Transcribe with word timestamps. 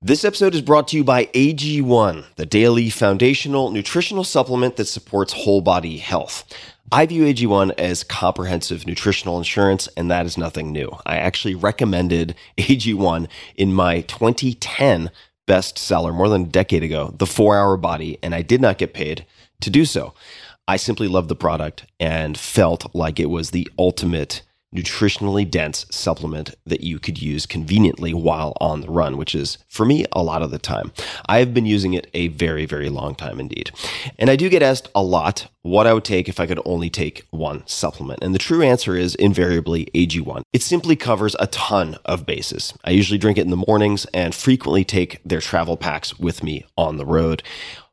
This 0.00 0.24
episode 0.24 0.54
is 0.54 0.62
brought 0.62 0.86
to 0.88 0.96
you 0.96 1.02
by 1.02 1.24
AG1, 1.26 2.36
the 2.36 2.46
daily 2.46 2.88
foundational 2.88 3.72
nutritional 3.72 4.22
supplement 4.22 4.76
that 4.76 4.84
supports 4.84 5.32
whole 5.32 5.60
body 5.60 5.96
health. 5.96 6.44
I 6.92 7.04
view 7.04 7.24
AG1 7.24 7.74
as 7.76 8.04
comprehensive 8.04 8.86
nutritional 8.86 9.38
insurance, 9.38 9.88
and 9.96 10.08
that 10.08 10.24
is 10.24 10.38
nothing 10.38 10.70
new. 10.70 10.96
I 11.04 11.16
actually 11.16 11.56
recommended 11.56 12.36
AG1 12.58 13.26
in 13.56 13.74
my 13.74 14.02
2010 14.02 15.10
bestseller 15.48 16.14
more 16.14 16.28
than 16.28 16.42
a 16.42 16.46
decade 16.46 16.84
ago, 16.84 17.12
The 17.18 17.26
Four 17.26 17.58
Hour 17.58 17.76
Body, 17.76 18.18
and 18.22 18.36
I 18.36 18.42
did 18.42 18.60
not 18.60 18.78
get 18.78 18.94
paid 18.94 19.26
to 19.62 19.68
do 19.68 19.84
so. 19.84 20.14
I 20.68 20.76
simply 20.76 21.08
loved 21.08 21.28
the 21.28 21.34
product 21.34 21.86
and 21.98 22.38
felt 22.38 22.94
like 22.94 23.18
it 23.18 23.30
was 23.30 23.50
the 23.50 23.68
ultimate 23.76 24.42
nutritionally 24.74 25.50
dense 25.50 25.86
supplement 25.90 26.54
that 26.66 26.82
you 26.82 26.98
could 26.98 27.20
use 27.20 27.46
conveniently 27.46 28.12
while 28.12 28.54
on 28.60 28.80
the 28.80 28.90
run, 28.90 29.16
which 29.16 29.34
is 29.34 29.58
for 29.68 29.86
me 29.86 30.04
a 30.12 30.22
lot 30.22 30.42
of 30.42 30.50
the 30.50 30.58
time. 30.58 30.92
I 31.26 31.38
have 31.38 31.54
been 31.54 31.66
using 31.66 31.94
it 31.94 32.08
a 32.14 32.28
very, 32.28 32.66
very 32.66 32.88
long 32.88 33.14
time 33.14 33.40
indeed. 33.40 33.70
And 34.18 34.28
I 34.28 34.36
do 34.36 34.48
get 34.48 34.62
asked 34.62 34.88
a 34.94 35.02
lot 35.02 35.48
what 35.62 35.86
I 35.86 35.92
would 35.92 36.04
take 36.04 36.28
if 36.28 36.38
I 36.40 36.46
could 36.46 36.60
only 36.64 36.90
take 36.90 37.26
one 37.30 37.66
supplement. 37.66 38.22
And 38.22 38.34
the 38.34 38.38
true 38.38 38.62
answer 38.62 38.96
is 38.96 39.14
invariably 39.14 39.86
AG1. 39.94 40.42
It 40.52 40.62
simply 40.62 40.96
covers 40.96 41.36
a 41.38 41.46
ton 41.48 41.96
of 42.04 42.26
bases. 42.26 42.74
I 42.84 42.90
usually 42.90 43.18
drink 43.18 43.38
it 43.38 43.42
in 43.42 43.50
the 43.50 43.64
mornings 43.66 44.06
and 44.14 44.34
frequently 44.34 44.84
take 44.84 45.20
their 45.24 45.40
travel 45.40 45.76
packs 45.76 46.18
with 46.18 46.42
me 46.42 46.64
on 46.76 46.96
the 46.96 47.06
road. 47.06 47.42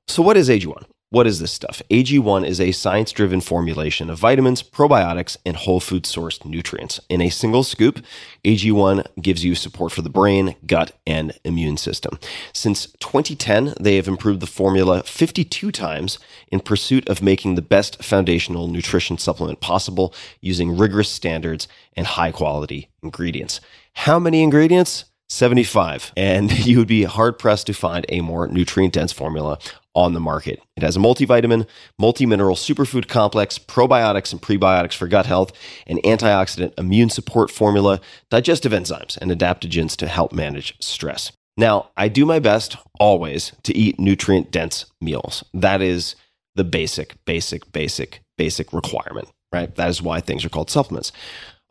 So, 0.07 0.21
what 0.21 0.37
is 0.37 0.49
AG1? 0.49 0.85
What 1.15 1.27
is 1.27 1.39
this 1.39 1.53
stuff? 1.53 1.81
AG1 1.89 2.45
is 2.45 2.59
a 2.59 2.73
science 2.73 3.13
driven 3.13 3.39
formulation 3.39 4.09
of 4.09 4.19
vitamins, 4.19 4.61
probiotics, 4.61 5.37
and 5.45 5.55
whole 5.55 5.79
food 5.79 6.03
sourced 6.03 6.43
nutrients. 6.43 6.99
In 7.07 7.21
a 7.21 7.29
single 7.29 7.63
scoop, 7.63 8.03
AG1 8.43 9.07
gives 9.21 9.45
you 9.45 9.55
support 9.55 9.93
for 9.93 10.01
the 10.01 10.09
brain, 10.09 10.57
gut, 10.67 10.91
and 11.07 11.31
immune 11.45 11.77
system. 11.77 12.19
Since 12.51 12.87
2010, 12.99 13.75
they 13.79 13.95
have 13.95 14.09
improved 14.09 14.41
the 14.41 14.45
formula 14.45 15.03
52 15.03 15.71
times 15.71 16.19
in 16.51 16.59
pursuit 16.59 17.07
of 17.07 17.21
making 17.21 17.55
the 17.55 17.61
best 17.61 18.03
foundational 18.03 18.67
nutrition 18.67 19.17
supplement 19.17 19.61
possible 19.61 20.13
using 20.41 20.75
rigorous 20.75 21.07
standards 21.07 21.69
and 21.95 22.07
high 22.07 22.33
quality 22.33 22.89
ingredients. 23.01 23.61
How 23.93 24.19
many 24.19 24.43
ingredients? 24.43 25.05
75. 25.29 26.11
And 26.17 26.51
you 26.65 26.77
would 26.77 26.89
be 26.89 27.03
hard 27.03 27.39
pressed 27.39 27.67
to 27.67 27.73
find 27.73 28.05
a 28.09 28.19
more 28.19 28.49
nutrient 28.49 28.93
dense 28.93 29.13
formula 29.13 29.59
on 29.95 30.13
the 30.13 30.19
market. 30.19 30.61
It 30.75 30.83
has 30.83 30.95
a 30.95 30.99
multivitamin, 30.99 31.65
multi-mineral 31.97 32.55
superfood 32.55 33.07
complex, 33.07 33.57
probiotics 33.57 34.31
and 34.31 34.41
prebiotics 34.41 34.93
for 34.93 35.07
gut 35.07 35.25
health, 35.25 35.51
an 35.87 35.97
antioxidant 36.03 36.73
immune 36.77 37.09
support 37.09 37.49
formula, 37.49 38.01
digestive 38.29 38.71
enzymes, 38.71 39.17
and 39.17 39.31
adaptogens 39.31 39.95
to 39.97 40.07
help 40.07 40.33
manage 40.33 40.75
stress. 40.79 41.31
Now, 41.57 41.89
I 41.95 42.09
do 42.09 42.25
my 42.25 42.39
best 42.39 42.75
always 42.99 43.53
to 43.63 43.75
eat 43.75 43.99
nutrient 43.99 44.51
dense 44.51 44.85
meals. 44.99 45.43
That 45.53 45.81
is 45.81 46.15
the 46.55 46.65
basic, 46.65 47.15
basic, 47.25 47.71
basic, 47.71 48.21
basic 48.37 48.73
requirement, 48.73 49.29
right? 49.53 49.73
That 49.75 49.89
is 49.89 50.01
why 50.01 50.19
things 50.19 50.43
are 50.43 50.49
called 50.49 50.69
supplements. 50.69 51.11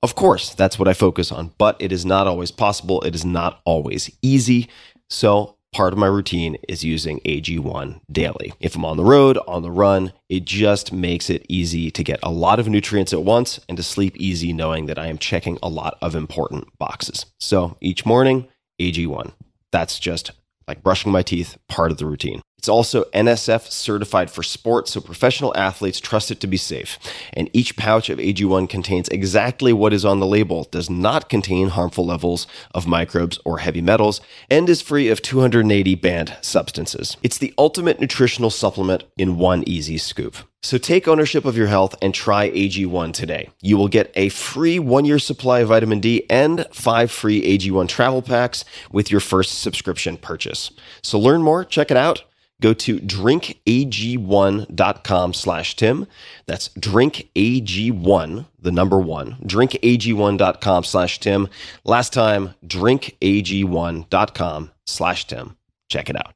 Of 0.03 0.15
course, 0.15 0.55
that's 0.55 0.79
what 0.79 0.89
I 0.89 0.93
focus 0.95 1.33
on, 1.33 1.53
but 1.59 1.77
it 1.81 1.93
is 1.93 2.05
not 2.05 2.27
always 2.27 2.51
possible. 2.51 3.01
It 3.03 3.15
is 3.15 3.25
not 3.25 3.61
always 3.65 4.11
easy. 4.23 4.69
So 5.09 5.54
part 5.75 5.93
of 5.93 5.99
my 5.99 6.07
routine 6.07 6.57
is 6.69 6.85
using 6.85 7.21
AG1 7.21 8.01
daily. 8.11 8.53
If 8.61 8.77
I'm 8.77 8.85
on 8.85 8.97
the 8.97 9.05
road, 9.05 9.39
on 9.47 9.63
the 9.63 9.71
run, 9.71 10.13
it 10.29 10.45
just 10.45 10.93
makes 10.93 11.29
it 11.29 11.45
easy 11.49 11.91
to 11.91 12.05
get 12.05 12.21
a 12.23 12.31
lot 12.31 12.61
of 12.61 12.69
nutrients 12.69 13.13
at 13.13 13.25
once 13.25 13.61
and 13.69 13.77
to 13.77 13.83
sleep 13.83 14.17
easy 14.17 14.53
knowing 14.53 14.87
that 14.87 14.99
I 14.99 15.09
am 15.09 15.19
checking 15.19 15.59
a 15.63 15.69
lot 15.69 15.99
of 16.01 16.15
important 16.15 16.69
boxes. 16.79 17.27
So 17.41 17.77
each 17.81 18.07
morning, 18.07 18.49
AG1. 18.81 19.33
That's 19.73 19.99
just 19.99 20.31
like 20.69 20.83
brushing 20.83 21.13
my 21.13 21.23
teeth, 21.23 21.59
part 21.69 21.91
of 21.91 21.99
the 21.99 22.07
routine. 22.07 22.41
It's 22.65 22.69
also 22.71 23.05
NSF 23.13 23.71
certified 23.71 24.31
for 24.31 24.43
sports, 24.43 24.93
so 24.93 25.03
professional 25.03 25.55
athletes 25.55 26.01
trust 26.01 26.31
it 26.31 26.41
to 26.41 26.47
be 26.47 26.57
safe. 26.57 26.99
And 27.35 27.51
each 27.53 27.77
pouch 27.77 28.09
of 28.09 28.19
AG1 28.19 28.71
contains 28.71 29.11
exactly 29.11 29.75
what 29.75 29.93
is 29.93 30.03
on 30.03 30.19
the 30.19 30.27
label, 30.27 30.65
does 30.71 30.89
not 30.89 31.29
contain 31.29 31.69
harmful 31.69 32.07
levels 32.07 32.47
of 32.75 32.87
microbes 32.87 33.39
or 33.45 33.59
heavy 33.59 33.83
metals, 33.83 34.23
and 34.49 34.67
is 34.67 34.81
free 34.81 35.11
of 35.11 35.21
280 35.21 35.95
banned 35.97 36.39
substances. 36.41 37.19
It's 37.23 37.37
the 37.37 37.53
ultimate 37.59 38.01
nutritional 38.01 38.49
supplement 38.49 39.05
in 39.19 39.37
one 39.37 39.63
easy 39.67 39.99
scoop. 39.99 40.35
So 40.63 40.79
take 40.79 41.07
ownership 41.07 41.45
of 41.45 41.59
your 41.59 41.67
health 41.67 41.95
and 42.01 42.15
try 42.15 42.49
AG1 42.49 43.13
today. 43.13 43.51
You 43.61 43.77
will 43.77 43.89
get 43.89 44.11
a 44.15 44.31
free 44.31 44.79
one 44.79 45.05
year 45.05 45.19
supply 45.19 45.59
of 45.59 45.69
vitamin 45.69 46.01
D 46.01 46.25
and 46.31 46.67
five 46.73 47.11
free 47.11 47.43
AG1 47.43 47.89
travel 47.89 48.23
packs 48.23 48.65
with 48.91 49.11
your 49.11 49.21
first 49.21 49.61
subscription 49.61 50.17
purchase. 50.17 50.71
So 51.03 51.19
learn 51.19 51.43
more, 51.43 51.63
check 51.63 51.91
it 51.91 51.99
out 51.99 52.25
go 52.65 52.73
to 52.73 52.99
drinkag1.com 52.99 55.35
slash 55.35 55.77
tim. 55.77 56.07
That's 56.47 56.71
drinkag1 56.71 58.47
the 58.59 58.73
number 58.73 58.99
one 58.99 59.37
drinkag1.com 59.43 60.85
slash 60.85 61.21
tim. 61.21 61.51
Last 61.85 62.15
time 62.15 62.55
drinkag1.com 62.67 64.71
slash 64.87 65.27
tim. 65.27 65.59
Check 65.91 66.09
it 66.09 66.17
out. 66.17 66.33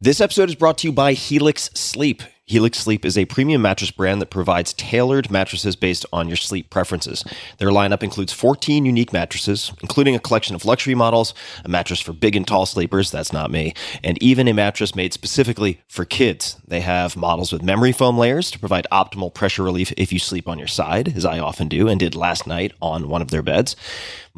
This 0.00 0.20
episode 0.20 0.48
is 0.48 0.54
brought 0.54 0.78
to 0.78 0.86
you 0.86 0.92
by 0.92 1.14
helix 1.14 1.68
sleep 1.74 2.22
Helix 2.48 2.78
Sleep 2.78 3.04
is 3.04 3.18
a 3.18 3.24
premium 3.24 3.60
mattress 3.60 3.90
brand 3.90 4.22
that 4.22 4.30
provides 4.30 4.72
tailored 4.72 5.32
mattresses 5.32 5.74
based 5.74 6.06
on 6.12 6.28
your 6.28 6.36
sleep 6.36 6.70
preferences. 6.70 7.24
Their 7.58 7.70
lineup 7.70 8.04
includes 8.04 8.32
14 8.32 8.86
unique 8.86 9.12
mattresses, 9.12 9.72
including 9.82 10.14
a 10.14 10.20
collection 10.20 10.54
of 10.54 10.64
luxury 10.64 10.94
models, 10.94 11.34
a 11.64 11.68
mattress 11.68 11.98
for 12.00 12.12
big 12.12 12.36
and 12.36 12.46
tall 12.46 12.64
sleepers, 12.64 13.10
that's 13.10 13.32
not 13.32 13.50
me, 13.50 13.74
and 14.04 14.16
even 14.22 14.46
a 14.46 14.52
mattress 14.52 14.94
made 14.94 15.12
specifically 15.12 15.80
for 15.88 16.04
kids. 16.04 16.56
They 16.68 16.82
have 16.82 17.16
models 17.16 17.52
with 17.52 17.64
memory 17.64 17.90
foam 17.90 18.16
layers 18.16 18.52
to 18.52 18.60
provide 18.60 18.86
optimal 18.92 19.34
pressure 19.34 19.64
relief 19.64 19.92
if 19.96 20.12
you 20.12 20.20
sleep 20.20 20.46
on 20.46 20.56
your 20.56 20.68
side, 20.68 21.16
as 21.16 21.24
I 21.24 21.40
often 21.40 21.66
do 21.66 21.88
and 21.88 21.98
did 21.98 22.14
last 22.14 22.46
night 22.46 22.70
on 22.80 23.08
one 23.08 23.22
of 23.22 23.32
their 23.32 23.42
beds. 23.42 23.74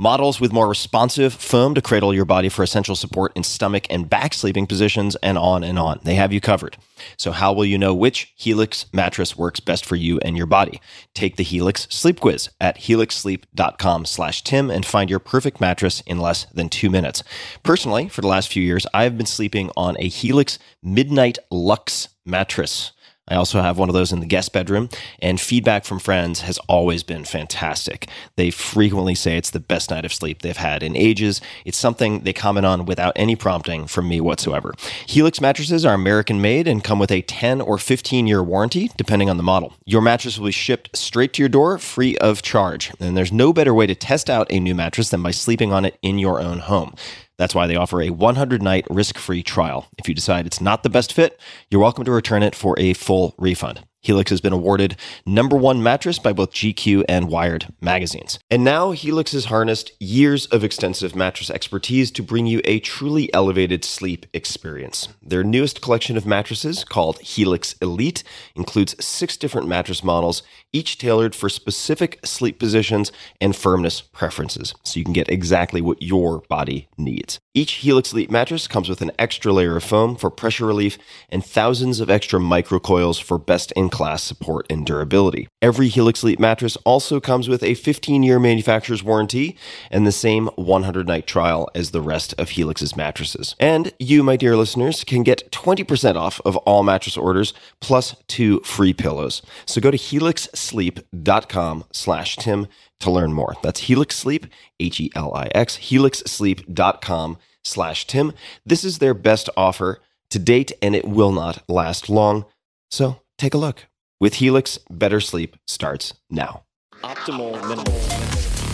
Models 0.00 0.40
with 0.40 0.52
more 0.52 0.68
responsive 0.68 1.34
foam 1.34 1.74
to 1.74 1.82
cradle 1.82 2.14
your 2.14 2.24
body 2.24 2.48
for 2.48 2.62
essential 2.62 2.94
support 2.94 3.32
in 3.34 3.42
stomach 3.42 3.84
and 3.90 4.08
back 4.08 4.32
sleeping 4.32 4.64
positions, 4.64 5.16
and 5.24 5.36
on 5.36 5.64
and 5.64 5.76
on. 5.76 5.98
They 6.04 6.14
have 6.14 6.32
you 6.32 6.40
covered. 6.40 6.76
So, 7.16 7.32
how 7.32 7.52
will 7.52 7.64
you 7.64 7.78
know 7.78 7.92
which 7.92 8.32
Helix 8.36 8.86
mattress 8.92 9.36
works 9.36 9.58
best 9.58 9.84
for 9.84 9.96
you 9.96 10.20
and 10.20 10.36
your 10.36 10.46
body? 10.46 10.80
Take 11.14 11.34
the 11.34 11.42
Helix 11.42 11.88
Sleep 11.90 12.20
Quiz 12.20 12.48
at 12.60 12.78
helixsleep.com/slash 12.78 14.44
Tim 14.44 14.70
and 14.70 14.86
find 14.86 15.10
your 15.10 15.18
perfect 15.18 15.60
mattress 15.60 16.00
in 16.02 16.20
less 16.20 16.44
than 16.44 16.68
two 16.68 16.90
minutes. 16.90 17.24
Personally, 17.64 18.08
for 18.08 18.20
the 18.20 18.28
last 18.28 18.52
few 18.52 18.62
years, 18.62 18.86
I 18.94 19.02
have 19.02 19.16
been 19.16 19.26
sleeping 19.26 19.72
on 19.76 19.96
a 19.98 20.06
Helix 20.06 20.60
Midnight 20.80 21.38
Lux 21.50 22.10
mattress. 22.24 22.92
I 23.28 23.36
also 23.36 23.60
have 23.60 23.78
one 23.78 23.88
of 23.88 23.94
those 23.94 24.12
in 24.12 24.20
the 24.20 24.26
guest 24.26 24.52
bedroom, 24.52 24.88
and 25.20 25.40
feedback 25.40 25.84
from 25.84 25.98
friends 25.98 26.40
has 26.42 26.58
always 26.68 27.02
been 27.02 27.24
fantastic. 27.24 28.08
They 28.36 28.50
frequently 28.50 29.14
say 29.14 29.36
it's 29.36 29.50
the 29.50 29.60
best 29.60 29.90
night 29.90 30.04
of 30.04 30.12
sleep 30.12 30.42
they've 30.42 30.56
had 30.56 30.82
in 30.82 30.96
ages. 30.96 31.40
It's 31.64 31.78
something 31.78 32.20
they 32.20 32.32
comment 32.32 32.66
on 32.66 32.86
without 32.86 33.12
any 33.16 33.36
prompting 33.36 33.86
from 33.86 34.08
me 34.08 34.20
whatsoever. 34.20 34.74
Helix 35.06 35.40
mattresses 35.40 35.84
are 35.84 35.94
American 35.94 36.40
made 36.40 36.66
and 36.66 36.82
come 36.82 36.98
with 36.98 37.12
a 37.12 37.22
10 37.22 37.60
or 37.60 37.78
15 37.78 38.26
year 38.26 38.42
warranty, 38.42 38.90
depending 38.96 39.30
on 39.30 39.36
the 39.36 39.42
model. 39.42 39.74
Your 39.84 40.02
mattress 40.02 40.38
will 40.38 40.46
be 40.46 40.52
shipped 40.52 40.96
straight 40.96 41.32
to 41.34 41.42
your 41.42 41.48
door 41.48 41.78
free 41.78 42.16
of 42.18 42.42
charge, 42.42 42.92
and 43.00 43.16
there's 43.16 43.32
no 43.32 43.52
better 43.52 43.74
way 43.74 43.86
to 43.86 43.94
test 43.94 44.30
out 44.30 44.46
a 44.50 44.60
new 44.60 44.74
mattress 44.74 45.10
than 45.10 45.22
by 45.22 45.30
sleeping 45.30 45.72
on 45.72 45.84
it 45.84 45.98
in 46.02 46.18
your 46.18 46.40
own 46.40 46.60
home. 46.60 46.94
That's 47.38 47.54
why 47.54 47.66
they 47.66 47.76
offer 47.76 48.02
a 48.02 48.10
100 48.10 48.62
night 48.62 48.86
risk 48.90 49.16
free 49.16 49.42
trial. 49.42 49.88
If 49.96 50.08
you 50.08 50.14
decide 50.14 50.46
it's 50.46 50.60
not 50.60 50.82
the 50.82 50.90
best 50.90 51.12
fit, 51.12 51.40
you're 51.70 51.80
welcome 51.80 52.04
to 52.04 52.12
return 52.12 52.42
it 52.42 52.54
for 52.54 52.78
a 52.78 52.92
full 52.92 53.34
refund. 53.38 53.87
Helix 54.08 54.30
has 54.30 54.40
been 54.40 54.54
awarded 54.54 54.96
number 55.26 55.54
one 55.54 55.82
mattress 55.82 56.18
by 56.18 56.32
both 56.32 56.52
GQ 56.52 57.04
and 57.10 57.28
Wired 57.28 57.66
magazines. 57.82 58.38
And 58.50 58.64
now 58.64 58.92
Helix 58.92 59.32
has 59.32 59.44
harnessed 59.44 59.92
years 60.00 60.46
of 60.46 60.64
extensive 60.64 61.14
mattress 61.14 61.50
expertise 61.50 62.10
to 62.12 62.22
bring 62.22 62.46
you 62.46 62.62
a 62.64 62.80
truly 62.80 63.32
elevated 63.34 63.84
sleep 63.84 64.24
experience. 64.32 65.08
Their 65.22 65.44
newest 65.44 65.82
collection 65.82 66.16
of 66.16 66.24
mattresses, 66.24 66.84
called 66.84 67.20
Helix 67.20 67.74
Elite, 67.82 68.24
includes 68.56 68.96
six 69.04 69.36
different 69.36 69.68
mattress 69.68 70.02
models, 70.02 70.42
each 70.72 70.96
tailored 70.96 71.34
for 71.34 71.50
specific 71.50 72.18
sleep 72.24 72.58
positions 72.58 73.12
and 73.42 73.54
firmness 73.54 74.00
preferences, 74.00 74.74
so 74.84 74.98
you 74.98 75.04
can 75.04 75.12
get 75.12 75.28
exactly 75.28 75.82
what 75.82 76.00
your 76.00 76.40
body 76.48 76.88
needs. 76.96 77.40
Each 77.52 77.72
Helix 77.72 78.12
Elite 78.14 78.30
mattress 78.30 78.68
comes 78.68 78.88
with 78.88 79.02
an 79.02 79.12
extra 79.18 79.52
layer 79.52 79.76
of 79.76 79.84
foam 79.84 80.16
for 80.16 80.30
pressure 80.30 80.64
relief 80.64 80.96
and 81.28 81.44
thousands 81.44 82.00
of 82.00 82.08
extra 82.08 82.40
microcoils 82.40 83.22
for 83.22 83.36
best 83.36 83.72
in 83.72 83.90
class 83.98 84.22
support 84.22 84.64
and 84.70 84.86
durability. 84.86 85.48
Every 85.60 85.88
Helix 85.88 86.20
Sleep 86.20 86.38
mattress 86.38 86.76
also 86.84 87.18
comes 87.18 87.48
with 87.48 87.64
a 87.64 87.74
15 87.74 88.22
year 88.22 88.38
manufacturer's 88.38 89.02
warranty 89.02 89.58
and 89.90 90.06
the 90.06 90.12
same 90.12 90.46
100 90.54 91.08
night 91.08 91.26
trial 91.26 91.68
as 91.74 91.90
the 91.90 92.00
rest 92.00 92.32
of 92.38 92.50
Helix's 92.50 92.94
mattresses. 92.94 93.56
And 93.58 93.92
you, 93.98 94.22
my 94.22 94.36
dear 94.36 94.56
listeners, 94.56 95.02
can 95.02 95.24
get 95.24 95.50
20% 95.50 96.14
off 96.14 96.40
of 96.44 96.56
all 96.58 96.84
mattress 96.84 97.16
orders 97.16 97.52
plus 97.80 98.14
two 98.28 98.60
free 98.60 98.92
pillows. 98.92 99.42
So 99.66 99.80
go 99.80 99.90
to 99.90 99.98
helixsleep.com 99.98 101.84
slash 101.90 102.36
Tim 102.36 102.68
to 103.00 103.10
learn 103.10 103.32
more. 103.32 103.56
That's 103.64 103.80
Helix 103.80 104.14
Sleep, 104.14 104.46
H 104.78 105.00
E 105.00 105.10
L 105.16 105.34
I 105.34 105.48
X, 105.56 105.76
helixsleep.com 105.76 107.36
slash 107.64 108.06
Tim. 108.06 108.32
This 108.64 108.84
is 108.84 108.98
their 108.98 109.14
best 109.14 109.50
offer 109.56 110.00
to 110.30 110.38
date, 110.38 110.70
and 110.80 110.94
it 110.94 111.04
will 111.04 111.32
not 111.32 111.68
last 111.68 112.08
long. 112.08 112.44
So 112.92 113.20
take 113.38 113.54
a 113.54 113.58
look. 113.58 113.86
With 114.20 114.34
Helix, 114.34 114.78
better 114.90 115.20
sleep 115.20 115.56
starts 115.66 116.14
now. 116.28 116.64
Optimal 117.02 117.52
minimal. 117.68 117.94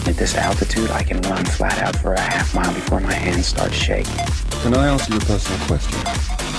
At 0.09 0.17
this 0.17 0.35
altitude, 0.37 0.91
I 0.91 1.03
can 1.03 1.21
run 1.23 1.45
flat 1.45 1.79
out 1.83 1.97
for 1.97 2.15
a 2.15 2.21
half 2.21 2.55
mile 2.55 2.73
before 2.75 3.01
my 3.01 3.13
hands 3.13 3.47
start 3.47 3.73
shaking. 3.73 4.13
Can 4.63 4.75
I 4.75 4.89
ask 4.89 5.09
you 5.09 5.17
a 5.17 5.21
personal 5.21 5.67
question? 5.67 5.99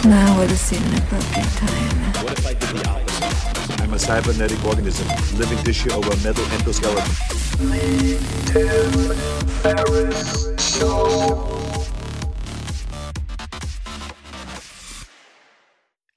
Now 0.10 0.38
would 0.40 0.52
seem 0.52 0.84
an 0.84 0.98
appropriate 1.00 1.50
time. 1.58 2.24
What 2.24 2.38
if 2.38 2.46
I 2.46 2.54
did 2.54 2.70
the 2.70 2.88
opposite? 2.88 3.82
I'm 3.82 3.94
a 3.94 4.00
cybernetic 4.00 4.64
organism, 4.66 5.08
living 5.38 5.58
tissue 5.64 5.92
over 5.92 6.10
a 6.10 6.18
metal 6.18 6.46
endoskeleton. 6.46 7.06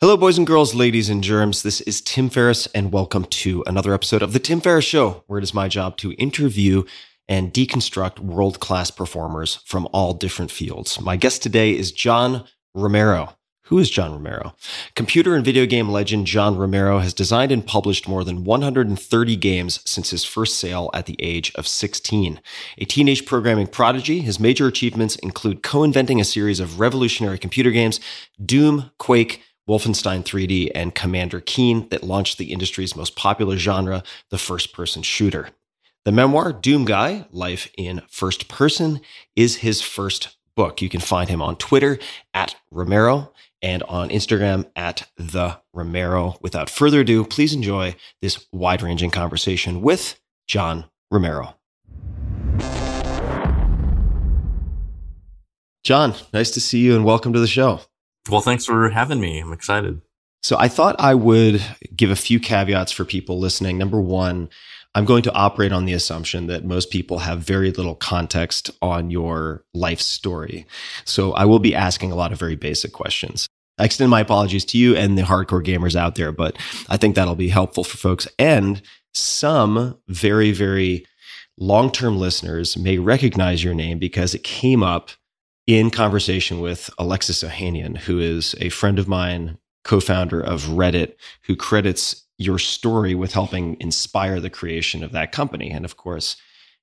Hello, 0.01 0.17
boys 0.17 0.39
and 0.39 0.47
girls, 0.47 0.77
ladies 0.77 1.09
and 1.09 1.25
germs. 1.25 1.65
This 1.65 1.81
is 1.81 2.01
Tim 2.01 2.31
Ferriss, 2.31 2.69
and 2.69 2.93
welcome 2.93 3.25
to 3.25 3.65
another 3.67 3.93
episode 3.93 4.23
of 4.23 4.33
The 4.33 4.39
Tim 4.39 4.61
Ferriss 4.61 4.85
Show, 4.85 5.25
where 5.27 5.41
it 5.41 5.43
is 5.43 5.53
my 5.53 5.67
job 5.67 5.97
to 5.97 6.13
interview 6.13 6.85
and 7.29 7.53
deconstruct 7.53 8.21
world 8.21 8.61
class 8.61 8.93
performers 8.93 9.57
from 9.65 9.89
all 9.93 10.15
different 10.15 10.53
fields. 10.53 11.01
My 11.01 11.17
guest 11.17 11.43
today 11.43 11.77
is 11.77 11.91
John 11.91 12.45
Romero. 12.75 13.35
Who 13.63 13.81
is 13.81 13.91
John 13.91 14.13
Romero? 14.13 14.55
Computer 14.95 15.35
and 15.35 15.45
video 15.45 15.67
game 15.67 15.89
legend 15.89 16.29
John 16.29 16.57
Romero 16.57 17.01
has 17.01 17.13
designed 17.13 17.51
and 17.51 17.67
published 17.67 18.07
more 18.07 18.23
than 18.23 18.45
130 18.45 19.37
games 19.37 19.81
since 19.85 20.11
his 20.11 20.23
first 20.23 20.61
sale 20.61 20.91
at 20.95 21.07
the 21.07 21.17
age 21.19 21.51
of 21.57 21.67
16. 21.67 22.41
A 22.79 22.85
teenage 22.85 23.27
programming 23.27 23.67
prodigy, 23.67 24.21
his 24.21 24.39
major 24.39 24.69
achievements 24.69 25.17
include 25.17 25.65
co 25.65 25.83
inventing 25.83 26.21
a 26.21 26.25
series 26.25 26.61
of 26.61 26.79
revolutionary 26.79 27.37
computer 27.37 27.73
games 27.73 27.99
Doom, 28.43 28.93
Quake, 28.99 29.43
Wolfenstein 29.69 30.25
3D, 30.25 30.71
and 30.75 30.95
Commander 30.95 31.41
Keen 31.41 31.89
that 31.91 32.03
launched 32.03 32.39
the 32.39 32.53
industry's 32.53 32.97
most 32.97 33.17
popular 33.17 33.57
genre, 33.59 34.03
the 34.31 34.39
first 34.39 34.73
person 34.73 35.03
shooter. 35.03 35.51
The 36.05 36.13
memoir, 36.13 36.55
Doom 36.55 36.87
Guy 36.87 37.27
Life 37.33 37.71
in 37.77 38.01
First 38.09 38.49
Person, 38.49 39.01
is 39.37 39.57
his 39.57 39.83
first 39.83 40.37
book. 40.57 40.81
You 40.81 40.89
can 40.89 41.01
find 41.01 41.29
him 41.29 41.43
on 41.43 41.57
Twitter 41.57 41.99
at 42.33 42.57
Romero 42.71 43.33
and 43.61 43.83
on 43.83 44.09
Instagram 44.09 44.71
at 44.75 45.07
The 45.17 45.59
Romero. 45.75 46.39
Without 46.41 46.71
further 46.71 47.01
ado, 47.01 47.25
please 47.25 47.53
enjoy 47.53 47.95
this 48.23 48.47
wide 48.53 48.81
ranging 48.81 49.11
conversation 49.11 49.83
with 49.83 50.19
John 50.47 50.87
Romero. 51.11 51.57
John, 55.85 56.15
nice 56.33 56.51
to 56.53 56.61
see 56.61 56.81
you 56.81 56.95
and 56.95 57.05
welcome 57.05 57.33
to 57.35 57.41
the 57.41 57.47
show. 57.47 57.81
Well, 58.29 58.41
thanks 58.41 58.65
for 58.65 58.89
having 58.91 59.21
me. 59.21 59.41
I'm 59.41 59.53
excited. 59.53 60.01
So 60.43 60.57
I 60.59 60.69
thought 60.69 60.97
I 60.99 61.15
would 61.15 61.63
give 61.95 62.11
a 62.11 62.17
few 62.17 62.39
caveats 62.39 62.93
for 62.93 63.05
people 63.05 63.39
listening. 63.39 63.77
Number 63.77 64.01
one, 64.01 64.49
I'm 64.95 65.05
going 65.05 65.23
to 65.25 65.33
operate 65.33 65.73
on 65.73 65.85
the 65.85 65.93
assumption 65.93 66.47
that 66.47 66.65
most 66.65 66.91
people 66.91 67.19
have 67.21 67.41
very 67.41 67.71
little 67.71 67.95
context 67.95 68.71
on 68.81 69.11
your 69.11 69.65
life 69.75 70.01
story. 70.01 70.67
So 71.05 71.33
I 71.33 71.45
will 71.45 71.59
be 71.59 71.75
asking 71.75 72.13
a 72.13 72.17
lot 72.17 72.33
of 72.33 72.39
very 72.39 72.57
basic 72.57 72.93
questions. 72.93 73.47
I 73.79 73.85
extend 73.85 74.11
my 74.11 74.21
apologies 74.21 74.65
to 74.67 74.79
you 74.79 74.97
and 74.97 75.17
the 75.17 75.23
hardcore 75.23 75.65
gamers 75.65 75.95
out 75.95 76.17
there, 76.17 76.33
but 76.33 76.57
I 76.89 76.97
think 76.97 77.15
that'll 77.15 77.37
be 77.37 77.49
helpful 77.49 77.85
for 77.85 77.97
folks. 77.97 78.27
And 78.39 78.83
some 79.15 79.97
very, 80.09 80.51
very 80.53 81.07
long 81.59 81.91
term 81.91 82.19
listeners 82.19 82.77
may 82.77 82.99
recognize 82.99 83.63
your 83.63 83.75
name 83.75 83.99
because 83.99 84.35
it 84.35 84.43
came 84.43 84.83
up 84.83 85.11
in 85.69 85.91
conversation 85.91 86.61
with 86.61 86.89
Alexis 86.99 87.45
Ohanian, 87.45 87.99
who 87.99 88.19
is 88.19 88.57
a 88.59 88.71
friend 88.71 88.99
of 88.99 89.07
mine, 89.07 89.59
co 89.85 90.01
founder 90.01 90.41
of 90.41 90.63
Reddit, 90.63 91.13
who 91.43 91.55
credits 91.55 92.25
your 92.39 92.59
story 92.59 93.15
with 93.15 93.35
helping 93.35 93.77
inspire 93.79 94.41
the 94.41 94.49
creation 94.49 95.05
of 95.05 95.13
that 95.13 95.31
company. 95.31 95.71
And 95.71 95.85
of 95.85 95.99
course, 95.99 96.37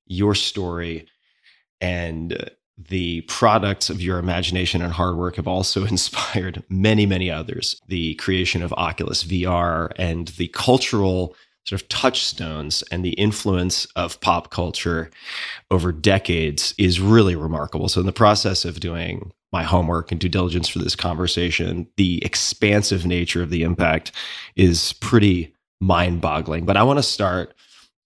your 0.06 0.36
story 0.36 1.08
and 1.82 2.52
the 2.78 3.22
products 3.22 3.90
of 3.90 4.02
your 4.02 4.20
imagination 4.20 4.84
and 4.84 4.94
hard 4.94 5.18
work 5.18 5.38
have 5.38 5.48
also 5.48 5.84
inspired 5.88 6.64
many, 6.70 7.08
many 7.08 7.32
others. 7.32 7.82
The 7.88 8.14
creation 8.16 8.62
of 8.62 8.72
Oculus 8.74 9.24
VR 9.24 9.94
and 9.98 10.28
the 10.30 10.50
cultural 10.50 11.36
sort 11.66 11.82
of 11.82 11.88
touchstones 11.88 12.84
and 12.92 13.04
the 13.04 13.14
influence 13.14 13.86
of 13.96 14.20
pop 14.22 14.52
culture 14.52 15.10
over 15.72 15.92
decades 15.92 16.74
is 16.78 17.00
really 17.00 17.36
remarkable. 17.36 17.90
So, 17.90 18.00
in 18.00 18.06
the 18.06 18.12
process 18.12 18.66
of 18.66 18.80
doing 18.80 19.32
my 19.52 19.64
homework 19.64 20.12
and 20.12 20.20
due 20.20 20.30
diligence 20.30 20.68
for 20.68 20.80
this 20.80 20.96
conversation, 20.96 21.88
the 21.98 22.24
expansive 22.24 23.06
nature 23.06 23.42
of 23.42 23.50
the 23.50 23.64
impact 23.64 24.12
is 24.56 24.94
pretty 24.94 25.54
mind 25.82 26.22
boggling. 26.22 26.66
But 26.66 26.78
I 26.78 26.84
want 26.84 27.00
to 27.00 27.04
start 27.04 27.54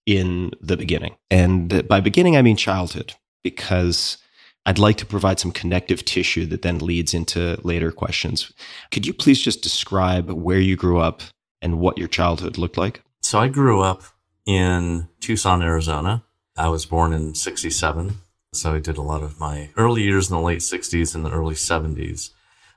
in 0.06 0.52
the 0.62 0.78
beginning. 0.78 1.16
And 1.30 1.88
by 1.88 2.00
beginning, 2.00 2.38
I 2.38 2.42
mean 2.42 2.58
childhood, 2.58 3.14
because 3.44 4.18
I'd 4.66 4.80
like 4.80 4.98
to 4.98 5.06
provide 5.06 5.40
some 5.40 5.52
connective 5.52 6.06
tissue 6.06 6.46
that 6.48 6.62
then 6.62 6.80
leads 6.80 7.14
into 7.14 7.60
later 7.64 7.92
questions. 7.92 8.52
Could 8.92 9.06
you 9.06 9.14
please 9.14 9.42
just 9.42 9.64
describe 9.64 10.30
where 10.30 10.60
you 10.60 10.76
grew 10.76 11.00
up 11.00 11.22
and 11.62 11.80
what 11.80 11.98
your 11.98 12.08
childhood 12.08 12.58
looked 12.58 12.78
like? 12.78 13.02
So 13.22 13.40
I 13.40 13.48
grew 13.48 13.82
up 13.82 14.04
in 14.46 15.08
Tucson, 15.20 15.62
Arizona. 15.62 16.24
I 16.58 16.70
was 16.70 16.86
born 16.86 17.14
in 17.14 17.36
67. 17.36 18.16
So 18.54 18.74
I 18.74 18.80
did 18.80 18.98
a 18.98 19.04
lot 19.04 19.22
of 19.22 19.40
my 19.40 19.70
early 19.78 20.04
years 20.04 20.30
in 20.30 20.36
the 20.36 20.42
late 20.42 20.60
60s 20.60 21.14
and 21.14 21.24
the 21.24 21.32
early 21.32 21.54
70s. 21.54 22.32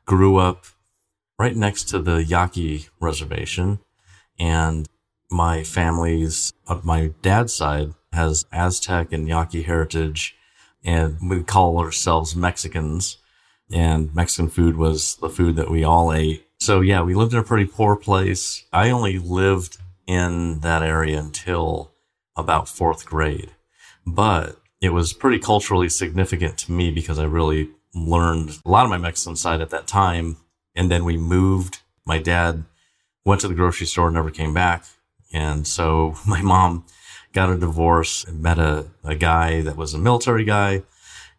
Grew 0.04 0.36
up 0.36 0.66
right 1.38 1.56
next 1.56 1.84
to 1.84 1.98
the 1.98 2.22
Yaqui 2.22 2.88
Reservation. 3.00 3.78
And 4.38 4.88
my 5.30 5.62
family's, 5.62 6.52
of 6.66 6.84
my 6.84 7.12
dad's 7.22 7.54
side, 7.54 7.94
has 8.12 8.44
Aztec 8.52 9.12
and 9.12 9.26
Yaqui 9.26 9.62
heritage. 9.62 10.36
And 10.84 11.16
we 11.30 11.42
call 11.42 11.78
ourselves 11.78 12.36
Mexicans. 12.36 13.16
And 13.72 14.14
Mexican 14.14 14.50
food 14.50 14.76
was 14.76 15.16
the 15.16 15.30
food 15.30 15.56
that 15.56 15.70
we 15.70 15.82
all 15.82 16.12
ate. 16.12 16.46
So 16.60 16.80
yeah, 16.80 17.02
we 17.02 17.14
lived 17.14 17.32
in 17.32 17.38
a 17.38 17.44
pretty 17.44 17.64
poor 17.64 17.96
place. 17.96 18.66
I 18.72 18.90
only 18.90 19.18
lived 19.18 19.78
in 20.12 20.60
that 20.60 20.82
area 20.82 21.18
until 21.18 21.92
about 22.36 22.68
fourth 22.68 23.06
grade. 23.06 23.50
But 24.06 24.60
it 24.80 24.90
was 24.90 25.12
pretty 25.12 25.38
culturally 25.38 25.88
significant 25.88 26.58
to 26.58 26.72
me 26.72 26.90
because 26.90 27.18
I 27.18 27.24
really 27.24 27.70
learned 27.94 28.58
a 28.64 28.70
lot 28.70 28.84
of 28.84 28.90
my 28.90 28.98
Mexican 28.98 29.36
side 29.36 29.60
at 29.60 29.70
that 29.70 29.86
time. 29.86 30.36
And 30.74 30.90
then 30.90 31.04
we 31.04 31.16
moved. 31.16 31.80
My 32.04 32.18
dad 32.18 32.64
went 33.24 33.40
to 33.42 33.48
the 33.48 33.54
grocery 33.54 33.86
store, 33.86 34.10
never 34.10 34.30
came 34.30 34.52
back. 34.52 34.84
And 35.32 35.66
so 35.66 36.14
my 36.26 36.42
mom 36.42 36.84
got 37.32 37.50
a 37.50 37.56
divorce 37.56 38.24
and 38.24 38.42
met 38.42 38.58
a, 38.58 38.86
a 39.04 39.14
guy 39.14 39.62
that 39.62 39.76
was 39.76 39.94
a 39.94 39.98
military 39.98 40.44
guy 40.44 40.82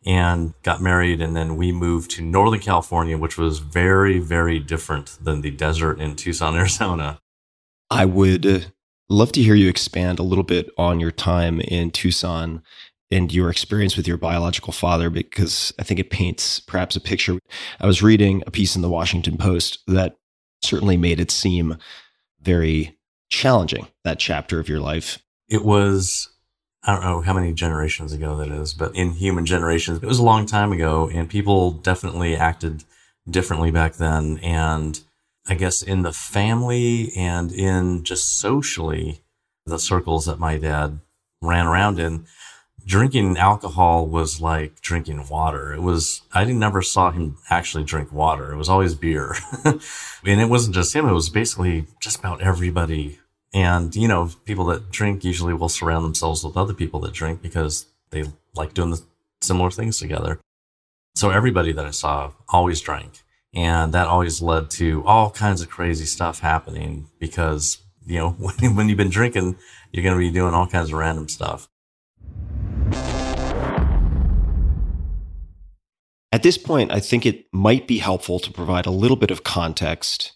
and 0.05 0.53
got 0.63 0.81
married. 0.81 1.21
And 1.21 1.35
then 1.35 1.55
we 1.55 1.71
moved 1.71 2.11
to 2.11 2.23
Northern 2.23 2.59
California, 2.59 3.17
which 3.17 3.37
was 3.37 3.59
very, 3.59 4.19
very 4.19 4.59
different 4.59 5.17
than 5.21 5.41
the 5.41 5.51
desert 5.51 5.99
in 5.99 6.15
Tucson, 6.15 6.55
Arizona. 6.63 7.19
I 7.93 8.05
would 8.05 8.45
uh, 8.47 8.59
love 9.07 9.31
to 9.33 9.43
hear 9.43 9.53
you 9.53 9.69
expand 9.69 10.17
a 10.17 10.23
little 10.23 10.43
bit 10.43 10.71
on 10.79 10.99
your 10.99 11.11
time 11.11 11.61
in 11.61 11.91
Tucson 11.91 12.63
and 13.11 13.31
your 13.31 13.51
experience 13.51 13.95
with 13.95 14.07
your 14.07 14.17
biological 14.17 14.73
father 14.73 15.11
because 15.11 15.71
I 15.77 15.83
think 15.83 15.99
it 15.99 16.09
paints 16.09 16.59
perhaps 16.59 16.95
a 16.95 16.99
picture. 16.99 17.37
I 17.79 17.85
was 17.85 18.01
reading 18.01 18.41
a 18.47 18.51
piece 18.51 18.75
in 18.75 18.81
the 18.81 18.89
Washington 18.89 19.37
Post 19.37 19.79
that 19.85 20.15
certainly 20.63 20.97
made 20.97 21.19
it 21.19 21.29
seem 21.29 21.77
very 22.41 22.97
challenging, 23.29 23.87
that 24.03 24.17
chapter 24.17 24.59
of 24.59 24.67
your 24.67 24.79
life. 24.79 25.19
It 25.47 25.63
was, 25.63 26.29
I 26.83 26.93
don't 26.95 27.03
know 27.03 27.21
how 27.21 27.33
many 27.33 27.53
generations 27.53 28.11
ago 28.11 28.35
that 28.37 28.49
is, 28.49 28.73
but 28.73 28.95
in 28.95 29.11
human 29.11 29.45
generations, 29.45 30.01
it 30.01 30.07
was 30.07 30.17
a 30.17 30.23
long 30.23 30.47
time 30.47 30.71
ago 30.71 31.11
and 31.13 31.29
people 31.29 31.69
definitely 31.69 32.35
acted 32.35 32.85
differently 33.29 33.69
back 33.69 33.97
then. 33.97 34.39
And 34.39 34.99
I 35.47 35.55
guess 35.55 35.81
in 35.81 36.03
the 36.03 36.13
family 36.13 37.11
and 37.15 37.51
in 37.51 38.03
just 38.03 38.37
socially, 38.37 39.21
the 39.65 39.79
circles 39.79 40.25
that 40.25 40.39
my 40.39 40.57
dad 40.57 40.99
ran 41.41 41.67
around 41.67 41.99
in, 41.99 42.25
drinking 42.85 43.37
alcohol 43.37 44.07
was 44.07 44.41
like 44.41 44.81
drinking 44.81 45.27
water. 45.29 45.73
It 45.73 45.81
was, 45.81 46.21
I 46.33 46.43
never 46.45 46.81
saw 46.81 47.11
him 47.11 47.37
actually 47.49 47.83
drink 47.85 48.11
water. 48.11 48.51
It 48.53 48.57
was 48.57 48.69
always 48.69 48.95
beer. 48.95 49.35
and 49.65 49.81
it 50.25 50.49
wasn't 50.49 50.75
just 50.75 50.93
him. 50.93 51.07
It 51.07 51.13
was 51.13 51.29
basically 51.29 51.87
just 52.01 52.19
about 52.19 52.41
everybody 52.41 53.19
And, 53.53 53.95
you 53.95 54.07
know, 54.07 54.31
people 54.45 54.65
that 54.65 54.91
drink 54.91 55.23
usually 55.23 55.53
will 55.53 55.69
surround 55.69 56.03
themselves 56.05 56.43
with 56.43 56.57
other 56.57 56.73
people 56.73 56.99
that 57.01 57.13
drink 57.13 57.41
because 57.41 57.85
they 58.09 58.23
like 58.55 58.73
doing 58.73 58.91
the 58.91 59.01
similar 59.41 59.69
things 59.69 59.99
together. 59.99 60.39
So 61.15 61.29
everybody 61.29 61.71
that 61.73 61.85
I 61.85 61.91
saw 61.91 62.31
always 62.49 62.81
drank. 62.81 63.22
And 63.53 63.93
that 63.93 64.07
always 64.07 64.41
led 64.41 64.69
to 64.71 65.03
all 65.05 65.29
kinds 65.29 65.61
of 65.61 65.69
crazy 65.69 66.05
stuff 66.05 66.39
happening 66.39 67.07
because, 67.19 67.77
you 68.05 68.17
know, 68.17 68.29
when, 68.39 68.75
when 68.75 68.89
you've 68.89 68.97
been 68.97 69.09
drinking, 69.09 69.57
you're 69.91 70.03
going 70.03 70.15
to 70.15 70.19
be 70.19 70.31
doing 70.31 70.53
all 70.53 70.67
kinds 70.67 70.89
of 70.89 70.95
random 70.95 71.29
stuff. 71.29 71.69
At 76.31 76.41
this 76.41 76.57
point, 76.57 76.91
I 76.91 76.99
think 76.99 77.27
it 77.27 77.45
might 77.53 77.87
be 77.87 77.99
helpful 77.99 78.39
to 78.39 78.51
provide 78.51 78.87
a 78.87 78.91
little 78.91 79.17
bit 79.17 79.29
of 79.29 79.43
context 79.43 80.33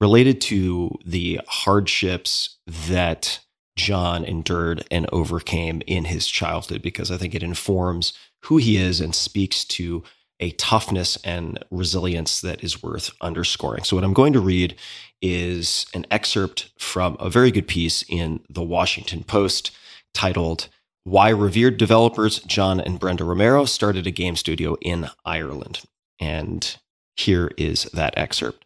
related 0.00 0.40
to 0.40 0.96
the 1.04 1.40
hardships 1.46 2.56
that 2.66 3.40
John 3.76 4.24
endured 4.24 4.86
and 4.90 5.06
overcame 5.12 5.82
in 5.86 6.06
his 6.06 6.26
childhood, 6.26 6.80
because 6.80 7.10
I 7.10 7.18
think 7.18 7.34
it 7.34 7.42
informs 7.42 8.14
who 8.44 8.56
he 8.56 8.78
is 8.78 9.02
and 9.02 9.14
speaks 9.14 9.64
to 9.66 10.02
a 10.40 10.52
toughness 10.52 11.18
and 11.24 11.64
resilience 11.70 12.40
that 12.40 12.62
is 12.62 12.82
worth 12.82 13.10
underscoring. 13.20 13.84
So, 13.84 13.96
what 13.96 14.04
I'm 14.04 14.12
going 14.12 14.32
to 14.32 14.40
read 14.40 14.76
is 15.20 15.86
an 15.94 16.06
excerpt 16.10 16.70
from 16.78 17.16
a 17.18 17.28
very 17.28 17.50
good 17.50 17.66
piece 17.66 18.04
in 18.08 18.40
the 18.48 18.62
Washington 18.62 19.24
Post 19.24 19.70
titled 20.14 20.68
why 21.04 21.30
revered 21.30 21.78
developers 21.78 22.40
John 22.40 22.80
and 22.80 23.00
Brenda 23.00 23.24
Romero 23.24 23.64
started 23.64 24.06
a 24.06 24.10
game 24.10 24.36
studio 24.36 24.76
in 24.82 25.08
Ireland. 25.24 25.80
And 26.20 26.76
here 27.16 27.50
is 27.56 27.84
that 27.94 28.14
excerpt. 28.16 28.64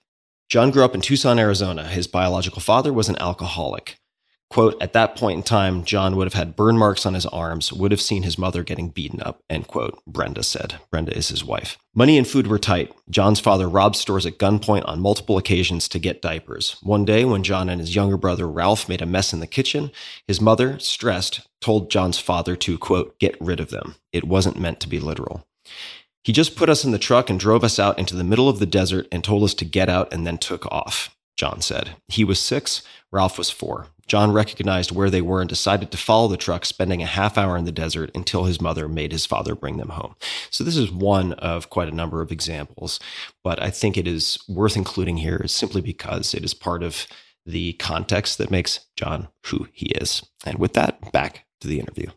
John 0.48 0.70
grew 0.70 0.84
up 0.84 0.94
in 0.94 1.00
Tucson, 1.00 1.38
Arizona. 1.38 1.86
His 1.86 2.06
biological 2.06 2.60
father 2.60 2.92
was 2.92 3.08
an 3.08 3.16
alcoholic. 3.18 3.96
Quote, 4.52 4.76
at 4.82 4.92
that 4.92 5.16
point 5.16 5.38
in 5.38 5.42
time, 5.42 5.82
John 5.82 6.14
would 6.14 6.26
have 6.26 6.34
had 6.34 6.56
burn 6.56 6.76
marks 6.76 7.06
on 7.06 7.14
his 7.14 7.24
arms, 7.24 7.72
would 7.72 7.90
have 7.90 8.02
seen 8.02 8.22
his 8.22 8.36
mother 8.36 8.62
getting 8.62 8.90
beaten 8.90 9.22
up, 9.22 9.40
end 9.48 9.66
quote, 9.66 9.98
Brenda 10.06 10.42
said. 10.42 10.74
Brenda 10.90 11.16
is 11.16 11.30
his 11.30 11.42
wife. 11.42 11.78
Money 11.94 12.18
and 12.18 12.28
food 12.28 12.46
were 12.46 12.58
tight. 12.58 12.92
John's 13.08 13.40
father 13.40 13.66
robbed 13.66 13.96
stores 13.96 14.26
at 14.26 14.36
gunpoint 14.36 14.86
on 14.86 15.00
multiple 15.00 15.38
occasions 15.38 15.88
to 15.88 15.98
get 15.98 16.20
diapers. 16.20 16.76
One 16.82 17.06
day, 17.06 17.24
when 17.24 17.42
John 17.42 17.70
and 17.70 17.80
his 17.80 17.94
younger 17.94 18.18
brother 18.18 18.46
Ralph 18.46 18.90
made 18.90 19.00
a 19.00 19.06
mess 19.06 19.32
in 19.32 19.40
the 19.40 19.46
kitchen, 19.46 19.90
his 20.26 20.38
mother, 20.38 20.78
stressed, 20.78 21.48
told 21.62 21.90
John's 21.90 22.18
father 22.18 22.54
to, 22.54 22.76
quote, 22.76 23.18
get 23.18 23.40
rid 23.40 23.58
of 23.58 23.70
them. 23.70 23.94
It 24.12 24.24
wasn't 24.24 24.60
meant 24.60 24.80
to 24.80 24.88
be 24.88 25.00
literal. 25.00 25.46
He 26.24 26.32
just 26.34 26.56
put 26.56 26.68
us 26.68 26.84
in 26.84 26.92
the 26.92 26.98
truck 26.98 27.30
and 27.30 27.40
drove 27.40 27.64
us 27.64 27.78
out 27.78 27.98
into 27.98 28.16
the 28.16 28.22
middle 28.22 28.50
of 28.50 28.58
the 28.58 28.66
desert 28.66 29.08
and 29.10 29.24
told 29.24 29.44
us 29.44 29.54
to 29.54 29.64
get 29.64 29.88
out 29.88 30.12
and 30.12 30.26
then 30.26 30.36
took 30.36 30.66
off, 30.66 31.16
John 31.38 31.62
said. 31.62 31.96
He 32.08 32.22
was 32.22 32.38
six, 32.38 32.82
Ralph 33.10 33.38
was 33.38 33.48
four. 33.48 33.86
John 34.06 34.32
recognized 34.32 34.90
where 34.90 35.10
they 35.10 35.22
were 35.22 35.40
and 35.40 35.48
decided 35.48 35.90
to 35.90 35.96
follow 35.96 36.28
the 36.28 36.36
truck, 36.36 36.64
spending 36.64 37.02
a 37.02 37.06
half 37.06 37.38
hour 37.38 37.56
in 37.56 37.64
the 37.64 37.72
desert 37.72 38.10
until 38.14 38.44
his 38.44 38.60
mother 38.60 38.88
made 38.88 39.12
his 39.12 39.26
father 39.26 39.54
bring 39.54 39.76
them 39.76 39.90
home. 39.90 40.14
So, 40.50 40.64
this 40.64 40.76
is 40.76 40.90
one 40.90 41.32
of 41.34 41.70
quite 41.70 41.88
a 41.88 41.94
number 41.94 42.20
of 42.20 42.32
examples, 42.32 43.00
but 43.42 43.62
I 43.62 43.70
think 43.70 43.96
it 43.96 44.06
is 44.06 44.38
worth 44.48 44.76
including 44.76 45.18
here 45.18 45.46
simply 45.46 45.80
because 45.80 46.34
it 46.34 46.44
is 46.44 46.54
part 46.54 46.82
of 46.82 47.06
the 47.46 47.72
context 47.74 48.38
that 48.38 48.50
makes 48.50 48.80
John 48.96 49.28
who 49.46 49.66
he 49.72 49.86
is. 49.86 50.22
And 50.44 50.58
with 50.58 50.74
that, 50.74 51.12
back 51.12 51.46
to 51.60 51.68
the 51.68 51.80
interview. 51.80 52.08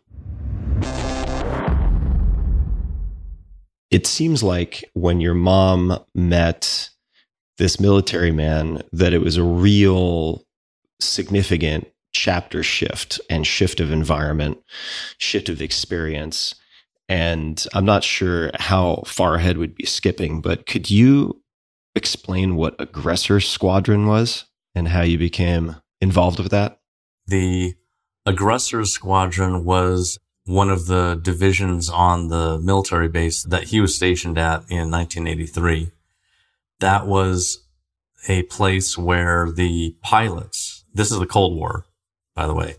It 3.90 4.06
seems 4.06 4.42
like 4.42 4.84
when 4.94 5.20
your 5.20 5.34
mom 5.34 5.98
met 6.14 6.90
this 7.58 7.80
military 7.80 8.32
man, 8.32 8.82
that 8.92 9.14
it 9.14 9.20
was 9.20 9.36
a 9.36 9.42
real 9.42 10.45
significant 11.00 11.88
chapter 12.12 12.62
shift 12.62 13.20
and 13.28 13.46
shift 13.46 13.80
of 13.80 13.90
environment, 13.90 14.58
shift 15.18 15.48
of 15.48 15.60
experience. 15.60 16.54
And 17.08 17.64
I'm 17.74 17.84
not 17.84 18.02
sure 18.02 18.50
how 18.54 19.02
far 19.06 19.34
ahead 19.34 19.58
we'd 19.58 19.74
be 19.74 19.86
skipping, 19.86 20.40
but 20.40 20.66
could 20.66 20.90
you 20.90 21.42
explain 21.94 22.56
what 22.56 22.74
Aggressor 22.78 23.40
Squadron 23.40 24.06
was 24.06 24.44
and 24.74 24.88
how 24.88 25.02
you 25.02 25.18
became 25.18 25.76
involved 26.00 26.38
with 26.38 26.50
that? 26.50 26.80
The 27.26 27.74
Aggressor 28.24 28.84
Squadron 28.84 29.64
was 29.64 30.18
one 30.46 30.70
of 30.70 30.86
the 30.86 31.18
divisions 31.20 31.88
on 31.88 32.28
the 32.28 32.58
military 32.58 33.08
base 33.08 33.42
that 33.44 33.64
he 33.64 33.80
was 33.80 33.94
stationed 33.94 34.38
at 34.38 34.60
in 34.68 34.90
1983. 34.90 35.90
That 36.80 37.06
was 37.06 37.64
a 38.28 38.42
place 38.44 38.96
where 38.96 39.50
the 39.50 39.96
pilots, 40.02 40.75
this 40.96 41.12
is 41.12 41.18
the 41.18 41.26
Cold 41.26 41.56
War, 41.56 41.84
by 42.34 42.46
the 42.46 42.54
way, 42.54 42.76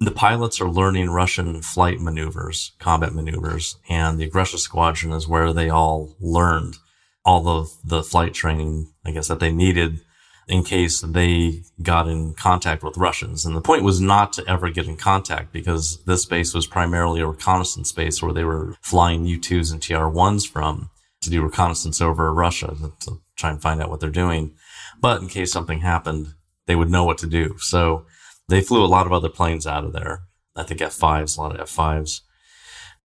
the 0.00 0.12
pilots 0.12 0.60
are 0.60 0.70
learning 0.70 1.10
Russian 1.10 1.60
flight 1.60 2.00
maneuvers, 2.00 2.72
combat 2.78 3.12
maneuvers, 3.12 3.76
and 3.88 4.18
the 4.18 4.24
aggressor 4.24 4.58
squadron 4.58 5.12
is 5.12 5.26
where 5.26 5.52
they 5.52 5.68
all 5.68 6.14
learned 6.20 6.76
all 7.24 7.48
of 7.48 7.70
the 7.84 8.02
flight 8.02 8.32
training, 8.32 8.92
I 9.04 9.10
guess, 9.10 9.28
that 9.28 9.40
they 9.40 9.52
needed 9.52 10.00
in 10.46 10.62
case 10.62 11.00
they 11.00 11.62
got 11.82 12.08
in 12.08 12.32
contact 12.34 12.82
with 12.82 12.96
Russians. 12.96 13.44
And 13.44 13.54
the 13.54 13.60
point 13.60 13.82
was 13.82 14.00
not 14.00 14.32
to 14.34 14.44
ever 14.48 14.70
get 14.70 14.86
in 14.86 14.96
contact 14.96 15.52
because 15.52 16.02
this 16.04 16.24
base 16.24 16.54
was 16.54 16.66
primarily 16.66 17.20
a 17.20 17.26
reconnaissance 17.26 17.92
base 17.92 18.22
where 18.22 18.32
they 18.32 18.44
were 18.44 18.76
flying 18.80 19.26
U-2s 19.26 19.72
and 19.72 19.82
TR-1s 19.82 20.48
from 20.48 20.90
to 21.20 21.28
do 21.28 21.42
reconnaissance 21.42 22.00
over 22.00 22.32
Russia 22.32 22.74
to 23.00 23.20
try 23.36 23.50
and 23.50 23.60
find 23.60 23.82
out 23.82 23.90
what 23.90 24.00
they're 24.00 24.10
doing. 24.10 24.54
But 25.00 25.20
in 25.20 25.28
case 25.28 25.52
something 25.52 25.80
happened, 25.80 26.34
they 26.68 26.76
would 26.76 26.90
know 26.90 27.02
what 27.02 27.18
to 27.18 27.26
do. 27.26 27.56
So 27.58 28.06
they 28.48 28.60
flew 28.60 28.84
a 28.84 28.86
lot 28.86 29.06
of 29.06 29.12
other 29.12 29.28
planes 29.28 29.66
out 29.66 29.84
of 29.84 29.92
there. 29.92 30.20
I 30.54 30.62
think 30.62 30.80
F5s, 30.80 31.36
a 31.36 31.40
lot 31.40 31.58
of 31.58 31.68
F5s. 31.68 32.20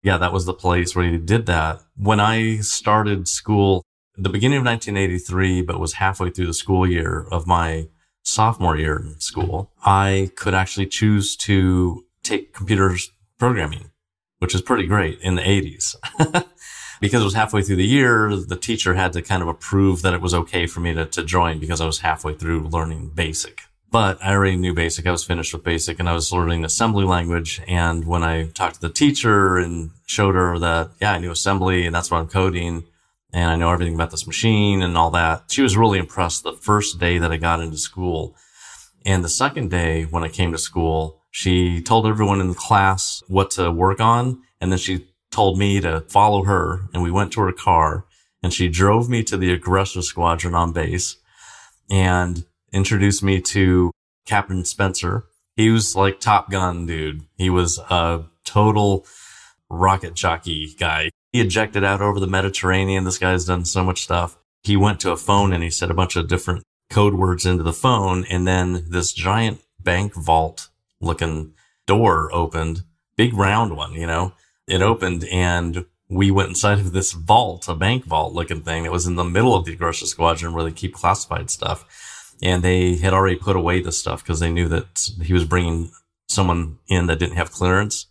Yeah, 0.02 0.18
that 0.18 0.32
was 0.32 0.44
the 0.44 0.54
place 0.54 0.94
where 0.94 1.10
he 1.10 1.18
did 1.18 1.46
that. 1.46 1.80
When 1.96 2.20
I 2.20 2.58
started 2.58 3.26
school, 3.26 3.82
the 4.16 4.28
beginning 4.28 4.58
of 4.58 4.64
1983, 4.64 5.62
but 5.62 5.80
was 5.80 5.94
halfway 5.94 6.30
through 6.30 6.46
the 6.46 6.54
school 6.54 6.86
year 6.86 7.26
of 7.32 7.46
my 7.46 7.88
sophomore 8.22 8.76
year 8.76 8.98
in 8.98 9.18
school, 9.20 9.72
I 9.84 10.30
could 10.36 10.54
actually 10.54 10.86
choose 10.86 11.34
to 11.38 12.04
take 12.22 12.52
computers 12.52 13.10
programming, 13.38 13.90
which 14.38 14.54
is 14.54 14.62
pretty 14.62 14.86
great 14.86 15.18
in 15.20 15.34
the 15.34 15.42
80s. 15.42 15.96
because 17.00 17.20
it 17.20 17.24
was 17.24 17.34
halfway 17.34 17.62
through 17.62 17.76
the 17.76 17.86
year, 17.86 18.34
the 18.34 18.56
teacher 18.56 18.94
had 18.94 19.12
to 19.14 19.22
kind 19.22 19.42
of 19.42 19.48
approve 19.48 20.02
that 20.02 20.14
it 20.14 20.20
was 20.20 20.34
okay 20.34 20.66
for 20.66 20.80
me 20.80 20.94
to, 20.94 21.04
to 21.06 21.24
join 21.24 21.58
because 21.58 21.80
I 21.80 21.86
was 21.86 22.00
halfway 22.00 22.34
through 22.34 22.68
learning 22.68 23.10
basic. 23.14 23.62
But 23.90 24.18
I 24.22 24.32
already 24.32 24.56
knew 24.56 24.74
basic. 24.74 25.06
I 25.06 25.12
was 25.12 25.24
finished 25.24 25.52
with 25.52 25.64
basic 25.64 25.98
and 26.00 26.08
I 26.08 26.12
was 26.12 26.32
learning 26.32 26.64
assembly 26.64 27.04
language. 27.04 27.60
And 27.66 28.04
when 28.04 28.22
I 28.22 28.48
talked 28.48 28.76
to 28.76 28.80
the 28.80 28.90
teacher 28.90 29.56
and 29.56 29.90
showed 30.06 30.34
her 30.34 30.58
that, 30.58 30.90
yeah, 31.00 31.12
I 31.12 31.18
knew 31.18 31.30
assembly 31.30 31.86
and 31.86 31.94
that's 31.94 32.10
what 32.10 32.18
I'm 32.18 32.28
coding 32.28 32.84
and 33.32 33.50
I 33.50 33.56
know 33.56 33.70
everything 33.70 33.94
about 33.94 34.10
this 34.10 34.26
machine 34.26 34.82
and 34.82 34.96
all 34.96 35.10
that, 35.10 35.44
she 35.48 35.62
was 35.62 35.76
really 35.76 35.98
impressed 35.98 36.42
the 36.42 36.54
first 36.54 36.98
day 36.98 37.18
that 37.18 37.32
I 37.32 37.36
got 37.36 37.60
into 37.60 37.76
school. 37.76 38.34
And 39.04 39.22
the 39.22 39.28
second 39.28 39.70
day 39.70 40.04
when 40.04 40.24
I 40.24 40.28
came 40.28 40.52
to 40.52 40.58
school, 40.58 41.20
she 41.30 41.82
told 41.82 42.06
everyone 42.06 42.40
in 42.40 42.48
the 42.48 42.54
class 42.54 43.22
what 43.28 43.50
to 43.52 43.70
work 43.70 44.00
on. 44.00 44.42
And 44.60 44.72
then 44.72 44.78
she 44.78 45.06
told 45.36 45.58
me 45.58 45.82
to 45.82 46.00
follow 46.08 46.44
her 46.44 46.88
and 46.94 47.02
we 47.02 47.10
went 47.10 47.30
to 47.30 47.42
her 47.42 47.52
car 47.52 48.06
and 48.42 48.54
she 48.54 48.68
drove 48.68 49.10
me 49.10 49.22
to 49.22 49.36
the 49.36 49.52
aggressor 49.52 50.00
squadron 50.00 50.54
on 50.54 50.72
base 50.72 51.16
and 51.90 52.46
introduced 52.72 53.22
me 53.22 53.38
to 53.42 53.90
Captain 54.24 54.64
Spencer. 54.64 55.26
He 55.54 55.68
was 55.68 55.94
like 55.94 56.20
Top 56.20 56.50
Gun 56.50 56.86
dude. 56.86 57.26
He 57.36 57.50
was 57.50 57.78
a 57.90 58.24
total 58.46 59.04
rocket 59.68 60.14
jockey 60.14 60.74
guy. 60.80 61.10
He 61.32 61.42
ejected 61.42 61.84
out 61.84 62.00
over 62.00 62.18
the 62.18 62.26
Mediterranean. 62.26 63.04
This 63.04 63.18
guy's 63.18 63.44
done 63.44 63.66
so 63.66 63.84
much 63.84 64.04
stuff. 64.04 64.38
He 64.62 64.74
went 64.74 65.00
to 65.00 65.12
a 65.12 65.18
phone 65.18 65.52
and 65.52 65.62
he 65.62 65.68
said 65.68 65.90
a 65.90 65.94
bunch 65.94 66.16
of 66.16 66.28
different 66.28 66.62
code 66.88 67.12
words 67.12 67.44
into 67.44 67.62
the 67.62 67.74
phone. 67.74 68.24
And 68.30 68.48
then 68.48 68.86
this 68.88 69.12
giant 69.12 69.60
bank 69.78 70.14
vault 70.14 70.70
looking 70.98 71.52
door 71.86 72.32
opened, 72.32 72.84
big 73.18 73.34
round 73.34 73.76
one, 73.76 73.92
you 73.92 74.06
know, 74.06 74.32
it 74.66 74.82
opened 74.82 75.24
and 75.24 75.84
we 76.08 76.30
went 76.30 76.50
inside 76.50 76.78
of 76.78 76.92
this 76.92 77.12
vault, 77.12 77.68
a 77.68 77.74
bank 77.74 78.04
vault 78.04 78.32
looking 78.32 78.62
thing 78.62 78.84
that 78.84 78.92
was 78.92 79.06
in 79.06 79.16
the 79.16 79.24
middle 79.24 79.54
of 79.54 79.64
the 79.64 79.72
aggressor 79.72 80.06
squadron 80.06 80.52
where 80.52 80.64
they 80.64 80.72
keep 80.72 80.94
classified 80.94 81.50
stuff. 81.50 81.84
And 82.42 82.62
they 82.62 82.96
had 82.96 83.14
already 83.14 83.36
put 83.36 83.56
away 83.56 83.80
the 83.80 83.92
stuff 83.92 84.22
because 84.22 84.40
they 84.40 84.52
knew 84.52 84.68
that 84.68 85.10
he 85.22 85.32
was 85.32 85.44
bringing 85.44 85.90
someone 86.28 86.78
in 86.86 87.06
that 87.06 87.18
didn't 87.18 87.36
have 87.36 87.50
clearance. 87.50 88.06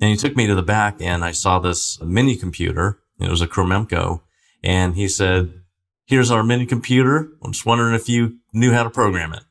And 0.00 0.10
he 0.10 0.16
took 0.16 0.36
me 0.36 0.46
to 0.46 0.54
the 0.54 0.62
back 0.62 1.00
and 1.00 1.24
I 1.24 1.32
saw 1.32 1.58
this 1.58 2.00
mini 2.00 2.36
computer. 2.36 3.00
It 3.18 3.30
was 3.30 3.42
a 3.42 3.48
Cromemco. 3.48 4.20
And 4.62 4.94
he 4.94 5.08
said, 5.08 5.62
here's 6.06 6.30
our 6.30 6.44
mini 6.44 6.66
computer. 6.66 7.30
I'm 7.42 7.52
just 7.52 7.66
wondering 7.66 7.94
if 7.94 8.08
you 8.08 8.38
knew 8.52 8.72
how 8.72 8.84
to 8.84 8.90
program 8.90 9.32
it. 9.32 9.42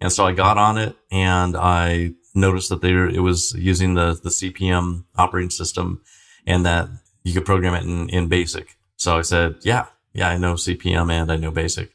And 0.00 0.12
so 0.12 0.24
I 0.24 0.32
got 0.32 0.56
on 0.56 0.78
it 0.78 0.96
and 1.10 1.56
I 1.56 2.14
noticed 2.34 2.68
that 2.68 2.80
they 2.80 2.92
were, 2.92 3.08
it 3.08 3.20
was 3.20 3.54
using 3.54 3.94
the, 3.94 4.18
the 4.22 4.30
CP/M 4.30 5.06
operating 5.16 5.50
system 5.50 6.02
and 6.46 6.64
that 6.64 6.88
you 7.24 7.32
could 7.32 7.44
program 7.44 7.74
it 7.74 7.84
in, 7.84 8.08
in 8.08 8.28
basic. 8.28 8.76
So 8.96 9.18
I 9.18 9.22
said, 9.22 9.56
yeah, 9.62 9.86
yeah, 10.12 10.28
I 10.28 10.38
know 10.38 10.54
CP/M 10.54 11.10
and 11.10 11.30
I 11.30 11.36
know 11.36 11.50
basic. 11.50 11.92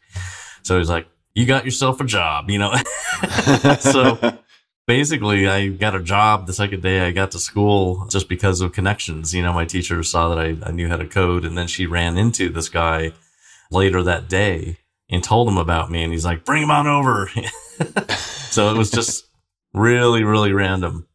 So 0.63 0.77
he's 0.77 0.89
like, 0.89 1.07
you 1.33 1.45
got 1.45 1.65
yourself 1.65 1.99
a 1.99 2.05
job, 2.05 2.49
you 2.49 2.59
know? 2.59 2.73
so 3.79 4.39
basically 4.87 5.47
I 5.47 5.67
got 5.69 5.95
a 5.95 6.01
job 6.01 6.47
the 6.47 6.53
second 6.53 6.81
day 6.81 7.01
I 7.01 7.11
got 7.11 7.31
to 7.31 7.39
school 7.39 8.07
just 8.07 8.29
because 8.29 8.61
of 8.61 8.71
connections. 8.71 9.33
You 9.33 9.43
know, 9.43 9.53
my 9.53 9.65
teacher 9.65 10.01
saw 10.03 10.29
that 10.33 10.39
I, 10.39 10.67
I 10.67 10.71
knew 10.71 10.87
how 10.87 10.97
to 10.97 11.07
code 11.07 11.45
and 11.45 11.57
then 11.57 11.67
she 11.67 11.85
ran 11.85 12.17
into 12.17 12.49
this 12.49 12.69
guy 12.69 13.11
later 13.71 14.01
that 14.03 14.29
day 14.29 14.77
and 15.09 15.23
told 15.23 15.47
him 15.47 15.57
about 15.57 15.91
me 15.91 16.03
and 16.03 16.11
he's 16.11 16.25
like, 16.25 16.45
bring 16.45 16.63
him 16.63 16.71
on 16.71 16.87
over. 16.87 17.29
so 18.49 18.73
it 18.73 18.77
was 18.77 18.89
just 18.89 19.25
really, 19.75 20.23
really 20.23 20.53
random. 20.53 21.07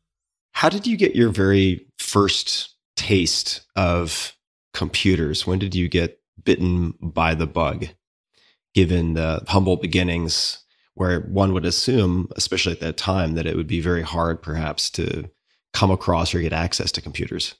How 0.52 0.68
did 0.68 0.86
you 0.86 0.96
get 0.96 1.16
your 1.16 1.30
very 1.30 1.86
first 1.98 2.74
taste 2.96 3.62
of 3.74 4.36
computers? 4.74 5.46
When 5.46 5.58
did 5.58 5.74
you 5.74 5.88
get 5.88 6.20
bitten 6.44 6.94
by 7.00 7.34
the 7.34 7.46
bug? 7.46 7.86
Given 8.74 9.14
the 9.14 9.42
humble 9.48 9.76
beginnings, 9.76 10.62
where 10.94 11.20
one 11.22 11.52
would 11.54 11.64
assume, 11.64 12.28
especially 12.36 12.72
at 12.72 12.80
that 12.80 12.96
time, 12.96 13.34
that 13.34 13.46
it 13.46 13.56
would 13.56 13.66
be 13.66 13.80
very 13.80 14.02
hard 14.02 14.42
perhaps 14.42 14.90
to 14.90 15.28
come 15.72 15.90
across 15.90 16.34
or 16.34 16.40
get 16.40 16.52
access 16.52 16.92
to 16.92 17.00
computers. 17.00 17.54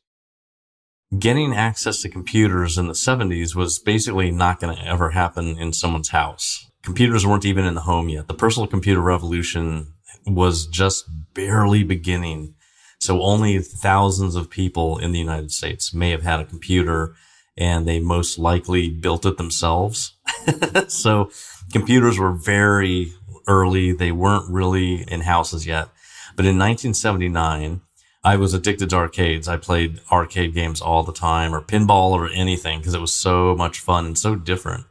Getting 1.18 1.52
access 1.54 2.02
to 2.02 2.08
computers 2.08 2.78
in 2.78 2.86
the 2.86 2.92
70s 2.92 3.56
was 3.56 3.80
basically 3.80 4.30
not 4.30 4.60
going 4.60 4.76
to 4.76 4.86
ever 4.86 5.10
happen 5.10 5.58
in 5.58 5.72
someone's 5.72 6.10
house. 6.10 6.70
Computers 6.82 7.26
weren't 7.26 7.44
even 7.44 7.64
in 7.64 7.74
the 7.74 7.80
home 7.80 8.08
yet. 8.08 8.28
The 8.28 8.34
personal 8.34 8.68
computer 8.68 9.00
revolution 9.00 9.94
was 10.26 10.66
just 10.66 11.04
barely 11.34 11.82
beginning. 11.82 12.54
So 12.98 13.22
only 13.22 13.58
thousands 13.60 14.36
of 14.36 14.50
people 14.50 14.98
in 14.98 15.12
the 15.12 15.18
United 15.18 15.52
States 15.52 15.94
may 15.94 16.10
have 16.10 16.22
had 16.22 16.40
a 16.40 16.44
computer 16.44 17.14
and 17.56 17.86
they 17.86 18.00
most 18.00 18.38
likely 18.38 18.88
built 18.88 19.26
it 19.26 19.36
themselves. 19.36 20.16
so 20.88 21.30
computers 21.72 22.18
were 22.18 22.32
very 22.32 23.12
early. 23.46 23.92
They 23.92 24.12
weren't 24.12 24.50
really 24.50 25.02
in 25.02 25.22
houses 25.22 25.66
yet. 25.66 25.88
But 26.36 26.46
in 26.46 26.58
1979, 26.58 27.80
I 28.22 28.36
was 28.36 28.54
addicted 28.54 28.90
to 28.90 28.96
arcades. 28.96 29.48
I 29.48 29.56
played 29.56 30.00
arcade 30.10 30.54
games 30.54 30.80
all 30.80 31.02
the 31.02 31.12
time 31.12 31.54
or 31.54 31.60
pinball 31.60 32.12
or 32.12 32.28
anything 32.28 32.78
because 32.78 32.94
it 32.94 33.00
was 33.00 33.14
so 33.14 33.54
much 33.56 33.80
fun 33.80 34.06
and 34.06 34.18
so 34.18 34.34
different. 34.34 34.84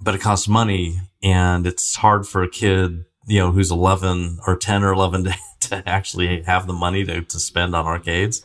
But 0.00 0.14
it 0.14 0.20
costs 0.20 0.48
money 0.48 1.00
and 1.22 1.66
it's 1.66 1.96
hard 1.96 2.26
for 2.26 2.42
a 2.42 2.50
kid, 2.50 3.04
you 3.26 3.38
know, 3.38 3.52
who's 3.52 3.70
11 3.70 4.38
or 4.46 4.56
10 4.56 4.82
or 4.82 4.92
11 4.92 5.24
to, 5.24 5.34
to 5.68 5.88
actually 5.88 6.42
have 6.42 6.66
the 6.66 6.72
money 6.72 7.04
to, 7.04 7.22
to 7.22 7.38
spend 7.38 7.74
on 7.74 7.86
arcades. 7.86 8.44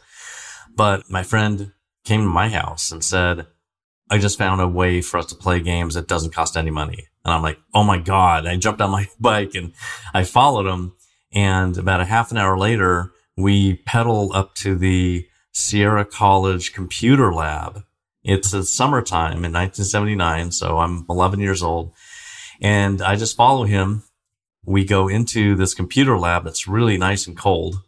But 0.76 1.10
my 1.10 1.24
friend 1.24 1.74
came 2.06 2.22
to 2.22 2.30
my 2.30 2.50
house 2.50 2.92
and 2.92 3.04
said, 3.04 3.48
I 4.10 4.18
just 4.18 4.38
found 4.38 4.62
a 4.62 4.68
way 4.68 5.02
for 5.02 5.18
us 5.18 5.28
to 5.28 5.36
play 5.36 5.60
games 5.60 5.94
that 5.94 6.08
doesn't 6.08 6.34
cost 6.34 6.58
any 6.58 6.72
money. 6.72 7.08
And 7.24 7.34
I'm 7.34 7.44
like, 7.44 7.60
oh 7.74 7.84
my 7.84 8.00
God. 8.00 8.48
I 8.48 8.56
jumped 8.58 8.82
on 8.82 8.90
my 8.90 9.08
bike 9.20 9.56
and 9.56 9.74
I 10.14 10.24
followed 10.24 10.66
him. 10.66 10.94
And 11.32 11.78
about 11.78 12.02
a 12.02 12.06
half 12.06 12.32
an 12.32 12.38
hour 12.38 12.58
later, 12.58 13.12
we 13.38 13.76
pedal 13.86 14.32
up 14.34 14.56
to 14.56 14.76
the 14.76 15.28
Sierra 15.52 16.06
College 16.06 16.74
computer 16.74 17.32
lab. 17.34 17.84
It's 18.24 18.54
a 18.54 18.64
summertime 18.64 19.46
in 19.46 19.54
1979. 19.54 20.52
So 20.52 20.80
I'm 20.80 21.06
11 21.10 21.40
years 21.40 21.62
old 21.62 21.94
and 22.62 23.02
I 23.02 23.16
just 23.16 23.38
follow 23.38 23.66
him. 23.66 24.04
We 24.66 24.86
go 24.86 25.08
into 25.08 25.56
this 25.56 25.74
computer 25.74 26.18
lab 26.18 26.44
that's 26.44 26.68
really 26.68 26.98
nice 26.98 27.28
and 27.28 27.38
cold. 27.38 27.82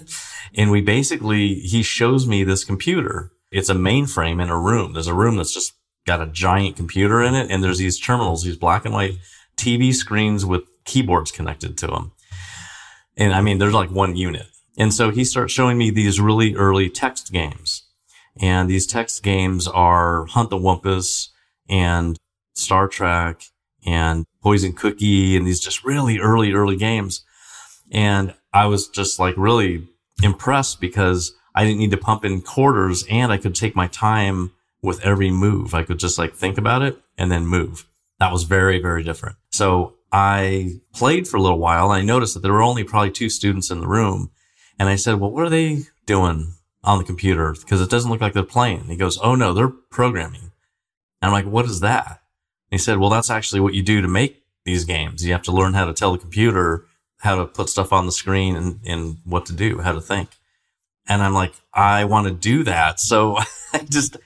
and 0.54 0.70
we 0.70 0.80
basically, 0.80 1.54
he 1.54 1.82
shows 1.82 2.26
me 2.26 2.44
this 2.44 2.64
computer 2.64 3.32
it's 3.54 3.68
a 3.68 3.74
mainframe 3.74 4.42
in 4.42 4.50
a 4.50 4.58
room. 4.58 4.94
There's 4.94 5.06
a 5.06 5.14
room 5.14 5.36
that's 5.36 5.54
just 5.54 5.74
got 6.08 6.20
a 6.20 6.26
giant 6.26 6.74
computer 6.74 7.22
in 7.22 7.36
it. 7.36 7.52
And 7.52 7.62
there's 7.62 7.78
these 7.78 8.00
terminals, 8.00 8.42
these 8.42 8.56
black 8.56 8.84
and 8.84 8.92
white 8.92 9.18
TV 9.56 9.94
screens 9.94 10.44
with 10.44 10.62
keyboards 10.84 11.30
connected 11.30 11.78
to 11.78 11.86
them. 11.86 12.10
And 13.16 13.32
I 13.32 13.40
mean, 13.40 13.58
there's 13.58 13.72
like 13.72 13.92
one 13.92 14.16
unit. 14.16 14.48
And 14.76 14.92
so 14.92 15.10
he 15.10 15.24
starts 15.24 15.52
showing 15.52 15.78
me 15.78 15.90
these 15.90 16.18
really 16.18 16.56
early 16.56 16.90
text 16.90 17.32
games. 17.32 17.84
And 18.40 18.68
these 18.68 18.88
text 18.88 19.22
games 19.22 19.68
are 19.68 20.26
Hunt 20.26 20.50
the 20.50 20.58
Wumpus 20.58 21.28
and 21.68 22.18
Star 22.54 22.88
Trek 22.88 23.44
and 23.84 24.26
Poison 24.42 24.72
Cookie 24.72 25.36
and 25.36 25.46
these 25.46 25.60
just 25.60 25.84
really 25.84 26.18
early, 26.18 26.52
early 26.52 26.76
games. 26.76 27.24
And 27.90 28.34
I 28.52 28.66
was 28.66 28.88
just 28.88 29.18
like 29.18 29.34
really 29.36 29.88
impressed 30.22 30.80
because 30.80 31.34
I 31.54 31.64
didn't 31.64 31.78
need 31.78 31.90
to 31.92 31.96
pump 31.96 32.24
in 32.24 32.40
quarters 32.40 33.04
and 33.08 33.32
I 33.32 33.36
could 33.36 33.54
take 33.54 33.76
my 33.76 33.86
time 33.88 34.52
with 34.82 35.00
every 35.00 35.30
move. 35.30 35.74
I 35.74 35.82
could 35.82 35.98
just 35.98 36.18
like 36.18 36.34
think 36.34 36.58
about 36.58 36.82
it 36.82 36.98
and 37.16 37.30
then 37.30 37.46
move. 37.46 37.86
That 38.18 38.32
was 38.32 38.44
very, 38.44 38.80
very 38.80 39.02
different. 39.02 39.36
So 39.50 39.94
I 40.12 40.80
played 40.92 41.26
for 41.26 41.36
a 41.36 41.42
little 41.42 41.58
while 41.58 41.90
and 41.90 42.02
I 42.02 42.04
noticed 42.04 42.34
that 42.34 42.40
there 42.40 42.52
were 42.52 42.62
only 42.62 42.84
probably 42.84 43.10
two 43.10 43.28
students 43.28 43.70
in 43.70 43.80
the 43.80 43.88
room. 43.88 44.30
And 44.78 44.88
I 44.88 44.96
said, 44.96 45.20
well, 45.20 45.30
what 45.30 45.44
are 45.44 45.50
they 45.50 45.84
doing 46.06 46.54
on 46.82 46.98
the 46.98 47.04
computer? 47.04 47.52
Because 47.52 47.80
it 47.80 47.90
doesn't 47.90 48.10
look 48.10 48.20
like 48.20 48.32
they're 48.32 48.42
playing. 48.42 48.84
He 48.84 48.96
goes, 48.96 49.18
oh 49.22 49.34
no, 49.34 49.52
they're 49.52 49.68
programming. 49.68 50.52
And 51.22 51.30
I'm 51.30 51.32
like, 51.32 51.46
what 51.46 51.64
is 51.64 51.80
that? 51.80 52.20
He 52.74 52.78
said, 52.78 52.98
well, 52.98 53.10
that's 53.10 53.30
actually 53.30 53.60
what 53.60 53.74
you 53.74 53.82
do 53.82 54.00
to 54.00 54.08
make 54.08 54.42
these 54.64 54.84
games. 54.84 55.24
You 55.24 55.32
have 55.32 55.42
to 55.42 55.52
learn 55.52 55.74
how 55.74 55.84
to 55.84 55.92
tell 55.92 56.12
the 56.12 56.18
computer 56.18 56.86
how 57.18 57.36
to 57.36 57.46
put 57.46 57.68
stuff 57.68 57.92
on 57.92 58.04
the 58.04 58.12
screen 58.12 58.56
and, 58.56 58.80
and 58.84 59.18
what 59.24 59.46
to 59.46 59.52
do, 59.52 59.78
how 59.78 59.92
to 59.92 60.00
think. 60.00 60.28
And 61.06 61.22
I'm 61.22 61.34
like, 61.34 61.54
I 61.72 62.04
want 62.04 62.26
to 62.26 62.34
do 62.34 62.64
that. 62.64 62.98
So 63.00 63.38
I 63.72 63.78
just 63.78 64.16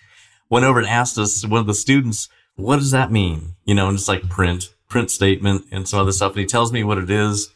went 0.48 0.64
over 0.64 0.78
and 0.78 0.88
asked 0.88 1.18
us, 1.18 1.44
one 1.44 1.60
of 1.60 1.66
the 1.66 1.74
students, 1.74 2.28
what 2.56 2.76
does 2.76 2.90
that 2.92 3.12
mean? 3.12 3.54
You 3.64 3.74
know, 3.74 3.88
and 3.88 3.98
it's 3.98 4.08
like 4.08 4.28
print, 4.28 4.74
print 4.88 5.10
statement 5.10 5.66
and 5.70 5.88
some 5.88 6.00
other 6.00 6.12
stuff. 6.12 6.32
And 6.32 6.40
he 6.40 6.46
tells 6.46 6.72
me 6.72 6.82
what 6.82 6.98
it 6.98 7.10
is. 7.10 7.50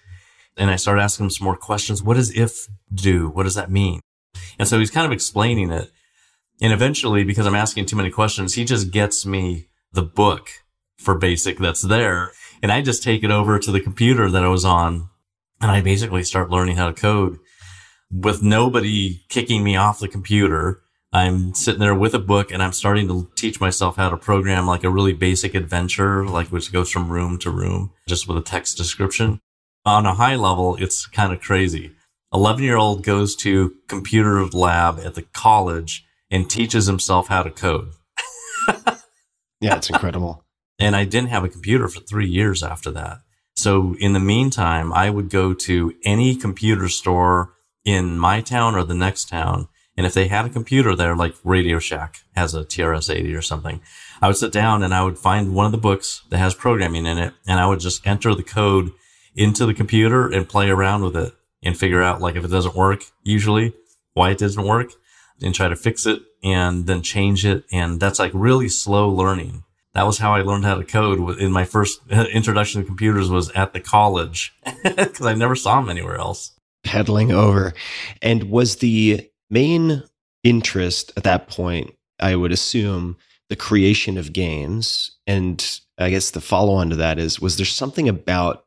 And 0.56 0.70
I 0.70 0.76
start 0.76 0.98
asking 0.98 1.24
him 1.24 1.30
some 1.30 1.46
more 1.46 1.56
questions. 1.56 2.02
What 2.02 2.14
does 2.14 2.36
if 2.36 2.68
do? 2.92 3.30
What 3.30 3.44
does 3.44 3.54
that 3.54 3.70
mean? 3.70 4.00
And 4.58 4.68
so 4.68 4.78
he's 4.78 4.90
kind 4.90 5.06
of 5.06 5.12
explaining 5.12 5.72
it. 5.72 5.90
And 6.60 6.72
eventually, 6.72 7.24
because 7.24 7.46
I'm 7.46 7.54
asking 7.54 7.86
too 7.86 7.96
many 7.96 8.10
questions, 8.10 8.54
he 8.54 8.64
just 8.64 8.90
gets 8.90 9.24
me 9.24 9.68
the 9.92 10.02
book 10.02 10.50
for 10.98 11.16
basic 11.16 11.58
that's 11.58 11.82
there. 11.82 12.32
And 12.62 12.70
I 12.70 12.80
just 12.80 13.02
take 13.02 13.24
it 13.24 13.30
over 13.30 13.58
to 13.58 13.72
the 13.72 13.80
computer 13.80 14.30
that 14.30 14.44
I 14.44 14.48
was 14.48 14.64
on 14.64 15.08
and 15.60 15.70
I 15.70 15.80
basically 15.80 16.24
start 16.24 16.50
learning 16.50 16.76
how 16.76 16.88
to 16.88 16.92
code 16.92 17.38
with 18.10 18.42
nobody 18.42 19.22
kicking 19.28 19.64
me 19.64 19.76
off 19.76 20.00
the 20.00 20.08
computer. 20.08 20.82
I'm 21.12 21.54
sitting 21.54 21.80
there 21.80 21.94
with 21.94 22.14
a 22.14 22.18
book 22.18 22.50
and 22.50 22.62
I'm 22.62 22.72
starting 22.72 23.08
to 23.08 23.30
teach 23.36 23.60
myself 23.60 23.96
how 23.96 24.10
to 24.10 24.16
program 24.16 24.66
like 24.66 24.84
a 24.84 24.90
really 24.90 25.12
basic 25.12 25.54
adventure, 25.54 26.26
like 26.26 26.48
which 26.48 26.72
goes 26.72 26.90
from 26.90 27.10
room 27.10 27.38
to 27.40 27.50
room, 27.50 27.92
just 28.08 28.28
with 28.28 28.36
a 28.36 28.42
text 28.42 28.76
description. 28.76 29.40
On 29.84 30.06
a 30.06 30.14
high 30.14 30.36
level, 30.36 30.76
it's 30.76 31.06
kind 31.06 31.32
of 31.32 31.40
crazy. 31.40 31.92
11 32.32 32.62
year 32.64 32.76
old 32.76 33.04
goes 33.04 33.36
to 33.36 33.74
computer 33.88 34.44
lab 34.46 34.98
at 35.00 35.14
the 35.14 35.22
college 35.22 36.04
and 36.30 36.48
teaches 36.48 36.86
himself 36.86 37.28
how 37.28 37.42
to 37.42 37.50
code. 37.50 37.92
yeah, 39.60 39.76
it's 39.76 39.90
incredible. 39.90 40.41
And 40.82 40.96
I 40.96 41.04
didn't 41.04 41.30
have 41.30 41.44
a 41.44 41.48
computer 41.48 41.86
for 41.86 42.00
three 42.00 42.26
years 42.26 42.62
after 42.62 42.90
that. 42.90 43.18
So 43.54 43.94
in 44.00 44.14
the 44.14 44.20
meantime, 44.20 44.92
I 44.92 45.10
would 45.10 45.30
go 45.30 45.54
to 45.54 45.94
any 46.04 46.34
computer 46.34 46.88
store 46.88 47.54
in 47.84 48.18
my 48.18 48.40
town 48.40 48.74
or 48.74 48.82
the 48.82 48.94
next 48.94 49.28
town. 49.28 49.68
And 49.96 50.06
if 50.06 50.14
they 50.14 50.26
had 50.26 50.44
a 50.44 50.50
computer 50.50 50.96
there, 50.96 51.14
like 51.14 51.36
Radio 51.44 51.78
Shack 51.78 52.22
has 52.34 52.52
a 52.54 52.64
TRS 52.64 53.14
80 53.14 53.32
or 53.32 53.42
something, 53.42 53.80
I 54.20 54.26
would 54.26 54.36
sit 54.36 54.50
down 54.50 54.82
and 54.82 54.92
I 54.92 55.04
would 55.04 55.18
find 55.18 55.54
one 55.54 55.66
of 55.66 55.72
the 55.72 55.78
books 55.78 56.22
that 56.30 56.38
has 56.38 56.54
programming 56.54 57.06
in 57.06 57.18
it. 57.18 57.32
And 57.46 57.60
I 57.60 57.66
would 57.66 57.80
just 57.80 58.04
enter 58.04 58.34
the 58.34 58.42
code 58.42 58.90
into 59.36 59.66
the 59.66 59.74
computer 59.74 60.26
and 60.26 60.48
play 60.48 60.68
around 60.68 61.04
with 61.04 61.16
it 61.16 61.32
and 61.62 61.78
figure 61.78 62.02
out 62.02 62.20
like 62.20 62.34
if 62.34 62.44
it 62.44 62.50
doesn't 62.50 62.74
work, 62.74 63.04
usually 63.22 63.72
why 64.14 64.30
it 64.30 64.38
doesn't 64.38 64.66
work 64.66 64.90
and 65.40 65.54
try 65.54 65.68
to 65.68 65.76
fix 65.76 66.06
it 66.06 66.22
and 66.42 66.86
then 66.86 67.02
change 67.02 67.46
it. 67.46 67.64
And 67.70 68.00
that's 68.00 68.18
like 68.18 68.32
really 68.34 68.68
slow 68.68 69.08
learning. 69.08 69.62
That 69.94 70.06
was 70.06 70.18
how 70.18 70.34
I 70.34 70.42
learned 70.42 70.64
how 70.64 70.76
to 70.76 70.84
code 70.84 71.38
in 71.38 71.52
my 71.52 71.64
first 71.64 72.00
uh, 72.10 72.24
introduction 72.32 72.80
to 72.80 72.86
computers 72.86 73.30
was 73.30 73.50
at 73.50 73.72
the 73.72 73.80
college 73.80 74.54
because 74.84 75.26
I 75.26 75.34
never 75.34 75.54
saw 75.54 75.80
them 75.80 75.90
anywhere 75.90 76.16
else 76.16 76.52
pedaling 76.84 77.32
over. 77.32 77.72
And 78.20 78.44
was 78.44 78.76
the 78.76 79.28
main 79.50 80.02
interest 80.42 81.12
at 81.16 81.24
that 81.24 81.48
point, 81.48 81.94
I 82.18 82.36
would 82.36 82.52
assume, 82.52 83.16
the 83.48 83.56
creation 83.56 84.16
of 84.16 84.32
games? 84.32 85.12
And 85.26 85.80
I 85.98 86.10
guess 86.10 86.30
the 86.30 86.40
follow 86.40 86.74
on 86.74 86.90
to 86.90 86.96
that 86.96 87.18
is 87.18 87.40
was 87.40 87.56
there 87.56 87.66
something 87.66 88.08
about 88.08 88.64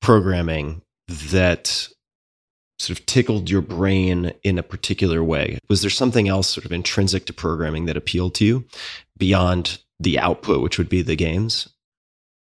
programming 0.00 0.82
that 1.08 1.88
sort 2.78 2.98
of 2.98 3.06
tickled 3.06 3.50
your 3.50 3.60
brain 3.60 4.32
in 4.42 4.58
a 4.58 4.62
particular 4.62 5.22
way? 5.22 5.58
Was 5.68 5.82
there 5.82 5.90
something 5.90 6.28
else 6.28 6.48
sort 6.48 6.64
of 6.64 6.72
intrinsic 6.72 7.26
to 7.26 7.32
programming 7.32 7.86
that 7.86 7.96
appealed 7.96 8.34
to 8.36 8.44
you 8.44 8.64
beyond 9.18 9.78
the 10.00 10.18
output, 10.18 10.62
which 10.62 10.78
would 10.78 10.88
be 10.88 11.02
the 11.02 11.16
games? 11.16 11.68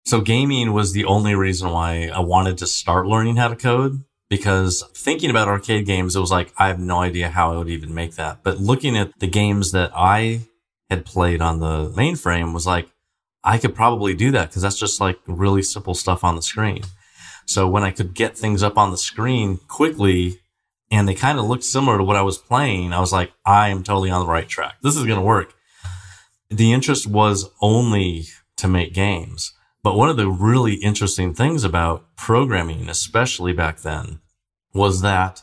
So 0.04 0.20
gaming 0.20 0.72
was 0.72 0.92
the 0.92 1.04
only 1.04 1.34
reason 1.34 1.70
why 1.70 2.10
I 2.12 2.20
wanted 2.20 2.58
to 2.58 2.66
start 2.66 3.06
learning 3.06 3.36
how 3.36 3.48
to 3.48 3.56
code 3.56 4.04
because 4.30 4.84
thinking 4.94 5.30
about 5.30 5.48
arcade 5.48 5.86
games, 5.86 6.14
it 6.14 6.20
was 6.20 6.30
like, 6.30 6.52
I 6.58 6.68
have 6.68 6.78
no 6.78 7.00
idea 7.00 7.30
how 7.30 7.52
I 7.52 7.58
would 7.58 7.68
even 7.68 7.94
make 7.94 8.14
that. 8.14 8.42
But 8.42 8.58
looking 8.58 8.96
at 8.96 9.18
the 9.18 9.26
games 9.26 9.72
that 9.72 9.90
I 9.94 10.40
had 10.90 11.04
played 11.04 11.40
on 11.40 11.60
the 11.60 11.90
mainframe 11.90 12.54
was 12.54 12.66
like, 12.66 12.88
I 13.44 13.58
could 13.58 13.74
probably 13.74 14.14
do 14.14 14.30
that 14.32 14.48
because 14.48 14.62
that's 14.62 14.78
just 14.78 15.00
like 15.00 15.18
really 15.26 15.62
simple 15.62 15.94
stuff 15.94 16.24
on 16.24 16.36
the 16.36 16.42
screen. 16.42 16.82
So 17.46 17.68
when 17.68 17.82
I 17.82 17.90
could 17.90 18.14
get 18.14 18.36
things 18.36 18.62
up 18.62 18.76
on 18.76 18.90
the 18.90 18.98
screen 18.98 19.58
quickly 19.68 20.40
and 20.90 21.08
they 21.08 21.14
kind 21.14 21.38
of 21.38 21.46
looked 21.46 21.64
similar 21.64 21.98
to 21.98 22.04
what 22.04 22.16
I 22.16 22.22
was 22.22 22.36
playing, 22.36 22.92
I 22.92 23.00
was 23.00 23.12
like, 23.12 23.32
I 23.44 23.68
am 23.68 23.82
totally 23.82 24.10
on 24.10 24.20
the 24.20 24.30
right 24.30 24.48
track. 24.48 24.76
This 24.82 24.96
is 24.96 25.04
going 25.04 25.18
to 25.18 25.24
work. 25.24 25.54
The 26.50 26.72
interest 26.72 27.06
was 27.06 27.50
only 27.60 28.26
to 28.56 28.68
make 28.68 28.94
games. 28.94 29.52
But 29.82 29.96
one 29.96 30.08
of 30.08 30.16
the 30.16 30.28
really 30.28 30.74
interesting 30.74 31.34
things 31.34 31.62
about 31.62 32.16
programming, 32.16 32.88
especially 32.88 33.52
back 33.52 33.80
then, 33.80 34.20
was 34.74 35.02
that 35.02 35.42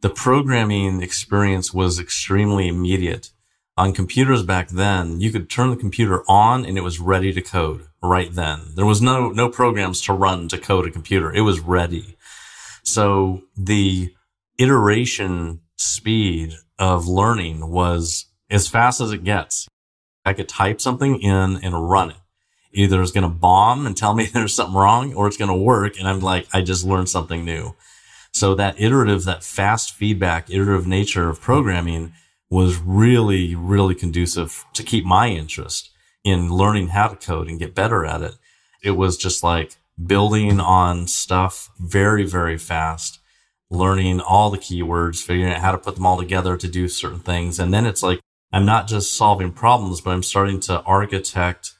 the 0.00 0.10
programming 0.10 1.02
experience 1.02 1.72
was 1.72 1.98
extremely 1.98 2.68
immediate. 2.68 3.30
On 3.76 3.92
computers 3.92 4.42
back 4.42 4.68
then, 4.68 5.20
you 5.20 5.30
could 5.30 5.48
turn 5.48 5.70
the 5.70 5.76
computer 5.76 6.22
on 6.28 6.66
and 6.66 6.76
it 6.76 6.82
was 6.82 7.00
ready 7.00 7.32
to 7.32 7.40
code 7.40 7.86
right 8.02 8.32
then. 8.32 8.72
There 8.74 8.86
was 8.86 9.00
no, 9.00 9.30
no 9.30 9.48
programs 9.48 10.00
to 10.02 10.12
run 10.12 10.48
to 10.48 10.58
code 10.58 10.86
a 10.86 10.90
computer. 10.90 11.32
It 11.32 11.42
was 11.42 11.60
ready. 11.60 12.16
So 12.82 13.42
the 13.56 14.14
iteration 14.58 15.60
speed 15.76 16.54
of 16.78 17.06
learning 17.06 17.70
was 17.70 18.26
as 18.50 18.68
fast 18.68 19.00
as 19.00 19.12
it 19.12 19.24
gets. 19.24 19.68
I 20.24 20.32
could 20.32 20.48
type 20.48 20.80
something 20.80 21.20
in 21.20 21.58
and 21.62 21.90
run 21.90 22.10
it. 22.10 22.16
Either 22.72 23.02
it's 23.02 23.12
going 23.12 23.22
to 23.22 23.28
bomb 23.28 23.86
and 23.86 23.96
tell 23.96 24.14
me 24.14 24.26
there's 24.32 24.54
something 24.54 24.76
wrong 24.76 25.14
or 25.14 25.26
it's 25.26 25.36
going 25.36 25.50
to 25.50 25.54
work. 25.54 25.98
And 25.98 26.08
I'm 26.08 26.20
like, 26.20 26.46
I 26.52 26.62
just 26.62 26.84
learned 26.84 27.08
something 27.08 27.44
new. 27.44 27.74
So 28.32 28.54
that 28.54 28.80
iterative, 28.80 29.24
that 29.24 29.42
fast 29.42 29.94
feedback, 29.94 30.50
iterative 30.50 30.86
nature 30.86 31.28
of 31.28 31.40
programming 31.40 32.12
was 32.48 32.78
really, 32.78 33.54
really 33.54 33.94
conducive 33.94 34.64
to 34.74 34.82
keep 34.82 35.04
my 35.04 35.28
interest 35.28 35.90
in 36.24 36.50
learning 36.50 36.88
how 36.88 37.08
to 37.08 37.16
code 37.16 37.48
and 37.48 37.58
get 37.58 37.74
better 37.74 38.04
at 38.04 38.22
it. 38.22 38.34
It 38.82 38.92
was 38.92 39.16
just 39.16 39.42
like 39.42 39.76
building 40.04 40.60
on 40.60 41.06
stuff 41.06 41.70
very, 41.78 42.24
very 42.24 42.58
fast, 42.58 43.20
learning 43.70 44.20
all 44.20 44.50
the 44.50 44.58
keywords, 44.58 45.22
figuring 45.22 45.52
out 45.52 45.60
how 45.60 45.72
to 45.72 45.78
put 45.78 45.96
them 45.96 46.06
all 46.06 46.18
together 46.18 46.56
to 46.56 46.68
do 46.68 46.88
certain 46.88 47.20
things. 47.20 47.58
And 47.58 47.72
then 47.72 47.86
it's 47.86 48.02
like, 48.02 48.20
I'm 48.52 48.66
not 48.66 48.88
just 48.88 49.16
solving 49.16 49.52
problems, 49.52 50.00
but 50.00 50.10
I'm 50.10 50.22
starting 50.22 50.60
to 50.60 50.80
architect 50.82 51.72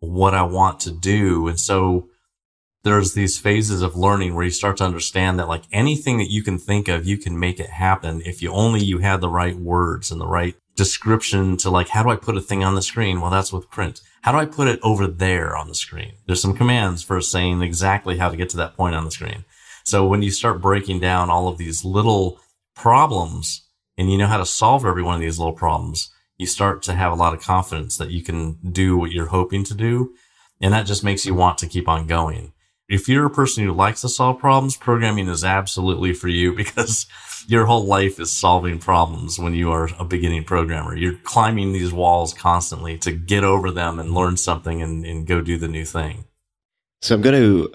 what 0.00 0.34
I 0.34 0.42
want 0.42 0.80
to 0.80 0.90
do. 0.90 1.48
And 1.48 1.58
so 1.58 2.08
there's 2.84 3.14
these 3.14 3.38
phases 3.38 3.82
of 3.82 3.96
learning 3.96 4.34
where 4.34 4.44
you 4.44 4.50
start 4.50 4.76
to 4.78 4.84
understand 4.84 5.38
that 5.38 5.48
like 5.48 5.64
anything 5.72 6.18
that 6.18 6.30
you 6.30 6.42
can 6.42 6.58
think 6.58 6.88
of, 6.88 7.06
you 7.06 7.18
can 7.18 7.38
make 7.38 7.58
it 7.58 7.70
happen 7.70 8.22
if 8.24 8.40
you 8.42 8.52
only 8.52 8.80
you 8.80 8.98
had 8.98 9.20
the 9.20 9.28
right 9.28 9.56
words 9.56 10.10
and 10.10 10.20
the 10.20 10.26
right 10.26 10.54
description 10.76 11.56
to 11.56 11.70
like, 11.70 11.88
how 11.88 12.02
do 12.02 12.10
I 12.10 12.16
put 12.16 12.36
a 12.36 12.40
thing 12.40 12.62
on 12.62 12.74
the 12.74 12.82
screen? 12.82 13.20
Well, 13.20 13.30
that's 13.30 13.52
with 13.52 13.70
print. 13.70 14.00
How 14.22 14.32
do 14.32 14.38
I 14.38 14.46
put 14.46 14.68
it 14.68 14.78
over 14.82 15.06
there 15.06 15.56
on 15.56 15.68
the 15.68 15.74
screen? 15.74 16.12
There's 16.26 16.40
some 16.40 16.56
commands 16.56 17.02
for 17.02 17.20
saying 17.20 17.62
exactly 17.62 18.18
how 18.18 18.28
to 18.28 18.36
get 18.36 18.48
to 18.50 18.56
that 18.58 18.76
point 18.76 18.94
on 18.94 19.04
the 19.04 19.10
screen. 19.10 19.44
So 19.84 20.06
when 20.06 20.22
you 20.22 20.30
start 20.30 20.60
breaking 20.60 21.00
down 21.00 21.30
all 21.30 21.48
of 21.48 21.58
these 21.58 21.84
little 21.84 22.40
problems 22.76 23.66
and 23.96 24.10
you 24.10 24.18
know 24.18 24.26
how 24.26 24.36
to 24.36 24.46
solve 24.46 24.84
every 24.86 25.02
one 25.02 25.16
of 25.16 25.20
these 25.20 25.38
little 25.38 25.54
problems, 25.54 26.12
you 26.38 26.46
start 26.46 26.82
to 26.82 26.94
have 26.94 27.12
a 27.12 27.16
lot 27.16 27.34
of 27.34 27.42
confidence 27.42 27.96
that 27.98 28.10
you 28.10 28.22
can 28.22 28.58
do 28.70 28.96
what 28.96 29.10
you're 29.10 29.26
hoping 29.26 29.64
to 29.64 29.74
do. 29.74 30.14
And 30.60 30.72
that 30.72 30.86
just 30.86 31.04
makes 31.04 31.26
you 31.26 31.34
want 31.34 31.58
to 31.58 31.66
keep 31.66 31.88
on 31.88 32.06
going. 32.06 32.52
If 32.88 33.08
you're 33.08 33.26
a 33.26 33.30
person 33.30 33.64
who 33.64 33.72
likes 33.72 34.00
to 34.00 34.08
solve 34.08 34.38
problems, 34.38 34.76
programming 34.76 35.28
is 35.28 35.44
absolutely 35.44 36.14
for 36.14 36.28
you 36.28 36.54
because 36.56 37.06
your 37.46 37.66
whole 37.66 37.84
life 37.84 38.18
is 38.20 38.30
solving 38.30 38.78
problems 38.78 39.38
when 39.38 39.54
you 39.54 39.70
are 39.72 39.90
a 39.98 40.04
beginning 40.04 40.44
programmer. 40.44 40.96
You're 40.96 41.18
climbing 41.24 41.72
these 41.72 41.92
walls 41.92 42.32
constantly 42.32 42.96
to 42.98 43.12
get 43.12 43.44
over 43.44 43.70
them 43.70 43.98
and 43.98 44.14
learn 44.14 44.36
something 44.36 44.80
and, 44.80 45.04
and 45.04 45.26
go 45.26 45.40
do 45.40 45.58
the 45.58 45.68
new 45.68 45.84
thing. 45.84 46.24
So 47.02 47.14
I'm 47.14 47.22
going 47.22 47.40
to 47.40 47.72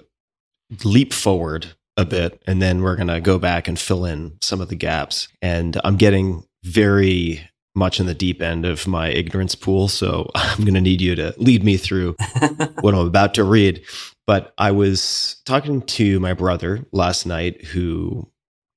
leap 0.84 1.12
forward 1.12 1.74
a 1.96 2.04
bit 2.04 2.42
and 2.46 2.60
then 2.60 2.82
we're 2.82 2.96
going 2.96 3.08
to 3.08 3.20
go 3.20 3.38
back 3.38 3.68
and 3.68 3.78
fill 3.78 4.04
in 4.04 4.36
some 4.40 4.60
of 4.60 4.68
the 4.68 4.76
gaps. 4.76 5.28
And 5.40 5.80
I'm 5.84 5.96
getting 5.96 6.44
very 6.64 7.48
much 7.74 8.00
in 8.00 8.06
the 8.06 8.14
deep 8.14 8.40
end 8.40 8.64
of 8.64 8.86
my 8.86 9.08
ignorance 9.08 9.54
pool. 9.54 9.88
So 9.88 10.30
I'm 10.34 10.64
going 10.64 10.74
to 10.74 10.80
need 10.80 11.00
you 11.00 11.14
to 11.16 11.34
lead 11.38 11.64
me 11.64 11.76
through 11.76 12.12
what 12.80 12.94
I'm 12.94 13.06
about 13.06 13.34
to 13.34 13.44
read. 13.44 13.82
But 14.26 14.54
I 14.56 14.70
was 14.70 15.42
talking 15.44 15.82
to 15.82 16.20
my 16.20 16.32
brother 16.32 16.84
last 16.92 17.26
night 17.26 17.64
who 17.64 18.30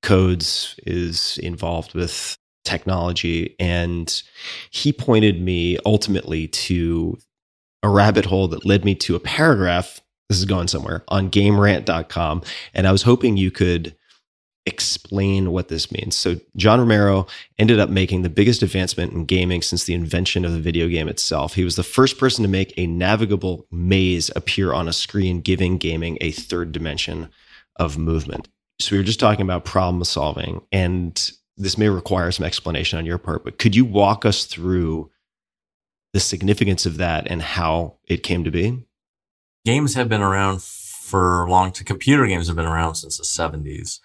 codes 0.04 0.76
is 0.86 1.38
involved 1.40 1.94
with 1.94 2.38
technology. 2.66 3.56
And 3.60 4.22
he 4.70 4.92
pointed 4.92 5.42
me 5.42 5.78
ultimately 5.86 6.48
to 6.48 7.18
a 7.82 7.90
rabbit 7.90 8.26
hole 8.26 8.48
that 8.50 8.66
led 8.66 8.84
me 8.84 8.96
to 8.96 9.16
a 9.16 9.20
paragraph. 9.20 10.02
This 10.30 10.40
is 10.40 10.46
going 10.46 10.68
somewhere 10.68 11.04
on 11.08 11.32
gamerant.com. 11.32 12.44
And 12.74 12.88
I 12.88 12.92
was 12.92 13.04
hoping 13.04 13.38
you 13.38 13.52
could 13.52 13.96
explain 14.68 15.52
what 15.52 15.70
this 15.70 15.92
means. 15.92 16.16
So, 16.16 16.36
John 16.56 16.80
Romero 16.80 17.26
ended 17.58 17.80
up 17.80 17.90
making 17.90 18.22
the 18.22 18.30
biggest 18.30 18.62
advancement 18.62 19.14
in 19.14 19.26
gaming 19.26 19.62
since 19.62 19.86
the 19.86 19.94
invention 19.94 20.44
of 20.46 20.52
the 20.52 20.60
video 20.60 20.88
game 20.90 21.08
itself. 21.08 21.54
He 21.54 21.64
was 21.64 21.78
the 21.78 21.84
first 21.84 22.20
person 22.20 22.44
to 22.44 22.50
make 22.50 22.74
a 22.78 22.86
navigable 22.86 23.66
maze 23.72 24.30
appear 24.36 24.74
on 24.74 24.88
a 24.88 24.94
screen, 24.94 25.40
giving 25.40 25.78
gaming 25.78 26.18
a 26.20 26.32
third 26.32 26.74
dimension 26.74 27.30
of 27.78 27.98
movement. 27.98 28.50
So, 28.80 28.92
we 28.92 29.00
were 29.00 29.06
just 29.06 29.22
talking 29.22 29.44
about 29.44 29.66
problem 29.66 30.04
solving, 30.04 30.62
and 30.72 31.32
this 31.56 31.78
may 31.78 31.90
require 31.90 32.30
some 32.32 32.46
explanation 32.46 33.00
on 33.00 33.06
your 33.06 33.18
part, 33.18 33.44
but 33.46 33.58
could 33.58 33.76
you 33.76 33.86
walk 33.86 34.26
us 34.26 34.46
through 34.46 35.10
the 36.14 36.20
significance 36.20 36.86
of 36.86 36.98
that 36.98 37.26
and 37.28 37.42
how 37.42 37.96
it 38.06 38.22
came 38.22 38.44
to 38.44 38.52
be? 38.52 38.86
Games 39.66 39.96
have 39.96 40.10
been 40.10 40.22
around 40.22 40.62
for 40.62 41.48
long, 41.50 41.72
computer 41.72 42.28
games 42.28 42.48
have 42.48 42.58
been 42.58 42.66
around 42.66 42.96
since 42.96 43.18
the 43.18 43.24
70s 43.24 44.00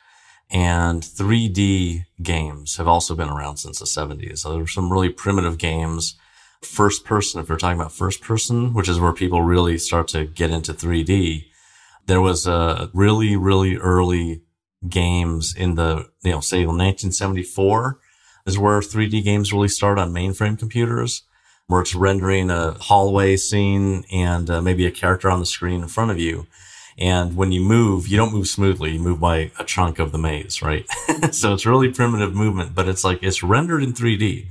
and 0.53 1.03
3D 1.03 2.05
games 2.23 2.77
have 2.77 2.87
also 2.87 3.15
been 3.15 3.31
around 3.31 3.57
since 3.57 3.79
the 3.79 3.87
70s. 3.87 4.41
So 4.41 4.51
there 4.51 4.61
were 4.61 4.67
some 4.67 4.93
really 4.93 5.09
primitive 5.09 5.57
games. 5.57 6.15
First 6.63 7.07
person, 7.07 7.41
if 7.41 7.49
we're 7.49 7.57
talking 7.57 7.81
about 7.81 7.91
first 7.91 8.21
person, 8.21 8.75
which 8.75 8.89
is 8.89 9.01
where 9.01 9.15
people 9.15 9.41
really 9.41 9.79
start 9.79 10.09
to 10.09 10.27
get 10.27 10.51
into 10.51 10.75
3D, 10.75 11.47
there 12.07 12.21
was 12.21 12.47
a 12.47 12.91
really, 12.93 13.35
really 13.35 13.77
early 13.77 14.43
games 14.89 15.55
in 15.57 15.77
the, 15.77 16.11
you 16.23 16.33
know, 16.33 16.41
say 16.41 16.59
1974 16.59 17.99
is 18.47 18.59
where 18.59 18.81
3D 18.81 19.25
games 19.25 19.53
really 19.53 19.69
start 19.69 19.99
on 19.99 20.13
mainframe 20.13 20.59
computers, 20.59 21.23
where 21.67 21.81
it's 21.81 21.95
rendering 21.95 22.51
a 22.51 22.73
hallway 22.73 23.37
scene 23.37 24.05
and 24.13 24.51
uh, 24.51 24.61
maybe 24.61 24.85
a 24.85 24.91
character 24.91 25.31
on 25.31 25.41
the 25.41 25.47
screen 25.47 25.81
in 25.81 25.89
front 25.89 26.11
of 26.11 26.19
you. 26.19 26.47
And 26.99 27.37
when 27.37 27.53
you 27.53 27.63
move, 27.63 28.07
you 28.09 28.17
don't 28.17 28.33
move 28.33 28.49
smoothly. 28.49 28.93
You 28.93 29.01
move 29.01 29.21
by 29.21 29.51
a 29.59 29.65
chunk 29.65 29.99
of 29.99 30.13
the 30.13 30.19
maze, 30.19 30.61
right? 30.63 30.87
so 31.31 31.55
it's 31.55 31.67
really 31.67 31.91
primitive 31.91 32.35
movement, 32.35 32.75
but 32.75 32.89
it's 32.89 33.05
like 33.05 33.23
it's 33.23 33.43
rendered 33.43 33.83
in 33.83 33.93
3D. 33.93 34.49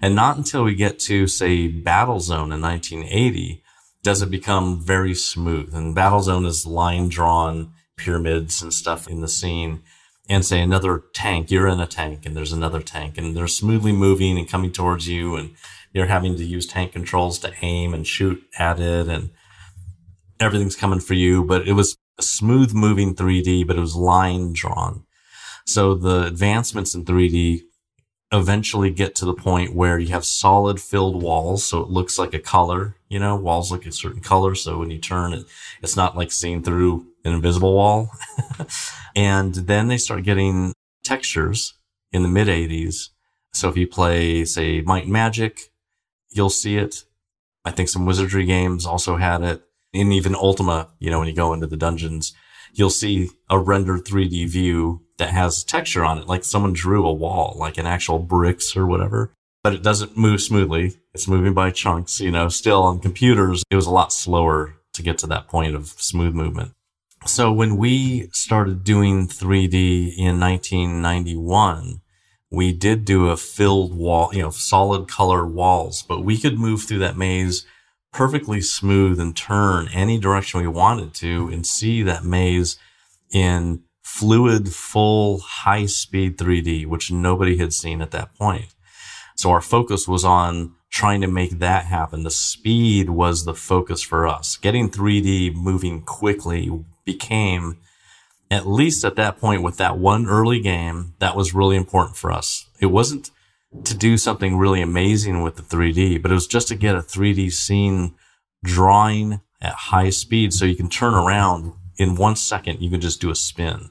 And 0.00 0.14
not 0.14 0.36
until 0.36 0.64
we 0.64 0.74
get 0.74 0.98
to, 1.00 1.26
say, 1.26 1.68
Battlezone 1.68 2.52
in 2.52 2.60
1980 2.60 3.62
does 4.02 4.20
it 4.20 4.30
become 4.30 4.80
very 4.80 5.14
smooth. 5.14 5.74
And 5.74 5.96
Battlezone 5.96 6.46
is 6.46 6.66
line 6.66 7.08
drawn 7.08 7.72
pyramids 7.96 8.62
and 8.62 8.74
stuff 8.74 9.08
in 9.08 9.20
the 9.20 9.28
scene. 9.28 9.82
And 10.28 10.44
say 10.44 10.60
another 10.60 11.02
tank, 11.14 11.50
you're 11.50 11.68
in 11.68 11.80
a 11.80 11.86
tank 11.86 12.24
and 12.24 12.36
there's 12.36 12.52
another 12.52 12.80
tank 12.80 13.18
and 13.18 13.36
they're 13.36 13.48
smoothly 13.48 13.92
moving 13.92 14.38
and 14.38 14.48
coming 14.48 14.72
towards 14.72 15.06
you. 15.06 15.36
And 15.36 15.54
you're 15.92 16.06
having 16.06 16.36
to 16.36 16.44
use 16.44 16.66
tank 16.66 16.92
controls 16.92 17.38
to 17.40 17.52
aim 17.60 17.92
and 17.92 18.06
shoot 18.06 18.42
at 18.58 18.80
it. 18.80 19.08
And 19.08 19.30
everything's 20.42 20.76
coming 20.76 21.00
for 21.00 21.14
you, 21.14 21.44
but 21.44 21.66
it 21.66 21.72
was 21.72 21.96
a 22.18 22.22
smooth 22.22 22.74
moving 22.74 23.14
3D, 23.14 23.66
but 23.66 23.76
it 23.76 23.80
was 23.80 23.96
line 23.96 24.52
drawn. 24.52 25.04
So 25.66 25.94
the 25.94 26.24
advancements 26.26 26.94
in 26.94 27.04
3D 27.04 27.62
eventually 28.32 28.90
get 28.90 29.14
to 29.14 29.24
the 29.24 29.34
point 29.34 29.74
where 29.74 29.98
you 29.98 30.08
have 30.08 30.24
solid 30.24 30.80
filled 30.80 31.22
walls. 31.22 31.64
So 31.64 31.80
it 31.80 31.88
looks 31.88 32.18
like 32.18 32.34
a 32.34 32.38
color, 32.38 32.96
you 33.08 33.18
know, 33.18 33.36
walls 33.36 33.70
look 33.70 33.86
a 33.86 33.92
certain 33.92 34.20
color. 34.22 34.54
So 34.54 34.78
when 34.78 34.90
you 34.90 34.98
turn 34.98 35.32
it, 35.32 35.44
it's 35.82 35.96
not 35.96 36.16
like 36.16 36.32
seeing 36.32 36.62
through 36.62 37.06
an 37.24 37.34
invisible 37.34 37.74
wall. 37.74 38.10
and 39.16 39.54
then 39.54 39.88
they 39.88 39.98
start 39.98 40.24
getting 40.24 40.72
textures 41.04 41.74
in 42.10 42.22
the 42.22 42.28
mid 42.28 42.48
80s. 42.48 43.08
So 43.52 43.68
if 43.68 43.76
you 43.76 43.86
play, 43.86 44.44
say, 44.46 44.80
Might 44.80 45.04
and 45.04 45.12
Magic, 45.12 45.70
you'll 46.30 46.50
see 46.50 46.78
it. 46.78 47.04
I 47.64 47.70
think 47.70 47.90
some 47.90 48.06
wizardry 48.06 48.46
games 48.46 48.86
also 48.86 49.16
had 49.16 49.42
it 49.42 49.62
in 49.92 50.12
even 50.12 50.34
Ultima, 50.34 50.88
you 50.98 51.10
know, 51.10 51.18
when 51.18 51.28
you 51.28 51.34
go 51.34 51.52
into 51.52 51.66
the 51.66 51.76
dungeons, 51.76 52.32
you'll 52.72 52.90
see 52.90 53.30
a 53.50 53.58
rendered 53.58 54.04
3D 54.04 54.48
view 54.48 55.02
that 55.18 55.30
has 55.30 55.64
texture 55.64 56.04
on 56.04 56.18
it, 56.18 56.26
like 56.26 56.44
someone 56.44 56.72
drew 56.72 57.06
a 57.06 57.12
wall, 57.12 57.56
like 57.58 57.78
an 57.78 57.86
actual 57.86 58.18
bricks 58.18 58.76
or 58.76 58.86
whatever. 58.86 59.32
But 59.62 59.74
it 59.74 59.82
doesn't 59.82 60.16
move 60.16 60.40
smoothly. 60.40 60.96
It's 61.14 61.28
moving 61.28 61.54
by 61.54 61.70
chunks, 61.70 62.20
you 62.20 62.30
know, 62.30 62.48
still 62.48 62.82
on 62.82 62.98
computers, 62.98 63.62
it 63.70 63.76
was 63.76 63.86
a 63.86 63.92
lot 63.92 64.12
slower 64.12 64.74
to 64.94 65.02
get 65.02 65.18
to 65.18 65.26
that 65.28 65.48
point 65.48 65.74
of 65.74 65.88
smooth 65.88 66.34
movement. 66.34 66.72
So 67.24 67.52
when 67.52 67.76
we 67.76 68.28
started 68.32 68.82
doing 68.82 69.28
3D 69.28 70.16
in 70.16 70.40
1991, 70.40 72.00
we 72.50 72.72
did 72.72 73.04
do 73.04 73.28
a 73.28 73.36
filled 73.36 73.94
wall, 73.94 74.30
you 74.34 74.42
know, 74.42 74.50
solid 74.50 75.08
color 75.08 75.46
walls, 75.46 76.02
but 76.02 76.24
we 76.24 76.36
could 76.36 76.58
move 76.58 76.82
through 76.82 76.98
that 76.98 77.16
maze 77.16 77.64
perfectly 78.12 78.60
smooth 78.60 79.18
and 79.18 79.36
turn 79.36 79.88
any 79.92 80.18
direction 80.18 80.60
we 80.60 80.68
wanted 80.68 81.14
to 81.14 81.48
and 81.48 81.66
see 81.66 82.02
that 82.02 82.24
maze 82.24 82.78
in 83.32 83.82
fluid, 84.02 84.68
full, 84.68 85.38
high 85.38 85.86
speed 85.86 86.36
3D, 86.36 86.86
which 86.86 87.10
nobody 87.10 87.56
had 87.56 87.72
seen 87.72 88.02
at 88.02 88.10
that 88.10 88.34
point. 88.36 88.74
So 89.36 89.50
our 89.50 89.62
focus 89.62 90.06
was 90.06 90.24
on 90.24 90.74
trying 90.90 91.22
to 91.22 91.26
make 91.26 91.58
that 91.58 91.86
happen. 91.86 92.22
The 92.22 92.30
speed 92.30 93.08
was 93.08 93.44
the 93.44 93.54
focus 93.54 94.02
for 94.02 94.26
us. 94.28 94.58
Getting 94.58 94.90
3D 94.90 95.54
moving 95.54 96.02
quickly 96.02 96.70
became, 97.06 97.78
at 98.50 98.66
least 98.66 99.04
at 99.04 99.16
that 99.16 99.38
point 99.38 99.62
with 99.62 99.78
that 99.78 99.96
one 99.96 100.26
early 100.26 100.60
game, 100.60 101.14
that 101.18 101.34
was 101.34 101.54
really 101.54 101.76
important 101.76 102.16
for 102.16 102.30
us. 102.30 102.66
It 102.78 102.86
wasn't 102.86 103.30
to 103.84 103.96
do 103.96 104.16
something 104.16 104.56
really 104.56 104.82
amazing 104.82 105.42
with 105.42 105.56
the 105.56 105.62
3D, 105.62 106.20
but 106.20 106.30
it 106.30 106.34
was 106.34 106.46
just 106.46 106.68
to 106.68 106.74
get 106.74 106.94
a 106.94 107.00
3D 107.00 107.52
scene 107.52 108.14
drawing 108.62 109.40
at 109.60 109.72
high 109.72 110.10
speed 110.10 110.52
so 110.52 110.64
you 110.64 110.76
can 110.76 110.88
turn 110.88 111.14
around 111.14 111.72
in 111.96 112.16
one 112.16 112.36
second. 112.36 112.80
You 112.80 112.90
can 112.90 113.00
just 113.00 113.20
do 113.20 113.30
a 113.30 113.34
spin. 113.34 113.90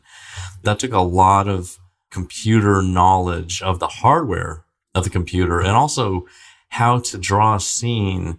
That 0.64 0.80
took 0.80 0.94
a 0.94 1.00
lot 1.00 1.48
of 1.48 1.78
computer 2.10 2.82
knowledge 2.82 3.62
of 3.62 3.80
the 3.80 3.88
hardware 3.88 4.66
of 4.94 5.04
the 5.04 5.10
computer 5.10 5.60
and 5.60 5.72
also 5.72 6.26
how 6.70 7.00
to 7.00 7.18
draw 7.18 7.56
a 7.56 7.60
scene 7.60 8.38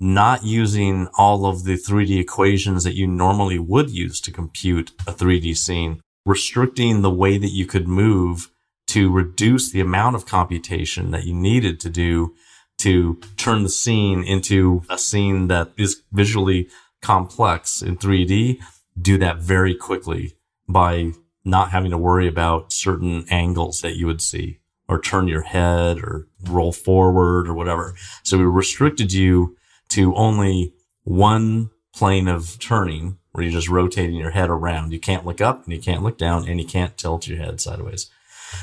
not 0.00 0.44
using 0.44 1.06
all 1.18 1.44
of 1.44 1.64
the 1.64 1.74
3D 1.74 2.18
equations 2.18 2.84
that 2.84 2.94
you 2.94 3.06
normally 3.06 3.58
would 3.58 3.90
use 3.90 4.20
to 4.22 4.32
compute 4.32 4.92
a 5.06 5.12
3D 5.12 5.54
scene, 5.56 6.00
restricting 6.24 7.02
the 7.02 7.10
way 7.10 7.36
that 7.36 7.50
you 7.50 7.66
could 7.66 7.86
move 7.86 8.50
to 8.90 9.10
reduce 9.10 9.70
the 9.70 9.80
amount 9.80 10.16
of 10.16 10.26
computation 10.26 11.12
that 11.12 11.24
you 11.24 11.32
needed 11.32 11.78
to 11.78 11.88
do 11.88 12.34
to 12.78 13.20
turn 13.36 13.62
the 13.62 13.68
scene 13.68 14.24
into 14.24 14.82
a 14.90 14.98
scene 14.98 15.46
that 15.46 15.70
is 15.76 16.02
visually 16.12 16.68
complex 17.00 17.82
in 17.82 17.96
3D, 17.96 18.58
do 19.00 19.16
that 19.16 19.38
very 19.38 19.76
quickly 19.76 20.34
by 20.68 21.12
not 21.44 21.70
having 21.70 21.92
to 21.92 21.98
worry 21.98 22.26
about 22.26 22.72
certain 22.72 23.24
angles 23.30 23.78
that 23.80 23.96
you 23.96 24.06
would 24.06 24.20
see 24.20 24.58
or 24.88 25.00
turn 25.00 25.28
your 25.28 25.42
head 25.42 25.98
or 25.98 26.26
roll 26.48 26.72
forward 26.72 27.48
or 27.48 27.54
whatever. 27.54 27.94
So 28.24 28.38
we 28.38 28.44
restricted 28.44 29.12
you 29.12 29.56
to 29.90 30.14
only 30.16 30.74
one 31.04 31.70
plane 31.94 32.26
of 32.26 32.58
turning 32.58 33.18
where 33.30 33.44
you're 33.44 33.52
just 33.52 33.68
rotating 33.68 34.16
your 34.16 34.30
head 34.30 34.50
around. 34.50 34.92
You 34.92 34.98
can't 34.98 35.24
look 35.24 35.40
up 35.40 35.62
and 35.64 35.72
you 35.72 35.80
can't 35.80 36.02
look 36.02 36.18
down 36.18 36.48
and 36.48 36.60
you 36.60 36.66
can't 36.66 36.98
tilt 36.98 37.28
your 37.28 37.38
head 37.38 37.60
sideways. 37.60 38.10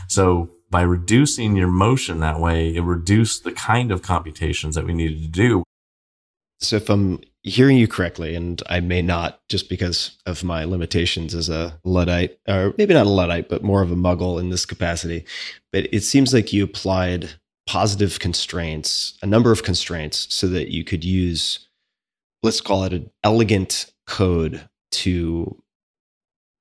So 0.08 0.52
by 0.70 0.82
reducing 0.82 1.56
your 1.56 1.70
motion 1.70 2.20
that 2.20 2.40
way, 2.40 2.76
it 2.76 2.82
reduced 2.82 3.44
the 3.44 3.52
kind 3.52 3.92
of 3.92 4.02
computations 4.02 4.76
that 4.76 4.86
we 4.86 4.94
needed 4.94 5.22
to 5.22 5.30
do. 5.30 5.64
So 6.60 6.76
if 6.76 6.90
I'm 6.90 7.22
hearing 7.44 7.78
you 7.78 7.88
correctly, 7.88 8.36
and 8.36 8.62
I 8.68 8.80
may 8.80 9.02
not 9.02 9.40
just 9.48 9.70
because 9.70 10.18
of 10.26 10.44
my 10.44 10.66
limitations 10.66 11.34
as 11.34 11.50
a 11.50 11.80
Luddite, 11.84 12.38
or 12.48 12.74
maybe 12.78 12.94
not 12.94 13.06
a 13.06 13.10
Luddite, 13.10 13.48
but 13.48 13.64
more 13.64 13.82
of 13.82 13.92
a 13.92 13.96
muggle 13.96 14.40
in 14.40 14.50
this 14.50 14.66
capacity, 14.66 15.24
but 15.72 15.88
it 15.94 16.02
seems 16.02 16.34
like 16.34 16.52
you 16.52 16.64
applied 16.64 17.30
positive 17.68 18.20
constraints, 18.20 19.18
a 19.22 19.26
number 19.26 19.52
of 19.52 19.64
constraints, 19.64 20.34
so 20.34 20.48
that 20.48 20.70
you 20.74 20.84
could 20.84 21.04
use, 21.06 21.68
let's 22.44 22.60
call 22.60 22.84
it 22.84 22.94
an 22.94 23.12
elegant 23.24 23.92
code 24.08 24.68
to 24.92 25.62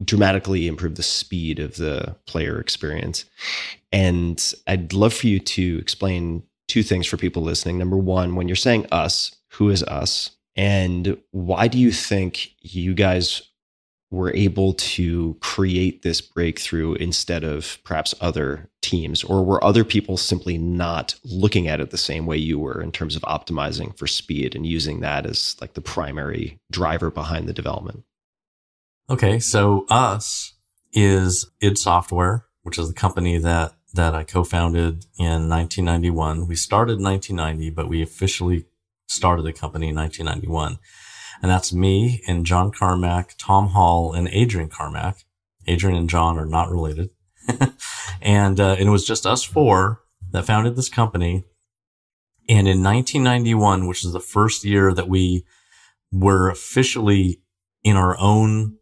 dramatically 0.04 0.66
improve 0.66 0.96
the 0.96 1.02
speed 1.02 1.59
of 1.59 1.76
the 1.76 2.16
player 2.26 2.61
experience. 2.61 3.24
And 3.92 4.54
I'd 4.66 4.92
love 4.92 5.14
for 5.14 5.26
you 5.26 5.38
to 5.40 5.78
explain 5.78 6.42
two 6.68 6.82
things 6.82 7.06
for 7.06 7.16
people 7.16 7.42
listening. 7.42 7.78
Number 7.78 7.96
one, 7.96 8.35
when 8.35 8.48
you're 8.48 8.56
saying 8.56 8.87
us, 8.92 9.35
who 9.52 9.70
is 9.70 9.82
us? 9.85 10.32
And 10.56 11.16
why 11.30 11.68
do 11.68 11.78
you 11.78 11.92
think 11.92 12.50
you 12.61 12.94
guys 12.94 13.42
were 14.11 14.32
able 14.35 14.72
to 14.74 15.37
create 15.40 16.02
this 16.02 16.20
breakthrough 16.20 16.94
instead 16.94 17.44
of 17.44 17.78
perhaps 17.85 18.14
other 18.20 18.70
teams? 18.82 19.24
Or 19.24 19.44
were 19.44 19.62
other 19.64 19.85
people 19.85 20.16
simply 20.16 20.59
not 20.59 21.14
looking 21.24 21.68
at 21.68 21.80
it 21.80 21.90
the 21.90 21.98
same 21.98 22.26
way 22.26 22.37
you 22.37 22.59
were 22.59 22.80
in 22.80 22.92
terms 22.92 23.16
of 23.16 23.22
optimizing 23.22 23.96
for 23.98 24.06
speed 24.06 24.54
and 24.54 24.66
using 24.66 25.00
that 25.00 25.26
as 25.26 25.56
like 25.61 25.74
the 25.74 25.80
primary 25.80 26.59
driver 26.70 27.11
behind 27.11 27.48
the 27.48 27.52
development? 27.52 28.04
Okay, 29.09 29.38
so 29.38 29.87
us 29.88 30.55
is 30.92 31.49
id 31.61 31.79
Software, 31.79 32.47
which 32.62 32.77
is 32.77 32.88
the 32.88 32.95
company 32.95 33.38
that 33.38 33.75
that 33.95 34.14
I 34.16 34.25
co-founded 34.25 35.07
in 35.16 35.49
1991. 35.49 36.49
We 36.49 36.57
started 36.57 36.99
in 36.99 37.05
1990, 37.05 37.71
but 37.71 37.88
we 37.88 38.03
officially 38.03 38.66
started 39.07 39.45
the 39.45 39.53
company 39.53 39.90
in 39.90 39.95
1991. 39.95 40.79
And 41.40 41.51
that's 41.51 41.73
me 41.73 42.21
and 42.27 42.45
John 42.45 42.73
Carmack, 42.73 43.37
Tom 43.38 43.69
Hall, 43.69 44.12
and 44.12 44.29
Adrian 44.29 44.69
Carmack. 44.69 45.25
Adrian 45.69 45.97
and 45.97 46.11
John 46.11 46.37
are 46.37 46.45
not 46.45 46.71
related. 46.71 47.11
and, 48.21 48.59
uh, 48.59 48.77
and 48.79 48.88
it 48.88 48.90
was 48.90 49.07
just 49.07 49.25
us 49.25 49.45
four 49.45 50.03
that 50.33 50.47
founded 50.47 50.77
this 50.77 50.88
company. 50.88 51.45
And 52.49 52.66
in 52.66 52.83
1991, 52.83 53.87
which 53.87 54.05
is 54.05 54.12
the 54.12 54.21
first 54.21 54.64
year 54.64 54.92
that 54.92 55.09
we 55.09 55.45
were 56.12 56.51
officially 56.51 57.40
in 57.83 57.97
our 57.97 58.19
own 58.19 58.76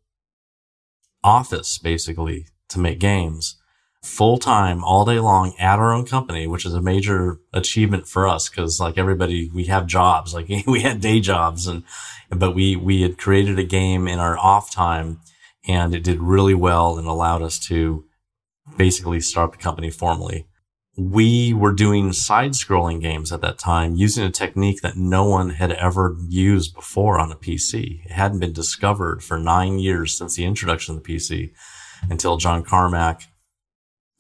office, 1.25 1.79
basically, 1.79 2.47
to 2.69 2.79
make 2.79 3.01
games 3.01 3.57
full 4.05 4.37
time 4.37 4.85
all 4.85 5.07
day 5.07 5.19
long 5.19 5.55
at 5.59 5.79
our 5.79 5.93
own 5.93 6.05
company, 6.05 6.47
which 6.47 6.67
is 6.67 6.75
a 6.75 6.83
major 6.83 7.41
achievement 7.55 8.07
for 8.07 8.29
us 8.29 8.51
because 8.51 8.79
like 8.79 8.99
everybody, 8.99 9.51
we 9.53 9.65
have 9.65 9.87
jobs, 9.87 10.35
like 10.35 10.47
we 10.67 10.83
had 10.83 11.01
day 11.01 11.21
jobs 11.21 11.67
and, 11.67 11.83
but 12.29 12.55
we, 12.55 12.77
we 12.77 13.01
had 13.01 13.17
created 13.17 13.59
a 13.59 13.65
game 13.65 14.07
in 14.07 14.19
our 14.19 14.39
off 14.39 14.71
time 14.71 15.21
and 15.67 15.95
it 15.95 16.05
did 16.05 16.21
really 16.21 16.55
well 16.55 16.99
and 16.99 17.09
allowed 17.09 17.41
us 17.41 17.59
to 17.59 18.05
basically 18.77 19.21
start 19.21 19.53
the 19.53 19.59
company 19.59 19.91
formally. 19.91 20.47
We 20.97 21.53
were 21.53 21.73
doing 21.73 22.13
side 22.13 22.53
scrolling 22.53 23.01
games 23.01 23.33
at 23.33 23.41
that 23.41 23.59
time 23.59 23.97
using 23.97 24.25
a 24.25 24.31
technique 24.31 24.81
that 24.83 24.97
no 24.97 25.25
one 25.25 25.51
had 25.51 25.73
ever 25.73 26.17
used 26.29 26.73
before 26.73 27.19
on 27.19 27.33
a 27.33 27.37
PC. 27.37 28.05
It 28.05 28.13
hadn't 28.13 28.39
been 28.39 28.53
discovered 28.53 29.23
for 29.23 29.37
nine 29.37 29.81
years 29.81 30.17
since 30.17 30.37
the 30.37 30.45
introduction 30.45 30.95
of 30.95 31.03
the 31.03 31.15
PC 31.15 31.53
until 32.09 32.37
John 32.37 32.63
Carmack 32.63 33.23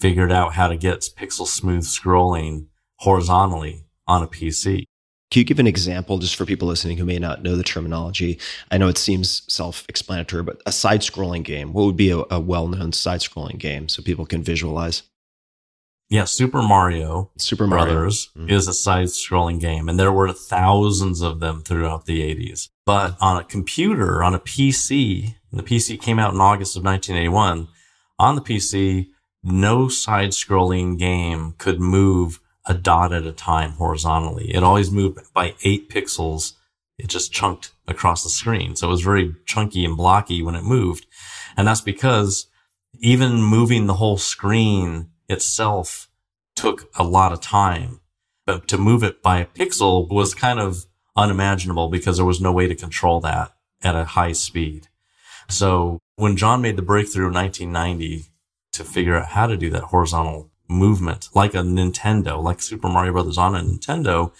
figured 0.00 0.32
out 0.32 0.54
how 0.54 0.66
to 0.66 0.76
get 0.76 1.06
pixel 1.16 1.46
smooth 1.46 1.84
scrolling 1.84 2.66
horizontally 2.96 3.84
on 4.08 4.24
a 4.24 4.26
PC. 4.26 4.84
Can 5.30 5.40
you 5.40 5.44
give 5.44 5.60
an 5.60 5.66
example 5.68 6.18
just 6.18 6.34
for 6.34 6.44
people 6.44 6.68
listening 6.68 6.96
who 6.96 7.04
may 7.04 7.20
not 7.20 7.42
know 7.42 7.56
the 7.56 7.62
terminology? 7.62 8.38
I 8.72 8.78
know 8.78 8.88
it 8.88 8.98
seems 8.98 9.42
self 9.52 9.84
explanatory, 9.88 10.42
but 10.42 10.60
a 10.66 10.72
side 10.72 11.02
scrolling 11.02 11.44
game, 11.44 11.72
what 11.72 11.86
would 11.86 11.96
be 11.96 12.10
a, 12.10 12.22
a 12.30 12.40
well 12.40 12.66
known 12.66 12.92
side 12.92 13.20
scrolling 13.20 13.58
game 13.58 13.88
so 13.88 14.02
people 14.02 14.26
can 14.26 14.42
visualize? 14.42 15.04
Yeah, 16.14 16.26
Super 16.26 16.62
Mario 16.62 17.32
Super 17.38 17.66
Mario. 17.66 17.86
Brothers 17.86 18.28
Mhm. 18.38 18.48
is 18.48 18.68
a 18.68 18.72
side 18.72 19.08
scrolling 19.08 19.58
game, 19.58 19.88
and 19.88 19.98
there 19.98 20.12
were 20.12 20.32
thousands 20.32 21.20
of 21.20 21.40
them 21.40 21.60
throughout 21.62 22.06
the 22.06 22.22
80s. 22.22 22.70
But 22.86 23.16
on 23.20 23.36
a 23.36 23.42
computer, 23.42 24.22
on 24.22 24.32
a 24.32 24.38
PC, 24.38 25.34
and 25.50 25.58
the 25.58 25.64
PC 25.64 25.96
came 25.96 26.20
out 26.20 26.32
in 26.32 26.40
August 26.40 26.76
of 26.76 26.84
1981, 26.84 27.66
on 28.16 28.36
the 28.36 28.40
PC, 28.42 29.08
no 29.42 29.88
side 29.88 30.30
scrolling 30.30 30.96
game 31.00 31.54
could 31.58 31.80
move 31.80 32.38
a 32.64 32.74
dot 32.74 33.12
at 33.12 33.26
a 33.26 33.32
time 33.32 33.72
horizontally. 33.72 34.54
It 34.54 34.62
always 34.62 34.92
moved 34.92 35.18
by 35.34 35.56
eight 35.64 35.90
pixels. 35.90 36.52
It 36.96 37.08
just 37.08 37.32
chunked 37.32 37.72
across 37.88 38.22
the 38.22 38.30
screen. 38.30 38.76
So 38.76 38.86
it 38.86 38.90
was 38.92 39.02
very 39.02 39.34
chunky 39.46 39.84
and 39.84 39.96
blocky 39.96 40.44
when 40.44 40.54
it 40.54 40.62
moved. 40.62 41.06
And 41.56 41.66
that's 41.66 41.80
because 41.80 42.46
even 43.00 43.42
moving 43.42 43.86
the 43.88 43.94
whole 43.94 44.16
screen 44.16 45.08
itself 45.28 46.08
took 46.54 46.90
a 46.96 47.04
lot 47.04 47.32
of 47.32 47.40
time. 47.40 48.00
But 48.46 48.68
to 48.68 48.78
move 48.78 49.02
it 49.02 49.22
by 49.22 49.38
a 49.38 49.46
pixel 49.46 50.08
was 50.08 50.34
kind 50.34 50.60
of 50.60 50.86
unimaginable 51.16 51.88
because 51.88 52.16
there 52.16 52.26
was 52.26 52.40
no 52.40 52.52
way 52.52 52.66
to 52.66 52.74
control 52.74 53.20
that 53.20 53.52
at 53.82 53.94
a 53.94 54.04
high 54.04 54.32
speed. 54.32 54.88
So 55.48 55.98
when 56.16 56.36
John 56.36 56.62
made 56.62 56.76
the 56.76 56.82
breakthrough 56.82 57.28
in 57.28 57.34
1990 57.34 58.26
to 58.72 58.84
figure 58.84 59.16
out 59.16 59.28
how 59.28 59.46
to 59.46 59.56
do 59.56 59.70
that 59.70 59.84
horizontal 59.84 60.50
movement, 60.68 61.28
like 61.34 61.54
a 61.54 61.58
Nintendo, 61.58 62.42
like 62.42 62.60
Super 62.60 62.88
Mario 62.88 63.12
Brothers 63.12 63.38
on 63.38 63.54
a 63.54 63.60
Nintendo, 63.60 64.32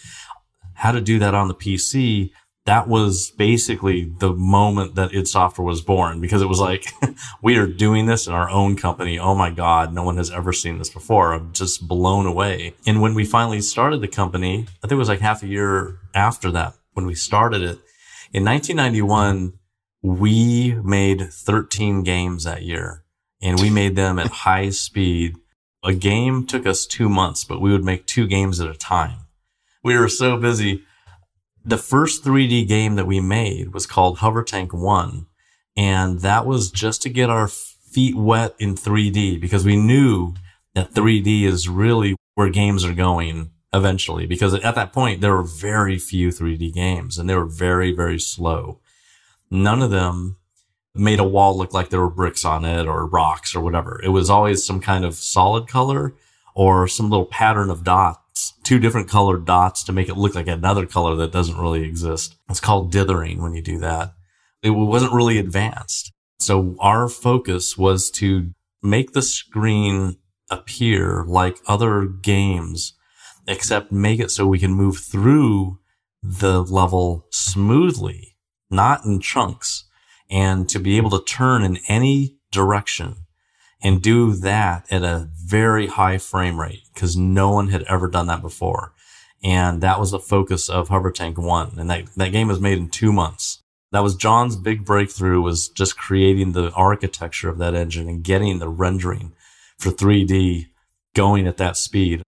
how 0.74 0.92
to 0.92 1.00
do 1.00 1.18
that 1.18 1.34
on 1.34 1.48
the 1.48 1.54
PC, 1.54 2.30
that 2.66 2.88
was 2.88 3.30
basically 3.32 4.04
the 4.04 4.32
moment 4.32 4.94
that 4.94 5.14
id 5.14 5.28
Software 5.28 5.66
was 5.66 5.82
born 5.82 6.20
because 6.20 6.40
it 6.40 6.48
was 6.48 6.60
like, 6.60 6.86
we 7.42 7.58
are 7.58 7.66
doing 7.66 8.06
this 8.06 8.26
in 8.26 8.32
our 8.32 8.48
own 8.48 8.74
company. 8.74 9.18
Oh 9.18 9.34
my 9.34 9.50
God, 9.50 9.92
no 9.92 10.02
one 10.02 10.16
has 10.16 10.30
ever 10.30 10.52
seen 10.52 10.78
this 10.78 10.88
before. 10.88 11.34
I'm 11.34 11.52
just 11.52 11.86
blown 11.86 12.24
away. 12.24 12.74
And 12.86 13.02
when 13.02 13.14
we 13.14 13.26
finally 13.26 13.60
started 13.60 14.00
the 14.00 14.08
company, 14.08 14.66
I 14.82 14.86
think 14.86 14.92
it 14.92 14.96
was 14.96 15.10
like 15.10 15.20
half 15.20 15.42
a 15.42 15.46
year 15.46 15.98
after 16.14 16.50
that 16.52 16.74
when 16.94 17.04
we 17.04 17.14
started 17.14 17.60
it. 17.60 17.78
In 18.32 18.44
1991, 18.44 19.52
we 20.02 20.74
made 20.82 21.30
13 21.30 22.02
games 22.02 22.44
that 22.44 22.62
year 22.62 23.04
and 23.42 23.60
we 23.60 23.68
made 23.68 23.94
them 23.94 24.18
at 24.18 24.26
high 24.44 24.70
speed. 24.70 25.36
A 25.84 25.92
game 25.92 26.46
took 26.46 26.66
us 26.66 26.86
two 26.86 27.10
months, 27.10 27.44
but 27.44 27.60
we 27.60 27.70
would 27.70 27.84
make 27.84 28.06
two 28.06 28.26
games 28.26 28.58
at 28.58 28.70
a 28.70 28.74
time. 28.74 29.18
We 29.82 29.98
were 29.98 30.08
so 30.08 30.38
busy 30.38 30.82
the 31.64 31.78
first 31.78 32.24
3D 32.24 32.68
game 32.68 32.96
that 32.96 33.06
we 33.06 33.20
made 33.20 33.72
was 33.72 33.86
called 33.86 34.18
Hover 34.18 34.42
Tank 34.42 34.72
1. 34.72 35.26
And 35.76 36.20
that 36.20 36.46
was 36.46 36.70
just 36.70 37.02
to 37.02 37.08
get 37.08 37.30
our 37.30 37.48
feet 37.48 38.14
wet 38.14 38.54
in 38.58 38.74
3D 38.74 39.40
because 39.40 39.64
we 39.64 39.76
knew 39.76 40.34
that 40.74 40.92
3D 40.92 41.44
is 41.44 41.68
really 41.68 42.16
where 42.34 42.50
games 42.50 42.84
are 42.84 42.94
going 42.94 43.50
eventually. 43.72 44.26
Because 44.26 44.54
at 44.54 44.74
that 44.74 44.92
point, 44.92 45.20
there 45.20 45.34
were 45.34 45.42
very 45.42 45.98
few 45.98 46.28
3D 46.28 46.72
games 46.72 47.18
and 47.18 47.28
they 47.28 47.34
were 47.34 47.46
very, 47.46 47.92
very 47.92 48.18
slow. 48.18 48.80
None 49.50 49.82
of 49.82 49.90
them 49.90 50.36
made 50.94 51.18
a 51.18 51.24
wall 51.24 51.56
look 51.56 51.72
like 51.72 51.88
there 51.88 52.00
were 52.00 52.10
bricks 52.10 52.44
on 52.44 52.64
it 52.64 52.86
or 52.86 53.06
rocks 53.06 53.54
or 53.54 53.60
whatever. 53.60 54.00
It 54.04 54.10
was 54.10 54.30
always 54.30 54.64
some 54.64 54.80
kind 54.80 55.04
of 55.04 55.14
solid 55.14 55.66
color 55.66 56.14
or 56.54 56.86
some 56.86 57.10
little 57.10 57.26
pattern 57.26 57.70
of 57.70 57.82
dots, 58.34 58.54
two 58.62 58.78
different 58.78 59.08
colored 59.08 59.44
dots 59.44 59.84
to 59.84 59.92
make 59.92 60.08
it 60.08 60.16
look 60.16 60.34
like 60.34 60.48
another 60.48 60.86
color 60.86 61.14
that 61.16 61.32
doesn't 61.32 61.58
really 61.58 61.84
exist. 61.84 62.36
It's 62.48 62.60
called 62.60 62.90
dithering 62.90 63.42
when 63.42 63.54
you 63.54 63.62
do 63.62 63.78
that. 63.78 64.14
It 64.62 64.70
wasn't 64.70 65.12
really 65.12 65.38
advanced. 65.38 66.12
So 66.38 66.76
our 66.80 67.08
focus 67.08 67.78
was 67.78 68.10
to 68.12 68.50
make 68.82 69.12
the 69.12 69.22
screen 69.22 70.16
appear 70.50 71.24
like 71.26 71.58
other 71.66 72.04
games, 72.06 72.94
except 73.46 73.92
make 73.92 74.20
it 74.20 74.30
so 74.30 74.46
we 74.46 74.58
can 74.58 74.72
move 74.72 74.98
through 74.98 75.78
the 76.22 76.62
level 76.62 77.26
smoothly, 77.30 78.36
not 78.70 79.04
in 79.04 79.20
chunks, 79.20 79.84
and 80.30 80.68
to 80.68 80.78
be 80.78 80.96
able 80.96 81.10
to 81.10 81.24
turn 81.24 81.62
in 81.62 81.78
any 81.88 82.38
direction 82.50 83.16
and 83.82 84.02
do 84.02 84.32
that 84.32 84.86
at 84.90 85.02
a 85.02 85.28
very 85.34 85.86
high 85.86 86.16
frame 86.16 86.58
rate 86.58 86.83
because 86.94 87.16
no 87.16 87.50
one 87.50 87.68
had 87.68 87.82
ever 87.82 88.08
done 88.08 88.26
that 88.28 88.40
before. 88.40 88.92
And 89.42 89.82
that 89.82 90.00
was 90.00 90.12
the 90.12 90.18
focus 90.18 90.70
of 90.70 90.88
Hover 90.88 91.10
Tank 91.10 91.36
1. 91.36 91.72
And 91.76 91.90
that, 91.90 92.06
that 92.16 92.32
game 92.32 92.48
was 92.48 92.60
made 92.60 92.78
in 92.78 92.88
two 92.88 93.12
months. 93.12 93.60
That 93.92 94.02
was 94.02 94.16
John's 94.16 94.56
big 94.56 94.84
breakthrough 94.84 95.40
was 95.40 95.68
just 95.68 95.98
creating 95.98 96.52
the 96.52 96.72
architecture 96.72 97.48
of 97.48 97.58
that 97.58 97.74
engine 97.74 98.08
and 98.08 98.24
getting 98.24 98.58
the 98.58 98.68
rendering 98.68 99.32
for 99.78 99.90
3D 99.90 100.66
going 101.14 101.46
at 101.46 101.58
that 101.58 101.76
speed. 101.76 102.22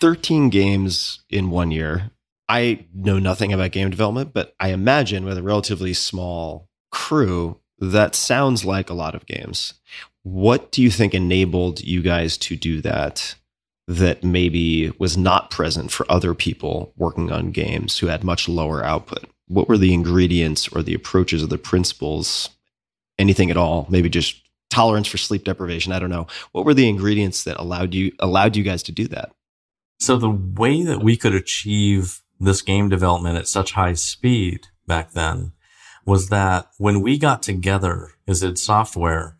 13 0.00 0.48
games 0.48 1.20
in 1.28 1.50
one 1.50 1.70
year. 1.70 2.10
I 2.48 2.86
know 2.94 3.18
nothing 3.18 3.52
about 3.52 3.72
game 3.72 3.90
development, 3.90 4.32
but 4.32 4.54
I 4.58 4.68
imagine 4.68 5.24
with 5.24 5.38
a 5.38 5.42
relatively 5.42 5.92
small 5.92 6.68
crew, 6.90 7.60
that 7.78 8.14
sounds 8.14 8.64
like 8.64 8.90
a 8.90 8.94
lot 8.94 9.14
of 9.14 9.26
games. 9.26 9.74
What 10.22 10.72
do 10.72 10.82
you 10.82 10.90
think 10.90 11.14
enabled 11.14 11.80
you 11.80 12.02
guys 12.02 12.36
to 12.38 12.56
do 12.56 12.80
that? 12.82 13.34
That 13.90 14.22
maybe 14.22 14.92
was 14.98 15.16
not 15.16 15.50
present 15.50 15.90
for 15.90 16.06
other 16.08 16.32
people 16.32 16.92
working 16.96 17.32
on 17.32 17.50
games 17.50 17.98
who 17.98 18.06
had 18.06 18.22
much 18.22 18.48
lower 18.48 18.84
output. 18.84 19.24
What 19.48 19.68
were 19.68 19.78
the 19.78 19.92
ingredients 19.92 20.68
or 20.68 20.80
the 20.80 20.94
approaches 20.94 21.42
or 21.42 21.48
the 21.48 21.58
principles? 21.58 22.50
Anything 23.18 23.50
at 23.50 23.56
all? 23.56 23.88
Maybe 23.90 24.08
just 24.08 24.40
tolerance 24.70 25.08
for 25.08 25.18
sleep 25.18 25.42
deprivation. 25.42 25.92
I 25.92 25.98
don't 25.98 26.08
know. 26.08 26.28
What 26.52 26.64
were 26.64 26.74
the 26.74 26.88
ingredients 26.88 27.42
that 27.42 27.58
allowed 27.58 27.92
you 27.92 28.12
allowed 28.20 28.54
you 28.54 28.62
guys 28.62 28.84
to 28.84 28.92
do 28.92 29.08
that? 29.08 29.32
So 29.98 30.16
the 30.16 30.30
way 30.30 30.84
that 30.84 31.02
we 31.02 31.16
could 31.16 31.34
achieve 31.34 32.22
this 32.38 32.62
game 32.62 32.88
development 32.88 33.38
at 33.38 33.48
such 33.48 33.72
high 33.72 33.94
speed 33.94 34.68
back 34.86 35.12
then 35.12 35.52
was 36.06 36.28
that 36.28 36.68
when 36.78 37.02
we 37.02 37.18
got 37.18 37.42
together 37.42 38.12
as 38.28 38.42
id 38.42 38.56
Software, 38.56 39.36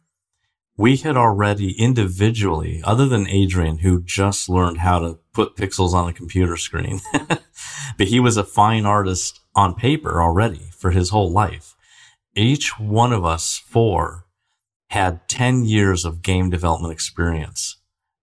we 0.81 0.97
had 0.97 1.14
already 1.14 1.79
individually, 1.79 2.81
other 2.85 3.07
than 3.07 3.29
Adrian, 3.29 3.79
who 3.79 4.03
just 4.03 4.49
learned 4.49 4.79
how 4.79 4.99
to 4.99 5.19
put 5.35 5.55
pixels 5.55 5.93
on 5.93 6.09
a 6.09 6.12
computer 6.14 6.57
screen, 6.57 7.01
but 7.99 8.07
he 8.07 8.19
was 8.19 8.38
a 8.38 8.43
fine 8.43 8.87
artist 8.87 9.40
on 9.55 9.75
paper 9.75 10.23
already 10.23 10.71
for 10.75 10.90
his 10.90 11.11
whole 11.11 11.31
life. 11.31 11.77
Each 12.35 12.79
one 12.79 13.12
of 13.12 13.27
us 13.27 13.59
four 13.59 14.25
had 14.88 15.29
10 15.29 15.66
years 15.66 16.07
of 16.07 16.23
game 16.23 16.49
development 16.49 16.95
experience, 16.95 17.77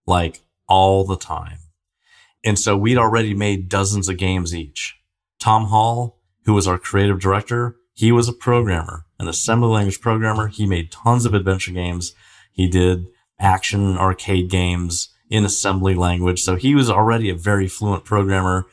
like 0.08 0.42
all 0.68 1.04
the 1.04 1.16
time. 1.16 1.60
And 2.44 2.58
so 2.58 2.76
we'd 2.76 2.98
already 2.98 3.36
made 3.36 3.70
dozens 3.70 4.10
of 4.10 4.18
games 4.18 4.56
each. 4.56 4.96
Tom 5.40 5.66
Hall, 5.66 6.24
who 6.46 6.56
was 6.56 6.68
our 6.68 6.80
creative 6.80 7.20
director, 7.20 7.76
he 7.94 8.12
was 8.12 8.28
a 8.28 8.34
programmer, 8.34 9.06
an 9.20 9.28
assembly 9.28 9.70
language 9.70 10.02
programmer. 10.02 10.48
He 10.48 10.66
made 10.66 10.92
tons 10.92 11.28
of 11.28 11.36
adventure 11.36 11.72
games. 11.72 12.16
He 12.58 12.68
did 12.68 13.08
action 13.40 13.98
arcade 13.98 14.50
games 14.50 15.10
in 15.30 15.46
assembly 15.46 15.94
language. 15.94 16.42
So 16.42 16.56
he 16.56 16.74
was 16.76 16.90
already 16.90 17.30
a 17.30 17.36
very 17.36 17.68
fluent 17.68 18.04
programmer. 18.04 18.66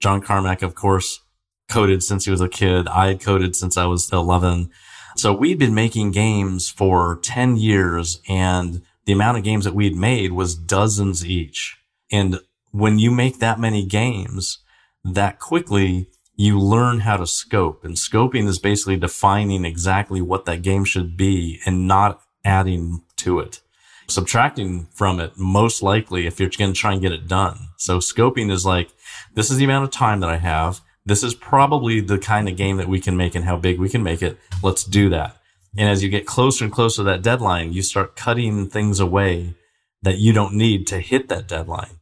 John 0.00 0.22
Carmack, 0.22 0.62
of 0.62 0.74
course, 0.74 1.20
coded 1.68 2.02
since 2.02 2.24
he 2.24 2.30
was 2.30 2.40
a 2.40 2.48
kid. 2.48 2.86
I 2.88 3.08
had 3.08 3.20
coded 3.20 3.56
since 3.56 3.76
I 3.76 3.86
was 3.86 4.10
11. 4.12 4.70
So 5.16 5.32
we'd 5.32 5.58
been 5.58 5.74
making 5.74 6.12
games 6.12 6.70
for 6.70 7.18
10 7.22 7.56
years 7.56 8.20
and 8.28 8.82
the 9.04 9.12
amount 9.12 9.38
of 9.38 9.44
games 9.44 9.64
that 9.64 9.74
we'd 9.74 9.96
made 9.96 10.32
was 10.32 10.54
dozens 10.54 11.26
each. 11.26 11.76
And 12.10 12.38
when 12.70 12.98
you 12.98 13.10
make 13.10 13.40
that 13.40 13.60
many 13.60 13.84
games 13.84 14.58
that 15.04 15.40
quickly, 15.40 16.08
you 16.36 16.58
learn 16.58 17.00
how 17.00 17.16
to 17.16 17.26
scope 17.26 17.84
and 17.84 17.96
scoping 17.96 18.46
is 18.46 18.58
basically 18.58 18.96
defining 18.96 19.64
exactly 19.64 20.20
what 20.20 20.44
that 20.44 20.62
game 20.62 20.84
should 20.84 21.16
be 21.16 21.60
and 21.64 21.86
not 21.86 22.20
adding 22.44 23.02
to 23.16 23.40
it. 23.40 23.60
Subtracting 24.06 24.86
from 24.92 25.18
it, 25.18 25.32
most 25.36 25.82
likely, 25.82 26.26
if 26.26 26.38
you're 26.38 26.50
going 26.50 26.72
to 26.72 26.78
try 26.78 26.92
and 26.92 27.00
get 27.00 27.12
it 27.12 27.26
done. 27.26 27.68
So 27.78 27.98
scoping 27.98 28.50
is 28.50 28.66
like, 28.66 28.90
this 29.34 29.50
is 29.50 29.56
the 29.56 29.64
amount 29.64 29.84
of 29.84 29.90
time 29.90 30.20
that 30.20 30.30
I 30.30 30.36
have. 30.36 30.80
This 31.06 31.22
is 31.22 31.34
probably 31.34 32.00
the 32.00 32.18
kind 32.18 32.48
of 32.48 32.56
game 32.56 32.76
that 32.76 32.88
we 32.88 33.00
can 33.00 33.16
make 33.16 33.34
and 33.34 33.44
how 33.44 33.56
big 33.56 33.78
we 33.78 33.88
can 33.88 34.02
make 34.02 34.22
it. 34.22 34.38
Let's 34.62 34.84
do 34.84 35.08
that. 35.10 35.36
And 35.76 35.88
as 35.88 36.02
you 36.02 36.08
get 36.08 36.26
closer 36.26 36.64
and 36.64 36.72
closer 36.72 36.98
to 36.98 37.04
that 37.04 37.22
deadline, 37.22 37.72
you 37.72 37.82
start 37.82 38.16
cutting 38.16 38.68
things 38.68 39.00
away 39.00 39.54
that 40.02 40.18
you 40.18 40.32
don't 40.32 40.54
need 40.54 40.86
to 40.88 41.00
hit 41.00 41.28
that 41.28 41.48
deadline. 41.48 41.98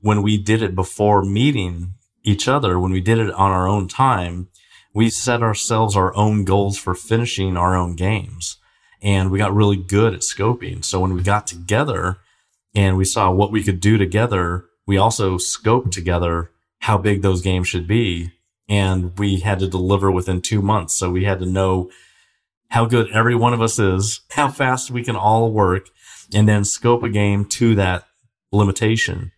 When 0.00 0.22
we 0.22 0.38
did 0.38 0.62
it 0.62 0.74
before 0.74 1.24
meeting 1.24 1.94
each 2.24 2.48
other, 2.48 2.78
when 2.78 2.92
we 2.92 3.00
did 3.00 3.18
it 3.18 3.32
on 3.32 3.50
our 3.50 3.68
own 3.68 3.88
time, 3.88 4.48
we 4.94 5.10
set 5.10 5.42
ourselves 5.42 5.96
our 5.96 6.14
own 6.16 6.44
goals 6.44 6.78
for 6.78 6.94
finishing 6.94 7.56
our 7.56 7.74
own 7.74 7.96
games. 7.96 8.58
And 9.02 9.30
we 9.30 9.38
got 9.38 9.54
really 9.54 9.76
good 9.76 10.14
at 10.14 10.20
scoping. 10.20 10.84
So 10.84 11.00
when 11.00 11.14
we 11.14 11.22
got 11.22 11.46
together 11.46 12.18
and 12.74 12.96
we 12.96 13.04
saw 13.04 13.30
what 13.30 13.50
we 13.50 13.62
could 13.62 13.80
do 13.80 13.98
together, 13.98 14.66
we 14.86 14.96
also 14.96 15.36
scoped 15.36 15.90
together 15.90 16.50
how 16.80 16.98
big 16.98 17.22
those 17.22 17.42
games 17.42 17.68
should 17.68 17.86
be. 17.86 18.32
And 18.68 19.18
we 19.18 19.40
had 19.40 19.58
to 19.58 19.68
deliver 19.68 20.10
within 20.10 20.40
two 20.40 20.62
months. 20.62 20.94
So 20.94 21.10
we 21.10 21.24
had 21.24 21.40
to 21.40 21.46
know 21.46 21.90
how 22.68 22.86
good 22.86 23.10
every 23.10 23.34
one 23.34 23.52
of 23.52 23.60
us 23.60 23.78
is, 23.78 24.20
how 24.30 24.48
fast 24.48 24.90
we 24.90 25.02
can 25.02 25.16
all 25.16 25.52
work, 25.52 25.88
and 26.32 26.48
then 26.48 26.64
scope 26.64 27.02
a 27.02 27.08
game 27.08 27.44
to 27.44 27.74
that 27.74 28.06
limitation. 28.52 29.32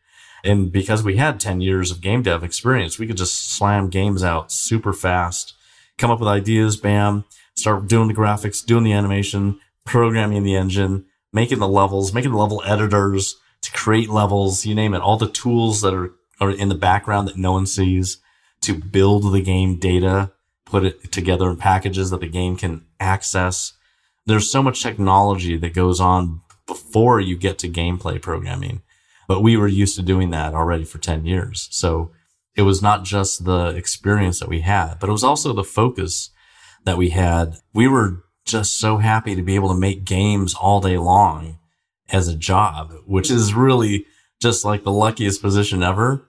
And 0.44 0.70
because 0.70 1.02
we 1.02 1.16
had 1.16 1.40
10 1.40 1.62
years 1.62 1.90
of 1.90 2.02
game 2.02 2.22
dev 2.22 2.44
experience, 2.44 2.98
we 2.98 3.06
could 3.06 3.16
just 3.16 3.50
slam 3.50 3.88
games 3.88 4.22
out 4.22 4.52
super 4.52 4.92
fast, 4.92 5.54
come 5.96 6.10
up 6.10 6.20
with 6.20 6.28
ideas, 6.28 6.76
bam, 6.76 7.24
start 7.54 7.86
doing 7.86 8.08
the 8.08 8.14
graphics, 8.14 8.64
doing 8.64 8.84
the 8.84 8.92
animation, 8.92 9.58
programming 9.84 10.42
the 10.42 10.56
engine, 10.56 11.06
making 11.32 11.58
the 11.58 11.68
levels, 11.68 12.12
making 12.12 12.32
the 12.32 12.38
level 12.38 12.62
editors 12.64 13.36
to 13.62 13.72
create 13.72 14.08
levels, 14.08 14.66
you 14.66 14.74
name 14.74 14.94
it, 14.94 15.00
all 15.00 15.16
the 15.16 15.30
tools 15.30 15.80
that 15.80 15.94
are, 15.94 16.12
are 16.40 16.50
in 16.50 16.68
the 16.68 16.74
background 16.74 17.26
that 17.28 17.36
no 17.36 17.52
one 17.52 17.66
sees 17.66 18.18
to 18.60 18.74
build 18.74 19.32
the 19.32 19.42
game 19.42 19.78
data, 19.78 20.32
put 20.64 20.84
it 20.84 21.12
together 21.12 21.48
in 21.50 21.56
packages 21.56 22.10
that 22.10 22.20
the 22.20 22.28
game 22.28 22.56
can 22.56 22.84
access. 23.00 23.72
There's 24.26 24.50
so 24.50 24.62
much 24.62 24.82
technology 24.82 25.56
that 25.56 25.74
goes 25.74 26.00
on 26.00 26.40
before 26.66 27.20
you 27.20 27.36
get 27.36 27.58
to 27.58 27.68
gameplay 27.68 28.20
programming. 28.20 28.82
But 29.28 29.42
we 29.42 29.56
were 29.56 29.68
used 29.68 29.96
to 29.96 30.02
doing 30.02 30.30
that 30.30 30.54
already 30.54 30.84
for 30.84 30.98
10 30.98 31.24
years. 31.24 31.68
So 31.70 32.12
it 32.54 32.62
was 32.62 32.82
not 32.82 33.04
just 33.04 33.44
the 33.44 33.68
experience 33.68 34.40
that 34.40 34.48
we 34.48 34.60
had, 34.60 34.96
but 35.00 35.08
it 35.08 35.12
was 35.12 35.24
also 35.24 35.52
the 35.52 35.64
focus 35.64 36.30
that 36.84 36.98
we 36.98 37.10
had. 37.10 37.56
We 37.72 37.88
were 37.88 38.24
just 38.44 38.78
so 38.78 38.98
happy 38.98 39.34
to 39.34 39.42
be 39.42 39.54
able 39.54 39.68
to 39.68 39.78
make 39.78 40.04
games 40.04 40.54
all 40.54 40.80
day 40.80 40.98
long 40.98 41.58
as 42.10 42.28
a 42.28 42.36
job, 42.36 42.92
which 43.06 43.30
is 43.30 43.54
really 43.54 44.06
just 44.40 44.64
like 44.64 44.84
the 44.84 44.92
luckiest 44.92 45.40
position 45.40 45.82
ever. 45.82 46.28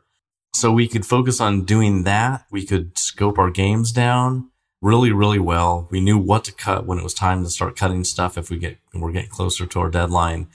So 0.54 0.72
we 0.72 0.88
could 0.88 1.06
focus 1.06 1.41
on 1.41 1.65
doing 1.65 2.04
that. 2.04 2.46
We 2.50 2.65
could 2.65 2.98
scope 2.98 3.38
our 3.38 3.52
games 3.52 3.91
down 3.91 4.50
really, 4.82 5.12
really 5.12 5.39
well. 5.39 5.88
We 5.89 6.00
knew 6.00 6.18
what 6.18 6.44
to 6.46 6.54
cut 6.54 6.86
when 6.86 7.00
it 7.00 7.04
was 7.04 7.13
time 7.13 7.44
to 7.44 7.50
start 7.50 7.76
cutting 7.76 8.04
stuff 8.04 8.38
if 8.38 8.52
we 8.52 8.58
get, 8.58 8.78
we're 8.94 9.12
getting 9.12 9.32
closer 9.32 9.65
to 9.65 9.80
our 9.80 9.89
deadline. 9.89 10.48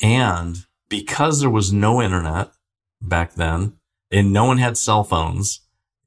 And 0.00 0.58
because 0.88 1.40
there 1.40 1.50
was 1.50 1.72
no 1.72 2.00
internet 2.00 2.52
back 3.02 3.34
then 3.34 3.74
and 4.10 4.32
no 4.32 4.44
one 4.44 4.58
had 4.58 4.78
cell 4.78 5.02
phones, 5.02 5.62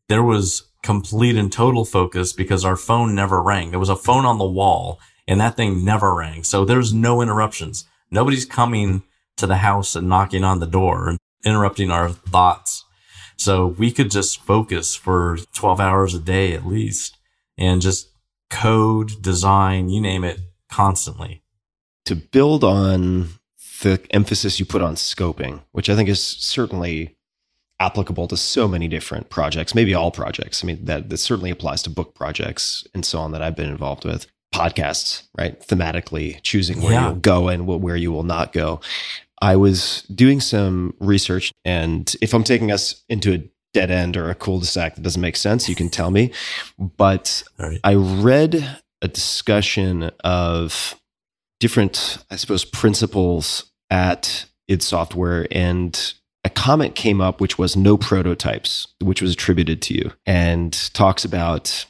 there 0.07 0.23
was 0.23 0.68
complete 0.83 1.35
and 1.35 1.51
total 1.51 1.85
focus 1.85 2.33
because 2.33 2.63
our 2.63 2.75
phone 2.75 3.15
never 3.15 3.41
rang. 3.41 3.71
There 3.71 3.79
was 3.79 3.89
a 3.89 3.95
phone 3.95 4.25
on 4.25 4.37
the 4.37 4.45
wall 4.45 4.99
and 5.27 5.39
that 5.39 5.55
thing 5.55 5.85
never 5.85 6.15
rang. 6.15 6.43
So 6.43 6.65
there's 6.65 6.93
no 6.93 7.21
interruptions. 7.21 7.85
Nobody's 8.09 8.45
coming 8.45 9.03
to 9.37 9.45
the 9.45 9.57
house 9.57 9.95
and 9.95 10.09
knocking 10.09 10.43
on 10.43 10.59
the 10.59 10.65
door 10.65 11.09
and 11.09 11.19
interrupting 11.45 11.91
our 11.91 12.09
thoughts. 12.09 12.83
So 13.37 13.67
we 13.67 13.91
could 13.91 14.11
just 14.11 14.41
focus 14.41 14.95
for 14.95 15.37
12 15.53 15.79
hours 15.79 16.13
a 16.13 16.19
day 16.19 16.53
at 16.53 16.65
least 16.65 17.17
and 17.57 17.81
just 17.81 18.09
code, 18.49 19.21
design, 19.21 19.89
you 19.89 20.01
name 20.01 20.23
it, 20.23 20.39
constantly. 20.69 21.43
To 22.05 22.15
build 22.15 22.63
on 22.63 23.29
the 23.81 24.01
emphasis 24.11 24.59
you 24.59 24.65
put 24.65 24.81
on 24.81 24.95
scoping, 24.95 25.61
which 25.71 25.89
I 25.89 25.95
think 25.95 26.09
is 26.09 26.21
certainly 26.21 27.15
applicable 27.79 28.27
to 28.27 28.37
so 28.37 28.67
many 28.67 28.87
different 28.87 29.29
projects, 29.29 29.73
maybe 29.73 29.93
all 29.93 30.11
projects. 30.11 30.63
I 30.63 30.67
mean, 30.67 30.83
that, 30.85 31.09
that 31.09 31.17
certainly 31.17 31.49
applies 31.49 31.81
to 31.83 31.89
book 31.89 32.13
projects 32.13 32.85
and 32.93 33.05
so 33.05 33.19
on 33.19 33.31
that 33.31 33.41
I've 33.41 33.55
been 33.55 33.69
involved 33.69 34.05
with. 34.05 34.27
Podcasts, 34.53 35.27
right? 35.37 35.59
Thematically 35.61 36.41
choosing 36.41 36.81
where 36.81 36.93
Yeah. 36.93 37.05
you'll 37.09 37.15
go 37.19 37.49
and 37.49 37.63
wh- 37.65 37.79
where 37.81 37.95
you 37.95 38.11
will 38.11 38.23
not 38.23 38.51
go. 38.51 38.81
I 39.43 39.55
was 39.55 40.01
doing 40.13 40.41
some 40.41 40.95
research, 40.99 41.51
and 41.63 42.13
if 42.19 42.33
I'm 42.33 42.43
taking 42.43 42.71
us 42.71 43.03
into 43.07 43.31
a 43.33 43.43
dead 43.75 43.91
end 43.91 44.17
or 44.17 44.31
a 44.31 44.35
cul-de-sac 44.35 44.95
that 44.95 45.01
doesn't 45.03 45.21
make 45.21 45.35
sense, 45.37 45.69
you 45.69 45.75
can 45.75 45.87
tell 45.87 46.09
me. 46.09 46.31
But 46.79 47.43
right. 47.59 47.79
I 47.83 47.93
read 47.93 48.77
a 49.03 49.07
discussion 49.07 50.09
of 50.23 50.95
different, 51.59 52.17
I 52.31 52.35
suppose, 52.35 52.65
principles 52.65 53.71
at 53.91 54.45
id 54.67 54.81
Software, 54.81 55.47
and 55.51 56.13
a 56.49 56.51
comment 56.51 56.95
came 56.95 57.21
up 57.21 57.39
which 57.39 57.57
was 57.57 57.75
no 57.75 57.95
prototypes, 57.95 58.87
which 59.01 59.21
was 59.21 59.33
attributed 59.33 59.81
to 59.83 59.93
you, 59.93 60.11
and 60.25 60.73
talks 60.93 61.23
about 61.23 61.85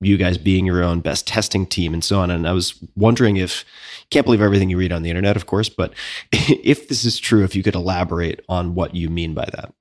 you 0.00 0.18
guys 0.18 0.36
being 0.36 0.66
your 0.66 0.82
own 0.82 1.00
best 1.00 1.26
testing 1.26 1.66
team 1.66 1.94
and 1.94 2.04
so 2.04 2.20
on. 2.20 2.30
And 2.30 2.46
I 2.46 2.52
was 2.52 2.74
wondering 2.94 3.38
if, 3.38 3.64
can't 4.10 4.26
believe 4.26 4.42
everything 4.42 4.68
you 4.68 4.76
read 4.76 4.92
on 4.92 5.02
the 5.02 5.08
internet, 5.08 5.36
of 5.36 5.46
course, 5.46 5.70
but 5.70 5.94
if 6.32 6.88
this 6.88 7.04
is 7.06 7.18
true, 7.18 7.44
if 7.44 7.56
you 7.56 7.62
could 7.62 7.74
elaborate 7.74 8.40
on 8.48 8.74
what 8.74 8.94
you 8.94 9.08
mean 9.08 9.32
by 9.32 9.48
that. 9.54 9.72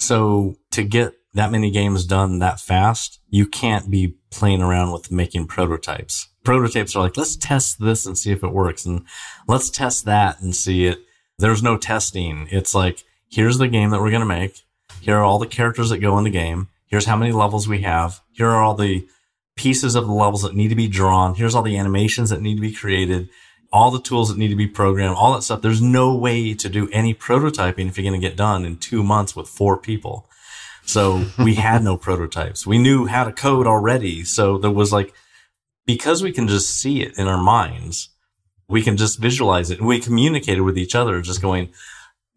So 0.00 0.56
to 0.72 0.82
get 0.82 1.14
that 1.32 1.50
many 1.50 1.70
games 1.70 2.04
done 2.04 2.40
that 2.40 2.60
fast, 2.60 3.20
you 3.30 3.46
can't 3.46 3.90
be 3.90 4.16
playing 4.30 4.60
around 4.60 4.92
with 4.92 5.10
making 5.10 5.46
prototypes. 5.46 6.28
Prototypes 6.44 6.94
are 6.94 7.02
like, 7.02 7.16
let's 7.16 7.36
test 7.36 7.80
this 7.80 8.04
and 8.04 8.18
see 8.18 8.32
if 8.32 8.42
it 8.42 8.52
works. 8.52 8.84
And 8.84 9.06
let's 9.48 9.70
test 9.70 10.04
that 10.04 10.40
and 10.42 10.54
see 10.54 10.84
it. 10.86 10.98
There's 11.38 11.62
no 11.62 11.78
testing. 11.78 12.48
It's 12.50 12.74
like, 12.74 13.04
here's 13.30 13.58
the 13.58 13.68
game 13.68 13.90
that 13.90 14.00
we're 14.00 14.10
going 14.10 14.20
to 14.20 14.26
make. 14.26 14.64
Here 15.00 15.16
are 15.16 15.24
all 15.24 15.38
the 15.38 15.46
characters 15.46 15.90
that 15.90 15.98
go 15.98 16.18
in 16.18 16.24
the 16.24 16.30
game. 16.30 16.68
Here's 16.86 17.06
how 17.06 17.16
many 17.16 17.32
levels 17.32 17.68
we 17.68 17.82
have. 17.82 18.20
Here 18.32 18.48
are 18.48 18.62
all 18.62 18.74
the 18.74 19.06
pieces 19.56 19.94
of 19.94 20.06
the 20.06 20.12
levels 20.12 20.42
that 20.42 20.54
need 20.54 20.68
to 20.68 20.74
be 20.74 20.88
drawn. 20.88 21.34
Here's 21.34 21.54
all 21.54 21.62
the 21.62 21.78
animations 21.78 22.30
that 22.30 22.42
need 22.42 22.56
to 22.56 22.60
be 22.60 22.72
created. 22.72 23.28
All 23.72 23.90
the 23.90 24.02
tools 24.02 24.28
that 24.28 24.38
need 24.38 24.48
to 24.48 24.56
be 24.56 24.66
programmed, 24.66 25.14
all 25.16 25.32
that 25.34 25.42
stuff. 25.42 25.62
There's 25.62 25.80
no 25.80 26.14
way 26.14 26.54
to 26.54 26.68
do 26.68 26.88
any 26.90 27.14
prototyping 27.14 27.86
if 27.86 27.96
you're 27.96 28.10
going 28.10 28.20
to 28.20 28.28
get 28.28 28.36
done 28.36 28.64
in 28.64 28.76
two 28.76 29.04
months 29.04 29.36
with 29.36 29.48
four 29.48 29.76
people. 29.76 30.26
So 30.82 31.26
we 31.38 31.54
had 31.54 31.84
no 31.84 31.96
prototypes. 31.96 32.66
We 32.66 32.78
knew 32.78 33.06
how 33.06 33.24
to 33.24 33.32
code 33.32 33.68
already. 33.68 34.24
So 34.24 34.58
there 34.58 34.72
was 34.72 34.92
like, 34.92 35.14
because 35.86 36.22
we 36.22 36.32
can 36.32 36.48
just 36.48 36.70
see 36.70 37.02
it 37.02 37.16
in 37.16 37.28
our 37.28 37.40
minds, 37.40 38.08
we 38.68 38.82
can 38.82 38.96
just 38.96 39.18
visualize 39.18 39.70
it 39.70 39.78
and 39.78 39.86
we 39.86 40.00
communicated 40.00 40.62
with 40.62 40.78
each 40.78 40.94
other 40.94 41.20
just 41.20 41.42
going, 41.42 41.68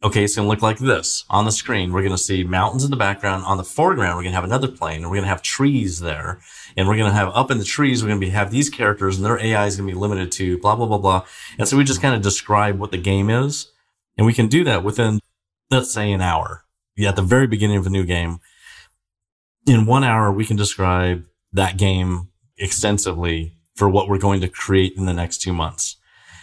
okay, 0.03 0.23
it's 0.23 0.35
going 0.35 0.45
to 0.45 0.49
look 0.49 0.61
like 0.61 0.79
this 0.79 1.23
on 1.29 1.45
the 1.45 1.51
screen. 1.51 1.93
We're 1.93 2.01
going 2.01 2.11
to 2.11 2.17
see 2.17 2.43
mountains 2.43 2.83
in 2.83 2.91
the 2.91 2.97
background. 2.97 3.45
On 3.45 3.57
the 3.57 3.63
foreground, 3.63 4.17
we're 4.17 4.23
going 4.23 4.33
to 4.33 4.35
have 4.35 4.43
another 4.43 4.67
plane 4.67 4.97
and 4.97 5.05
we're 5.05 5.15
going 5.15 5.23
to 5.23 5.29
have 5.29 5.41
trees 5.41 6.01
there. 6.01 6.41
And 6.75 6.87
we're 6.87 6.97
going 6.97 7.09
to 7.09 7.15
have 7.15 7.29
up 7.29 7.51
in 7.51 7.57
the 7.57 7.63
trees, 7.63 8.03
we're 8.03 8.09
going 8.09 8.19
to 8.19 8.25
be, 8.25 8.31
have 8.31 8.51
these 8.51 8.69
characters 8.69 9.15
and 9.15 9.25
their 9.25 9.39
AI 9.39 9.65
is 9.65 9.77
going 9.77 9.87
to 9.87 9.93
be 9.93 9.99
limited 9.99 10.31
to 10.33 10.57
blah, 10.57 10.75
blah, 10.75 10.87
blah, 10.87 10.97
blah. 10.97 11.25
And 11.57 11.67
so 11.67 11.77
we 11.77 11.85
just 11.85 12.01
kind 12.01 12.15
of 12.15 12.21
describe 12.21 12.79
what 12.79 12.91
the 12.91 12.97
game 12.97 13.29
is. 13.29 13.71
And 14.17 14.27
we 14.27 14.33
can 14.33 14.47
do 14.47 14.63
that 14.65 14.83
within, 14.83 15.19
let's 15.71 15.93
say 15.93 16.11
an 16.11 16.21
hour. 16.21 16.65
Yeah, 16.95 17.09
at 17.09 17.15
the 17.15 17.21
very 17.21 17.47
beginning 17.47 17.77
of 17.77 17.87
a 17.87 17.89
new 17.89 18.03
game. 18.03 18.39
In 19.65 19.85
one 19.85 20.03
hour, 20.03 20.31
we 20.31 20.45
can 20.45 20.57
describe 20.57 21.23
that 21.53 21.77
game 21.77 22.27
extensively 22.57 23.57
for 23.75 23.89
what 23.89 24.09
we're 24.09 24.19
going 24.19 24.41
to 24.41 24.49
create 24.49 24.93
in 24.97 25.05
the 25.05 25.13
next 25.13 25.39
two 25.39 25.53
months. 25.53 25.95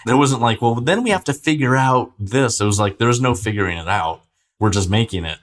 There 0.07 0.17
wasn't 0.17 0.43
like, 0.43 0.63
well, 0.63 0.75
then 0.77 1.03
we 1.03 1.11
have 1.11 1.25
to 1.25 1.35
figure 1.35 1.77
out 1.77 2.13
this. 2.19 2.61
It 2.61 2.65
was 2.65 2.81
like, 2.81 2.99
there's 2.99 3.21
no 3.21 3.35
figuring 3.35 3.79
it 3.79 3.89
out. 3.89 4.23
We're 4.59 4.71
just 4.71 4.91
making 4.91 5.25
it. 5.25 5.39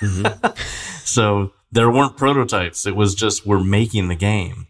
Mm-hmm. 0.00 0.60
so 1.04 1.52
there 1.70 1.90
weren't 1.90 2.16
prototypes. 2.16 2.86
It 2.86 2.96
was 2.96 3.14
just, 3.14 3.46
we're 3.46 3.62
making 3.62 4.08
the 4.08 4.14
game. 4.14 4.66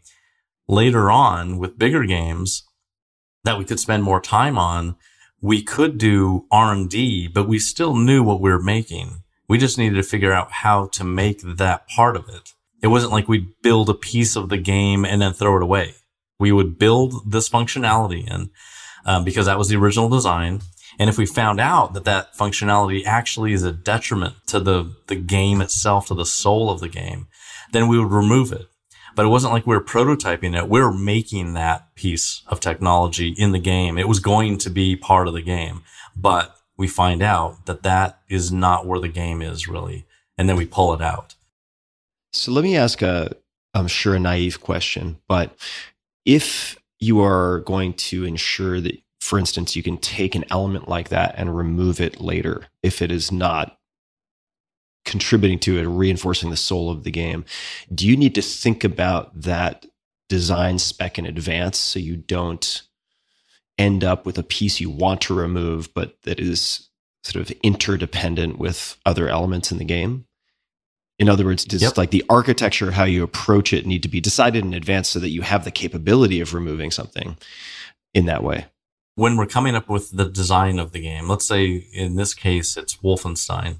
Later 0.69 1.11
on 1.11 1.59
with 1.59 1.79
bigger 1.79 2.05
games 2.05 2.65
that 3.45 3.59
we 3.59 3.65
could 3.65 3.81
spend 3.81 4.03
more 4.03 4.21
time 4.21 4.59
on, 4.59 4.97
we 5.41 5.63
could 5.63 5.99
do 5.99 6.47
R&D, 6.51 7.29
but 7.29 7.49
we 7.49 7.59
still 7.59 7.97
knew 7.97 8.23
what 8.23 8.41
we 8.41 8.51
were 8.51 8.63
making. 8.63 9.23
We 9.49 9.59
just 9.59 9.79
needed 9.79 9.97
to 9.97 10.03
figure 10.03 10.33
out 10.33 10.53
how 10.53 10.87
to 10.89 11.03
make 11.03 11.41
that 11.43 11.89
part 11.89 12.17
of 12.17 12.29
it. 12.29 12.53
It 12.83 12.89
wasn't 12.89 13.13
like 13.13 13.29
we'd 13.29 13.61
build 13.63 13.89
a 13.91 13.95
piece 13.95 14.37
of 14.37 14.49
the 14.49 14.59
game 14.59 15.05
and 15.05 15.21
then 15.21 15.33
throw 15.33 15.57
it 15.57 15.63
away. 15.63 15.95
We 16.39 16.53
would 16.53 16.79
build 16.79 17.31
this 17.31 17.49
functionality 17.49 18.31
in 18.31 18.51
um, 19.05 19.25
because 19.25 19.47
that 19.47 19.59
was 19.59 19.69
the 19.69 19.77
original 19.77 20.09
design. 20.09 20.61
And 20.99 21.09
if 21.09 21.17
we 21.17 21.27
found 21.27 21.61
out 21.61 21.95
that 21.95 22.05
that 22.05 22.35
functionality 22.35 23.05
actually 23.07 23.53
is 23.53 23.63
a 23.63 23.73
detriment 23.73 24.35
to 24.49 24.61
the, 24.61 24.95
the 25.07 25.17
game 25.17 25.61
itself, 25.61 26.07
to 26.07 26.15
the 26.15 26.27
soul 26.27 26.71
of 26.71 26.81
the 26.81 26.89
game, 26.89 27.29
then 27.73 27.89
we 27.89 27.99
would 27.99 28.13
remove 28.13 28.53
it. 28.53 28.67
But 29.17 29.27
it 29.27 29.31
wasn't 29.31 29.53
like 29.53 29.67
we 29.67 29.75
were 29.75 29.83
prototyping 29.83 30.57
it. 30.57 30.69
We 30.69 30.81
were 30.81 30.93
making 30.93 31.55
that 31.55 31.95
piece 31.95 32.43
of 32.47 32.61
technology 32.61 33.35
in 33.37 33.53
the 33.53 33.59
game. 33.59 33.99
It 33.99 34.09
was 34.09 34.21
going 34.21 34.59
to 34.59 34.71
be 34.71 34.97
part 34.97 35.27
of 35.27 35.35
the 35.35 35.43
game, 35.43 35.83
but 36.17 36.57
we 36.77 36.87
find 36.87 37.23
out 37.23 37.67
that 37.67 37.83
that 37.83 38.21
is 38.29 38.53
not 38.53 38.87
where 38.87 39.01
the 39.01 39.09
game 39.09 39.43
is 39.43 39.69
really. 39.69 40.07
And 40.39 40.49
then 40.49 40.57
we 40.57 40.65
pull 40.65 40.95
it 40.95 41.03
out. 41.03 41.35
So 42.33 42.53
let 42.53 42.63
me 42.63 42.77
ask 42.77 43.03
a, 43.03 43.35
I'm 43.75 43.89
sure, 43.89 44.15
a 44.15 44.21
naive 44.21 44.61
question, 44.61 45.19
but 45.29 45.57
if 46.25 46.80
you 47.01 47.21
are 47.21 47.61
going 47.61 47.95
to 47.95 48.25
ensure 48.25 48.81
that, 48.81 49.01
for 49.21 49.39
instance, 49.39 49.75
you 49.75 49.83
can 49.83 49.97
take 49.97 50.35
an 50.35 50.45
element 50.51 50.89
like 50.89 51.09
that 51.09 51.35
and 51.37 51.57
remove 51.57 52.01
it 52.01 52.21
later 52.21 52.67
if 52.83 53.03
it 53.03 53.11
is 53.11 53.33
not 53.33 53.79
contributing 55.05 55.59
to 55.59 55.79
it 55.79 55.85
or 55.85 55.91
reinforcing 55.91 56.51
the 56.51 56.57
soul 56.57 56.91
of 56.91 57.05
the 57.05 57.11
game, 57.11 57.45
do 57.93 58.07
you 58.07 58.17
need 58.17 58.35
to 58.35 58.43
think 58.43 58.85
about 58.85 59.39
that 59.41 59.87
design 60.29 60.79
spec 60.79 61.19
in 61.19 61.27
advance 61.27 61.79
so 61.79 61.99
you 61.99 62.17
don't 62.17 62.83
end 63.79 64.05
up 64.05 64.27
with 64.27 64.39
a 64.39 64.43
piece 64.43 64.79
you 64.81 64.91
want 64.91 65.23
to 65.23 65.35
remove, 65.35 65.93
but 65.95 66.21
that 66.23 66.39
is 66.39 66.89
sort 67.25 67.43
of 67.43 67.57
interdependent 67.63 68.59
with 68.59 68.97
other 69.07 69.29
elements 69.29 69.73
in 69.73 69.79
the 69.79 69.85
game? 69.85 70.27
In 71.21 71.29
other 71.29 71.45
words, 71.45 71.65
does 71.65 71.83
Yep. 71.83 71.97
like 71.99 72.11
the 72.11 72.25
architecture, 72.29 72.91
how 72.91 73.05
you 73.05 73.23
approach 73.23 73.73
it, 73.73 73.87
need 73.87 74.03
to 74.03 74.09
be 74.09 74.21
decided 74.21 74.65
in 74.65 74.75
advance 74.75 75.09
so 75.09 75.21
that 75.21 75.29
you 75.29 75.43
have 75.43 75.65
the 75.65 75.71
capability 75.71 76.41
of 76.41 76.55
removing 76.55 76.91
something 76.91 77.37
in 78.15 78.27
that 78.27 78.43
way? 78.43 78.67
when 79.17 79.37
we're 79.37 79.45
coming 79.45 79.75
up 79.75 79.87
with 79.87 80.17
the 80.17 80.25
design 80.25 80.79
of 80.79 80.93
the 80.93 81.01
game, 81.01 81.29
let's 81.29 81.47
say 81.47 81.87
in 81.93 82.17
this 82.17 82.33
case 82.33 82.79
it's 82.79 82.97
Wolfenstein 82.99 83.77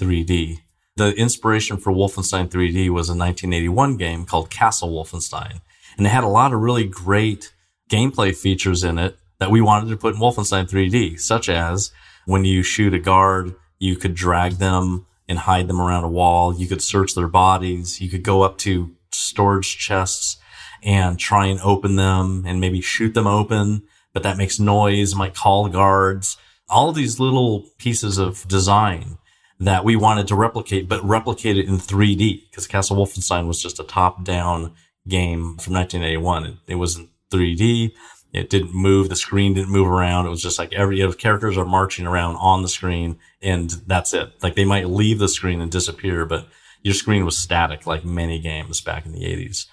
3D. 0.00 0.58
The 0.96 1.14
inspiration 1.14 1.76
for 1.76 1.92
Wolfenstein 1.92 2.48
3D 2.50 2.90
was 2.90 3.08
a 3.08 3.14
1981 3.14 3.96
game 3.96 4.24
called 4.24 4.50
Castle 4.50 4.90
Wolfenstein. 4.90 5.60
And 5.96 6.04
it 6.06 6.10
had 6.10 6.24
a 6.24 6.28
lot 6.28 6.52
of 6.52 6.60
really 6.60 6.84
great 6.88 7.52
gameplay 7.88 8.34
features 8.34 8.82
in 8.82 8.98
it 8.98 9.16
that 9.38 9.52
we 9.52 9.60
wanted 9.60 9.88
to 9.90 9.96
put 9.96 10.14
in 10.14 10.20
Wolfenstein 10.20 10.68
3D, 10.68 11.20
such 11.20 11.48
as 11.48 11.92
when 12.26 12.44
you 12.44 12.64
shoot 12.64 12.92
a 12.92 12.98
guard, 12.98 13.54
you 13.78 13.94
could 13.94 14.14
drag 14.16 14.54
them 14.54 15.06
and 15.32 15.40
hide 15.40 15.66
them 15.66 15.80
around 15.80 16.04
a 16.04 16.08
wall. 16.08 16.54
You 16.54 16.68
could 16.68 16.82
search 16.82 17.14
their 17.14 17.26
bodies. 17.26 18.00
You 18.00 18.08
could 18.08 18.22
go 18.22 18.42
up 18.42 18.58
to 18.58 18.94
storage 19.10 19.76
chests 19.78 20.36
and 20.82 21.18
try 21.18 21.46
and 21.46 21.60
open 21.60 21.96
them 21.96 22.44
and 22.46 22.60
maybe 22.60 22.80
shoot 22.80 23.14
them 23.14 23.26
open 23.26 23.82
but 24.12 24.22
that 24.22 24.36
makes 24.36 24.60
noise, 24.60 25.14
might 25.14 25.34
call 25.34 25.68
guards. 25.68 26.36
All 26.68 26.92
these 26.92 27.18
little 27.18 27.68
pieces 27.78 28.18
of 28.18 28.46
design 28.48 29.18
that 29.58 29.84
we 29.84 29.96
wanted 29.96 30.26
to 30.28 30.34
replicate, 30.34 30.88
but 30.88 31.04
replicate 31.04 31.56
it 31.56 31.66
in 31.66 31.76
3D 31.76 32.50
because 32.50 32.66
Castle 32.66 32.96
Wolfenstein 32.96 33.46
was 33.46 33.62
just 33.62 33.80
a 33.80 33.84
top 33.84 34.24
down 34.24 34.74
game 35.08 35.56
from 35.58 35.74
1981. 35.74 36.46
It, 36.46 36.54
it 36.68 36.74
was 36.76 36.96
in 36.96 37.08
3D. 37.30 37.92
It 38.32 38.48
didn't 38.48 38.74
move. 38.74 39.08
The 39.08 39.16
screen 39.16 39.54
didn't 39.54 39.72
move 39.72 39.88
around. 39.88 40.26
It 40.26 40.30
was 40.30 40.42
just 40.42 40.58
like 40.58 40.72
every, 40.72 40.98
you 40.98 41.12
characters 41.12 41.58
are 41.58 41.66
marching 41.66 42.06
around 42.06 42.36
on 42.36 42.62
the 42.62 42.68
screen 42.68 43.18
and 43.42 43.70
that's 43.86 44.14
it. 44.14 44.32
Like 44.42 44.54
they 44.54 44.64
might 44.64 44.88
leave 44.88 45.18
the 45.18 45.28
screen 45.28 45.60
and 45.60 45.70
disappear, 45.70 46.24
but 46.24 46.46
your 46.82 46.94
screen 46.94 47.24
was 47.24 47.38
static 47.38 47.86
like 47.86 48.04
many 48.04 48.40
games 48.40 48.80
back 48.80 49.06
in 49.06 49.12
the 49.12 49.24
80s. 49.24 49.66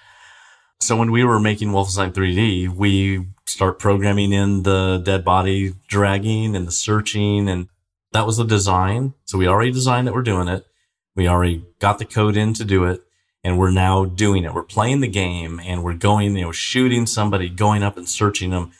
So 0.80 0.96
when 0.96 1.10
we 1.10 1.24
were 1.24 1.38
making 1.38 1.68
Wolfenstein 1.68 2.12
3D, 2.12 2.68
we 2.68 3.26
start 3.46 3.78
programming 3.78 4.32
in 4.32 4.62
the 4.62 5.02
dead 5.04 5.24
body 5.24 5.74
dragging 5.88 6.56
and 6.56 6.66
the 6.66 6.72
searching. 6.72 7.48
And 7.48 7.68
that 8.12 8.26
was 8.26 8.38
the 8.38 8.44
design. 8.44 9.14
So 9.24 9.36
we 9.36 9.46
already 9.46 9.72
designed 9.72 10.06
that 10.06 10.14
we're 10.14 10.22
doing 10.22 10.48
it. 10.48 10.64
We 11.14 11.28
already 11.28 11.64
got 11.80 11.98
the 11.98 12.04
code 12.04 12.36
in 12.36 12.54
to 12.54 12.64
do 12.64 12.84
it. 12.84 13.02
And 13.42 13.58
we're 13.58 13.70
now 13.70 14.04
doing 14.04 14.44
it. 14.44 14.54
We're 14.54 14.62
playing 14.62 15.00
the 15.00 15.08
game 15.08 15.60
and 15.64 15.82
we're 15.82 15.94
going, 15.94 16.36
you 16.36 16.42
know, 16.42 16.52
shooting 16.52 17.06
somebody, 17.06 17.48
going 17.48 17.82
up 17.82 17.96
and 17.96 18.08
searching 18.08 18.50
them. 18.50 18.72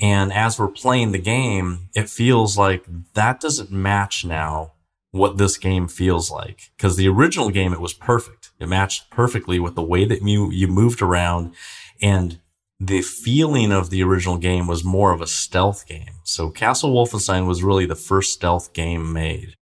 And 0.00 0.32
as 0.32 0.58
we're 0.58 0.68
playing 0.68 1.12
the 1.12 1.18
game, 1.18 1.88
it 1.94 2.08
feels 2.08 2.56
like 2.56 2.84
that 3.14 3.40
doesn't 3.40 3.72
match 3.72 4.24
now 4.24 4.72
what 5.10 5.38
this 5.38 5.56
game 5.56 5.88
feels 5.88 6.30
like. 6.30 6.70
Cause 6.78 6.96
the 6.96 7.08
original 7.08 7.50
game, 7.50 7.72
it 7.72 7.80
was 7.80 7.94
perfect. 7.94 8.50
It 8.60 8.68
matched 8.68 9.10
perfectly 9.10 9.58
with 9.58 9.74
the 9.74 9.82
way 9.82 10.04
that 10.04 10.22
you, 10.22 10.50
you 10.50 10.68
moved 10.68 11.02
around 11.02 11.54
and 12.00 12.40
the 12.80 13.02
feeling 13.02 13.72
of 13.72 13.90
the 13.90 14.02
original 14.02 14.36
game 14.36 14.68
was 14.68 14.84
more 14.84 15.12
of 15.12 15.20
a 15.20 15.26
stealth 15.26 15.86
game. 15.86 16.20
So 16.22 16.50
Castle 16.50 16.94
Wolfenstein 16.94 17.46
was 17.46 17.62
really 17.62 17.86
the 17.86 17.96
first 17.96 18.32
stealth 18.32 18.72
game 18.72 19.12
made. 19.12 19.54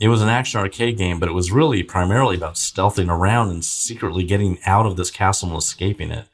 It 0.00 0.08
was 0.08 0.22
an 0.22 0.28
action 0.28 0.58
arcade 0.58 0.96
game, 0.96 1.20
but 1.20 1.28
it 1.28 1.34
was 1.34 1.52
really 1.52 1.82
primarily 1.82 2.36
about 2.36 2.54
stealthing 2.54 3.08
around 3.08 3.50
and 3.50 3.64
secretly 3.64 4.24
getting 4.24 4.58
out 4.64 4.86
of 4.86 4.96
this 4.96 5.10
castle 5.10 5.50
and 5.50 5.58
escaping 5.58 6.10
it. 6.10 6.26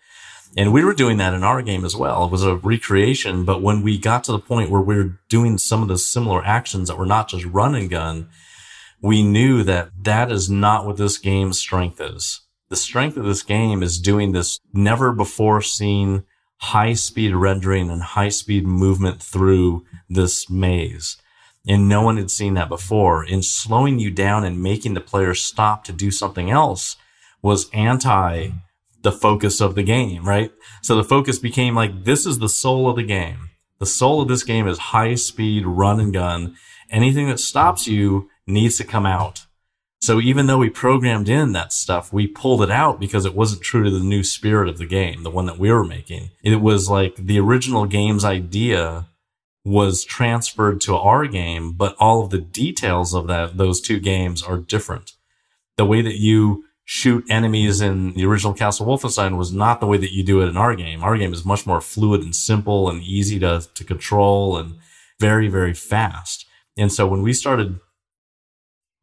And 0.57 0.73
we 0.73 0.85
were 0.85 0.95
doing 0.95 1.19
that 1.19 1.35
in 1.35 1.45
our 1.45 1.61
game 1.61 1.85
as 1.85 1.95
well. 1.95 2.25
It 2.25 2.31
was 2.31 2.43
a 2.43 2.57
recreation, 2.57 3.45
but 3.45 3.61
when 3.61 3.83
we 3.83 3.99
got 3.99 4.25
to 4.25 4.33
the 4.33 4.39
point 4.39 4.71
where 4.71 4.81
we 4.81 4.97
were 4.97 5.21
doing 5.29 5.59
some 5.59 5.83
of 5.83 5.89
the 5.89 5.99
similar 5.99 6.43
actions 6.45 6.89
that 6.89 6.97
were 6.97 7.05
not 7.05 7.29
just 7.29 7.45
run 7.45 7.75
and 7.75 7.91
gun, 7.91 8.31
we 9.03 9.23
knew 9.23 9.63
that 9.63 9.91
that 10.03 10.33
is 10.33 10.49
not 10.49 10.87
what 10.87 10.97
this 10.97 11.19
game's 11.19 11.59
strength 11.59 12.01
is. 12.01 12.41
The 12.71 12.77
strength 12.77 13.19
of 13.19 13.25
this 13.25 13.43
game 13.43 13.83
is 13.83 14.01
doing 14.01 14.33
this 14.33 14.59
never 14.73 15.13
before 15.13 15.61
seen 15.61 16.25
high 16.59 16.95
speed 16.95 17.35
rendering 17.35 17.91
and 17.91 18.03
high 18.03 18.31
speed 18.31 18.67
movement 18.67 19.23
through 19.23 19.85
this 20.09 20.49
maze. 20.49 21.19
And 21.69 21.89
no 21.89 22.01
one 22.01 22.17
had 22.17 22.31
seen 22.31 22.55
that 22.55 22.69
before. 22.69 23.23
And 23.23 23.45
slowing 23.45 23.99
you 23.99 24.11
down 24.11 24.45
and 24.45 24.63
making 24.63 24.95
the 24.95 25.01
player 25.01 25.35
stop 25.35 25.85
to 25.85 25.93
do 25.93 26.11
something 26.11 26.51
else 26.51 26.97
was 27.43 27.69
anti 27.71 28.53
the 29.07 29.13
focus 29.13 29.61
of 29.61 29.77
the 29.77 29.85
game, 29.85 30.25
right? 30.25 30.51
So 30.83 30.97
the 30.97 31.05
focus 31.05 31.39
became 31.39 31.77
like, 31.77 32.03
this 32.03 32.27
is 32.27 32.41
the 32.41 32.49
soul 32.49 32.91
of 32.91 32.97
the 32.97 33.05
game. 33.05 33.51
The 33.79 33.87
soul 33.87 34.21
of 34.21 34.27
this 34.27 34.43
game 34.43 34.67
is 34.67 34.79
high 34.79 35.15
speed 35.15 35.65
run 35.65 36.01
and 36.01 36.13
gun. 36.13 36.57
Anything 36.91 37.29
that 37.29 37.39
stops 37.39 37.87
you 37.87 38.29
needs 38.49 38.79
to 38.79 38.85
come 38.85 39.07
out. 39.07 39.47
So 40.01 40.21
even 40.21 40.49
though 40.49 40.59
we 40.59 40.71
programmed 40.71 41.29
in 41.29 41.53
that 41.53 41.73
stuff, 41.73 42.13
we 42.13 42.27
pulled 42.27 42.63
it 42.63 42.71
out 42.73 42.99
because 42.99 43.25
it 43.25 43.37
wasn't 43.37 43.63
true 43.63 43.85
to 43.85 43.91
the 43.91 44.01
new 44.01 44.25
spirit 44.25 44.69
of 44.69 44.79
the 44.79 44.87
game, 44.87 45.23
the 45.23 45.31
one 45.31 45.47
that 45.47 45.59
we 45.59 45.71
were 45.71 45.85
making. 45.85 46.31
It 46.43 46.61
was 46.61 46.91
like 46.91 47.15
the 47.15 47.39
original 47.39 47.87
game's 47.87 48.25
idea 48.25 49.07
was 49.65 50.05
transferred 50.05 50.81
to 50.81 50.97
our 50.97 51.29
game, 51.29 51.75
but 51.75 51.95
all 52.01 52.25
of 52.25 52.31
the 52.31 52.41
details 52.41 53.15
of 53.15 53.29
that, 53.29 53.57
those 53.57 53.81
two 53.81 54.01
games 54.01 54.43
are 54.43 54.59
different. 54.59 55.13
The 55.77 55.87
way 55.87 56.03
that 56.03 56.19
you 56.19 56.65
shoot 56.89 57.25
enemies 57.29 57.81
in 57.81 58.15
the 58.15 58.25
original 58.25 58.55
Castle 58.55 58.87
Wolfenstein 58.87 59.37
was 59.37 59.53
not 59.53 59.81
the 59.81 59.89
way 59.89 59.99
that 59.99 60.13
you 60.13 60.23
do 60.23 60.41
it 60.41 60.47
in 60.47 60.57
our 60.57 60.75
game. 60.77 61.03
Our 61.03 61.19
game 61.19 61.33
is 61.33 61.45
much 61.45 61.67
more 61.67 61.81
fluid 61.81 62.23
and 62.23 62.35
simple 62.35 62.89
and 62.89 63.03
easy 63.03 63.41
to, 63.41 63.67
to 63.75 63.85
control 63.85 64.57
and 64.57 64.77
very, 65.19 65.49
very 65.49 65.75
fast. 65.75 66.47
And 66.79 66.93
so 66.93 67.09
when 67.09 67.23
we 67.23 67.33
started 67.33 67.81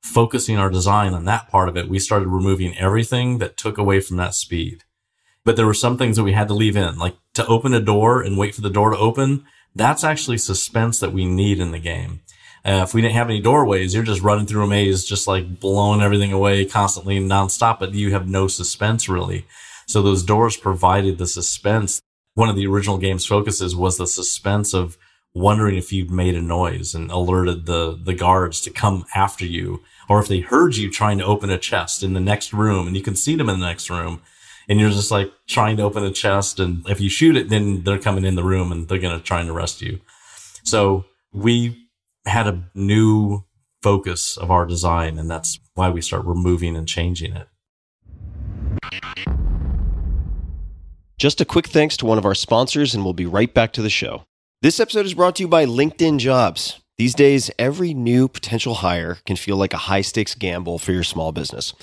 focusing 0.02 0.58
our 0.58 0.70
design 0.70 1.14
on 1.14 1.26
that 1.26 1.50
part 1.50 1.68
of 1.68 1.76
it, 1.76 1.90
we 1.90 2.00
started 2.00 2.30
removing 2.30 2.78
everything 2.78 3.40
that 3.40 3.58
took 3.58 3.78
away 3.78 4.00
from 4.00 4.16
that 4.16 4.34
speed. 4.34 4.86
But 5.44 5.58
there 5.58 5.66
were 5.66 5.74
some 5.74 5.98
things 5.98 6.16
that 6.16 6.24
we 6.24 6.32
had 6.32 6.48
to 6.48 6.54
leave 6.54 6.78
in, 6.78 6.98
like 6.98 7.18
to 7.34 7.46
open 7.48 7.74
a 7.74 7.82
door 7.82 8.22
and 8.22 8.38
wait 8.38 8.56
for 8.56 8.62
the 8.62 8.70
door 8.70 8.92
to 8.92 8.98
open. 8.98 9.44
That's 9.76 10.06
actually 10.06 10.38
suspense 10.38 11.02
that 11.02 11.12
we 11.12 11.26
need 11.26 11.60
in 11.60 11.72
the 11.72 11.80
game. 11.80 12.22
Uh, 12.66 12.82
if 12.84 12.94
we 12.94 13.02
didn't 13.02 13.16
have 13.16 13.30
any 13.30 13.42
doorways, 13.42 13.94
you're 13.94 14.04
just 14.04 14.22
running 14.22 14.46
through 14.46 14.64
a 14.64 14.68
maze, 14.68 15.04
just 15.04 15.28
like 15.28 15.60
blowing 15.60 16.02
everything 16.02 16.32
away 16.32 16.64
constantly 16.64 17.18
and 17.18 17.30
nonstop, 17.30 17.80
but 17.80 17.94
you 17.94 18.12
have 18.12 18.28
no 18.28 18.48
suspense 18.48 19.10
really. 19.10 19.46
So 19.86 20.02
those 20.02 20.24
doors 20.24 20.56
provided 20.56 21.18
the 21.18 21.28
suspense. 21.28 22.02
One 22.36 22.50
of 22.50 22.56
the 22.56 22.68
original 22.68 22.98
game's 22.98 23.26
focuses 23.26 23.76
was 23.76 23.98
the 23.98 24.08
suspense 24.08 24.74
of 24.74 24.98
wondering 25.34 25.76
if 25.76 25.92
you'd 25.92 26.12
made 26.12 26.36
a 26.36 26.42
noise 26.42 26.96
and 26.96 27.12
alerted 27.12 27.66
the, 27.66 28.00
the 28.02 28.14
guards 28.14 28.62
to 28.62 28.70
come 28.70 29.06
after 29.14 29.46
you, 29.46 29.82
or 30.08 30.20
if 30.20 30.28
they 30.28 30.40
heard 30.40 30.78
you 30.78 30.90
trying 30.90 31.18
to 31.18 31.26
open 31.26 31.50
a 31.50 31.58
chest 31.58 32.02
in 32.02 32.14
the 32.14 32.20
next 32.20 32.54
room 32.54 32.88
and 32.88 32.96
you 32.96 33.02
can 33.02 33.16
see 33.16 33.36
them 33.36 33.50
in 33.50 33.60
the 33.60 33.66
next 33.66 33.90
room 33.90 34.22
and 34.70 34.80
you're 34.80 34.90
just 34.90 35.12
like 35.12 35.32
trying 35.48 35.76
to 35.78 35.84
open 35.84 36.04
a 36.04 36.12
chest. 36.12 36.60
And 36.60 36.88
if 36.88 37.02
you 37.02 37.10
shoot 37.10 37.36
it, 37.36 37.50
then 37.50 37.84
they're 37.84 38.00
coming 38.00 38.24
in 38.24 38.36
the 38.36 38.44
room 38.44 38.72
and 38.72 38.88
they're 38.88 39.00
going 39.00 39.18
to 39.18 39.24
try 39.24 39.42
and 39.42 39.50
arrest 39.50 39.82
you. 39.82 40.00
So 40.64 41.06
we 41.34 41.83
had 42.26 42.48
a 42.48 42.64
new 42.74 43.44
focus 43.82 44.38
of 44.38 44.50
our 44.50 44.66
design, 44.66 45.20
and 45.20 45.30
that's 45.30 45.60
why 45.74 45.90
we 45.90 46.02
start 46.02 46.26
removing 46.26 46.76
and 46.76 46.88
changing 46.88 47.36
it. 47.36 47.48
Just 51.18 51.42
a 51.42 51.46
quick 51.46 51.68
thanks 51.68 51.96
to 51.98 52.06
one 52.06 52.18
of 52.18 52.26
our 52.26 52.36
sponsors, 52.36 52.94
and 52.94 53.04
we'll 53.04 53.14
be 53.14 53.26
right 53.26 53.54
back 53.54 53.72
to 53.74 53.82
the 53.82 53.90
show. 53.90 54.24
This 54.62 54.80
episode 54.80 55.06
is 55.06 55.14
brought 55.14 55.36
to 55.38 55.44
you 55.44 55.48
by 55.48 55.66
LinkedIn 55.66 56.20
Jobs. 56.20 56.80
These 56.98 57.16
days, 57.16 57.50
every 57.58 57.94
new 57.94 58.28
potential 58.28 58.76
hire 58.76 59.18
can 59.26 59.36
feel 59.36 59.58
like 59.58 59.74
a 59.74 59.78
high 59.78 60.02
stakes 60.02 60.36
gamble 60.36 60.80
for 60.80 60.92
your 60.92 61.04
small 61.04 61.32
business. 61.32 61.74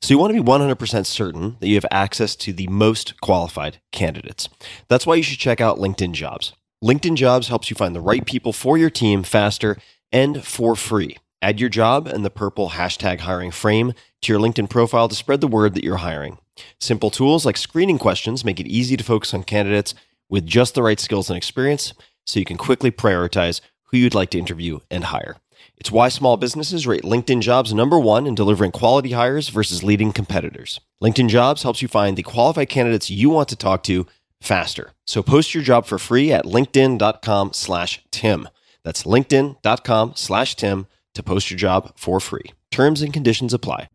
So 0.00 0.14
you 0.14 0.18
want 0.18 0.34
to 0.34 0.42
be 0.42 0.48
100% 0.48 1.04
certain 1.04 1.56
that 1.60 1.68
you 1.68 1.74
have 1.74 1.86
access 1.90 2.36
to 2.36 2.52
the 2.52 2.68
most 2.68 3.20
qualified 3.20 3.80
candidates. 3.90 4.48
That's 4.88 5.06
why 5.06 5.16
you 5.16 5.22
should 5.22 5.38
check 5.38 5.60
out 5.60 5.78
LinkedIn 5.78 6.12
Jobs. 6.12 6.52
LinkedIn 6.82 7.14
Jobs 7.14 7.46
helps 7.46 7.70
you 7.70 7.76
find 7.76 7.94
the 7.94 8.00
right 8.00 8.26
people 8.26 8.52
for 8.52 8.76
your 8.76 8.90
team 8.90 9.22
faster 9.22 9.76
and 10.10 10.44
for 10.44 10.74
free. 10.74 11.16
Add 11.40 11.60
your 11.60 11.68
job 11.68 12.08
and 12.08 12.24
the 12.24 12.30
purple 12.30 12.70
hashtag 12.70 13.20
hiring 13.20 13.52
frame 13.52 13.92
to 14.22 14.32
your 14.32 14.40
LinkedIn 14.40 14.68
profile 14.68 15.08
to 15.08 15.14
spread 15.14 15.40
the 15.40 15.46
word 15.46 15.74
that 15.74 15.84
you're 15.84 15.98
hiring. 15.98 16.38
Simple 16.80 17.10
tools 17.10 17.46
like 17.46 17.56
screening 17.56 17.98
questions 17.98 18.44
make 18.44 18.58
it 18.58 18.66
easy 18.66 18.96
to 18.96 19.04
focus 19.04 19.32
on 19.32 19.44
candidates 19.44 19.94
with 20.28 20.44
just 20.44 20.74
the 20.74 20.82
right 20.82 20.98
skills 20.98 21.30
and 21.30 21.36
experience 21.36 21.94
so 22.26 22.40
you 22.40 22.44
can 22.44 22.56
quickly 22.56 22.90
prioritize 22.90 23.60
who 23.84 23.96
you'd 23.98 24.14
like 24.14 24.30
to 24.30 24.38
interview 24.38 24.80
and 24.90 25.04
hire. 25.04 25.36
It's 25.76 25.92
why 25.92 26.08
small 26.08 26.36
businesses 26.36 26.86
rate 26.86 27.04
LinkedIn 27.04 27.42
jobs 27.42 27.72
number 27.72 27.98
one 27.98 28.26
in 28.26 28.34
delivering 28.34 28.72
quality 28.72 29.12
hires 29.12 29.50
versus 29.50 29.84
leading 29.84 30.12
competitors. 30.12 30.80
LinkedIn 31.00 31.28
jobs 31.28 31.62
helps 31.62 31.80
you 31.80 31.86
find 31.86 32.16
the 32.16 32.24
qualified 32.24 32.68
candidates 32.68 33.08
you 33.08 33.30
want 33.30 33.48
to 33.50 33.56
talk 33.56 33.84
to 33.84 34.06
faster. 34.42 34.92
So 35.06 35.22
post 35.22 35.54
your 35.54 35.62
job 35.62 35.86
for 35.86 35.98
free 35.98 36.32
at 36.32 36.44
linkedin.com 36.44 37.52
slash 37.52 38.04
Tim. 38.10 38.48
That's 38.82 39.04
linkedin.com 39.04 40.12
slash 40.16 40.56
Tim 40.56 40.86
to 41.14 41.22
post 41.22 41.50
your 41.50 41.58
job 41.58 41.92
for 41.96 42.20
free. 42.20 42.52
Terms 42.70 43.02
and 43.02 43.12
conditions 43.12 43.52
apply. 43.52 43.88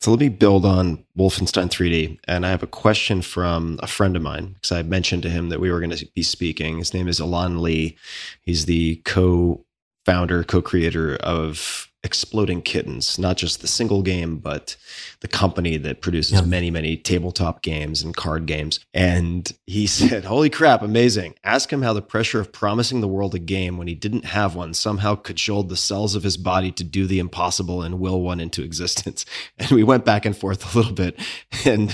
So 0.00 0.12
let 0.12 0.20
me 0.20 0.28
build 0.28 0.64
on 0.64 1.04
Wolfenstein 1.18 1.68
3D. 1.68 2.18
And 2.28 2.46
I 2.46 2.50
have 2.50 2.62
a 2.62 2.68
question 2.68 3.20
from 3.20 3.80
a 3.82 3.86
friend 3.88 4.16
of 4.16 4.22
mine 4.22 4.54
because 4.54 4.72
I 4.72 4.82
mentioned 4.82 5.24
to 5.24 5.28
him 5.28 5.48
that 5.48 5.60
we 5.60 5.72
were 5.72 5.80
going 5.80 5.90
to 5.90 6.08
be 6.14 6.22
speaking. 6.22 6.78
His 6.78 6.94
name 6.94 7.08
is 7.08 7.20
Elan 7.20 7.60
Lee. 7.60 7.96
He's 8.42 8.66
the 8.66 8.96
co 9.04 9.64
founder, 10.06 10.44
co 10.44 10.62
creator 10.62 11.16
of 11.16 11.87
Exploding 12.08 12.62
Kittens, 12.62 13.18
not 13.18 13.36
just 13.36 13.60
the 13.60 13.66
single 13.66 14.00
game, 14.00 14.38
but 14.38 14.76
the 15.20 15.28
company 15.28 15.76
that 15.76 16.00
produces 16.00 16.32
Yep. 16.38 16.46
many, 16.46 16.70
many 16.70 16.96
tabletop 16.96 17.60
games 17.60 18.00
and 18.02 18.16
card 18.16 18.46
games. 18.46 18.80
And 18.94 19.52
he 19.66 19.86
said, 19.98 20.24
Holy 20.24 20.48
crap, 20.48 20.80
amazing. 20.80 21.34
Ask 21.44 21.70
him 21.70 21.82
how 21.82 21.92
the 21.92 22.00
pressure 22.00 22.40
of 22.40 22.50
promising 22.50 23.02
the 23.02 23.08
world 23.08 23.34
a 23.34 23.38
game 23.38 23.76
when 23.76 23.88
he 23.88 23.94
didn't 23.94 24.24
have 24.24 24.54
one 24.54 24.72
somehow 24.72 25.16
cajoled 25.16 25.68
the 25.68 25.76
cells 25.76 26.14
of 26.14 26.22
his 26.22 26.38
body 26.38 26.72
to 26.72 26.82
do 26.84 27.06
the 27.06 27.18
impossible 27.18 27.82
and 27.82 28.00
will 28.00 28.22
one 28.22 28.40
into 28.40 28.62
existence. 28.62 29.26
And 29.58 29.70
we 29.72 29.82
went 29.82 30.04
back 30.06 30.24
and 30.24 30.34
forth 30.36 30.74
a 30.74 30.78
little 30.78 30.94
bit. 30.94 31.18
And 31.66 31.92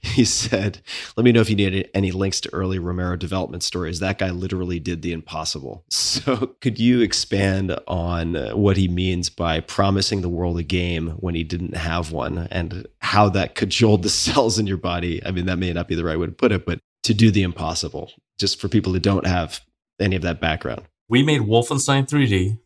he 0.00 0.24
said, 0.24 0.80
Let 1.16 1.22
me 1.24 1.30
know 1.32 1.40
if 1.40 1.50
you 1.50 1.54
need 1.56 1.88
any 1.94 2.10
links 2.10 2.40
to 2.40 2.52
early 2.52 2.78
Romero 2.80 3.14
development 3.16 3.62
stories. 3.62 4.00
That 4.00 4.18
guy 4.18 4.30
literally 4.30 4.80
did 4.80 5.02
the 5.02 5.12
impossible. 5.12 5.84
So 5.90 6.54
could 6.60 6.78
you 6.78 7.00
expand 7.00 7.78
on 7.86 8.34
uh, 8.36 8.50
what 8.56 8.76
he 8.76 8.88
means 8.88 9.28
by 9.52 9.60
promising 9.60 10.22
the 10.22 10.30
world 10.30 10.58
a 10.58 10.62
game 10.62 11.08
when 11.20 11.34
he 11.34 11.44
didn't 11.44 11.76
have 11.76 12.10
one 12.10 12.48
and 12.50 12.86
how 13.00 13.28
that 13.28 13.54
cajoled 13.54 14.02
the 14.02 14.08
cells 14.24 14.58
in 14.58 14.66
your 14.66 14.78
body? 14.78 15.22
I 15.26 15.30
mean, 15.30 15.44
that 15.44 15.58
may 15.58 15.74
not 15.74 15.88
be 15.88 15.94
the 15.94 16.04
right 16.04 16.18
way 16.18 16.24
to 16.24 16.32
put 16.32 16.52
it, 16.52 16.64
but 16.64 16.78
to 17.02 17.12
do 17.12 17.30
the 17.30 17.42
impossible, 17.42 18.10
just 18.38 18.58
for 18.58 18.68
people 18.68 18.94
who 18.94 18.98
don't 18.98 19.26
have 19.26 19.60
any 20.00 20.16
of 20.16 20.22
that 20.22 20.40
background. 20.40 20.84
We 21.06 21.22
made 21.22 21.42
Wolfenstein 21.42 22.08
3D. 22.08 22.60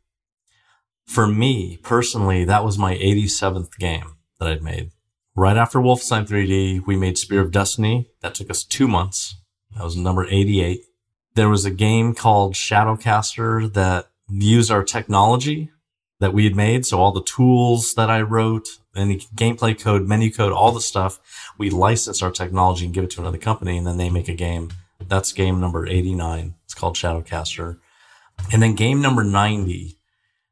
For 1.07 1.26
me 1.26 1.78
personally, 1.82 2.45
that 2.45 2.64
was 2.64 2.78
my 2.78 2.95
87th 2.95 3.76
game 3.80 4.14
that 4.39 4.49
I'd 4.49 4.62
made. 4.62 4.93
Right 5.34 5.57
after 5.57 5.80
Wolfenstein 5.80 6.28
3D, 6.28 6.87
we 6.87 6.97
made 6.97 7.18
Spear 7.18 7.41
of 7.41 7.51
Destiny. 7.51 8.11
That 8.20 8.37
took 8.37 8.49
us 8.49 8.62
two 8.62 8.87
months. 8.87 9.34
That 9.74 9.82
was 9.82 9.97
number 9.97 10.24
88. 10.24 10.82
There 11.34 11.49
was 11.49 11.64
a 11.64 11.72
game 11.72 12.14
called 12.14 12.55
Shadowcaster 12.55 13.72
that 13.72 14.07
used 14.28 14.70
our 14.70 14.84
technology 14.84 15.72
that 16.20 16.32
we 16.32 16.44
had 16.44 16.56
made. 16.56 16.86
So 16.86 16.98
all 16.98 17.12
the 17.12 17.22
tools 17.22 17.94
that 17.94 18.10
I 18.10 18.22
wrote, 18.22 18.68
any 18.94 19.18
gameplay 19.18 19.78
code, 19.78 20.08
menu 20.08 20.32
code, 20.32 20.52
all 20.52 20.72
the 20.72 20.80
stuff, 20.80 21.20
we 21.58 21.70
license 21.70 22.22
our 22.22 22.30
technology 22.30 22.86
and 22.86 22.94
give 22.94 23.04
it 23.04 23.10
to 23.10 23.20
another 23.20 23.38
company 23.38 23.76
and 23.76 23.86
then 23.86 23.98
they 23.98 24.10
make 24.10 24.28
a 24.28 24.34
game. 24.34 24.70
That's 25.06 25.32
game 25.32 25.60
number 25.60 25.86
89. 25.86 26.54
It's 26.64 26.74
called 26.74 26.96
Shadowcaster. 26.96 27.78
And 28.52 28.62
then 28.62 28.74
game 28.74 29.00
number 29.00 29.24
90, 29.24 29.96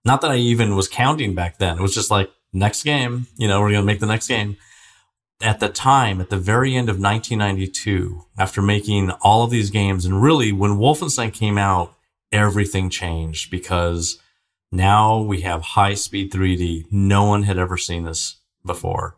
not 0.04 0.20
that 0.20 0.30
I 0.30 0.36
even 0.36 0.76
was 0.76 0.88
counting 0.88 1.34
back 1.34 1.58
then. 1.58 1.78
It 1.78 1.82
was 1.82 1.94
just 1.94 2.10
like 2.10 2.30
next 2.52 2.82
game, 2.82 3.26
you 3.36 3.48
know, 3.48 3.60
we're 3.60 3.70
going 3.70 3.82
to 3.82 3.86
make 3.86 4.00
the 4.00 4.06
next 4.06 4.28
game. 4.28 4.56
At 5.42 5.60
the 5.60 5.68
time, 5.68 6.20
at 6.20 6.30
the 6.30 6.38
very 6.38 6.76
end 6.76 6.88
of 6.88 6.98
1992, 6.98 8.24
after 8.38 8.62
making 8.62 9.10
all 9.22 9.42
of 9.42 9.50
these 9.50 9.70
games 9.70 10.04
and 10.04 10.22
really 10.22 10.52
when 10.52 10.72
Wolfenstein 10.72 11.32
came 11.32 11.58
out, 11.58 11.94
everything 12.32 12.88
changed 12.88 13.50
because 13.50 14.18
now 14.74 15.20
we 15.20 15.42
have 15.42 15.62
high 15.62 15.94
speed 15.94 16.32
3D. 16.32 16.86
No 16.90 17.24
one 17.24 17.44
had 17.44 17.58
ever 17.58 17.76
seen 17.76 18.04
this 18.04 18.36
before. 18.66 19.16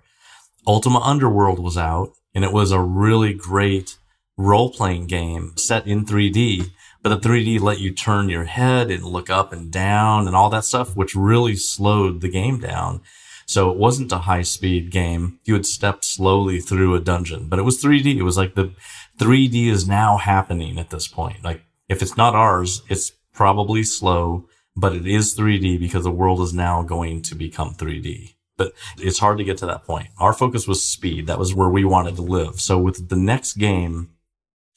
Ultima 0.67 1.01
Underworld 1.01 1.59
was 1.59 1.77
out 1.77 2.13
and 2.35 2.45
it 2.45 2.53
was 2.53 2.71
a 2.71 2.81
really 2.81 3.33
great 3.33 3.99
role 4.37 4.71
playing 4.71 5.07
game 5.07 5.55
set 5.57 5.87
in 5.87 6.05
3D, 6.05 6.71
but 7.03 7.09
the 7.09 7.29
3D 7.29 7.61
let 7.61 7.81
you 7.81 7.93
turn 7.93 8.29
your 8.29 8.45
head 8.45 8.91
and 8.91 9.05
look 9.05 9.31
up 9.31 9.53
and 9.53 9.71
down 9.71 10.27
and 10.27 10.37
all 10.37 10.51
that 10.51 10.65
stuff, 10.65 10.95
which 10.95 11.15
really 11.15 11.57
slowed 11.57 12.21
the 12.21 12.29
game 12.29 12.61
down. 12.61 13.01
So 13.47 13.71
it 13.71 13.79
wasn't 13.79 14.13
a 14.13 14.19
high 14.19 14.43
speed 14.43 14.91
game. 14.91 15.39
You 15.45 15.55
would 15.55 15.67
step 15.67 16.05
slowly 16.05 16.61
through 16.61 16.95
a 16.95 17.01
dungeon, 17.01 17.49
but 17.49 17.59
it 17.59 17.63
was 17.63 17.83
3D. 17.83 18.17
It 18.17 18.23
was 18.23 18.37
like 18.37 18.55
the 18.55 18.73
3D 19.19 19.69
is 19.69 19.89
now 19.89 20.17
happening 20.17 20.79
at 20.79 20.91
this 20.91 21.09
point. 21.09 21.43
Like 21.45 21.63
if 21.89 22.03
it's 22.03 22.17
not 22.17 22.35
ours, 22.35 22.83
it's 22.89 23.13
probably 23.33 23.85
slow, 23.85 24.49
but 24.77 24.95
it 24.95 25.07
is 25.07 25.37
3D 25.37 25.81
because 25.81 26.05
the 26.05 26.11
world 26.11 26.41
is 26.41 26.53
now 26.53 26.83
going 26.83 27.23
to 27.23 27.35
become 27.35 27.75
3D. 27.75 28.35
But 28.57 28.73
it's 28.99 29.19
hard 29.19 29.39
to 29.39 29.45
get 29.45 29.59
to 29.59 29.67
that 29.67 29.85
point. 29.85 30.09
Our 30.19 30.33
focus 30.33 30.67
was 30.67 30.87
speed. 30.87 31.27
That 31.27 31.39
was 31.39 31.55
where 31.55 31.69
we 31.69 31.85
wanted 31.85 32.17
to 32.17 32.23
live. 32.23 32.61
So 32.61 32.79
with 32.79 33.09
the 33.09 33.17
next 33.17 33.55
game, 33.55 34.11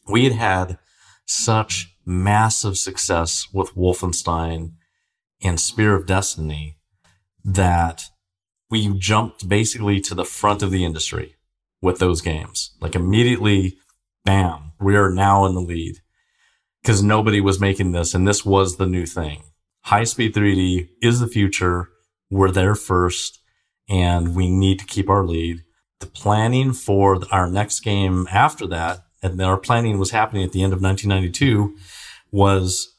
we 0.08 0.26
had 0.26 0.34
had 0.34 0.78
such 1.26 1.96
massive 2.06 2.78
success 2.78 3.48
with 3.54 3.76
Wolfenstein 3.76 4.74
and 5.42 5.60
Spear 5.60 5.96
of 5.96 6.06
Destiny 6.06 6.78
that 7.46 8.10
we 8.70 8.94
jumped 8.98 9.48
basically 9.48 10.00
to 10.02 10.16
the 10.16 10.26
front 10.26 10.62
of 10.62 10.72
the 10.72 10.84
industry 10.84 11.36
with 11.82 12.00
those 12.00 12.22
games. 12.22 12.72
Like 12.82 12.96
immediately, 12.96 13.78
bam, 14.26 14.74
we 14.80 14.96
are 14.96 15.10
now 15.10 15.46
in 15.46 15.54
the 15.54 15.62
lead 15.62 15.98
because 16.82 17.02
nobody 17.02 17.42
was 17.42 17.60
making 17.60 17.92
this 17.92 18.14
and 18.14 18.28
this 18.28 18.46
was 18.46 18.78
the 18.78 18.88
new 18.88 19.06
thing. 19.06 19.44
High 19.84 20.04
speed 20.04 20.34
3D 20.34 20.90
is 21.02 21.20
the 21.20 21.28
future. 21.28 21.90
We're 22.30 22.52
there 22.52 22.76
first 22.76 23.40
and 23.90 24.36
we 24.36 24.50
need 24.50 24.80
to 24.80 24.86
keep 24.86 25.10
our 25.10 25.26
lead. 25.26 25.64
The 26.00 26.06
planning 26.06 26.74
for 26.74 27.20
our 27.32 27.50
next 27.50 27.82
game 27.82 28.28
after 28.32 28.68
that, 28.68 29.04
and 29.22 29.42
our 29.42 29.58
planning 29.58 29.98
was 29.98 30.12
happening 30.12 30.44
at 30.44 30.52
the 30.52 30.64
end 30.64 30.72
of 30.72 30.82
1992, 30.82 31.76
was 32.32 32.96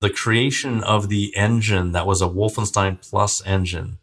the 0.00 0.10
creation 0.10 0.84
of 0.84 1.08
the 1.08 1.34
engine 1.34 1.92
that 1.92 2.06
was 2.06 2.20
a 2.20 2.28
Wolfenstein 2.28 3.00
Plus 3.00 3.44
engine 3.46 3.98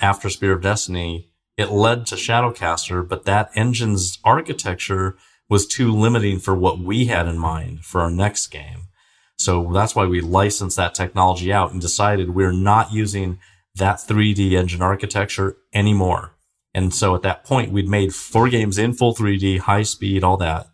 after 0.00 0.30
Spear 0.30 0.52
of 0.52 0.62
Destiny. 0.62 1.28
It 1.56 1.70
led 1.70 2.06
to 2.06 2.16
Shadowcaster, 2.16 3.06
but 3.06 3.26
that 3.26 3.50
engine's 3.54 4.18
architecture 4.24 5.16
was 5.48 5.66
too 5.66 5.92
limiting 5.92 6.38
for 6.40 6.54
what 6.54 6.78
we 6.78 7.04
had 7.06 7.28
in 7.28 7.38
mind 7.38 7.84
for 7.84 8.00
our 8.00 8.10
next 8.10 8.46
game. 8.48 8.83
So 9.38 9.70
that's 9.72 9.94
why 9.94 10.06
we 10.06 10.20
licensed 10.20 10.76
that 10.76 10.94
technology 10.94 11.52
out 11.52 11.72
and 11.72 11.80
decided 11.80 12.30
we're 12.30 12.52
not 12.52 12.92
using 12.92 13.38
that 13.74 13.96
3D 13.96 14.52
engine 14.52 14.82
architecture 14.82 15.56
anymore. 15.72 16.32
And 16.72 16.94
so 16.94 17.14
at 17.14 17.22
that 17.22 17.44
point, 17.44 17.72
we'd 17.72 17.88
made 17.88 18.14
four 18.14 18.48
games 18.48 18.78
in 18.78 18.94
full 18.94 19.14
3D, 19.14 19.60
high 19.60 19.82
speed, 19.82 20.24
all 20.24 20.36
that. 20.38 20.66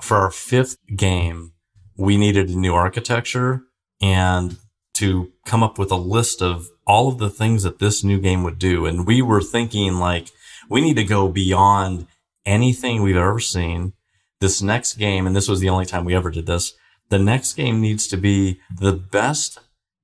For 0.00 0.16
our 0.18 0.30
fifth 0.30 0.76
game, 0.94 1.52
we 1.96 2.16
needed 2.16 2.50
a 2.50 2.58
new 2.58 2.74
architecture 2.74 3.62
and 4.00 4.56
to 4.94 5.32
come 5.44 5.62
up 5.62 5.78
with 5.78 5.90
a 5.90 5.96
list 5.96 6.40
of 6.40 6.68
all 6.86 7.08
of 7.08 7.18
the 7.18 7.30
things 7.30 7.62
that 7.62 7.78
this 7.78 8.04
new 8.04 8.20
game 8.20 8.42
would 8.42 8.58
do. 8.58 8.86
And 8.86 9.06
we 9.06 9.22
were 9.22 9.42
thinking 9.42 9.94
like, 9.94 10.30
we 10.68 10.80
need 10.80 10.96
to 10.96 11.04
go 11.04 11.28
beyond 11.28 12.06
anything 12.46 13.02
we've 13.02 13.16
ever 13.16 13.40
seen. 13.40 13.92
This 14.40 14.60
next 14.60 14.94
game, 14.94 15.26
and 15.26 15.34
this 15.34 15.48
was 15.48 15.60
the 15.60 15.68
only 15.68 15.86
time 15.86 16.04
we 16.04 16.14
ever 16.14 16.30
did 16.30 16.46
this, 16.46 16.74
the 17.14 17.18
next 17.20 17.52
game 17.54 17.80
needs 17.80 18.08
to 18.08 18.16
be 18.16 18.60
the 18.76 18.92
best 18.92 19.60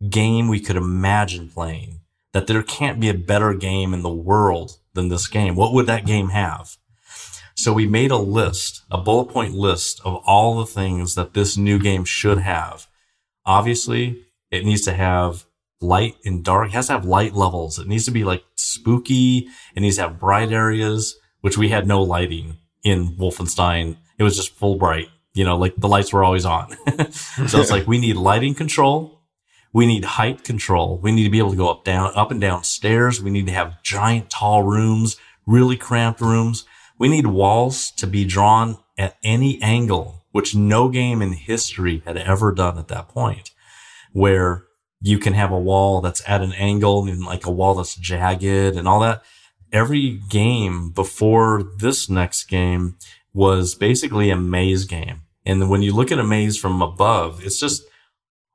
game 0.08 0.46
we 0.46 0.61
could 0.61 0.76
imagine 0.76 1.48
playing. 1.48 2.02
That 2.32 2.46
there 2.46 2.62
can't 2.62 3.00
be 3.00 3.08
a 3.08 3.14
better 3.14 3.52
game 3.52 3.92
in 3.92 4.02
the 4.02 4.08
world 4.08 4.78
than 4.94 5.08
this 5.08 5.26
game. 5.26 5.56
What 5.56 5.72
would 5.72 5.86
that 5.86 6.06
game 6.06 6.28
have? 6.28 6.76
So 7.56 7.72
we 7.72 7.88
made 7.88 8.12
a 8.12 8.16
list, 8.16 8.82
a 8.92 8.98
bullet 8.98 9.24
point 9.24 9.54
list 9.54 10.00
of 10.04 10.22
all 10.24 10.61
the 10.61 10.66
things 10.66 11.16
that 11.16 11.34
this 11.34 11.56
new 11.56 11.80
game 11.80 12.04
should 12.04 12.38
have. 12.38 12.86
Obviously, 13.44 14.22
it 14.52 14.64
needs 14.64 14.82
to 14.82 14.92
have 14.92 15.46
light 15.80 16.14
and 16.24 16.44
dark. 16.44 16.68
It 16.68 16.74
has 16.74 16.86
to 16.86 16.92
have 16.92 17.04
light 17.04 17.34
levels. 17.34 17.80
It 17.80 17.88
needs 17.88 18.04
to 18.04 18.12
be 18.12 18.22
like 18.22 18.44
spooky. 18.54 19.48
It 19.74 19.80
needs 19.80 19.96
to 19.96 20.02
have 20.02 20.20
bright 20.20 20.52
areas, 20.52 21.18
which 21.40 21.58
we 21.58 21.70
had 21.70 21.88
no 21.88 22.02
lighting 22.02 22.58
in 22.84 23.16
Wolfenstein. 23.16 23.96
It 24.16 24.22
was 24.22 24.36
just 24.36 24.54
full 24.54 24.76
bright, 24.76 25.08
you 25.35 25.45
know, 25.45 25.57
like 25.57 25.74
the 25.76 25.89
lights 25.89 26.12
were 26.12 26.24
always 26.24 26.45
on. 26.45 26.76
so 27.12 27.61
it's 27.61 27.70
like 27.70 27.87
we 27.87 27.99
need 27.99 28.16
lighting 28.16 28.55
control. 28.55 29.20
We 29.72 29.87
need 29.87 30.05
height 30.05 30.43
control. 30.43 30.99
We 30.99 31.12
need 31.12 31.24
to 31.24 31.31
be 31.31 31.39
able 31.39 31.53
to 31.53 31.57
go 31.57 31.70
up, 31.70 31.85
down, 31.85 32.11
up 32.16 32.33
and 32.33 32.41
down 32.41 32.64
stairs. 32.64 33.22
We 33.22 33.31
need 33.31 33.47
to 33.47 33.53
have 33.53 33.83
giant, 33.83 34.28
tall 34.28 34.64
rooms, 34.64 35.16
really 35.47 35.76
cramped 35.76 36.20
rooms. 36.20 36.64
We 36.99 37.09
need 37.09 37.28
walls 37.28 37.93
to 37.93 38.07
be 38.07 38.24
drawn 38.24 38.78
at 38.99 39.16
any 39.22 39.62
angle, 39.62 40.24
which 40.33 40.57
no 40.57 40.89
game 40.89 41.22
in 41.22 41.33
history 41.33 42.03
had 42.05 42.16
ever 42.16 42.53
done 42.53 42.78
at 42.78 42.89
that 42.89 43.09
point, 43.09 43.53
where 44.12 44.64
you 45.01 45.18
can 45.18 45.35
have 45.35 45.53
a 45.53 45.59
wall 45.59 46.01
that's 46.01 46.22
at 46.28 46.43
an 46.43 46.53
angle 46.55 47.07
and 47.07 47.24
like 47.24 47.47
a 47.47 47.51
wall 47.51 47.74
that's 47.74 47.95
jagged 47.95 48.76
and 48.76 48.89
all 48.89 49.01
that. 49.01 49.22
Every 49.72 50.20
game 50.28 50.91
before 50.91 51.62
this 51.62 52.11
next 52.11 52.45
game 52.45 52.97
was 53.33 53.74
basically 53.74 54.31
a 54.31 54.37
maze 54.37 54.85
game. 54.85 55.22
And 55.47 55.70
when 55.70 55.83
you 55.83 55.95
look 55.95 56.12
at 56.12 56.18
a 56.18 56.24
maze 56.24 56.57
from 56.59 56.83
above, 56.83 57.45
it's 57.45 57.59
just 57.59 57.83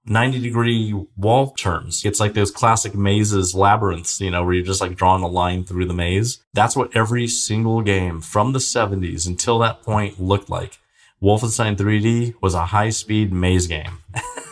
90 0.06 0.40
degree 0.40 0.94
wall 1.18 1.52
turns. 1.52 2.06
It's 2.06 2.20
like 2.20 2.34
those 2.34 2.52
classic 2.52 2.94
mazes, 2.94 3.56
labyrinths, 3.56 4.22
you 4.22 4.30
know, 4.30 4.44
where 4.44 4.54
you're 4.54 4.66
just 4.66 4.82
like 4.82 4.96
drawing 4.96 5.24
a 5.24 5.28
line 5.28 5.64
through 5.64 5.86
the 5.88 5.94
maze. 5.94 6.44
That's 6.54 6.76
what 6.76 6.96
every 6.96 7.28
single 7.28 7.82
game 7.82 8.22
from 8.22 8.54
the 8.54 8.60
70s 8.60 9.28
until 9.28 9.60
that 9.60 9.82
point 9.82 10.20
looked 10.20 10.50
like. 10.50 10.78
Wolfenstein 11.22 11.76
3D 11.76 12.36
was 12.42 12.54
a 12.54 12.68
high 12.68 12.92
speed 12.92 13.34
maze 13.34 13.66
game. 13.66 14.00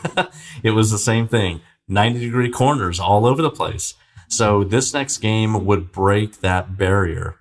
it 0.63 0.71
was 0.71 0.89
the 0.89 0.97
same 0.97 1.27
thing. 1.27 1.61
90 1.87 2.19
degree 2.19 2.49
corners 2.49 2.99
all 2.99 3.25
over 3.25 3.41
the 3.41 3.51
place. 3.51 3.93
So 4.27 4.63
this 4.63 4.93
next 4.93 5.19
game 5.19 5.65
would 5.65 5.91
break 5.91 6.39
that 6.39 6.77
barrier. 6.77 7.35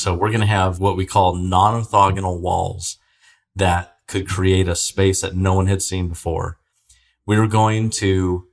So 0.00 0.14
we're 0.14 0.30
going 0.30 0.40
to 0.40 0.46
have 0.46 0.78
what 0.78 0.96
we 0.96 1.04
call 1.04 1.34
non-orthogonal 1.34 2.40
walls 2.40 2.96
that 3.54 3.96
could 4.08 4.26
create 4.26 4.66
a 4.66 4.74
space 4.74 5.20
that 5.20 5.36
no 5.36 5.52
one 5.52 5.66
had 5.66 5.82
seen 5.82 6.08
before. 6.08 6.58
We 7.26 7.38
were 7.38 7.46
going 7.46 7.90
to 7.90 8.46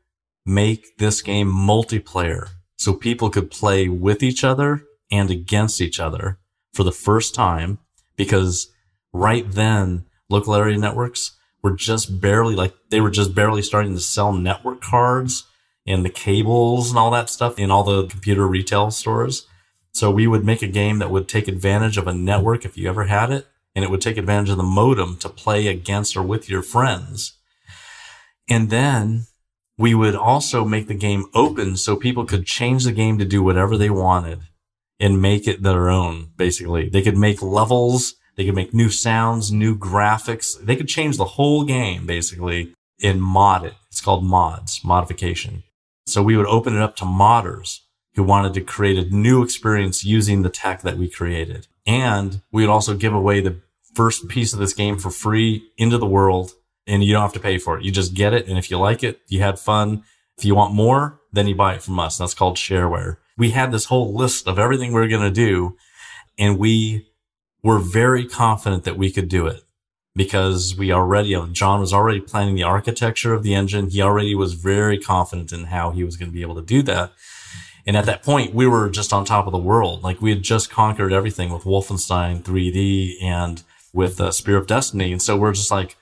make 0.46 0.98
this 0.98 1.22
game 1.22 1.50
multiplayer 1.50 2.50
so 2.76 2.94
people 2.94 3.30
could 3.30 3.50
play 3.50 3.88
with 3.88 4.24
each 4.24 4.44
other 4.44 4.84
and 5.10 5.32
against 5.32 5.80
each 5.80 6.02
other 6.02 6.38
for 6.74 6.84
the 6.84 6.92
first 6.92 7.34
time 7.34 7.80
because 8.18 8.70
right 9.14 9.50
then 9.50 10.04
local 10.30 10.54
area 10.54 10.78
networks 10.78 11.38
were 11.64 11.72
just 11.72 12.20
barely 12.20 12.56
like 12.56 12.74
they 12.90 13.00
were 13.00 13.10
just 13.10 13.34
barely 13.34 13.62
starting 13.62 13.94
to 13.94 14.02
sell 14.02 14.34
network 14.34 14.82
cards 14.82 15.46
and 15.86 16.04
the 16.04 16.10
cables 16.10 16.90
and 16.90 17.00
all 17.00 17.10
that 17.12 17.30
stuff 17.30 17.58
in 17.58 17.72
all 17.72 17.84
the 17.86 18.06
computer 18.08 18.46
retail 18.46 18.92
stores. 18.92 19.48
So 19.98 20.12
we 20.12 20.28
would 20.28 20.46
make 20.46 20.62
a 20.62 20.68
game 20.68 21.00
that 21.00 21.10
would 21.10 21.28
take 21.28 21.48
advantage 21.48 21.98
of 21.98 22.06
a 22.06 22.14
network 22.14 22.66
if 22.66 22.78
you 22.78 22.88
ever 22.88 23.06
had 23.06 23.32
it, 23.32 23.48
and 23.74 23.84
it 23.84 23.90
would 23.90 24.00
take 24.00 24.18
advantage 24.18 24.52
of 24.52 24.58
the 24.58 24.62
modem 24.62 25.18
to 25.18 25.28
play 25.28 25.66
against 25.66 26.16
or 26.16 26.22
with 26.22 26.48
your 26.48 26.62
friends. 26.62 27.34
And 28.48 28.70
then 28.70 29.26
we 29.76 29.96
would 29.96 30.14
also 30.14 30.64
make 30.64 30.88
the 30.88 30.94
game 30.94 31.26
open 31.34 31.78
so 31.78 31.96
people 31.96 32.26
could 32.26 32.46
change 32.46 32.84
the 32.84 32.92
game 32.92 33.18
to 33.18 33.26
do 33.26 33.42
whatever 33.42 33.76
they 33.76 33.90
wanted 33.90 34.42
and 35.00 35.20
make 35.20 35.48
it 35.48 35.64
their 35.64 35.90
own, 35.90 36.30
basically. 36.38 36.90
They 36.90 37.02
could 37.02 37.18
make 37.18 37.42
levels, 37.42 38.14
they 38.36 38.46
could 38.46 38.54
make 38.54 38.76
new 38.76 38.92
sounds, 38.92 39.52
new 39.52 39.76
graphics. 39.76 40.64
They 40.64 40.76
could 40.76 40.88
change 40.88 41.18
the 41.18 41.26
whole 41.26 41.64
game, 41.64 42.06
basically, 42.06 42.76
and 43.02 43.20
mod 43.20 43.66
it. 43.66 43.74
It's 43.88 44.02
called 44.02 44.24
mods, 44.24 44.82
modification. 44.84 45.64
So 46.06 46.22
we 46.22 46.38
would 46.38 46.46
open 46.46 46.76
it 46.76 46.84
up 46.84 46.96
to 46.98 47.06
modders 47.06 47.80
who 48.18 48.24
wanted 48.24 48.52
to 48.56 48.62
create 48.62 48.98
a 48.98 49.16
new 49.16 49.44
experience 49.44 50.04
using 50.04 50.42
the 50.42 50.50
tech 50.50 50.82
that 50.82 50.98
we 50.98 51.08
created. 51.08 51.68
And 51.86 52.42
we 52.52 52.64
would 52.64 52.72
also 52.72 52.96
give 52.96 53.14
away 53.14 53.42
the 53.42 53.62
first 53.94 54.28
piece 54.28 54.54
of 54.54 54.60
this 54.60 54.74
game 54.74 54.98
for 54.98 55.12
free 55.12 55.70
into 55.78 56.00
the 56.00 56.08
world 56.08 56.54
and 56.88 57.04
you 57.04 57.14
don't 57.14 57.22
have 57.22 57.34
to 57.34 57.40
pay 57.40 57.60
for 57.60 57.78
it. 57.78 57.86
You 57.86 57.92
just 57.92 58.16
get 58.16 58.34
it. 58.34 58.48
And 58.48 58.58
if 58.58 58.72
you 58.72 58.80
like 58.80 59.04
it, 59.04 59.22
you 59.28 59.42
had 59.42 59.60
fun. 59.60 60.04
If 60.36 60.46
you 60.46 60.56
want 60.56 60.74
more, 60.74 61.22
then 61.32 61.48
you 61.48 61.54
buy 61.54 61.76
it 61.76 61.84
from 61.84 62.00
us. 62.00 62.18
That's 62.18 62.34
called 62.34 62.58
shareware. 62.58 63.18
We 63.38 63.52
had 63.52 63.72
this 63.72 63.86
whole 63.86 64.16
list 64.16 64.48
of 64.48 64.58
everything 64.58 64.94
we 64.94 65.02
are 65.02 65.08
going 65.08 65.22
to 65.22 65.30
do 65.30 65.78
and 66.40 66.58
we 66.58 67.08
were 67.62 67.78
very 67.78 68.26
confident 68.26 68.84
that 68.86 68.98
we 68.98 69.12
could 69.12 69.30
do 69.30 69.46
it 69.46 69.62
because 70.16 70.76
we 70.76 70.92
already, 70.92 71.40
John 71.52 71.82
was 71.82 71.94
already 71.94 72.20
planning 72.20 72.56
the 72.56 72.64
architecture 72.64 73.36
of 73.36 73.44
the 73.44 73.54
engine. 73.54 73.92
He 73.92 74.02
already 74.02 74.34
was 74.34 74.54
very 74.56 74.98
confident 74.98 75.54
in 75.54 75.66
how 75.66 75.92
he 75.92 76.04
was 76.04 76.18
going 76.18 76.32
to 76.32 76.36
be 76.36 76.42
able 76.42 76.56
to 76.56 76.64
do 76.64 76.82
that. 76.82 77.12
And 77.88 77.96
at 77.96 78.06
that 78.06 78.22
point, 78.22 78.54
we 78.54 78.68
were 78.68 78.90
just 78.90 79.14
on 79.14 79.24
top 79.24 79.48
of 79.48 79.54
the 79.54 79.58
world. 79.58 80.04
Like 80.04 80.22
we 80.22 80.30
had 80.32 80.44
just 80.44 80.70
conquered 80.70 81.14
everything 81.14 81.52
with 81.52 81.64
Wolfenstein 81.64 82.44
3D 82.44 83.24
and 83.24 83.64
with 83.94 84.20
uh, 84.20 84.32
Spear 84.32 84.58
of 84.58 84.68
Destiny. 84.68 85.14
And 85.14 85.22
so 85.22 85.38
we're 85.38 85.54
just 85.54 85.72
like 85.72 85.96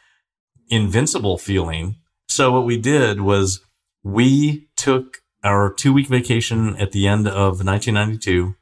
invincible 0.68 1.38
feeling 1.38 1.98
So 2.28 2.52
what 2.52 2.66
we 2.66 2.78
did 2.78 3.22
was 3.22 3.62
we 4.04 4.68
took 4.76 5.20
our 5.44 5.72
two 5.72 5.94
week 5.94 6.08
vacation 6.08 6.76
at 6.78 6.92
the 6.92 7.08
end 7.08 7.28
of 7.28 7.64
1992 7.64 8.56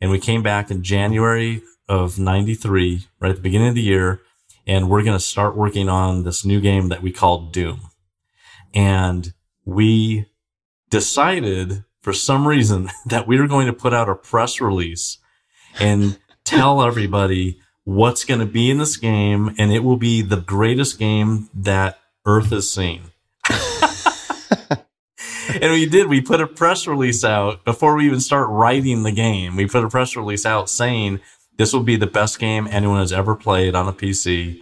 and 0.00 0.10
we 0.10 0.18
came 0.18 0.42
back 0.42 0.70
in 0.70 0.82
January 0.82 1.62
of 1.88 2.18
93, 2.18 3.06
right 3.18 3.30
at 3.30 3.36
the 3.36 3.42
beginning 3.42 3.68
of 3.68 3.74
the 3.74 3.80
year. 3.80 4.20
And 4.66 4.90
we're 4.90 5.02
going 5.02 5.16
to 5.16 5.24
start 5.24 5.56
working 5.56 5.88
on 5.88 6.24
this 6.24 6.44
new 6.44 6.60
game 6.60 6.88
that 6.88 7.00
we 7.00 7.10
called 7.10 7.52
Doom. 7.54 7.80
And 8.74 9.32
we 9.64 10.26
decided 10.90 11.84
for 12.06 12.12
some 12.12 12.46
reason 12.46 12.88
that 13.06 13.26
we 13.26 13.36
were 13.40 13.48
going 13.48 13.66
to 13.66 13.72
put 13.72 13.92
out 13.92 14.08
a 14.08 14.14
press 14.14 14.60
release 14.60 15.18
and 15.80 16.16
tell 16.44 16.80
everybody 16.80 17.60
what's 17.82 18.24
going 18.24 18.38
to 18.38 18.46
be 18.46 18.70
in 18.70 18.78
this 18.78 18.96
game. 18.96 19.52
And 19.58 19.72
it 19.72 19.82
will 19.82 19.96
be 19.96 20.22
the 20.22 20.36
greatest 20.36 21.00
game 21.00 21.50
that 21.52 21.98
Earth 22.24 22.50
has 22.50 22.70
seen. 22.70 23.10
and 25.60 25.72
we 25.72 25.86
did. 25.86 26.06
We 26.06 26.20
put 26.20 26.40
a 26.40 26.46
press 26.46 26.86
release 26.86 27.24
out 27.24 27.64
before 27.64 27.96
we 27.96 28.06
even 28.06 28.20
start 28.20 28.50
writing 28.50 29.02
the 29.02 29.10
game. 29.10 29.56
We 29.56 29.66
put 29.66 29.82
a 29.82 29.88
press 29.88 30.14
release 30.14 30.46
out 30.46 30.70
saying 30.70 31.18
this 31.58 31.72
will 31.72 31.82
be 31.82 31.96
the 31.96 32.06
best 32.06 32.38
game 32.38 32.68
anyone 32.70 33.00
has 33.00 33.12
ever 33.12 33.34
played 33.34 33.74
on 33.74 33.88
a 33.88 33.92
PC, 33.92 34.60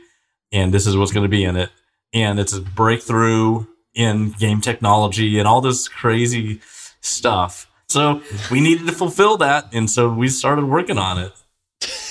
and 0.50 0.72
this 0.72 0.86
is 0.86 0.96
what's 0.96 1.12
going 1.12 1.24
to 1.24 1.28
be 1.28 1.44
in 1.44 1.56
it. 1.56 1.68
And 2.14 2.40
it's 2.40 2.54
a 2.54 2.62
breakthrough 2.62 3.66
in 3.94 4.30
game 4.30 4.62
technology 4.62 5.38
and 5.38 5.46
all 5.46 5.60
this 5.60 5.88
crazy 5.88 6.62
stuff. 7.04 7.70
So 7.88 8.22
we 8.50 8.60
needed 8.60 8.86
to 8.86 8.92
fulfill 8.92 9.36
that, 9.38 9.68
and 9.72 9.88
so 9.88 10.10
we 10.10 10.28
started 10.28 10.64
working 10.64 10.98
on 10.98 11.18
it. 11.18 11.32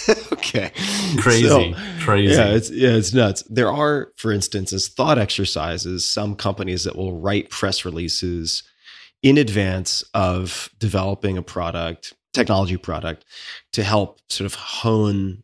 okay. 0.34 0.72
Crazy, 1.18 1.48
So, 1.48 1.74
crazy. 2.02 2.34
Yeah, 2.36 2.54
it's 2.54 2.70
yeah, 2.70 2.92
it's 2.92 3.14
nuts. 3.14 3.44
There 3.50 3.72
are, 3.72 4.12
for 4.18 4.32
instance, 4.32 4.72
as 4.74 4.88
thought 4.88 5.18
exercises, 5.18 6.06
some 6.06 6.36
companies 6.36 6.84
that 6.84 6.96
will 6.96 7.20
write 7.20 7.50
press 7.50 7.86
releases 7.86 8.64
in 9.24 9.38
advance 9.38 10.04
of 10.14 10.70
developing 10.80 11.38
a 11.38 11.42
product, 11.42 12.14
technology 12.34 12.78
product, 12.78 13.26
to 13.72 13.84
help 13.84 14.20
sort 14.30 14.46
of 14.46 14.56
hone 14.56 15.44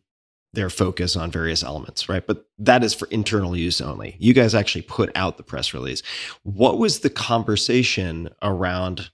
their 0.52 0.68
focus 0.68 1.16
on 1.16 1.30
various 1.30 1.62
elements, 1.62 2.08
right? 2.08 2.26
But 2.26 2.44
that 2.58 2.82
is 2.82 2.92
for 2.92 3.06
internal 3.08 3.56
use 3.56 3.80
only. 3.80 4.16
You 4.18 4.34
guys 4.34 4.54
actually 4.54 4.82
put 4.82 5.10
out 5.14 5.36
the 5.36 5.42
press 5.44 5.72
release. 5.72 6.02
What 6.42 6.78
was 6.78 7.00
the 7.00 7.10
conversation 7.10 8.28
around 8.42 9.10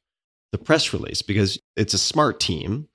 the 0.57 0.65
press 0.65 0.93
release? 0.93 1.23
Because 1.23 1.59
it's 1.77 1.95
a 1.95 1.99
smart 1.99 2.41
team. 2.41 2.89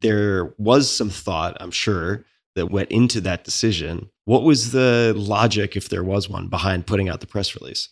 There 0.00 0.54
was 0.58 0.90
some 0.90 1.10
thought, 1.10 1.56
I'm 1.60 1.70
sure, 1.70 2.24
that 2.54 2.70
went 2.70 2.90
into 2.90 3.20
that 3.20 3.44
decision. 3.44 4.10
What 4.24 4.42
was 4.42 4.72
the 4.72 5.14
logic, 5.16 5.76
if 5.76 5.88
there 5.88 6.02
was 6.02 6.28
one, 6.28 6.48
behind 6.48 6.86
putting 6.86 7.08
out 7.08 7.20
the 7.20 7.26
press 7.26 7.54
release? 7.54 7.90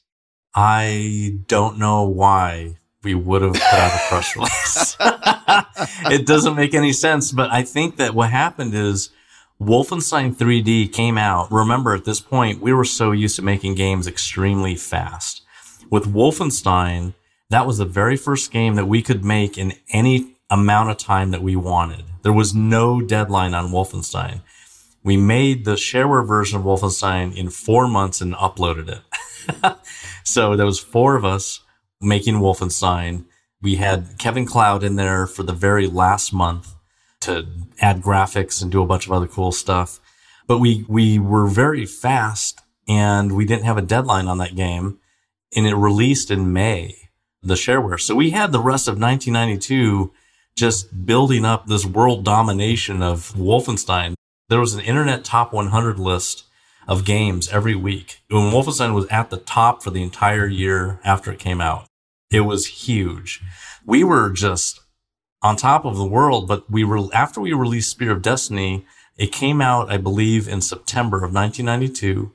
I 0.55 1.39
don't 1.47 1.79
know 1.79 2.05
why 2.05 2.77
we 3.03 3.15
would 3.15 3.43
have 3.43 3.53
put 3.53 3.63
out 3.63 3.93
a 3.93 4.09
press 4.09 4.37
release. 4.37 4.97
it 6.11 6.27
doesn't 6.27 6.57
make 6.57 6.75
any 6.75 6.93
sense, 6.93 7.31
but 7.31 7.51
I 7.51 7.63
think 7.63 7.97
that 7.97 8.15
what 8.15 8.31
happened 8.31 8.75
is 8.75 9.11
Wolfenstein 9.61 10.35
3D 10.35 10.93
came 10.93 11.19
out. 11.19 11.53
Remember, 11.53 11.95
at 11.95 12.05
this 12.05 12.21
point, 12.21 12.61
we 12.61 12.73
were 12.73 12.85
so 12.85 13.13
used 13.13 13.37
to 13.37 13.43
making 13.43 13.75
games 13.75 14.07
extremely 14.07 14.75
fast. 14.75 15.43
With 15.91 16.13
Wolfenstein, 16.13 17.15
that 17.55 17.69
was 17.69 17.79
the 17.79 17.85
very 17.85 18.17
first 18.17 18.51
game 18.51 18.75
that 18.75 18.89
we 18.89 19.01
could 19.01 19.25
make 19.25 19.57
in 19.57 19.75
any 19.91 20.35
amount 20.51 20.91
of 20.91 20.97
time 20.97 21.31
that 21.31 21.41
we 21.41 21.55
wanted. 21.55 22.05
There 22.23 22.33
was 22.33 22.53
no 22.53 23.01
deadline 23.01 23.55
on 23.55 23.71
Wolfenstein. 23.71 24.41
We 25.05 25.17
made 25.17 25.65
the 25.65 25.75
shareware 25.75 26.27
version 26.27 26.59
of 26.59 26.65
Wolfenstein 26.65 27.37
in 27.37 27.51
four 27.51 27.87
months 27.87 28.21
and 28.21 28.35
uploaded 28.35 28.89
it. 28.89 29.77
so 30.25 30.57
there 30.57 30.67
was 30.67 30.81
four 30.81 31.15
of 31.15 31.25
us 31.25 31.61
making 32.01 32.41
Wolfenstein. 32.41 33.27
We 33.63 33.77
had 33.77 34.19
Kevin 34.19 34.47
Cloud 34.47 34.83
in 34.83 34.97
there 34.97 35.25
for 35.25 35.45
the 35.45 35.53
very 35.53 35.87
last 35.87 36.33
month 36.33 36.75
to 37.21 37.47
add 37.81 38.03
graphics 38.03 38.63
and 38.63 38.73
do 38.73 38.83
a 38.83 38.87
bunch 38.87 39.07
of 39.07 39.13
other 39.13 39.29
cool 39.29 39.53
stuff. 39.53 40.01
But 40.49 40.59
we, 40.59 40.85
we 40.89 41.21
were 41.21 41.47
very 41.47 41.87
fast 41.87 42.63
and 42.89 43.31
we 43.31 43.45
didn't 43.45 43.65
have 43.65 43.79
a 43.79 43.83
deadline 43.83 44.27
on 44.27 44.39
that 44.39 44.57
game 44.57 44.99
and 45.55 45.69
it 45.69 45.77
released 45.77 46.33
in 46.33 46.53
May, 46.53 47.04
the 47.45 47.55
shareware. 47.55 48.01
So 48.01 48.15
we 48.15 48.31
had 48.31 48.53
the 48.53 48.61
rest 48.61 48.89
of 48.89 48.99
1992 48.99 50.13
just 50.57 51.05
building 51.05 51.45
up 51.45 51.67
this 51.67 51.85
world 51.85 52.25
domination 52.25 53.03
of 53.03 53.33
Wolfenstein. 53.35 54.15
There 54.49 54.61
was 54.61 54.75
an 54.75 54.81
internet 54.81 55.25
top 55.25 55.53
100 55.53 55.99
list 55.99 56.45
of 56.87 57.05
games 57.05 57.49
every 57.49 57.75
week. 57.75 58.21
When 58.29 58.53
Wolfenstein 58.53 58.95
was 58.95 59.07
at 59.07 59.31
the 59.31 59.39
top 59.39 59.83
for 59.83 59.91
the 59.91 60.03
entire 60.03 60.47
year 60.47 61.01
after 61.05 61.33
it 61.33 61.39
came 61.39 61.61
out, 61.61 61.87
it 62.31 62.43
was 62.43 62.67
huge. 62.67 63.41
We 63.87 64.05
were 64.05 64.31
just 64.31 64.81
on 65.43 65.57
top 65.57 65.85
of 65.85 65.97
the 65.97 66.07
world, 66.07 66.49
but 66.49 66.71
we 66.71 66.85
were, 66.85 67.15
after 67.15 67.41
we 67.41 67.53
released 67.53 67.91
Spear 67.91 68.13
of 68.13 68.23
Destiny, 68.23 68.87
it 69.17 69.33
came 69.33 69.61
out, 69.61 69.91
I 69.91 69.97
believe, 69.97 70.49
in 70.49 70.61
September 70.61 71.19
of 71.19 71.35
1992. 71.35 72.33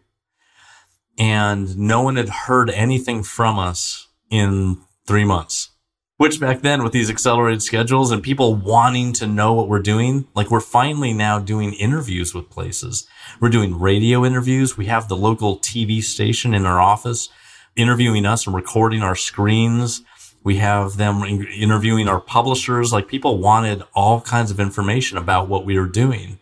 And 1.17 1.77
no 1.77 2.01
one 2.01 2.15
had 2.15 2.29
heard 2.29 2.69
anything 2.69 3.23
from 3.23 3.59
us 3.59 4.07
in 4.29 4.81
three 5.09 5.25
months. 5.25 5.71
Which 6.17 6.39
back 6.39 6.61
then 6.61 6.83
with 6.83 6.93
these 6.93 7.09
accelerated 7.09 7.63
schedules 7.63 8.11
and 8.11 8.21
people 8.21 8.53
wanting 8.53 9.11
to 9.13 9.25
know 9.25 9.53
what 9.53 9.67
we're 9.67 9.81
doing, 9.81 10.27
like 10.35 10.51
we're 10.51 10.59
finally 10.59 11.13
now 11.13 11.39
doing 11.39 11.73
interviews 11.73 12.35
with 12.35 12.51
places. 12.51 13.07
We're 13.39 13.49
doing 13.49 13.79
radio 13.79 14.23
interviews. 14.23 14.77
We 14.77 14.85
have 14.85 15.07
the 15.07 15.17
local 15.17 15.57
TV 15.57 16.03
station 16.03 16.53
in 16.53 16.67
our 16.67 16.79
office 16.79 17.29
interviewing 17.75 18.27
us 18.27 18.45
and 18.45 18.55
recording 18.55 19.01
our 19.01 19.15
screens. 19.15 20.03
We 20.43 20.57
have 20.57 20.97
them 20.97 21.23
interviewing 21.23 22.07
our 22.07 22.21
publishers. 22.21 22.93
Like 22.93 23.07
people 23.07 23.39
wanted 23.39 23.81
all 23.95 24.21
kinds 24.21 24.51
of 24.51 24.59
information 24.59 25.17
about 25.17 25.49
what 25.49 25.65
we 25.65 25.79
were 25.79 25.87
doing. 25.87 26.37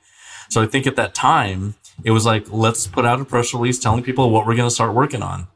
So 0.49 0.61
I 0.61 0.65
think 0.65 0.85
at 0.85 0.97
that 0.97 1.15
time, 1.15 1.75
it 2.03 2.11
was 2.11 2.25
like, 2.25 2.51
let's 2.51 2.85
put 2.85 3.05
out 3.05 3.21
a 3.21 3.25
press 3.25 3.53
release 3.53 3.79
telling 3.79 4.03
people 4.03 4.29
what 4.29 4.45
we're 4.45 4.55
going 4.57 4.67
to 4.67 4.75
start 4.75 4.93
working 4.93 5.23
on 5.23 5.47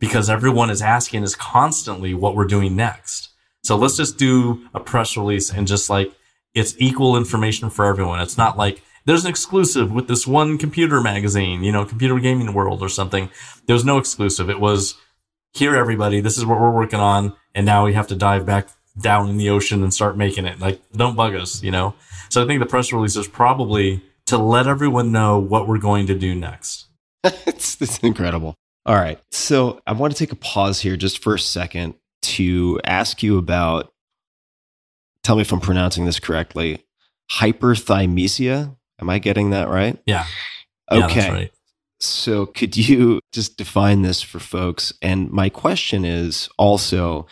because 0.00 0.28
everyone 0.28 0.70
is 0.70 0.82
asking 0.82 1.22
us 1.22 1.36
constantly 1.36 2.14
what 2.14 2.34
we're 2.34 2.46
doing 2.46 2.74
next. 2.74 3.28
So 3.62 3.76
let's 3.76 3.96
just 3.96 4.18
do 4.18 4.66
a 4.74 4.80
press 4.80 5.16
release 5.16 5.52
and 5.52 5.68
just 5.68 5.88
like 5.88 6.12
it's 6.54 6.74
equal 6.78 7.16
information 7.16 7.70
for 7.70 7.84
everyone. 7.84 8.20
It's 8.20 8.38
not 8.38 8.58
like 8.58 8.82
there's 9.04 9.24
an 9.24 9.30
exclusive 9.30 9.92
with 9.92 10.08
this 10.08 10.26
one 10.26 10.58
computer 10.58 11.00
magazine, 11.00 11.62
you 11.62 11.70
know, 11.70 11.84
computer 11.84 12.18
gaming 12.18 12.52
world 12.52 12.82
or 12.82 12.88
something. 12.88 13.30
There 13.66 13.74
was 13.74 13.84
no 13.84 13.98
exclusive. 13.98 14.50
It 14.50 14.58
was 14.60 14.94
here, 15.52 15.76
everybody, 15.76 16.20
this 16.20 16.38
is 16.38 16.46
what 16.46 16.60
we're 16.60 16.74
working 16.74 17.00
on. 17.00 17.34
And 17.54 17.66
now 17.66 17.84
we 17.84 17.94
have 17.94 18.06
to 18.08 18.16
dive 18.16 18.46
back 18.46 18.68
down 18.98 19.28
in 19.28 19.36
the 19.36 19.50
ocean 19.50 19.82
and 19.82 19.92
start 19.92 20.16
making 20.16 20.46
it. 20.46 20.58
Like, 20.60 20.80
don't 20.92 21.16
bug 21.16 21.34
us, 21.34 21.62
you 21.62 21.70
know? 21.70 21.94
So 22.28 22.42
I 22.42 22.46
think 22.46 22.60
the 22.60 22.66
press 22.66 22.92
release 22.92 23.16
is 23.16 23.28
probably 23.28 24.02
to 24.26 24.38
let 24.38 24.66
everyone 24.66 25.12
know 25.12 25.38
what 25.38 25.66
we're 25.66 25.78
going 25.78 26.06
to 26.06 26.14
do 26.14 26.34
next. 26.34 26.86
it's, 27.24 27.80
it's 27.80 27.98
incredible. 27.98 28.54
All 28.86 28.96
right. 28.96 29.20
So 29.30 29.80
I 29.86 29.92
want 29.92 30.12
to 30.14 30.18
take 30.18 30.32
a 30.32 30.36
pause 30.36 30.80
here 30.80 30.96
just 30.96 31.22
for 31.22 31.34
a 31.34 31.38
second 31.38 31.94
to 32.22 32.80
ask 32.84 33.22
you 33.22 33.38
about, 33.38 33.92
tell 35.22 35.36
me 35.36 35.42
if 35.42 35.52
I'm 35.52 35.60
pronouncing 35.60 36.04
this 36.06 36.18
correctly, 36.20 36.84
hyperthymesia. 37.30 38.76
Am 39.00 39.10
I 39.10 39.18
getting 39.18 39.50
that 39.50 39.68
right? 39.68 39.98
Yeah. 40.06 40.26
Yeah, 40.90 41.06
Okay. 41.06 41.14
that's 41.20 41.30
right. 41.32 41.52
So, 42.00 42.46
could 42.46 42.76
you 42.76 43.20
just 43.32 43.56
define 43.56 44.02
this 44.02 44.22
for 44.22 44.38
folks? 44.38 44.92
And 45.02 45.30
my 45.30 45.48
question 45.48 46.04
is 46.04 46.48
also 46.58 47.26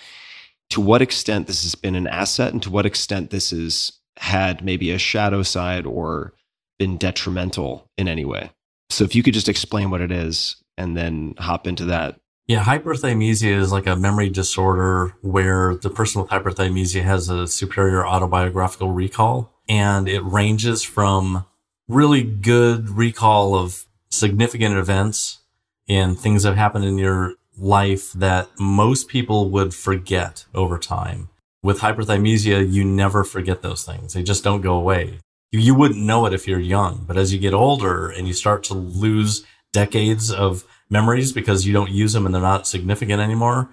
to 0.71 0.81
what 0.81 1.01
extent 1.03 1.47
this 1.47 1.63
has 1.63 1.75
been 1.75 1.95
an 1.95 2.07
asset 2.07 2.53
and 2.53 2.63
to 2.63 2.71
what 2.71 2.85
extent 2.87 3.31
this 3.31 3.51
has 3.51 3.93
had 4.19 4.63
maybe 4.65 4.91
a 4.91 4.99
shadow 4.99 5.43
side 5.43 5.87
or 5.87 6.35
been 6.79 6.99
detrimental 6.99 7.89
in 7.97 8.09
any 8.09 8.25
way. 8.27 8.51
So, 8.91 9.05
if 9.05 9.15
you 9.15 9.23
could 9.23 9.35
just 9.35 9.49
explain 9.49 9.91
what 9.91 10.01
it 10.03 10.13
is 10.13 10.57
and 10.79 10.97
then 10.97 11.35
hop 11.39 11.67
into 11.67 11.85
that. 11.87 12.19
Yeah, 12.47 12.65
hyperthymesia 12.65 13.53
is 13.53 13.73
like 13.73 13.87
a 13.87 13.95
memory 13.95 14.31
disorder 14.31 15.15
where 15.21 15.75
the 15.75 15.91
person 15.91 16.23
with 16.23 16.31
hyperthymesia 16.31 17.03
has 17.03 17.29
a 17.29 17.47
superior 17.47 18.07
autobiographical 18.07 18.91
recall. 18.91 19.53
And 19.69 20.09
it 20.09 20.25
ranges 20.25 20.83
from 20.83 21.45
really 21.89 22.23
good 22.23 22.89
recall 22.89 23.55
of 23.55 23.85
significant 24.11 24.77
events 24.77 25.41
and 25.89 26.19
things 26.19 26.43
that 26.45 26.57
happened 26.57 26.87
in 26.87 26.97
your 26.97 27.35
life 27.59 28.13
that 28.13 28.49
most 28.59 29.09
people 29.09 29.51
would 29.51 29.75
forget 29.75 30.47
over 30.55 30.79
time. 30.79 31.29
With 31.63 31.81
hyperthymesia, 31.81 32.73
you 32.73 32.83
never 32.83 33.25
forget 33.25 33.61
those 33.61 33.85
things. 33.85 34.15
They 34.15 34.23
just 34.23 34.45
don't 34.45 34.63
go 34.63 34.75
away. 34.75 35.19
You 35.51 35.75
wouldn't 35.75 36.05
know 36.05 36.25
it 36.25 36.33
if 36.33 36.47
you're 36.47 36.61
young, 36.61 37.05
but 37.07 37.17
as 37.17 37.33
you 37.33 37.39
get 37.39 37.55
older 37.55 38.09
and 38.09 38.27
you 38.27 38.33
start 38.33 38.63
to 38.65 38.75
lose 38.75 39.45
decades 39.73 40.31
of 40.31 40.65
memories 40.91 41.33
because 41.33 41.67
you 41.67 41.73
don't 41.73 41.91
use 41.91 42.13
them 42.13 42.27
and 42.27 42.35
they're 42.35 42.43
not 42.43 42.67
significant 42.67 43.21
anymore. 43.21 43.71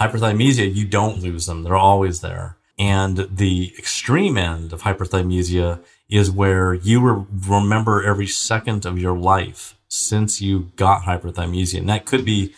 Hyperthymesia, 0.00 0.74
you 0.74 0.86
don't 0.86 1.20
lose 1.20 1.46
them. 1.46 1.62
They're 1.62 1.76
always 1.76 2.20
there. 2.20 2.56
And 2.78 3.28
the 3.30 3.74
extreme 3.78 4.38
end 4.38 4.72
of 4.72 4.82
hyperthymesia 4.82 5.84
is 6.08 6.30
where 6.30 6.74
you 6.74 7.00
re- 7.00 7.26
remember 7.46 8.02
every 8.02 8.26
second 8.26 8.86
of 8.86 8.98
your 8.98 9.16
life 9.16 9.76
since 9.88 10.40
you 10.40 10.72
got 10.76 11.02
hyperthymesia. 11.02 11.78
And 11.78 11.88
that 11.90 12.06
could 12.06 12.24
be 12.24 12.54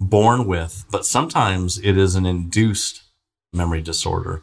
born 0.00 0.46
with, 0.46 0.84
but 0.90 1.06
sometimes 1.06 1.78
it 1.78 1.96
is 1.96 2.16
an 2.16 2.26
induced 2.26 3.02
memory 3.52 3.80
disorder. 3.80 4.42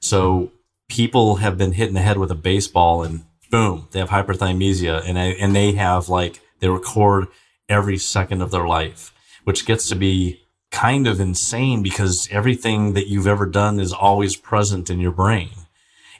So 0.00 0.52
people 0.88 1.36
have 1.36 1.58
been 1.58 1.72
hit 1.72 1.88
in 1.88 1.94
the 1.94 2.00
head 2.00 2.18
with 2.18 2.30
a 2.30 2.36
baseball 2.36 3.02
and 3.02 3.24
boom, 3.50 3.88
they 3.92 3.98
have 3.98 4.10
hyperthymesia 4.10 5.02
and, 5.06 5.18
I, 5.18 5.26
and 5.26 5.54
they 5.54 5.72
have 5.72 6.08
like, 6.08 6.40
they 6.60 6.68
record 6.68 7.28
every 7.68 7.98
second 7.98 8.42
of 8.42 8.50
their 8.50 8.66
life, 8.66 9.12
which 9.44 9.66
gets 9.66 9.88
to 9.88 9.94
be 9.94 10.42
kind 10.70 11.06
of 11.06 11.20
insane 11.20 11.82
because 11.82 12.28
everything 12.30 12.92
that 12.92 13.08
you've 13.08 13.26
ever 13.26 13.46
done 13.46 13.80
is 13.80 13.92
always 13.92 14.36
present 14.36 14.90
in 14.90 15.00
your 15.00 15.12
brain. 15.12 15.50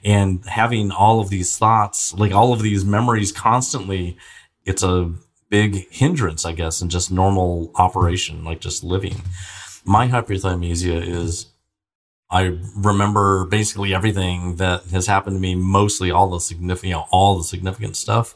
And 0.03 0.45
having 0.45 0.91
all 0.91 1.19
of 1.19 1.29
these 1.29 1.57
thoughts, 1.57 2.13
like 2.13 2.33
all 2.33 2.53
of 2.53 2.61
these 2.61 2.85
memories 2.85 3.31
constantly, 3.31 4.17
it's 4.65 4.83
a 4.83 5.13
big 5.49 5.91
hindrance, 5.91 6.45
I 6.45 6.53
guess, 6.53 6.81
in 6.81 6.89
just 6.89 7.11
normal 7.11 7.71
operation, 7.75 8.43
like 8.43 8.61
just 8.61 8.83
living. 8.83 9.21
My 9.83 10.07
hyperthymesia 10.07 11.05
is 11.05 11.47
I 12.31 12.59
remember 12.75 13.45
basically 13.45 13.93
everything 13.93 14.57
that 14.57 14.83
has 14.85 15.07
happened 15.07 15.37
to 15.37 15.39
me, 15.39 15.55
mostly 15.55 16.11
all 16.11 16.29
the 16.29 16.39
significant, 16.39 16.89
you 16.89 16.95
know, 16.95 17.07
all 17.11 17.37
the 17.37 17.43
significant 17.43 17.97
stuff 17.97 18.35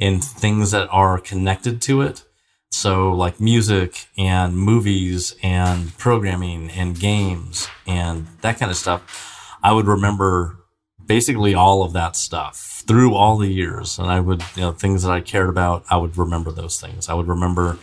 and 0.00 0.22
things 0.22 0.70
that 0.70 0.88
are 0.90 1.18
connected 1.18 1.82
to 1.82 2.02
it. 2.02 2.24
So 2.70 3.12
like 3.12 3.40
music 3.40 4.06
and 4.16 4.56
movies 4.56 5.34
and 5.42 5.96
programming 5.96 6.70
and 6.70 6.98
games 6.98 7.68
and 7.86 8.26
that 8.42 8.58
kind 8.58 8.70
of 8.70 8.76
stuff. 8.76 9.56
I 9.62 9.72
would 9.72 9.86
remember 9.86 10.56
basically 11.04 11.54
all 11.54 11.82
of 11.82 11.94
that 11.94 12.14
stuff 12.14 12.84
through 12.86 13.14
all 13.14 13.38
the 13.38 13.52
years. 13.52 13.98
And 13.98 14.08
I 14.08 14.20
would, 14.20 14.42
you 14.54 14.62
know, 14.62 14.72
things 14.72 15.02
that 15.02 15.10
I 15.10 15.20
cared 15.20 15.48
about, 15.48 15.84
I 15.90 15.96
would 15.96 16.16
remember 16.16 16.52
those 16.52 16.80
things. 16.80 17.08
I 17.08 17.14
would 17.14 17.26
remember 17.26 17.78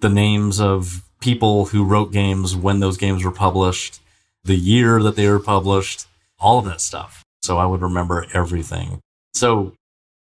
the 0.00 0.10
names 0.10 0.60
of 0.60 1.02
people 1.20 1.66
who 1.66 1.84
wrote 1.84 2.12
games 2.12 2.54
when 2.54 2.80
those 2.80 2.98
games 2.98 3.24
were 3.24 3.32
published, 3.32 4.00
the 4.44 4.56
year 4.56 5.02
that 5.02 5.16
they 5.16 5.28
were 5.28 5.40
published, 5.40 6.06
all 6.38 6.58
of 6.58 6.66
that 6.66 6.80
stuff. 6.80 7.24
So 7.42 7.56
I 7.56 7.66
would 7.66 7.80
remember 7.80 8.26
everything. 8.34 9.00
So 9.34 9.74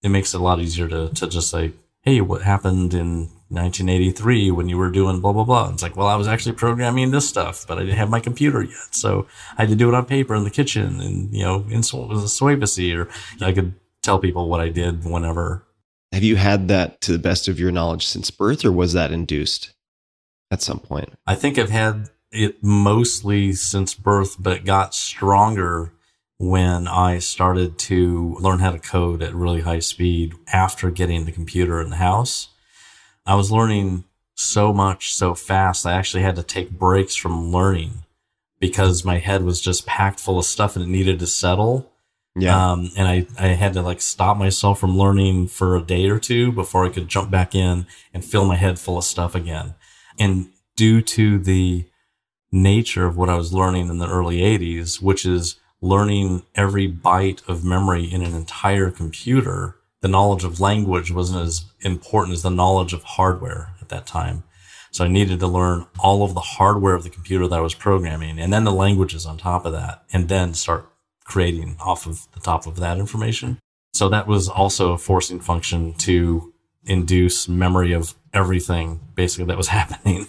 it 0.05 0.11
makes 0.11 0.35
it 0.35 0.41
a 0.41 0.45
lot 0.45 0.61
easier 0.61 0.87
to, 0.87 1.09
to 1.09 1.27
just 1.27 1.51
say, 1.51 1.73
Hey, 2.03 2.21
what 2.21 2.43
happened 2.43 2.93
in 2.93 3.31
1983 3.49 4.51
when 4.51 4.69
you 4.69 4.77
were 4.77 4.91
doing 4.91 5.21
blah, 5.21 5.33
blah, 5.33 5.45
blah. 5.45 5.71
It's 5.71 5.83
like, 5.83 5.97
well, 5.97 6.07
I 6.07 6.17
was 6.17 6.29
actually 6.29 6.55
programming 6.57 7.11
this 7.11 7.27
stuff, 7.27 7.67
but 7.67 7.79
I 7.79 7.81
didn't 7.81 7.97
have 7.97 8.11
my 8.11 8.21
computer 8.21 8.63
yet. 8.63 8.89
So 8.95 9.27
I 9.57 9.63
had 9.63 9.71
to 9.71 9.77
do 9.77 9.89
it 9.89 9.95
on 9.95 10.05
paper 10.05 10.35
in 10.35 10.45
the 10.45 10.51
kitchen 10.51 11.01
and, 11.01 11.33
you 11.33 11.43
know, 11.43 11.65
in 11.71 11.81
Suavity 11.81 12.95
or 12.95 13.09
I 13.41 13.53
could 13.53 13.75
tell 14.03 14.19
people 14.19 14.49
what 14.49 14.61
I 14.61 14.69
did 14.69 15.05
whenever. 15.05 15.65
Have 16.13 16.23
you 16.23 16.37
had 16.37 16.69
that 16.69 17.01
to 17.03 17.13
the 17.13 17.19
best 17.19 17.49
of 17.49 17.59
your 17.59 17.73
knowledge 17.73 18.07
since 18.07 18.31
birth 18.31 18.65
or 18.65 18.73
was 18.73 18.93
that 18.93 19.11
induced 19.11 19.73
at 20.51 20.61
some 20.61 20.81
point? 20.81 21.11
I 21.27 21.35
think 21.35 21.59
I've 21.59 21.71
had 21.71 22.11
it 22.31 22.63
mostly 22.63 23.55
since 23.55 23.95
birth, 23.95 24.37
but 24.39 24.53
it 24.53 24.65
got 24.67 24.95
stronger 24.95 25.94
when 26.39 26.89
I 26.89 27.19
started 27.19 27.79
to 27.79 28.37
learn 28.41 28.59
how 28.59 28.73
to 28.73 28.79
code 28.79 29.23
at 29.23 29.35
really 29.35 29.61
high 29.61 29.79
speed 29.79 30.35
after 30.53 30.91
getting 30.91 31.25
the 31.25 31.33
computer 31.33 31.81
in 31.81 31.91
the 31.91 31.97
house. 31.97 32.49
I 33.25 33.37
was 33.37 33.53
learning 33.53 34.05
so 34.35 34.73
much 34.73 35.15
so 35.15 35.35
fast. 35.35 35.87
I 35.87 35.93
actually 35.93 36.23
had 36.23 36.37
to 36.37 36.43
take 36.43 36.71
breaks 36.71 37.15
from 37.15 37.53
learning 37.53 38.05
because 38.59 39.05
my 39.05 39.19
head 39.19 39.45
was 39.45 39.61
just 39.61 39.87
packed 39.87 40.21
full 40.21 40.39
of 40.39 40.45
stuff 40.45 40.77
and 40.77 40.85
it 40.85 40.89
needed 40.89 41.19
to 41.21 41.27
settle. 41.27 41.93
Yeah. 42.37 42.73
Um, 42.73 42.91
and 42.97 43.07
I, 43.07 43.27
I 43.39 43.49
had 43.49 43.75
to 43.75 43.83
like 43.83 44.01
stop 44.01 44.37
myself 44.37 44.81
from 44.81 44.99
learning 44.99 45.49
for 45.49 45.77
a 45.77 45.83
day 45.83 46.09
or 46.09 46.19
two 46.19 46.51
before 46.51 46.85
I 46.85 46.89
could 46.89 47.09
jump 47.09 47.31
back 47.31 47.55
in 47.55 47.87
and 48.13 48.25
fill 48.25 48.45
my 48.45 48.57
head 48.57 48.79
full 48.79 48.99
of 48.99 49.05
stuff 49.05 49.37
again. 49.37 49.75
And 50.19 50.49
due 50.77 51.01
to 51.01 51.39
the 51.39 51.85
nature 52.51 53.07
of 53.07 53.17
what 53.17 53.29
I 53.29 53.37
was 53.37 53.53
learning 53.53 53.89
in 53.89 53.99
the 53.99 54.09
early 54.09 54.39
80s, 54.39 55.01
which 55.01 55.25
is 55.25 55.61
learning 55.85 56.43
every 56.55 56.91
byte 56.91 57.47
of 57.47 57.63
memory 57.63 58.05
in 58.05 58.23
an 58.23 58.35
entire 58.35 58.91
computer, 58.91 59.77
the 60.01 60.09
knowledge 60.09 60.43
of 60.43 60.59
language 60.59 61.11
wasn't 61.11 61.43
as 61.43 61.67
important 61.81 62.33
as 62.33 62.43
the 62.43 62.51
knowledge 62.51 62.95
of 62.95 63.03
hardware 63.03 63.75
at 63.83 63.91
that 63.91 64.07
time. 64.07 64.45
So 64.93 65.05
I 65.05 65.09
needed 65.09 65.41
to 65.41 65.47
learn 65.47 65.85
all 65.99 66.25
of 66.25 66.33
the 66.33 66.41
hardware 66.41 66.95
of 66.95 67.05
the 67.05 67.11
computer 67.11 67.47
that 67.49 67.59
I 67.59 67.63
was 67.63 67.75
programming 67.75 68.39
and 68.39 68.51
then 68.51 68.65
the 68.65 68.73
languages 68.73 69.27
on 69.27 69.37
top 69.37 69.67
of 69.67 69.73
that 69.73 70.05
and 70.11 70.29
then 70.31 70.55
start 70.55 70.91
creating 71.25 71.77
off 71.81 72.07
of 72.07 72.29
the 72.33 72.41
top 72.41 72.67
of 72.67 72.77
that 72.77 72.99
information. 72.99 73.59
So 73.93 74.09
that 74.09 74.27
was 74.27 74.49
also 74.49 74.93
a 74.93 74.99
forcing 74.99 75.41
function 75.41 75.93
to 75.95 76.55
induce 76.87 77.47
memory 77.47 77.93
of 77.93 78.15
everything 78.33 79.01
basically 79.15 79.47
that 79.47 79.59
was 79.59 79.69
happening. 79.79 80.29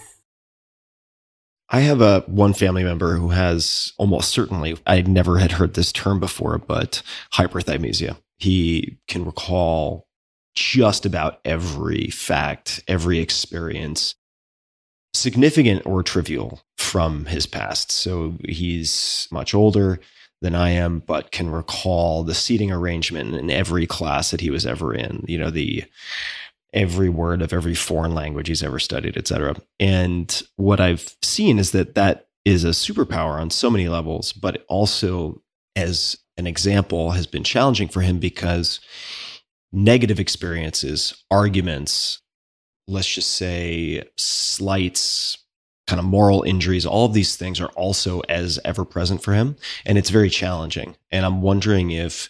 I 1.69 1.81
have 1.81 2.01
a 2.01 2.21
one 2.27 2.53
family 2.53 2.83
member 2.83 3.15
who 3.15 3.29
has 3.29 3.93
almost 3.97 4.29
certainly 4.29 4.77
I 4.85 5.01
never 5.01 5.39
had 5.39 5.53
heard 5.53 5.73
this 5.73 5.91
term 5.91 6.19
before, 6.19 6.57
but 6.59 7.01
hyperthymesia. 7.33 8.17
He 8.37 8.97
can 9.07 9.25
recall 9.25 10.07
just 10.55 11.05
about 11.05 11.39
every 11.43 12.07
fact, 12.07 12.83
every 12.87 13.19
experience, 13.19 14.15
significant 15.13 15.85
or 15.85 16.03
trivial 16.03 16.61
from 16.77 17.25
his 17.25 17.47
past. 17.47 17.91
So 17.91 18.35
he's 18.47 19.27
much 19.31 19.53
older 19.53 19.99
than 20.41 20.55
I 20.55 20.69
am, 20.69 20.99
but 20.99 21.31
can 21.31 21.49
recall 21.49 22.23
the 22.23 22.35
seating 22.35 22.71
arrangement 22.71 23.35
in 23.35 23.49
every 23.49 23.87
class 23.87 24.31
that 24.31 24.41
he 24.41 24.49
was 24.49 24.65
ever 24.65 24.93
in, 24.93 25.25
you 25.27 25.37
know, 25.37 25.49
the 25.49 25.85
every 26.75 27.09
word 27.09 27.41
of 27.41 27.53
every 27.53 27.73
foreign 27.73 28.13
language 28.13 28.49
he's 28.49 28.61
ever 28.61 28.77
studied, 28.77 29.17
et 29.17 29.27
cetera. 29.27 29.55
And 29.79 30.43
what 30.57 30.79
I've 30.79 31.15
seen 31.23 31.57
is 31.57 31.71
that 31.71 31.95
that 31.95 32.27
is 32.43 32.63
a 32.63 32.69
superpower 32.69 33.39
on 33.39 33.49
so 33.49 33.71
many 33.71 33.87
levels, 33.87 34.33
but 34.33 34.65
also 34.67 35.41
as 35.75 36.17
an 36.37 36.45
example 36.45 37.11
has 37.11 37.25
been 37.25 37.43
challenging 37.43 37.87
for 37.87 38.01
him 38.01 38.19
because 38.19 38.81
negative 39.71 40.19
experiences, 40.19 41.23
arguments, 41.31 42.21
let's 42.87 43.11
just 43.11 43.31
say 43.31 44.03
slights, 44.17 45.37
kind 45.87 45.99
of 45.99 46.05
moral 46.05 46.43
injuries, 46.43 46.85
all 46.85 47.05
of 47.05 47.13
these 47.13 47.35
things 47.35 47.61
are 47.61 47.69
also 47.69 48.19
as 48.21 48.59
ever 48.65 48.85
present 48.85 49.23
for 49.23 49.33
him. 49.33 49.55
And 49.85 49.97
it's 49.97 50.09
very 50.09 50.29
challenging. 50.29 50.95
And 51.11 51.25
I'm 51.25 51.41
wondering 51.41 51.91
if 51.91 52.29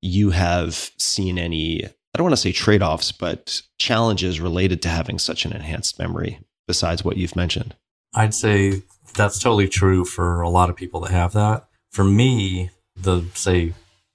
you 0.00 0.30
have 0.30 0.90
seen 0.98 1.38
any, 1.38 1.88
I 2.14 2.18
don't 2.18 2.24
want 2.24 2.32
to 2.32 2.40
say 2.40 2.52
trade 2.52 2.82
offs, 2.82 3.12
but 3.12 3.62
challenges 3.78 4.40
related 4.40 4.82
to 4.82 4.88
having 4.88 5.18
such 5.18 5.44
an 5.44 5.52
enhanced 5.52 5.98
memory 5.98 6.40
besides 6.66 7.04
what 7.04 7.16
you've 7.16 7.36
mentioned. 7.36 7.76
I'd 8.14 8.34
say 8.34 8.82
that's 9.14 9.38
totally 9.38 9.68
true 9.68 10.04
for 10.04 10.40
a 10.40 10.48
lot 10.48 10.70
of 10.70 10.76
people 10.76 11.00
that 11.00 11.12
have 11.12 11.32
that. 11.34 11.66
For 11.90 12.04
me, 12.04 12.70
the 12.96 13.24
say 13.34 13.74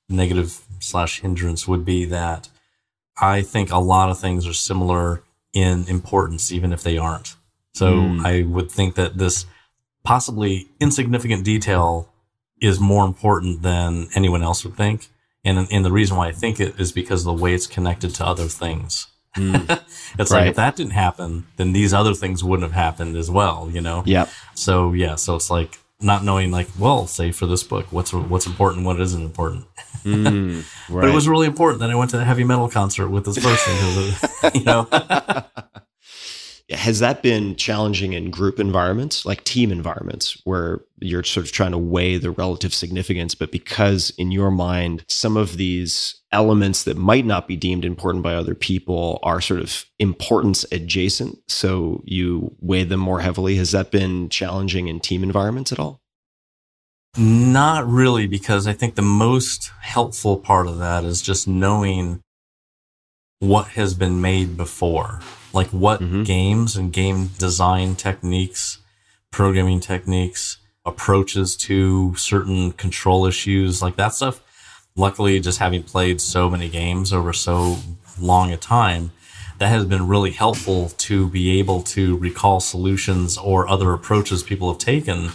negative 0.09 0.61
slash 0.79 1.21
hindrance 1.21 1.67
would 1.67 1.85
be 1.85 2.05
that 2.05 2.49
I 3.19 3.41
think 3.41 3.71
a 3.71 3.77
lot 3.79 4.09
of 4.09 4.19
things 4.19 4.45
are 4.45 4.53
similar 4.53 5.23
in 5.53 5.85
importance, 5.87 6.51
even 6.51 6.73
if 6.73 6.83
they 6.83 6.97
aren't. 6.97 7.35
So 7.73 7.93
Mm. 7.93 8.25
I 8.25 8.43
would 8.43 8.69
think 8.69 8.95
that 8.95 9.17
this 9.17 9.45
possibly 10.03 10.67
insignificant 10.79 11.43
detail 11.43 12.09
is 12.61 12.79
more 12.79 13.05
important 13.05 13.61
than 13.61 14.07
anyone 14.15 14.43
else 14.43 14.63
would 14.63 14.75
think. 14.75 15.09
And, 15.45 15.67
and 15.71 15.85
the 15.85 15.91
reason 15.91 16.17
why 16.17 16.27
I 16.27 16.31
think 16.31 16.59
it 16.59 16.79
is 16.79 16.91
because 16.91 17.25
of 17.25 17.37
the 17.37 17.41
way 17.41 17.53
it's 17.53 17.67
connected 17.67 18.15
to 18.15 18.25
other 18.25 18.45
things. 18.45 19.07
it's 19.37 20.31
like 20.31 20.47
if 20.47 20.55
that 20.55 20.75
didn't 20.75 20.93
happen, 20.93 21.45
then 21.57 21.73
these 21.73 21.93
other 21.93 22.13
things 22.13 22.43
wouldn't 22.43 22.63
have 22.63 22.71
happened 22.71 23.15
as 23.15 23.29
well, 23.29 23.69
you 23.71 23.81
know? 23.81 24.01
Yeah. 24.05 24.27
So 24.53 24.93
yeah, 24.93 25.15
so 25.15 25.35
it's 25.35 25.49
like 25.49 25.77
not 26.01 26.23
knowing 26.23 26.51
like, 26.51 26.67
well, 26.79 27.07
say 27.07 27.31
for 27.31 27.45
this 27.45 27.63
book, 27.63 27.85
what's 27.91 28.13
what's 28.13 28.47
important, 28.47 28.85
what 28.85 28.99
isn't 28.99 29.21
important. 29.21 29.65
Mm, 30.03 30.63
But 30.89 31.09
it 31.09 31.13
was 31.13 31.27
really 31.27 31.47
important 31.47 31.81
that 31.81 31.89
I 31.89 31.95
went 31.95 32.11
to 32.11 32.17
the 32.17 32.25
heavy 32.25 32.43
metal 32.43 32.69
concert 32.69 33.09
with 33.09 33.25
this 33.25 33.39
person 33.39 34.53
you 34.53 34.63
know, 34.63 34.87
Has 36.71 36.99
that 36.99 37.21
been 37.21 37.55
challenging 37.55 38.13
in 38.13 38.31
group 38.31 38.59
environments, 38.59 39.23
like 39.25 39.43
team 39.43 39.71
environments, 39.71 40.41
where 40.45 40.81
you're 40.99 41.23
sort 41.23 41.45
of 41.45 41.51
trying 41.51 41.73
to 41.73 41.77
weigh 41.77 42.17
the 42.17 42.31
relative 42.31 42.73
significance, 42.73 43.35
but 43.35 43.51
because 43.51 44.11
in 44.17 44.31
your 44.31 44.49
mind, 44.49 45.05
some 45.07 45.37
of 45.37 45.57
these 45.57 46.21
elements 46.31 46.83
that 46.83 46.97
might 46.97 47.25
not 47.25 47.47
be 47.47 47.55
deemed 47.55 47.85
important 47.85 48.23
by 48.23 48.33
other 48.33 48.55
people 48.55 49.19
are 49.21 49.41
sort 49.41 49.59
of 49.59 49.85
importance 49.99 50.65
adjacent, 50.71 51.37
so 51.47 52.01
you 52.05 52.55
weigh 52.59 52.83
them 52.83 52.99
more 52.99 53.19
heavily? 53.19 53.55
Has 53.57 53.71
that 53.71 53.91
been 53.91 54.29
challenging 54.29 54.87
in 54.87 54.99
team 54.99 55.21
environments 55.21 55.71
at 55.71 55.79
all? 55.79 56.01
not 57.17 57.87
really 57.87 58.27
because 58.27 58.67
I 58.67 58.73
think 58.73 58.95
the 58.95 59.01
most 59.01 59.71
helpful 59.81 60.37
part 60.37 60.67
of 60.67 60.79
that 60.79 61.03
is 61.03 61.21
just 61.21 61.47
knowing 61.47 62.21
what 63.39 63.69
has 63.69 63.93
been 63.93 64.21
made 64.21 64.57
before, 64.57 65.21
like 65.55 65.69
what 65.69 66.01
Mhm. 66.01 66.25
games 66.25 66.75
and 66.75 66.93
game 66.93 67.31
design 67.39 67.95
techniques, 67.95 68.77
programming 69.31 69.79
techniques, 69.79 70.57
approaches 70.85 71.55
to 71.55 72.13
certain 72.15 72.71
control 72.73 73.25
issues, 73.25 73.81
like 73.81 73.95
that 73.95 74.13
stuff. 74.13 74.41
Luckily, 74.95 75.39
just 75.39 75.57
having 75.59 75.81
played 75.83 76.21
so 76.21 76.49
many 76.49 76.69
games 76.69 77.11
over 77.11 77.33
so 77.33 77.79
long 78.19 78.51
a 78.51 78.57
time, 78.57 79.11
that 79.57 79.69
has 79.69 79.85
been 79.85 80.07
really 80.07 80.31
helpful 80.31 80.89
to 80.97 81.27
be 81.29 81.57
able 81.59 81.81
to 81.81 82.17
recall 82.17 82.59
solutions 82.59 83.37
or 83.37 83.67
other 83.69 83.93
approaches 83.93 84.43
people 84.43 84.69
have 84.69 84.77
taken 84.77 85.31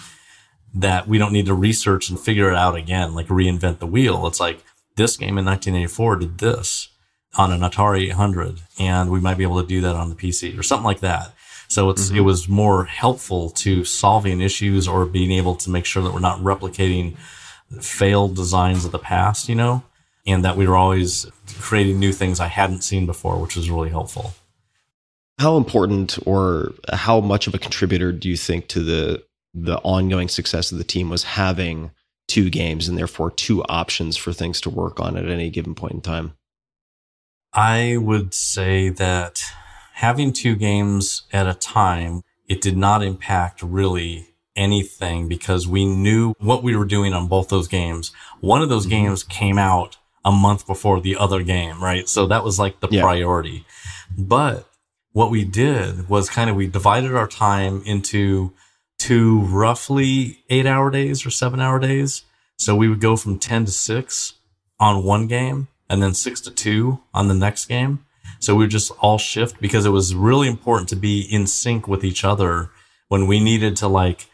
that 0.74 1.08
we 1.08 1.16
don't 1.18 1.32
need 1.32 1.46
to 1.46 1.54
research 1.54 2.10
and 2.10 2.20
figure 2.20 2.50
it 2.50 2.56
out 2.56 2.76
again, 2.76 3.14
like 3.14 3.26
reinvent 3.28 3.78
the 3.78 3.86
wheel. 3.86 4.26
It's 4.26 4.38
like 4.38 4.62
this 4.96 5.16
game 5.16 5.36
in 5.38 5.44
1984 5.46 6.16
did 6.16 6.38
this 6.38 6.88
on 7.36 7.52
an 7.52 7.60
Atari 7.60 8.08
800 8.08 8.60
and 8.78 9.10
we 9.10 9.20
might 9.20 9.38
be 9.38 9.44
able 9.44 9.60
to 9.60 9.68
do 9.68 9.80
that 9.82 9.96
on 9.96 10.08
the 10.08 10.16
PC 10.16 10.58
or 10.58 10.62
something 10.62 10.84
like 10.84 11.00
that. 11.00 11.32
So 11.68 11.88
it's, 11.90 12.10
it 12.10 12.14
mm-hmm. 12.14 12.24
was 12.24 12.48
more 12.48 12.84
helpful 12.84 13.50
to 13.50 13.84
solving 13.84 14.40
issues 14.40 14.88
or 14.88 15.06
being 15.06 15.30
able 15.30 15.54
to 15.56 15.70
make 15.70 15.84
sure 15.84 16.02
that 16.02 16.12
we're 16.12 16.18
not 16.18 16.40
replicating 16.40 17.16
failed 17.80 18.34
designs 18.34 18.84
of 18.84 18.90
the 18.90 18.98
past, 18.98 19.48
you 19.48 19.54
know, 19.54 19.84
and 20.26 20.44
that 20.44 20.56
we 20.56 20.66
were 20.66 20.76
always 20.76 21.26
creating 21.60 22.00
new 22.00 22.12
things 22.12 22.40
I 22.40 22.48
hadn't 22.48 22.82
seen 22.82 23.06
before, 23.06 23.40
which 23.40 23.54
was 23.54 23.70
really 23.70 23.90
helpful. 23.90 24.34
How 25.38 25.56
important 25.56 26.18
or 26.26 26.74
how 26.92 27.20
much 27.20 27.46
of 27.46 27.54
a 27.54 27.58
contributor 27.58 28.12
do 28.12 28.28
you 28.28 28.36
think 28.36 28.66
to 28.68 28.82
the 28.82 29.22
the 29.52 29.78
ongoing 29.78 30.28
success 30.28 30.70
of 30.70 30.78
the 30.78 30.84
team 30.84 31.10
was 31.10 31.24
having 31.24 31.90
two 32.28 32.50
games 32.50 32.86
and 32.86 32.96
therefore 32.96 33.32
two 33.32 33.64
options 33.64 34.16
for 34.16 34.32
things 34.32 34.60
to 34.60 34.70
work 34.70 35.00
on 35.00 35.16
at 35.16 35.28
any 35.28 35.50
given 35.50 35.74
point 35.74 35.94
in 35.94 36.00
time? 36.00 36.34
I 37.52 37.96
would 37.96 38.32
say 38.34 38.88
that 38.90 39.42
having 39.94 40.32
two 40.32 40.54
games 40.56 41.22
at 41.32 41.46
a 41.48 41.54
time, 41.54 42.22
it 42.48 42.60
did 42.60 42.76
not 42.76 43.02
impact 43.02 43.62
really 43.62 44.28
anything 44.56 45.28
because 45.28 45.66
we 45.66 45.86
knew 45.86 46.34
what 46.38 46.62
we 46.62 46.76
were 46.76 46.84
doing 46.84 47.12
on 47.12 47.26
both 47.28 47.48
those 47.48 47.68
games. 47.68 48.12
One 48.40 48.62
of 48.62 48.68
those 48.68 48.86
Mhm. 48.86 48.90
games 48.90 49.22
came 49.22 49.58
out 49.58 49.96
a 50.24 50.30
month 50.32 50.66
before 50.66 51.00
the 51.00 51.16
other 51.16 51.42
game, 51.42 51.82
right? 51.82 52.08
So 52.08 52.26
that 52.26 52.44
was 52.44 52.58
like 52.58 52.80
the 52.80 52.88
Yeah. 52.90 53.02
priority. 53.02 53.64
But 54.16 54.68
what 55.12 55.30
we 55.30 55.44
did 55.44 56.08
was 56.08 56.28
kind 56.28 56.50
of 56.50 56.56
we 56.56 56.66
divided 56.66 57.14
our 57.14 57.26
time 57.26 57.82
into 57.86 58.52
two 58.98 59.40
roughly 59.40 60.40
eight 60.50 60.66
hour 60.66 60.90
days 60.90 61.24
or 61.24 61.30
seven 61.30 61.58
hour 61.60 61.78
days. 61.78 62.22
So 62.58 62.76
we 62.76 62.88
would 62.88 63.00
go 63.00 63.16
from 63.16 63.38
10 63.38 63.64
to 63.64 63.72
six 63.72 64.34
on 64.78 65.02
one 65.04 65.26
game 65.26 65.68
and 65.90 66.02
then 66.02 66.14
six 66.14 66.40
to 66.42 66.50
two 66.50 67.00
on 67.12 67.28
the 67.28 67.34
next 67.34 67.66
game. 67.66 68.06
So 68.38 68.54
we 68.54 68.64
would 68.64 68.70
just 68.70 68.92
all 69.00 69.18
shift 69.18 69.60
because 69.60 69.84
it 69.84 69.90
was 69.90 70.14
really 70.14 70.48
important 70.48 70.88
to 70.90 70.96
be 70.96 71.20
in 71.20 71.46
sync 71.46 71.86
with 71.88 72.04
each 72.04 72.24
other 72.24 72.70
when 73.08 73.26
we 73.26 73.40
needed 73.40 73.76
to 73.78 73.88
like 73.88 74.28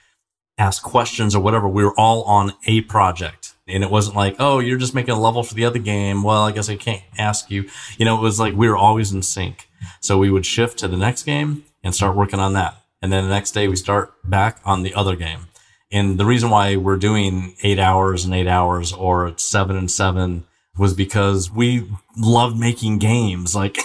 ask 0.58 0.82
questions 0.82 1.34
or 1.34 1.42
whatever. 1.42 1.66
We 1.66 1.82
were 1.82 1.98
all 1.98 2.22
on 2.24 2.52
a 2.66 2.82
project 2.82 3.54
and 3.66 3.82
it 3.82 3.90
wasn't 3.90 4.16
like, 4.16 4.36
Oh, 4.38 4.58
you're 4.60 4.78
just 4.78 4.94
making 4.94 5.14
a 5.14 5.20
level 5.20 5.42
for 5.42 5.54
the 5.54 5.64
other 5.64 5.78
game. 5.78 6.22
Well, 6.22 6.42
I 6.42 6.52
guess 6.52 6.68
I 6.68 6.76
can't 6.76 7.02
ask 7.18 7.50
you. 7.50 7.68
You 7.98 8.04
know, 8.04 8.16
it 8.18 8.22
was 8.22 8.38
like 8.38 8.54
we 8.54 8.68
were 8.68 8.76
always 8.76 9.12
in 9.12 9.22
sync. 9.22 9.68
So 10.00 10.18
we 10.18 10.30
would 10.30 10.46
shift 10.46 10.78
to 10.80 10.88
the 10.88 10.96
next 10.96 11.24
game 11.24 11.64
and 11.82 11.94
start 11.94 12.16
working 12.16 12.38
on 12.38 12.52
that. 12.52 12.76
And 13.00 13.12
then 13.12 13.24
the 13.24 13.30
next 13.30 13.52
day 13.52 13.66
we 13.66 13.76
start 13.76 14.12
back 14.28 14.60
on 14.64 14.82
the 14.82 14.94
other 14.94 15.16
game. 15.16 15.48
And 15.90 16.18
the 16.18 16.26
reason 16.26 16.50
why 16.50 16.76
we're 16.76 16.96
doing 16.96 17.56
eight 17.62 17.78
hours 17.78 18.24
and 18.24 18.34
eight 18.34 18.48
hours 18.48 18.92
or 18.92 19.36
seven 19.38 19.76
and 19.76 19.90
seven 19.90 20.44
was 20.78 20.94
because 20.94 21.50
we 21.50 21.88
loved 22.16 22.58
making 22.58 22.98
games. 22.98 23.54
Like 23.54 23.78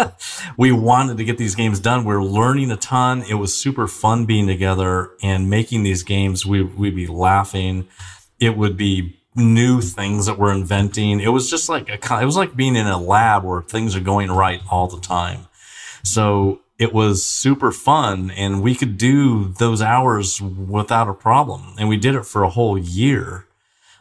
we 0.56 0.72
wanted 0.72 1.16
to 1.18 1.24
get 1.24 1.38
these 1.38 1.54
games 1.54 1.80
done. 1.80 2.04
We 2.04 2.14
are 2.14 2.22
learning 2.22 2.70
a 2.70 2.76
ton. 2.76 3.22
It 3.28 3.34
was 3.34 3.56
super 3.56 3.86
fun 3.86 4.24
being 4.24 4.46
together 4.46 5.10
and 5.22 5.48
making 5.48 5.82
these 5.82 6.02
games. 6.02 6.44
We, 6.44 6.62
we'd 6.62 6.96
be 6.96 7.06
laughing. 7.06 7.88
It 8.40 8.56
would 8.56 8.76
be 8.76 9.18
new 9.34 9.80
things 9.80 10.26
that 10.26 10.38
we're 10.38 10.52
inventing. 10.52 11.20
It 11.20 11.28
was 11.28 11.48
just 11.48 11.68
like 11.68 11.88
a, 11.88 12.20
it 12.20 12.24
was 12.24 12.36
like 12.36 12.56
being 12.56 12.76
in 12.76 12.86
a 12.86 12.98
lab 12.98 13.44
where 13.44 13.62
things 13.62 13.96
are 13.96 14.00
going 14.00 14.30
right 14.30 14.60
all 14.70 14.88
the 14.88 15.00
time. 15.00 15.46
So 16.02 16.60
it 16.78 16.92
was 16.92 17.24
super 17.24 17.70
fun 17.70 18.30
and 18.32 18.62
we 18.62 18.74
could 18.74 18.98
do 18.98 19.48
those 19.58 19.80
hours 19.80 20.40
without 20.40 21.08
a 21.08 21.14
problem. 21.14 21.74
And 21.78 21.88
we 21.88 21.96
did 21.96 22.14
it 22.14 22.26
for 22.26 22.42
a 22.42 22.50
whole 22.50 22.76
year. 22.76 23.46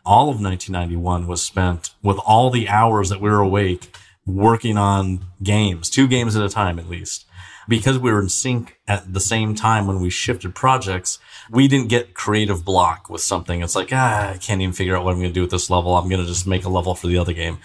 All 0.05 0.29
of 0.29 0.41
1991 0.41 1.27
was 1.27 1.41
spent 1.41 1.91
with 2.01 2.17
all 2.25 2.49
the 2.49 2.67
hours 2.67 3.09
that 3.09 3.21
we 3.21 3.29
were 3.29 3.39
awake 3.39 3.95
working 4.25 4.77
on 4.77 5.25
games, 5.41 5.89
two 5.89 6.07
games 6.07 6.35
at 6.35 6.43
a 6.43 6.49
time 6.49 6.79
at 6.79 6.89
least. 6.89 7.25
Because 7.67 7.99
we 7.99 8.11
were 8.11 8.21
in 8.21 8.29
sync 8.29 8.79
at 8.87 9.13
the 9.13 9.19
same 9.19 9.55
time 9.55 9.87
when 9.87 10.01
we 10.01 10.09
shifted 10.09 10.55
projects, 10.55 11.19
we 11.49 11.67
didn't 11.67 11.89
get 11.89 12.15
creative 12.15 12.65
block 12.65 13.09
with 13.09 13.21
something. 13.21 13.61
It's 13.61 13.75
like, 13.75 13.89
ah, 13.91 14.31
I 14.31 14.37
can't 14.37 14.61
even 14.61 14.73
figure 14.73 14.97
out 14.97 15.05
what 15.05 15.11
I'm 15.11 15.19
going 15.19 15.29
to 15.29 15.33
do 15.33 15.41
with 15.41 15.51
this 15.51 15.69
level. 15.69 15.95
I'm 15.95 16.09
going 16.09 16.21
to 16.21 16.27
just 16.27 16.47
make 16.47 16.65
a 16.65 16.69
level 16.69 16.95
for 16.95 17.07
the 17.07 17.17
other 17.17 17.33
game. 17.33 17.59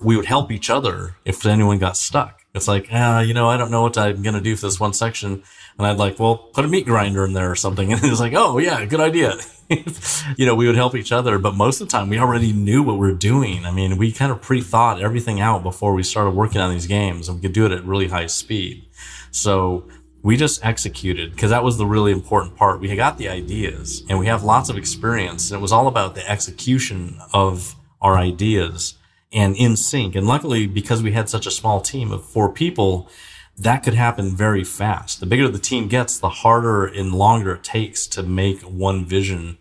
We 0.00 0.16
would 0.16 0.26
help 0.26 0.50
each 0.50 0.68
other 0.68 1.14
if 1.24 1.46
anyone 1.46 1.78
got 1.78 1.96
stuck. 1.96 2.39
It's 2.54 2.66
like, 2.66 2.88
ah, 2.92 3.20
you 3.20 3.32
know, 3.32 3.48
I 3.48 3.56
don't 3.56 3.70
know 3.70 3.82
what 3.82 3.96
I'm 3.96 4.22
going 4.22 4.34
to 4.34 4.40
do 4.40 4.56
for 4.56 4.66
this 4.66 4.80
one 4.80 4.92
section. 4.92 5.42
And 5.78 5.86
I'd 5.86 5.98
like, 5.98 6.18
well, 6.18 6.36
put 6.36 6.64
a 6.64 6.68
meat 6.68 6.84
grinder 6.84 7.24
in 7.24 7.32
there 7.32 7.50
or 7.50 7.56
something. 7.56 7.92
And 7.92 8.02
it 8.02 8.10
was 8.10 8.20
like, 8.20 8.32
oh, 8.34 8.58
yeah, 8.58 8.84
good 8.84 9.00
idea. 9.00 9.34
you 10.36 10.46
know, 10.46 10.54
we 10.54 10.66
would 10.66 10.74
help 10.74 10.94
each 10.96 11.12
other. 11.12 11.38
But 11.38 11.54
most 11.54 11.80
of 11.80 11.88
the 11.88 11.92
time, 11.92 12.08
we 12.08 12.18
already 12.18 12.52
knew 12.52 12.82
what 12.82 12.94
we 12.94 13.08
were 13.08 13.14
doing. 13.14 13.64
I 13.64 13.70
mean, 13.70 13.96
we 13.96 14.10
kind 14.10 14.32
of 14.32 14.42
pre 14.42 14.60
thought 14.60 15.00
everything 15.00 15.40
out 15.40 15.62
before 15.62 15.94
we 15.94 16.02
started 16.02 16.32
working 16.32 16.60
on 16.60 16.72
these 16.72 16.86
games 16.86 17.28
and 17.28 17.38
we 17.38 17.42
could 17.42 17.52
do 17.52 17.66
it 17.66 17.72
at 17.72 17.84
really 17.84 18.08
high 18.08 18.26
speed. 18.26 18.84
So 19.30 19.88
we 20.22 20.36
just 20.36 20.64
executed 20.64 21.32
because 21.32 21.50
that 21.50 21.64
was 21.64 21.78
the 21.78 21.86
really 21.86 22.12
important 22.12 22.56
part. 22.56 22.80
We 22.80 22.94
got 22.96 23.16
the 23.16 23.28
ideas 23.28 24.02
and 24.08 24.18
we 24.18 24.26
have 24.26 24.42
lots 24.42 24.68
of 24.68 24.76
experience 24.76 25.50
and 25.50 25.58
it 25.58 25.62
was 25.62 25.72
all 25.72 25.86
about 25.86 26.14
the 26.14 26.28
execution 26.28 27.18
of 27.32 27.76
our 28.02 28.18
ideas 28.18 28.94
and 29.32 29.56
in 29.56 29.76
sync. 29.76 30.14
And 30.14 30.26
luckily, 30.26 30.66
because 30.66 31.02
we 31.02 31.12
had 31.12 31.28
such 31.28 31.46
a 31.46 31.50
small 31.50 31.80
team 31.80 32.12
of 32.12 32.24
four 32.24 32.52
people, 32.52 33.08
that 33.56 33.82
could 33.82 33.94
happen 33.94 34.34
very 34.34 34.64
fast. 34.64 35.20
The 35.20 35.26
bigger 35.26 35.48
the 35.48 35.58
team 35.58 35.88
gets, 35.88 36.18
the 36.18 36.28
harder 36.28 36.86
and 36.86 37.14
longer 37.14 37.54
it 37.54 37.64
takes 37.64 38.06
to 38.08 38.22
make 38.22 38.62
one 38.62 39.04
vision 39.04 39.58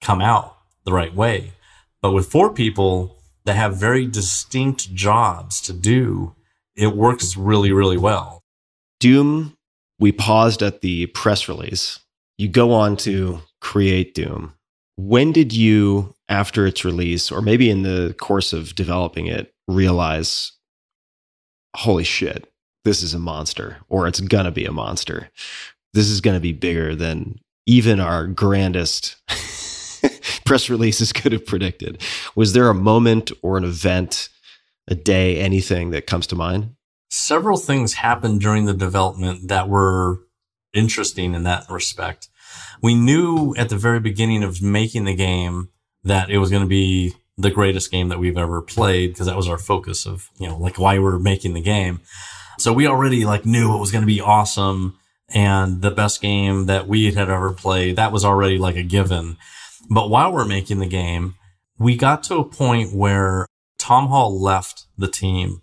come 0.00 0.20
out 0.20 0.56
the 0.84 0.92
right 0.92 1.14
way. 1.14 1.52
But 2.00 2.12
with 2.12 2.30
four 2.30 2.52
people 2.52 3.18
that 3.44 3.56
have 3.56 3.76
very 3.76 4.06
distinct 4.06 4.94
jobs 4.94 5.60
to 5.62 5.72
do, 5.72 6.34
it 6.74 6.96
works 6.96 7.36
really, 7.36 7.72
really 7.72 7.98
well. 7.98 8.42
Doom, 8.98 9.56
we 9.98 10.12
paused 10.12 10.62
at 10.62 10.80
the 10.80 11.06
press 11.06 11.48
release. 11.48 12.00
You 12.38 12.48
go 12.48 12.72
on 12.72 12.96
to 12.98 13.40
create 13.60 14.14
Doom. 14.14 14.54
When 14.96 15.32
did 15.32 15.52
you, 15.52 16.14
after 16.28 16.66
its 16.66 16.84
release, 16.84 17.30
or 17.30 17.40
maybe 17.40 17.70
in 17.70 17.82
the 17.82 18.14
course 18.20 18.52
of 18.52 18.74
developing 18.74 19.26
it, 19.26 19.54
realize, 19.68 20.52
holy 21.76 22.04
shit, 22.04 22.52
this 22.84 23.02
is 23.02 23.14
a 23.14 23.18
monster, 23.18 23.78
or 23.88 24.06
it's 24.06 24.20
to 24.44 24.50
be 24.50 24.64
a 24.64 24.72
monster? 24.72 25.30
This 25.94 26.08
is 26.08 26.20
to 26.34 26.40
be 26.40 26.52
bigger 26.52 26.94
than 26.94 27.38
even 27.66 28.00
our 28.00 28.26
grandest 28.26 29.16
press 30.44 30.68
releases 30.68 31.12
could 31.12 31.32
have 31.32 31.46
predicted. 31.46 32.02
Was 32.34 32.52
there 32.52 32.68
a 32.68 32.74
moment 32.74 33.30
or 33.42 33.56
an 33.56 33.64
event, 33.64 34.28
a 34.88 34.94
day, 34.94 35.38
anything 35.38 35.90
that 35.90 36.06
comes 36.06 36.26
to 36.28 36.36
mind? 36.36 36.74
several 37.12 37.58
things 37.58 37.92
happened 37.92 38.40
during 38.40 38.64
the 38.64 38.72
development 38.72 39.48
that 39.48 39.68
were 39.68 40.20
interesting 40.72 41.34
in 41.34 41.42
that 41.42 41.68
respect. 41.68 42.28
We 42.82 42.94
knew 42.94 43.54
at 43.56 43.68
the 43.68 43.76
very 43.76 44.00
beginning 44.00 44.42
of 44.42 44.60
making 44.60 45.04
the 45.04 45.14
game 45.14 45.68
that 46.04 46.30
it 46.30 46.38
was 46.38 46.50
going 46.50 46.62
to 46.62 46.68
be 46.68 47.14
the 47.38 47.50
greatest 47.50 47.90
game 47.90 48.08
that 48.08 48.18
we've 48.18 48.36
ever 48.36 48.60
played 48.60 49.12
because 49.12 49.26
that 49.26 49.36
was 49.36 49.48
our 49.48 49.58
focus 49.58 50.04
of, 50.04 50.28
you 50.38 50.48
know, 50.48 50.58
like 50.58 50.78
why 50.78 50.98
we're 50.98 51.18
making 51.18 51.54
the 51.54 51.60
game. 51.60 52.00
So 52.58 52.72
we 52.72 52.86
already 52.86 53.24
like 53.24 53.46
knew 53.46 53.74
it 53.74 53.80
was 53.80 53.92
going 53.92 54.02
to 54.02 54.06
be 54.06 54.20
awesome 54.20 54.98
and 55.28 55.80
the 55.80 55.90
best 55.90 56.20
game 56.20 56.66
that 56.66 56.88
we 56.88 57.12
had 57.12 57.30
ever 57.30 57.52
played. 57.52 57.96
That 57.96 58.12
was 58.12 58.24
already 58.24 58.58
like 58.58 58.76
a 58.76 58.82
given. 58.82 59.36
But 59.88 60.10
while 60.10 60.32
we're 60.32 60.44
making 60.44 60.80
the 60.80 60.86
game, 60.86 61.36
we 61.78 61.96
got 61.96 62.22
to 62.24 62.36
a 62.36 62.44
point 62.44 62.92
where 62.92 63.46
Tom 63.78 64.08
Hall 64.08 64.40
left 64.40 64.86
the 64.96 65.08
team 65.08 65.62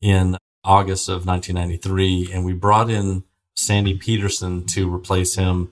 in 0.00 0.36
August 0.62 1.08
of 1.08 1.26
1993, 1.26 2.30
and 2.32 2.44
we 2.44 2.52
brought 2.52 2.90
in 2.90 3.24
Sandy 3.54 3.96
Petersen 3.96 4.66
to 4.66 4.92
replace 4.92 5.36
him 5.36 5.70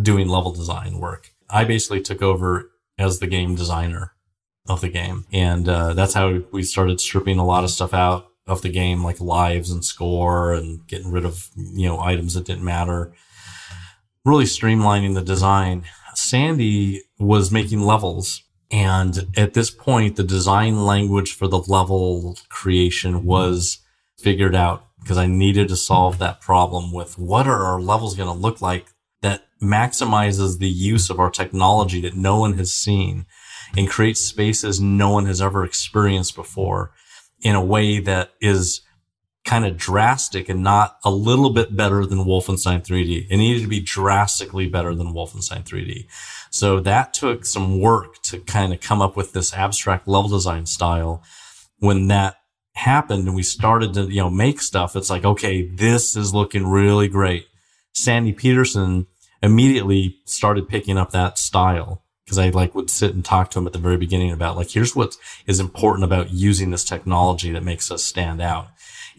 doing 0.00 0.28
level 0.28 0.52
design 0.52 0.98
work. 0.98 1.32
I 1.50 1.64
basically 1.64 2.00
took 2.00 2.22
over 2.22 2.70
as 2.98 3.18
the 3.18 3.26
game 3.26 3.54
designer 3.54 4.12
of 4.68 4.80
the 4.80 4.88
game, 4.88 5.24
and 5.32 5.68
uh, 5.68 5.94
that's 5.94 6.14
how 6.14 6.42
we 6.52 6.62
started 6.62 7.00
stripping 7.00 7.38
a 7.38 7.46
lot 7.46 7.64
of 7.64 7.70
stuff 7.70 7.94
out 7.94 8.26
of 8.46 8.62
the 8.62 8.68
game, 8.68 9.02
like 9.02 9.20
lives 9.20 9.70
and 9.70 9.84
score, 9.84 10.52
and 10.52 10.86
getting 10.86 11.10
rid 11.10 11.24
of 11.24 11.48
you 11.56 11.86
know 11.86 12.00
items 12.00 12.34
that 12.34 12.44
didn't 12.44 12.64
matter. 12.64 13.12
Really 14.24 14.44
streamlining 14.44 15.14
the 15.14 15.22
design. 15.22 15.84
Sandy 16.14 17.02
was 17.18 17.52
making 17.52 17.80
levels 17.80 18.42
and 18.70 19.28
at 19.36 19.54
this 19.54 19.70
point, 19.70 20.16
the 20.16 20.22
design 20.22 20.84
language 20.84 21.32
for 21.32 21.48
the 21.48 21.58
level 21.58 22.36
creation 22.48 23.24
was 23.24 23.78
figured 24.18 24.54
out 24.54 24.86
because 25.00 25.16
I 25.16 25.26
needed 25.26 25.68
to 25.68 25.76
solve 25.76 26.18
that 26.18 26.40
problem 26.40 26.92
with 26.92 27.18
what 27.18 27.46
are 27.46 27.64
our 27.64 27.80
levels 27.80 28.14
going 28.14 28.28
to 28.28 28.38
look 28.38 28.60
like 28.60 28.86
maximizes 29.62 30.58
the 30.58 30.68
use 30.68 31.10
of 31.10 31.18
our 31.18 31.30
technology 31.30 32.00
that 32.00 32.16
no 32.16 32.38
one 32.38 32.54
has 32.54 32.72
seen 32.72 33.26
and 33.76 33.88
creates 33.88 34.20
spaces 34.20 34.80
no 34.80 35.10
one 35.10 35.26
has 35.26 35.42
ever 35.42 35.64
experienced 35.64 36.34
before 36.34 36.92
in 37.42 37.54
a 37.54 37.64
way 37.64 38.00
that 38.00 38.32
is 38.40 38.82
kind 39.44 39.64
of 39.64 39.76
drastic 39.76 40.48
and 40.48 40.62
not 40.62 40.98
a 41.04 41.10
little 41.10 41.50
bit 41.50 41.74
better 41.74 42.04
than 42.04 42.18
Wolfenstein 42.18 42.84
3D. 42.84 43.28
It 43.30 43.36
needed 43.36 43.62
to 43.62 43.68
be 43.68 43.80
drastically 43.80 44.68
better 44.68 44.94
than 44.94 45.14
Wolfenstein 45.14 45.64
3D. 45.64 46.06
So 46.50 46.80
that 46.80 47.14
took 47.14 47.46
some 47.46 47.80
work 47.80 48.20
to 48.24 48.40
kind 48.40 48.74
of 48.74 48.80
come 48.80 49.00
up 49.00 49.16
with 49.16 49.32
this 49.32 49.54
abstract 49.54 50.06
level 50.06 50.28
design 50.28 50.66
style. 50.66 51.22
When 51.78 52.08
that 52.08 52.36
happened 52.74 53.26
and 53.26 53.34
we 53.34 53.42
started 53.42 53.94
to, 53.94 54.02
you 54.02 54.20
know, 54.20 54.30
make 54.30 54.60
stuff, 54.60 54.94
it's 54.94 55.10
like, 55.10 55.24
okay, 55.24 55.66
this 55.66 56.14
is 56.14 56.34
looking 56.34 56.66
really 56.66 57.08
great. 57.08 57.46
Sandy 57.94 58.32
Petersen 58.32 59.06
immediately 59.42 60.18
started 60.24 60.68
picking 60.68 60.98
up 60.98 61.10
that 61.12 61.38
style 61.38 62.02
because 62.24 62.38
I 62.38 62.50
like 62.50 62.74
would 62.74 62.90
sit 62.90 63.14
and 63.14 63.24
talk 63.24 63.50
to 63.50 63.58
him 63.58 63.66
at 63.66 63.72
the 63.72 63.78
very 63.78 63.96
beginning 63.96 64.32
about 64.32 64.56
like, 64.56 64.70
here's 64.70 64.94
what 64.94 65.16
is 65.46 65.60
important 65.60 66.04
about 66.04 66.30
using 66.30 66.70
this 66.70 66.84
technology 66.84 67.52
that 67.52 67.64
makes 67.64 67.90
us 67.90 68.04
stand 68.04 68.42
out. 68.42 68.68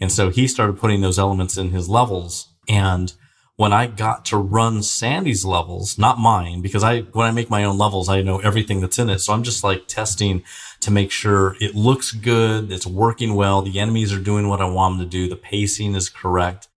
And 0.00 0.12
so 0.12 0.30
he 0.30 0.46
started 0.46 0.78
putting 0.78 1.00
those 1.00 1.18
elements 1.18 1.56
in 1.56 1.70
his 1.70 1.88
levels. 1.88 2.48
And 2.68 3.12
when 3.56 3.72
I 3.72 3.88
got 3.88 4.24
to 4.26 4.38
run 4.38 4.82
Sandy's 4.82 5.44
levels, 5.44 5.98
not 5.98 6.18
mine, 6.18 6.62
because 6.62 6.82
I, 6.82 7.00
when 7.00 7.26
I 7.26 7.30
make 7.30 7.50
my 7.50 7.64
own 7.64 7.76
levels, 7.76 8.08
I 8.08 8.22
know 8.22 8.38
everything 8.38 8.80
that's 8.80 8.98
in 8.98 9.10
it. 9.10 9.18
So 9.18 9.34
I'm 9.34 9.42
just 9.42 9.62
like 9.62 9.86
testing 9.86 10.44
to 10.80 10.90
make 10.90 11.10
sure 11.10 11.56
it 11.60 11.74
looks 11.74 12.12
good. 12.12 12.72
It's 12.72 12.86
working 12.86 13.34
well. 13.34 13.60
The 13.60 13.78
enemies 13.78 14.14
are 14.14 14.18
doing 14.18 14.48
what 14.48 14.62
I 14.62 14.70
want 14.70 14.96
them 14.96 15.06
to 15.06 15.10
do. 15.10 15.28
The 15.28 15.36
pacing 15.36 15.94
is 15.94 16.08
correct. 16.08 16.68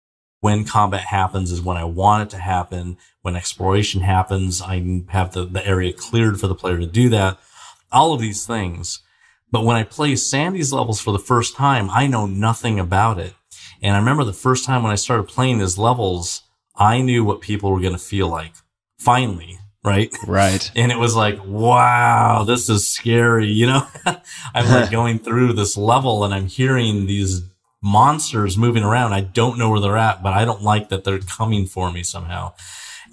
When 0.43 0.65
combat 0.65 1.05
happens 1.05 1.53
is 1.53 1.61
when 1.61 1.77
I 1.77 1.85
want 1.85 2.23
it 2.23 2.29
to 2.31 2.37
happen. 2.37 2.97
When 3.21 3.37
exploration 3.37 4.01
happens, 4.01 4.61
I 4.61 5.03
have 5.07 5.31
the, 5.31 5.45
the 5.45 5.65
area 5.65 5.93
cleared 5.93 6.37
for 6.37 6.47
the 6.47 6.53
player 6.53 6.77
to 6.79 6.85
do 6.85 7.07
that. 7.11 7.39
All 7.93 8.11
of 8.11 8.19
these 8.19 8.45
things. 8.45 8.99
But 9.51 9.63
when 9.63 9.77
I 9.77 9.83
play 9.83 10.17
Sandy's 10.17 10.73
levels 10.73 10.99
for 10.99 11.13
the 11.13 11.17
first 11.17 11.55
time, 11.55 11.89
I 11.89 12.07
know 12.07 12.25
nothing 12.25 12.77
about 12.77 13.19
it. 13.19 13.35
And 13.81 13.95
I 13.95 13.99
remember 13.99 14.25
the 14.25 14.33
first 14.33 14.65
time 14.65 14.83
when 14.83 14.91
I 14.91 14.95
started 14.95 15.29
playing 15.29 15.59
his 15.59 15.77
levels, 15.77 16.41
I 16.75 16.99
knew 16.99 17.23
what 17.23 17.39
people 17.39 17.71
were 17.71 17.79
going 17.79 17.93
to 17.93 17.97
feel 17.97 18.27
like. 18.27 18.51
Finally, 18.99 19.59
right? 19.81 20.13
Right. 20.27 20.69
And 20.75 20.91
it 20.91 20.99
was 20.99 21.15
like, 21.15 21.39
wow, 21.45 22.43
this 22.45 22.67
is 22.67 22.89
scary. 22.89 23.47
You 23.47 23.67
know, 23.67 23.87
I'm 24.53 24.67
like 24.67 24.91
going 24.99 25.19
through 25.19 25.53
this 25.53 25.77
level 25.77 26.25
and 26.25 26.33
I'm 26.33 26.47
hearing 26.47 27.05
these 27.05 27.43
monsters 27.83 28.57
moving 28.57 28.83
around. 28.83 29.13
I 29.13 29.21
don't 29.21 29.59
know 29.59 29.69
where 29.69 29.81
they're 29.81 29.97
at, 29.97 30.23
but 30.23 30.33
I 30.33 30.45
don't 30.45 30.63
like 30.63 30.89
that 30.89 31.03
they're 31.03 31.19
coming 31.19 31.67
for 31.67 31.91
me 31.91 32.01
somehow. 32.01 32.53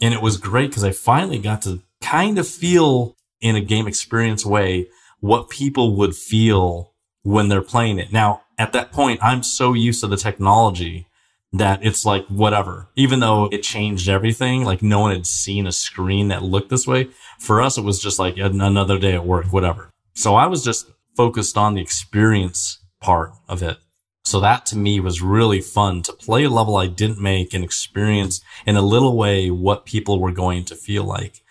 And 0.01 0.14
it 0.14 0.23
was 0.23 0.37
great 0.37 0.71
because 0.71 0.85
I 0.85 0.93
finally 0.93 1.39
got 1.39 1.62
to 1.62 1.81
kind 2.01 2.39
of 2.39 2.49
feel 2.49 3.16
in 3.41 3.57
a 3.57 3.61
game 3.61 3.87
experience 3.87 4.47
way 4.47 4.89
what 5.21 5.51
people 5.51 5.97
would 5.97 6.14
feel 6.14 6.93
when 7.23 7.49
they're 7.49 7.61
playing 7.61 7.99
it. 7.99 8.12
Now, 8.12 8.43
at 8.57 8.73
that 8.73 8.93
point, 8.93 9.21
I'm 9.23 9.43
so 9.43 9.75
used 9.75 10.01
to 10.01 10.07
the 10.07 10.16
technology 10.16 11.07
that 11.53 11.85
it's 11.85 12.07
like 12.07 12.27
whatever. 12.29 12.89
Even 12.95 13.21
though 13.21 13.47
it 13.47 13.62
changed 13.62 14.09
everything, 14.09 14.64
like 14.64 14.83
no 14.83 15.01
one 15.01 15.12
had 15.12 15.27
seen 15.27 15.66
a 15.66 15.73
screen 15.73 16.29
that 16.29 16.43
looked 16.43 16.71
this 16.71 16.87
way. 16.87 17.09
For 17.39 17.61
us, 17.61 17.77
it 17.77 17.85
was 17.85 18.01
just 18.01 18.18
like 18.18 18.37
another 18.37 18.99
day 18.99 19.14
at 19.14 19.27
work, 19.27 19.47
whatever. 19.47 19.91
So 20.14 20.37
I 20.37 20.47
was 20.47 20.64
just 20.64 20.91
focused 21.16 21.59
on 21.59 21.75
the 21.75 21.83
experience 21.83 22.79
part 23.01 23.33
of 23.49 23.62
it. 23.62 23.79
So 24.25 24.41
that 24.41 24.66
to 24.66 24.79
me 24.79 25.01
was 25.01 25.23
really 25.23 25.61
fun 25.61 26.03
to 26.03 26.12
play 26.12 26.45
a 26.45 26.51
level 26.51 26.77
I 26.77 26.87
didn't 26.87 27.21
make 27.21 27.55
and 27.55 27.64
experience 27.64 28.41
in 28.66 28.77
a 28.77 28.83
little 28.83 29.16
way 29.16 29.51
what 29.51 29.87
people 29.87 30.21
were 30.21 30.33
going 30.33 30.64
to 30.66 30.77
feel 30.77 31.05
like. 31.05 31.43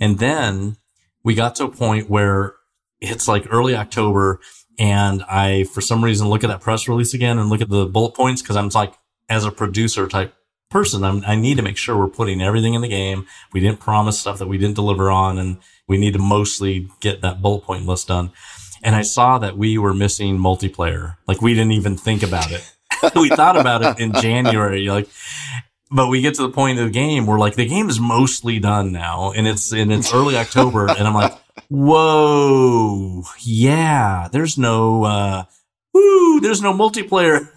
And 0.00 0.18
then 0.18 0.76
we 1.24 1.34
got 1.34 1.54
to 1.56 1.64
a 1.64 1.70
point 1.70 2.10
where 2.10 2.56
it's 3.00 3.28
like 3.28 3.46
early 3.50 3.74
October 3.76 4.40
and 4.78 5.24
I, 5.24 5.64
for 5.64 5.80
some 5.80 6.04
reason, 6.04 6.28
look 6.28 6.44
at 6.44 6.48
that 6.48 6.60
press 6.60 6.88
release 6.88 7.12
again 7.12 7.38
and 7.38 7.50
look 7.50 7.60
at 7.60 7.68
the 7.68 7.86
bullet 7.86 8.14
points 8.14 8.42
because 8.42 8.56
I'm 8.56 8.68
like, 8.68 8.94
as 9.28 9.44
a 9.44 9.50
producer 9.50 10.06
type 10.06 10.34
person, 10.70 11.02
I'm, 11.02 11.22
i 11.26 11.34
need 11.34 11.56
to 11.56 11.62
make 11.62 11.76
sure 11.76 11.96
we're 11.96 12.08
putting 12.08 12.40
everything 12.40 12.74
in 12.74 12.82
the 12.82 12.88
game. 12.88 13.26
We 13.52 13.60
didn't 13.60 13.80
promise 13.80 14.18
stuff 14.18 14.38
that 14.38 14.48
we 14.48 14.58
didn't 14.58 14.76
deliver 14.76 15.10
on, 15.10 15.38
and 15.38 15.58
we 15.86 15.98
need 15.98 16.12
to 16.12 16.18
mostly 16.18 16.88
get 17.00 17.20
that 17.22 17.42
bullet 17.42 17.62
point 17.62 17.86
list 17.86 18.08
done. 18.08 18.30
And 18.82 18.94
I 18.94 19.02
saw 19.02 19.38
that 19.38 19.56
we 19.56 19.78
were 19.78 19.94
missing 19.94 20.38
multiplayer. 20.38 21.16
Like 21.26 21.42
we 21.42 21.54
didn't 21.54 21.72
even 21.72 21.96
think 21.96 22.22
about 22.22 22.50
it. 22.50 22.64
we 23.14 23.28
thought 23.28 23.58
about 23.58 23.84
it 23.84 24.00
in 24.02 24.12
January, 24.14 24.88
like, 24.88 25.08
but 25.90 26.08
we 26.08 26.20
get 26.20 26.34
to 26.34 26.42
the 26.42 26.50
point 26.50 26.78
of 26.78 26.86
the 26.86 26.90
game 26.90 27.26
where 27.26 27.38
like 27.38 27.54
the 27.54 27.66
game 27.66 27.88
is 27.88 28.00
mostly 28.00 28.58
done 28.58 28.92
now, 28.92 29.32
and 29.32 29.46
it's 29.46 29.72
and 29.72 29.92
it's 29.92 30.12
early 30.12 30.36
October, 30.44 30.88
and 30.88 31.06
I'm 31.06 31.14
like, 31.14 31.32
whoa, 31.68 33.22
yeah, 33.40 34.28
there's 34.32 34.58
no. 34.58 35.04
uh 35.04 35.44
woo, 35.98 36.40
there's 36.40 36.62
no 36.62 36.72
multiplayer. 36.72 37.48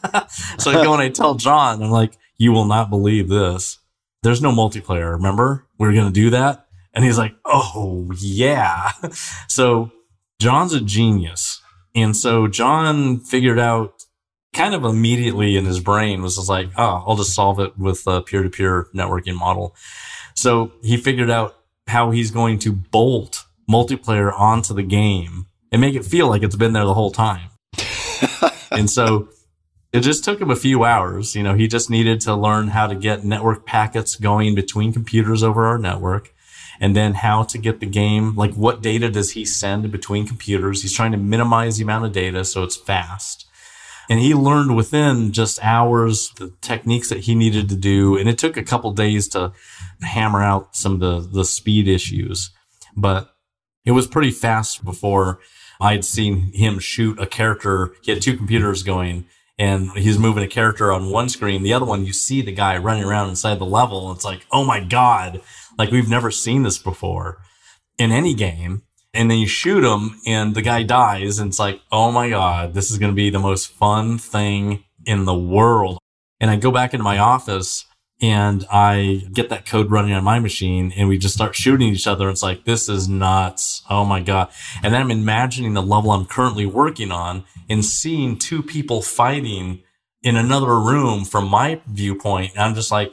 so 0.59 0.72
I 0.72 0.84
go 0.84 0.93
and 0.93 1.01
I 1.01 1.09
tell 1.09 1.36
John, 1.36 1.82
I'm 1.84 1.91
like, 1.91 2.17
you 2.38 2.51
will 2.51 2.65
not 2.65 2.89
believe 2.89 3.30
this. 3.30 3.80
There's 4.24 4.41
no 4.41 4.51
multiplayer. 4.51 5.13
Remember? 5.13 5.65
We 5.78 5.88
are 5.88 5.93
going 5.93 6.07
to 6.07 6.11
do 6.11 6.32
that. 6.32 6.67
And 6.93 7.05
he's 7.05 7.17
like, 7.17 7.36
oh, 7.45 8.11
yeah. 8.19 8.91
so 9.47 9.91
John's 10.41 10.73
a 10.73 10.81
genius. 10.81 11.61
And 11.93 12.17
so 12.17 12.47
John 12.47 13.19
figured 13.19 13.59
out 13.59 14.03
kind 14.53 14.73
of 14.73 14.83
immediately 14.83 15.55
in 15.55 15.65
his 15.65 15.79
brain 15.79 16.23
was 16.23 16.35
just 16.35 16.49
like, 16.49 16.69
oh, 16.77 17.03
I'll 17.05 17.15
just 17.15 17.35
solve 17.35 17.59
it 17.59 17.77
with 17.77 18.07
a 18.07 18.23
peer 18.23 18.41
to 18.41 18.49
peer 18.49 18.87
networking 18.93 19.35
model. 19.35 19.75
So 20.33 20.71
he 20.81 20.97
figured 20.97 21.29
out 21.29 21.57
how 21.85 22.09
he's 22.09 22.31
going 22.31 22.57
to 22.59 22.71
bolt 22.73 23.45
multiplayer 23.69 24.33
onto 24.33 24.73
the 24.73 24.81
game 24.81 25.45
and 25.71 25.79
make 25.79 25.93
it 25.93 26.05
feel 26.05 26.27
like 26.27 26.41
it's 26.41 26.55
been 26.55 26.73
there 26.73 26.85
the 26.85 26.95
whole 26.95 27.11
time. 27.11 27.51
and 28.71 28.89
so 28.89 29.29
it 29.93 29.99
just 29.99 30.23
took 30.23 30.41
him 30.41 30.49
a 30.49 30.55
few 30.55 30.83
hours. 30.83 31.35
You 31.35 31.43
know, 31.43 31.53
he 31.53 31.67
just 31.67 31.91
needed 31.91 32.19
to 32.21 32.33
learn 32.35 32.69
how 32.69 32.87
to 32.87 32.95
get 32.95 33.23
network 33.23 33.67
packets 33.67 34.15
going 34.15 34.55
between 34.55 34.91
computers 34.91 35.43
over 35.43 35.67
our 35.67 35.77
network 35.77 36.33
and 36.82 36.95
then 36.95 37.13
how 37.13 37.43
to 37.43 37.57
get 37.59 37.79
the 37.79 37.86
game. 37.86 38.36
Like 38.36 38.53
what 38.55 38.82
data 38.82 39.09
does 39.09 39.32
he 39.32 39.45
send 39.45 39.89
between 39.91 40.27
computers? 40.27 40.82
He's 40.82 40.93
trying 40.93 41.11
to 41.11 41.17
minimize 41.17 41.77
the 41.77 41.84
amount 41.84 42.05
of 42.05 42.11
data 42.11 42.43
so 42.43 42.63
it's 42.63 42.75
fast. 42.75 43.45
And 44.09 44.19
he 44.19 44.34
learned 44.34 44.75
within 44.75 45.32
just 45.32 45.63
hours 45.63 46.32
the 46.38 46.51
techniques 46.59 47.07
that 47.09 47.19
he 47.19 47.36
needed 47.36 47.69
to 47.69 47.77
do. 47.77 48.17
And 48.17 48.27
it 48.27 48.38
took 48.38 48.57
a 48.57 48.63
couple 48.63 48.91
days 48.91 49.27
to 49.29 49.53
hammer 50.01 50.41
out 50.41 50.75
some 50.75 50.93
of 50.95 50.99
the, 50.99 51.19
the 51.19 51.45
speed 51.45 51.88
issues, 51.88 52.49
but 52.97 53.36
it 53.86 53.91
was 53.91 54.07
pretty 54.07 54.32
fast 54.32 54.84
before 54.84 55.39
I'd 55.79 56.03
seen 56.03 56.51
him 56.53 56.79
shoot 56.79 57.19
a 57.19 57.27
character. 57.27 57.93
He 58.01 58.11
had 58.11 58.21
two 58.21 58.36
computers 58.36 58.84
going 58.84 59.25
and 59.57 59.91
he's 59.91 60.17
moving 60.17 60.43
a 60.43 60.47
character 60.47 60.91
on 60.91 61.11
one 61.11 61.29
screen. 61.29 61.61
The 61.61 61.73
other 61.73 61.86
one, 61.86 62.03
you 62.05 62.13
see 62.13 62.41
the 62.41 62.51
guy 62.51 62.77
running 62.77 63.03
around 63.03 63.29
inside 63.29 63.59
the 63.59 63.65
level. 63.65 64.11
It's 64.11 64.25
like, 64.25 64.45
oh 64.51 64.63
my 64.63 64.79
God. 64.79 65.41
Like 65.78 65.91
we've 65.91 66.09
never 66.09 66.32
seen 66.32 66.63
this 66.63 66.78
before 66.78 67.39
in 67.97 68.11
any 68.11 68.34
game. 68.34 68.84
And 69.13 69.30
then 69.30 69.39
you 69.39 69.47
shoot 69.47 69.84
him 69.84 70.19
and 70.26 70.55
the 70.55 70.61
guy 70.61 70.84
dies. 70.84 71.38
And 71.38 71.49
it's 71.49 71.59
like, 71.59 71.82
oh 71.91 72.11
my 72.11 72.30
God, 72.30 72.74
this 72.74 72.91
is 72.91 72.97
going 72.97 73.11
to 73.11 73.15
be 73.15 73.30
the 73.30 73.39
most 73.39 73.67
fun 73.67 74.17
thing 74.17 74.86
in 75.05 75.26
the 75.26 75.38
world. 75.38 75.97
And 76.39 76.49
I 76.49 76.55
go 76.55 76.72
back 76.72 76.93
into 76.93 77.03
my 77.03 77.17
office 77.17 77.86
and 78.22 78.65
I 78.72 79.24
get 79.34 79.49
that 79.49 79.65
code 79.65 79.91
running 79.91 80.13
on 80.13 80.24
my 80.24 80.39
machine 80.39 80.93
and 80.95 81.09
we 81.09 81.17
just 81.17 81.36
start 81.36 81.55
shooting 81.55 81.89
each 81.89 82.07
other. 82.07 82.30
It's 82.30 82.43
like, 82.43 82.65
this 82.65 82.88
is 82.88 83.09
nuts. 83.09 83.82
Oh 83.89 84.05
my 84.05 84.22
God. 84.22 84.49
And 84.84 84.93
then 84.93 85.01
I'm 85.01 85.11
imagining 85.11 85.74
the 85.74 85.82
level 85.82 86.11
I'm 86.11 86.26
currently 86.26 86.65
working 86.65 87.11
on 87.11 87.43
and 87.69 87.84
seeing 87.84 88.38
two 88.38 88.61
people 88.63 89.01
fighting 89.01 89.82
in 90.21 90.36
another 90.36 90.79
room 90.79 91.25
from 91.25 91.50
my 91.50 91.82
viewpoint. 91.87 92.54
And 92.54 92.62
I'm 92.62 92.75
just 92.75 92.91
like, 92.91 93.12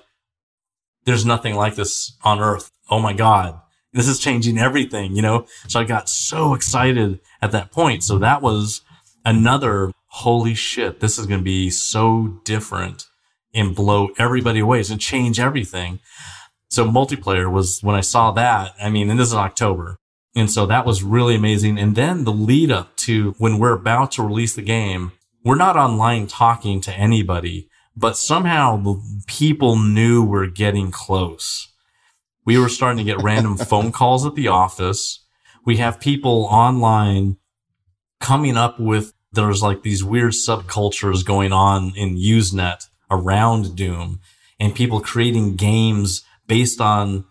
there's 1.08 1.24
nothing 1.24 1.54
like 1.54 1.74
this 1.74 2.16
on 2.22 2.38
earth. 2.38 2.70
Oh 2.90 3.00
my 3.00 3.14
God. 3.14 3.60
This 3.92 4.06
is 4.06 4.18
changing 4.18 4.58
everything, 4.58 5.16
you 5.16 5.22
know? 5.22 5.46
So 5.66 5.80
I 5.80 5.84
got 5.84 6.08
so 6.08 6.54
excited 6.54 7.20
at 7.40 7.52
that 7.52 7.72
point. 7.72 8.04
So 8.04 8.18
that 8.18 8.42
was 8.42 8.82
another 9.24 9.92
holy 10.08 10.54
shit. 10.54 11.00
This 11.00 11.18
is 11.18 11.26
going 11.26 11.40
to 11.40 11.44
be 11.44 11.70
so 11.70 12.40
different 12.44 13.06
and 13.54 13.74
blow 13.74 14.10
everybody 14.18 14.60
away 14.60 14.84
and 14.90 15.00
change 15.00 15.40
everything. 15.40 16.00
So 16.68 16.84
multiplayer 16.84 17.50
was 17.50 17.82
when 17.82 17.96
I 17.96 18.02
saw 18.02 18.30
that. 18.32 18.74
I 18.80 18.90
mean, 18.90 19.08
and 19.08 19.18
this 19.18 19.28
is 19.28 19.34
October. 19.34 19.96
And 20.36 20.50
so 20.50 20.66
that 20.66 20.84
was 20.84 21.02
really 21.02 21.34
amazing. 21.34 21.78
And 21.78 21.96
then 21.96 22.24
the 22.24 22.32
lead 22.32 22.70
up 22.70 22.94
to 22.98 23.34
when 23.38 23.58
we're 23.58 23.72
about 23.72 24.12
to 24.12 24.22
release 24.22 24.54
the 24.54 24.62
game, 24.62 25.12
we're 25.42 25.56
not 25.56 25.76
online 25.76 26.26
talking 26.26 26.82
to 26.82 26.92
anybody, 26.92 27.67
but 27.98 28.16
somehow 28.16 28.76
the 28.76 29.02
people 29.26 29.76
knew 29.76 30.22
we're 30.22 30.46
getting 30.46 30.92
close. 30.92 31.68
We 32.44 32.56
were 32.56 32.68
starting 32.68 32.98
to 32.98 33.04
get 33.04 33.22
random 33.22 33.56
phone 33.70 33.90
calls 33.90 34.24
at 34.24 34.36
the 34.36 34.48
office. 34.48 35.24
We 35.64 35.78
have 35.78 35.98
people 35.98 36.44
online 36.50 37.38
coming 38.20 38.56
up 38.56 38.78
with 38.78 39.12
there's 39.32 39.62
like 39.62 39.82
these 39.82 40.04
weird 40.04 40.32
subcultures 40.32 41.24
going 41.24 41.52
on 41.52 41.92
in 41.96 42.16
Usenet 42.16 42.86
around 43.10 43.76
Doom 43.76 44.20
and 44.60 44.74
people 44.74 45.00
creating 45.00 45.56
games 45.56 46.22
based 46.46 46.80
on 46.80 47.24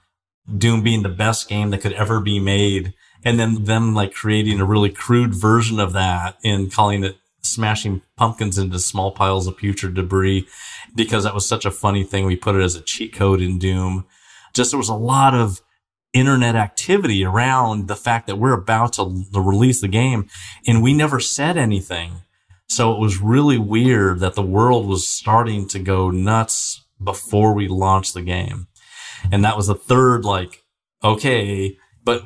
Doom 0.57 0.84
being 0.84 1.02
the 1.02 1.10
best 1.10 1.48
game 1.49 1.72
that 1.72 1.81
could 1.81 1.94
ever 1.94 2.19
be 2.19 2.39
made. 2.39 2.94
And 3.23 3.39
then 3.39 3.64
them 3.64 3.95
like 3.95 4.14
creating 4.14 4.60
a 4.60 4.65
really 4.65 4.91
crude 4.91 5.34
version 5.34 5.80
of 5.80 5.94
that 5.94 6.38
and 6.44 6.72
calling 6.72 7.03
it 7.03 7.18
smashing 7.48 8.02
pumpkins 8.15 8.57
into 8.57 8.80
small 8.80 9.11
piles 9.11 9.48
of 9.48 9.57
putrid 9.57 9.95
debris 9.95 10.48
because 10.95 11.24
that 11.24 11.34
was 11.34 11.48
such 11.48 11.65
a 11.65 11.72
funny 11.72 12.03
thing. 12.03 12.26
We 12.26 12.36
put 12.36 12.56
it 12.56 12.64
as 12.64 12.76
a 12.76 12.82
cheat 12.82 13.14
code 13.14 13.41
in 13.41 13.60
Doom. 13.60 14.06
Just 14.53 14.72
there 14.72 14.78
was 14.78 14.90
a 14.90 14.95
lot 14.95 15.34
of 15.34 15.61
internet 16.14 16.56
activity 16.56 17.24
around 17.24 17.88
the 17.88 17.95
fact 17.95 18.28
that 18.28 18.38
we're 18.38 18.53
about 18.53 18.94
to, 18.94 19.24
to 19.34 19.41
release 19.41 19.82
the 19.82 19.88
game 19.88 20.28
and 20.65 20.82
we 20.82 20.94
never 20.94 21.19
said 21.19 21.57
anything. 21.57 22.22
So 22.69 22.94
it 22.94 22.99
was 22.99 23.22
really 23.22 23.57
weird 23.57 24.19
that 24.19 24.36
the 24.36 24.41
world 24.41 24.88
was 24.88 25.07
starting 25.07 25.68
to 25.69 25.80
go 25.80 26.10
nuts 26.10 26.86
before 27.02 27.53
we 27.53 27.68
launched 27.68 28.14
the 28.14 28.22
game. 28.22 28.68
And 29.32 29.44
that 29.44 29.57
was 29.57 29.68
the 29.68 29.76
third, 29.76 30.26
like, 30.26 30.64
okay, 31.03 31.78
but 32.03 32.24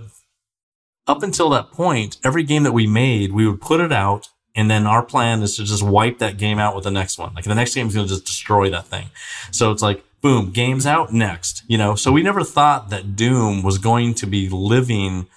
up 1.07 1.23
until 1.23 1.49
that 1.49 1.71
point, 1.71 2.17
every 2.23 2.43
game 2.43 2.63
that 2.63 2.71
we 2.71 2.87
made, 2.87 3.33
we 3.33 3.47
would 3.47 3.61
put 3.61 3.81
it 3.81 3.91
out. 3.91 4.29
And 4.55 4.69
then 4.69 4.85
our 4.85 5.03
plan 5.03 5.41
is 5.41 5.55
to 5.57 5.63
just 5.63 5.83
wipe 5.83 6.19
that 6.19 6.37
game 6.37 6.59
out 6.59 6.75
with 6.75 6.83
the 6.83 6.91
next 6.91 7.17
one. 7.17 7.33
Like 7.33 7.45
the 7.45 7.55
next 7.55 7.73
game 7.73 7.87
is 7.87 7.95
going 7.95 8.07
to 8.07 8.13
just 8.13 8.25
destroy 8.25 8.69
that 8.69 8.87
thing. 8.87 9.07
So 9.51 9.71
it's 9.71 9.81
like, 9.81 10.03
boom, 10.21 10.51
game's 10.51 10.85
out 10.85 11.13
next, 11.13 11.63
you 11.67 11.77
know? 11.77 11.95
So 11.95 12.11
we 12.11 12.21
never 12.21 12.43
thought 12.43 12.89
that 12.89 13.15
Doom 13.15 13.63
was 13.63 13.77
going 13.77 14.13
to 14.15 14.27
be 14.27 14.49
living 14.49 15.27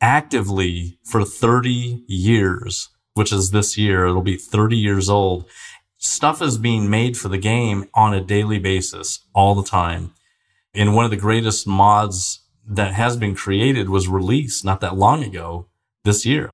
actively 0.00 0.98
for 1.04 1.24
30 1.24 2.04
years, 2.06 2.88
which 3.14 3.32
is 3.32 3.50
this 3.50 3.76
year. 3.76 4.06
It'll 4.06 4.22
be 4.22 4.36
30 4.36 4.76
years 4.76 5.08
old. 5.08 5.44
Stuff 5.98 6.40
is 6.42 6.58
being 6.58 6.88
made 6.88 7.16
for 7.16 7.28
the 7.28 7.38
game 7.38 7.88
on 7.94 8.14
a 8.14 8.20
daily 8.20 8.58
basis 8.58 9.20
all 9.34 9.54
the 9.54 9.62
time. 9.62 10.12
And 10.74 10.94
one 10.94 11.04
of 11.04 11.10
the 11.10 11.16
greatest 11.16 11.66
mods 11.66 12.40
that 12.66 12.94
has 12.94 13.16
been 13.16 13.34
created 13.34 13.88
was 13.88 14.08
released 14.08 14.64
not 14.64 14.80
that 14.80 14.96
long 14.96 15.22
ago 15.22 15.66
this 16.04 16.24
year. 16.24 16.50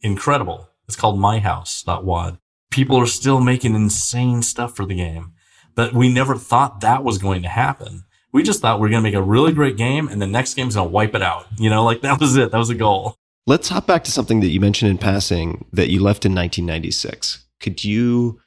Incredible. 0.00 0.68
It's 0.86 0.96
called 0.96 1.18
myhouse.wad. 1.18 2.38
People 2.70 2.96
are 2.98 3.06
still 3.06 3.40
making 3.40 3.74
insane 3.74 4.42
stuff 4.42 4.76
for 4.76 4.86
the 4.86 4.94
game, 4.94 5.32
but 5.74 5.92
we 5.92 6.12
never 6.12 6.36
thought 6.36 6.80
that 6.80 7.04
was 7.04 7.18
going 7.18 7.42
to 7.42 7.48
happen. 7.48 8.04
We 8.32 8.42
just 8.42 8.60
thought 8.60 8.80
we 8.80 8.88
are 8.88 8.90
going 8.90 9.02
to 9.02 9.08
make 9.08 9.14
a 9.14 9.22
really 9.22 9.52
great 9.52 9.76
game 9.76 10.08
and 10.08 10.20
the 10.20 10.26
next 10.26 10.54
game's 10.54 10.74
going 10.74 10.88
to 10.88 10.92
wipe 10.92 11.14
it 11.14 11.22
out. 11.22 11.46
You 11.58 11.70
know, 11.70 11.84
like 11.84 12.02
that 12.02 12.20
was 12.20 12.36
it. 12.36 12.50
That 12.50 12.58
was 12.58 12.68
the 12.68 12.74
goal. 12.74 13.16
Let's 13.46 13.68
hop 13.68 13.86
back 13.86 14.04
to 14.04 14.10
something 14.10 14.40
that 14.40 14.48
you 14.48 14.60
mentioned 14.60 14.90
in 14.90 14.98
passing 14.98 15.66
that 15.72 15.88
you 15.88 16.02
left 16.02 16.26
in 16.26 16.34
1996. 16.34 17.44
Could 17.60 17.84
you 17.84 18.40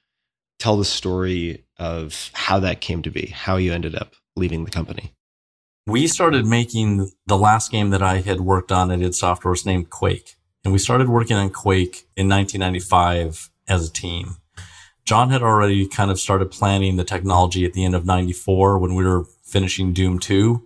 tell 0.60 0.78
the 0.78 0.86
story 0.86 1.66
of 1.78 2.30
how 2.34 2.60
that 2.60 2.82
came 2.82 3.02
to 3.04 3.10
be, 3.10 3.28
how 3.28 3.56
you 3.56 3.74
ended 3.74 3.96
up 3.96 4.14
leaving 4.36 4.66
the 4.66 4.72
company? 4.72 5.14
we 5.90 6.08
started 6.08 6.46
making 6.46 7.12
the 7.26 7.38
last 7.38 7.72
game 7.72 7.90
that 7.90 8.02
I 8.02 8.22
had 8.22 8.42
worked 8.42 8.72
on 8.72 8.92
at 8.92 9.02
id 9.02 9.16
Software 9.16 9.52
was 9.52 9.66
named 9.66 9.90
Quake. 9.90 10.36
And 10.64 10.74
we 10.74 10.80
started 10.80 11.10
working 11.10 11.38
on 11.38 11.50
Quake 11.50 12.08
in 12.16 12.28
1995 12.28 13.50
as 13.68 13.88
a 13.88 13.92
team. 13.92 14.38
John 15.06 15.30
had 15.30 15.42
already 15.42 15.88
kind 15.88 16.12
of 16.12 16.20
started 16.20 16.52
planning 16.52 16.98
the 16.98 17.04
technology 17.04 17.66
at 17.66 17.74
the 17.74 17.84
end 17.84 17.96
of 17.96 18.06
94 18.06 18.78
when 18.78 18.94
we 18.94 19.06
were 19.06 19.26
finishing 19.44 19.94
Doom 19.94 20.20
2. 20.20 20.66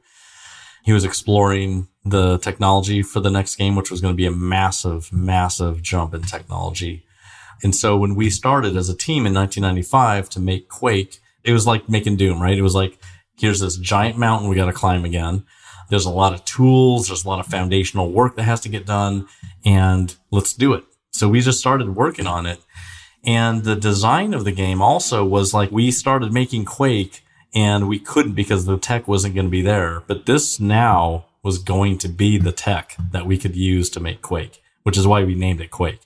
He 0.83 0.91
was 0.91 1.05
exploring 1.05 1.87
the 2.03 2.37
technology 2.39 3.01
for 3.01 3.21
the 3.21 3.29
next 3.29 3.55
game, 3.55 3.75
which 3.75 3.89
was 3.89 4.01
going 4.01 4.13
to 4.13 4.17
be 4.17 4.25
a 4.25 4.31
massive, 4.31 5.13
massive 5.13 5.81
jump 5.81 6.13
in 6.13 6.23
technology. 6.23 7.05
And 7.63 7.73
so 7.73 7.95
when 7.95 8.15
we 8.15 8.29
started 8.29 8.75
as 8.75 8.89
a 8.89 8.97
team 8.97 9.25
in 9.25 9.33
1995 9.33 10.29
to 10.31 10.39
make 10.41 10.67
Quake, 10.67 11.19
it 11.43 11.53
was 11.53 11.65
like 11.65 11.87
making 11.87 12.17
Doom, 12.17 12.41
right? 12.41 12.57
It 12.57 12.61
was 12.63 12.75
like, 12.75 12.99
here's 13.37 13.61
this 13.61 13.77
giant 13.77 14.17
mountain 14.17 14.49
we 14.49 14.55
got 14.55 14.65
to 14.65 14.73
climb 14.73 15.05
again. 15.05 15.45
There's 15.93 16.07
a 16.07 16.09
lot 16.09 16.33
of 16.33 16.43
tools. 16.43 17.05
There's 17.05 17.23
a 17.23 17.29
lot 17.29 17.39
of 17.39 17.45
foundational 17.45 18.11
work 18.11 18.35
that 18.35 18.45
has 18.45 18.59
to 18.61 18.69
get 18.69 18.87
done 18.87 19.27
and 19.63 20.15
let's 20.31 20.51
do 20.51 20.73
it. 20.73 20.85
So 21.11 21.29
we 21.29 21.39
just 21.39 21.59
started 21.59 21.95
working 21.95 22.25
on 22.25 22.47
it. 22.47 22.61
And 23.23 23.63
the 23.63 23.75
design 23.75 24.33
of 24.33 24.43
the 24.43 24.51
game 24.51 24.81
also 24.81 25.23
was 25.23 25.53
like 25.53 25.69
we 25.69 25.91
started 25.91 26.33
making 26.33 26.65
Quake 26.65 27.23
and 27.53 27.87
we 27.87 27.99
couldn't 27.99 28.33
because 28.33 28.65
the 28.65 28.79
tech 28.79 29.07
wasn't 29.07 29.35
going 29.35 29.45
to 29.45 29.51
be 29.51 29.61
there. 29.61 30.01
But 30.07 30.25
this 30.25 30.59
now 30.59 31.25
was 31.43 31.59
going 31.59 31.99
to 31.99 32.07
be 32.07 32.39
the 32.39 32.51
tech 32.51 32.95
that 33.11 33.27
we 33.27 33.37
could 33.37 33.55
use 33.55 33.91
to 33.91 33.99
make 33.99 34.23
Quake, 34.23 34.63
which 34.81 34.97
is 34.97 35.05
why 35.05 35.23
we 35.23 35.35
named 35.35 35.61
it 35.61 35.69
Quake. 35.69 36.01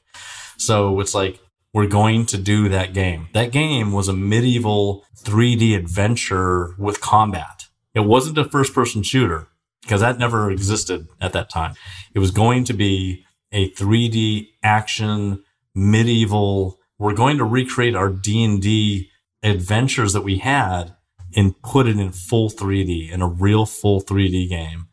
So 0.58 1.00
it's 1.00 1.16
like 1.16 1.40
we're 1.72 1.88
going 1.88 2.26
to 2.26 2.38
do 2.38 2.68
that 2.68 2.94
game. 2.94 3.30
That 3.32 3.54
game 3.54 3.94
was 3.94 4.10
a 4.10 4.14
medieval 4.14 5.06
3D 5.24 5.78
adventure 5.78 6.76
with 6.78 7.00
combat. 7.00 7.68
It 7.94 8.02
wasn't 8.02 8.38
a 8.38 8.44
first 8.44 8.74
person 8.74 9.02
shooter 9.02 9.48
because 9.88 10.02
that 10.02 10.20
never 10.20 10.52
existed 10.52 11.08
at 11.22 11.34
that 11.34 11.50
time. 11.50 11.74
It 12.14 12.20
was 12.20 12.32
going 12.32 12.66
to 12.66 12.74
be 12.74 13.26
a 13.52 13.72
3D 13.72 14.50
action 14.62 15.44
medieval. 15.74 16.78
We're 17.00 17.14
going 17.14 17.38
to 17.38 17.46
recreate 17.46 17.96
our 17.96 18.10
D&D 18.10 19.10
adventures 19.42 20.12
that 20.14 20.24
we 20.24 20.40
had 20.40 20.96
and 21.36 21.62
put 21.62 21.88
it 21.88 21.98
in 21.98 22.12
full 22.12 22.50
3D 22.50 23.12
in 23.12 23.22
a 23.22 23.28
real 23.28 23.66
full 23.66 24.02
3D 24.02 24.50
game. 24.50 24.88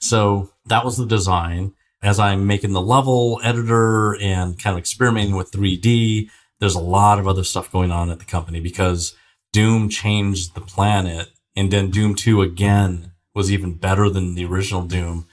So 0.00 0.50
that 0.66 0.84
was 0.84 0.96
the 0.96 1.06
design 1.06 1.74
as 2.02 2.18
I'm 2.18 2.46
making 2.46 2.72
the 2.72 2.80
level 2.80 3.40
editor 3.44 4.16
and 4.20 4.60
kind 4.60 4.74
of 4.74 4.78
experimenting 4.78 5.36
with 5.36 5.52
3D, 5.52 6.28
there's 6.58 6.74
a 6.74 6.80
lot 6.80 7.18
of 7.18 7.28
other 7.28 7.44
stuff 7.44 7.70
going 7.70 7.92
on 7.92 8.10
at 8.10 8.18
the 8.18 8.24
company 8.24 8.60
because 8.60 9.14
Doom 9.52 9.88
changed 9.88 10.54
the 10.54 10.60
planet 10.60 11.28
and 11.54 11.70
then 11.70 11.90
Doom 11.90 12.14
2 12.14 12.42
again 12.42 13.11
was 13.34 13.50
even 13.50 13.74
better 13.74 14.08
than 14.08 14.34
the 14.34 14.44
original 14.44 14.82
Doom. 14.82 15.26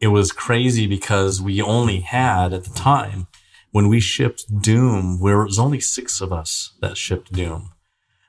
It 0.00 0.08
was 0.08 0.32
crazy 0.32 0.86
because 0.86 1.42
we 1.42 1.60
only 1.60 2.00
had 2.00 2.52
at 2.52 2.64
the 2.64 2.74
time 2.74 3.26
when 3.70 3.88
we 3.88 4.00
shipped 4.00 4.44
Doom, 4.62 5.20
where 5.20 5.42
it 5.42 5.46
was 5.46 5.58
only 5.58 5.80
six 5.80 6.20
of 6.20 6.32
us 6.32 6.74
that 6.80 6.96
shipped 6.96 7.32
Doom. 7.32 7.72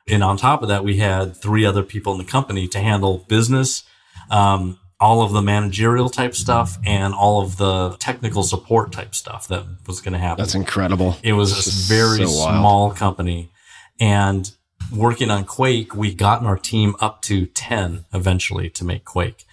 And 0.08 0.24
on 0.24 0.38
top 0.38 0.62
of 0.62 0.68
that, 0.68 0.84
we 0.84 0.98
had 0.98 1.36
three 1.36 1.66
other 1.66 1.84
people 1.84 2.12
in 2.14 2.20
the 2.20 2.26
company 2.26 2.68
to 2.68 2.80
handle 2.80 3.26
business, 3.30 3.84
um, 4.30 4.80
all 5.00 5.24
of 5.24 5.32
the 5.32 5.42
managerial 5.42 6.10
type 6.10 6.36
stuff 6.36 6.78
and 6.86 7.14
all 7.14 7.42
of 7.42 7.58
the 7.58 7.96
technical 7.98 8.44
support 8.44 8.92
type 8.92 9.16
stuff 9.16 9.48
that 9.48 9.66
was 9.88 10.00
going 10.00 10.14
to 10.14 10.20
happen. 10.20 10.44
That's 10.44 10.54
incredible. 10.56 11.18
It 11.24 11.34
was 11.34 11.52
a 11.52 11.94
very 11.94 12.20
so 12.20 12.28
small 12.28 12.92
company. 12.92 13.52
And 14.00 14.52
working 14.92 15.32
on 15.32 15.46
Quake, 15.46 15.96
we 15.96 16.14
gotten 16.14 16.48
our 16.48 16.58
team 16.58 16.96
up 17.00 17.22
to 17.24 17.46
10 17.46 18.06
eventually 18.14 18.70
to 18.72 18.84
make 18.84 19.06
Quake. 19.06 19.46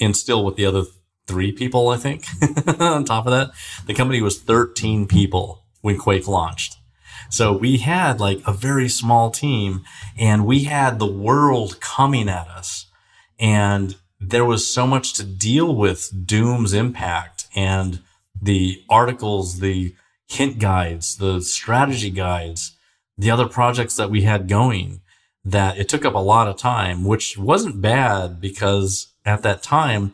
And 0.00 0.16
still 0.16 0.44
with 0.44 0.56
the 0.56 0.66
other 0.66 0.84
three 1.26 1.52
people, 1.52 1.88
I 1.88 1.96
think, 1.96 2.24
on 2.80 3.04
top 3.04 3.26
of 3.26 3.32
that, 3.32 3.50
the 3.86 3.94
company 3.94 4.22
was 4.22 4.40
13 4.40 5.06
people 5.06 5.64
when 5.80 5.98
Quake 5.98 6.26
launched. 6.26 6.76
So 7.30 7.52
we 7.52 7.78
had 7.78 8.20
like 8.20 8.40
a 8.46 8.52
very 8.52 8.88
small 8.88 9.30
team 9.30 9.84
and 10.16 10.46
we 10.46 10.64
had 10.64 10.98
the 10.98 11.06
world 11.06 11.80
coming 11.80 12.28
at 12.28 12.48
us. 12.48 12.86
And 13.38 13.96
there 14.18 14.44
was 14.44 14.72
so 14.72 14.86
much 14.86 15.12
to 15.14 15.24
deal 15.24 15.74
with 15.74 16.26
Doom's 16.26 16.72
impact 16.72 17.46
and 17.54 18.00
the 18.40 18.82
articles, 18.88 19.60
the 19.60 19.94
hint 20.26 20.58
guides, 20.58 21.16
the 21.16 21.40
strategy 21.40 22.10
guides, 22.10 22.76
the 23.18 23.30
other 23.30 23.48
projects 23.48 23.96
that 23.96 24.10
we 24.10 24.22
had 24.22 24.48
going 24.48 25.00
that 25.44 25.78
it 25.78 25.88
took 25.88 26.04
up 26.04 26.14
a 26.14 26.18
lot 26.18 26.48
of 26.48 26.56
time, 26.56 27.04
which 27.04 27.36
wasn't 27.36 27.80
bad 27.80 28.40
because 28.40 29.12
at 29.24 29.42
that 29.42 29.62
time 29.62 30.12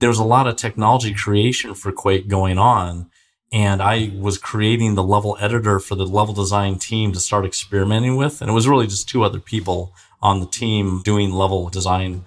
there 0.00 0.08
was 0.08 0.18
a 0.18 0.24
lot 0.24 0.46
of 0.46 0.56
technology 0.56 1.14
creation 1.14 1.74
for 1.74 1.92
Quake 1.92 2.28
going 2.28 2.58
on. 2.58 3.10
And 3.52 3.80
I 3.80 4.12
was 4.18 4.36
creating 4.36 4.94
the 4.96 5.02
level 5.04 5.36
editor 5.40 5.78
for 5.78 5.94
the 5.94 6.06
level 6.06 6.34
design 6.34 6.78
team 6.78 7.12
to 7.12 7.20
start 7.20 7.46
experimenting 7.46 8.16
with. 8.16 8.40
And 8.40 8.50
it 8.50 8.54
was 8.54 8.66
really 8.66 8.88
just 8.88 9.08
two 9.08 9.22
other 9.22 9.38
people 9.38 9.94
on 10.20 10.40
the 10.40 10.46
team 10.46 11.02
doing 11.02 11.30
level 11.30 11.68
design 11.68 12.24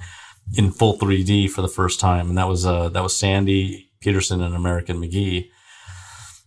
in 0.55 0.71
full 0.71 0.97
3D 0.97 1.49
for 1.49 1.61
the 1.61 1.67
first 1.67 1.99
time, 1.99 2.29
and 2.29 2.37
that 2.37 2.47
was 2.47 2.65
uh, 2.65 2.89
that 2.89 3.03
was 3.03 3.17
Sandy 3.17 3.89
Petersen 3.99 4.41
and 4.41 4.55
American 4.55 5.01
McGee. 5.01 5.49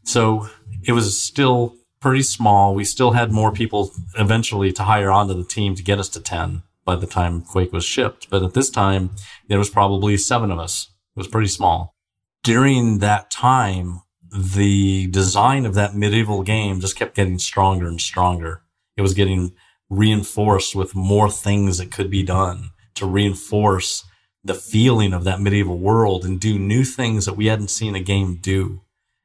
So 0.05 0.49
it 0.83 0.93
was 0.93 1.21
still 1.21 1.77
pretty 2.01 2.23
small. 2.23 2.75
We 2.75 2.85
still 2.85 3.13
had 3.13 3.31
more 3.31 3.53
people 3.53 3.93
eventually 4.19 4.73
to 4.73 4.85
hire 4.85 5.11
onto 5.11 5.35
the 5.35 5.45
team 5.45 5.75
to 5.75 5.83
get 5.83 5.99
us 5.99 6.09
to 6.11 6.21
ten 6.21 6.63
by 6.85 6.97
the 6.97 7.07
time 7.07 7.43
Quake 7.43 7.73
was 7.73 7.85
shipped. 7.85 8.31
But 8.31 8.43
at 8.43 8.55
this 8.55 8.71
time, 8.71 9.11
there 9.49 9.59
was 9.59 9.71
probably 9.71 10.17
seven 10.17 10.51
of 10.51 10.59
us. 10.59 10.91
It 11.15 11.21
was 11.21 11.29
pretty 11.29 11.49
small. 11.49 11.95
During 12.43 12.99
that 12.99 13.31
time, 13.31 14.01
the 14.33 15.09
design 15.09 15.67
of 15.67 15.75
that 15.75 15.95
medieval 15.95 16.43
game 16.43 16.81
just 16.81 16.97
kept 16.97 17.17
getting 17.17 17.39
stronger 17.39 17.87
and 17.87 18.01
stronger. 18.01 18.63
It 18.97 19.03
was 19.03 19.15
getting 19.15 19.53
reinforced 19.91 20.75
with 20.75 20.95
more 20.95 21.31
things 21.31 21.79
that 21.79 21.91
could 21.91 22.11
be 22.11 22.23
done 22.23 22.71
to 22.95 23.07
reinforce 23.07 24.05
the 24.43 24.55
feeling 24.55 25.13
of 25.13 25.25
that 25.25 25.41
medieval 25.41 25.79
world 25.79 26.25
and 26.25 26.41
do 26.41 26.59
new 26.59 26.85
things 26.85 27.27
that 27.27 27.37
we 27.37 27.47
hadn't 27.47 27.69
seen 27.69 27.95
a 27.95 28.01
game 28.01 28.37
do 28.37 28.81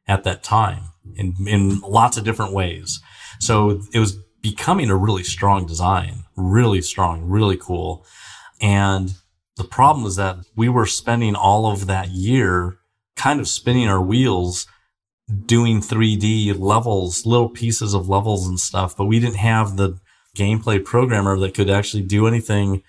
at 0.08 0.24
that 0.24 0.44
time 0.44 0.92
in, 1.16 1.36
in 1.48 1.80
lots 1.82 2.18
of 2.18 2.24
different 2.24 2.54
ways. 2.54 3.00
So 3.40 3.82
it 3.94 4.00
was 4.00 4.18
becoming 4.42 4.90
a 4.90 4.96
really 4.96 5.24
strong 5.24 5.66
design, 5.66 6.24
really 6.36 6.82
strong, 6.82 7.24
really 7.24 7.58
cool. 7.58 8.06
And 8.62 9.14
the 9.58 9.64
problem 9.64 10.06
is 10.06 10.16
that 10.18 10.38
we 10.56 10.70
were 10.70 10.86
spending 10.86 11.36
all 11.36 11.72
of 11.72 11.88
that 11.88 12.10
year 12.10 12.78
kind 13.16 13.40
of 13.40 13.48
spinning 13.48 13.88
our 13.88 14.02
wheels 14.02 14.68
doing 15.46 15.82
3D 15.82 16.60
levels, 16.60 17.26
little 17.26 17.50
pieces 17.50 17.94
of 17.94 18.10
levels 18.10 18.48
and 18.48 18.60
stuff, 18.60 18.96
but 18.96 19.06
we 19.06 19.20
didn't 19.20 19.38
have 19.38 19.78
the 19.78 20.00
gameplay 20.36 20.84
programmer 20.84 21.40
that 21.40 21.54
could 21.54 21.70
actually 21.70 22.04
do 22.04 22.28
anything 22.28 22.84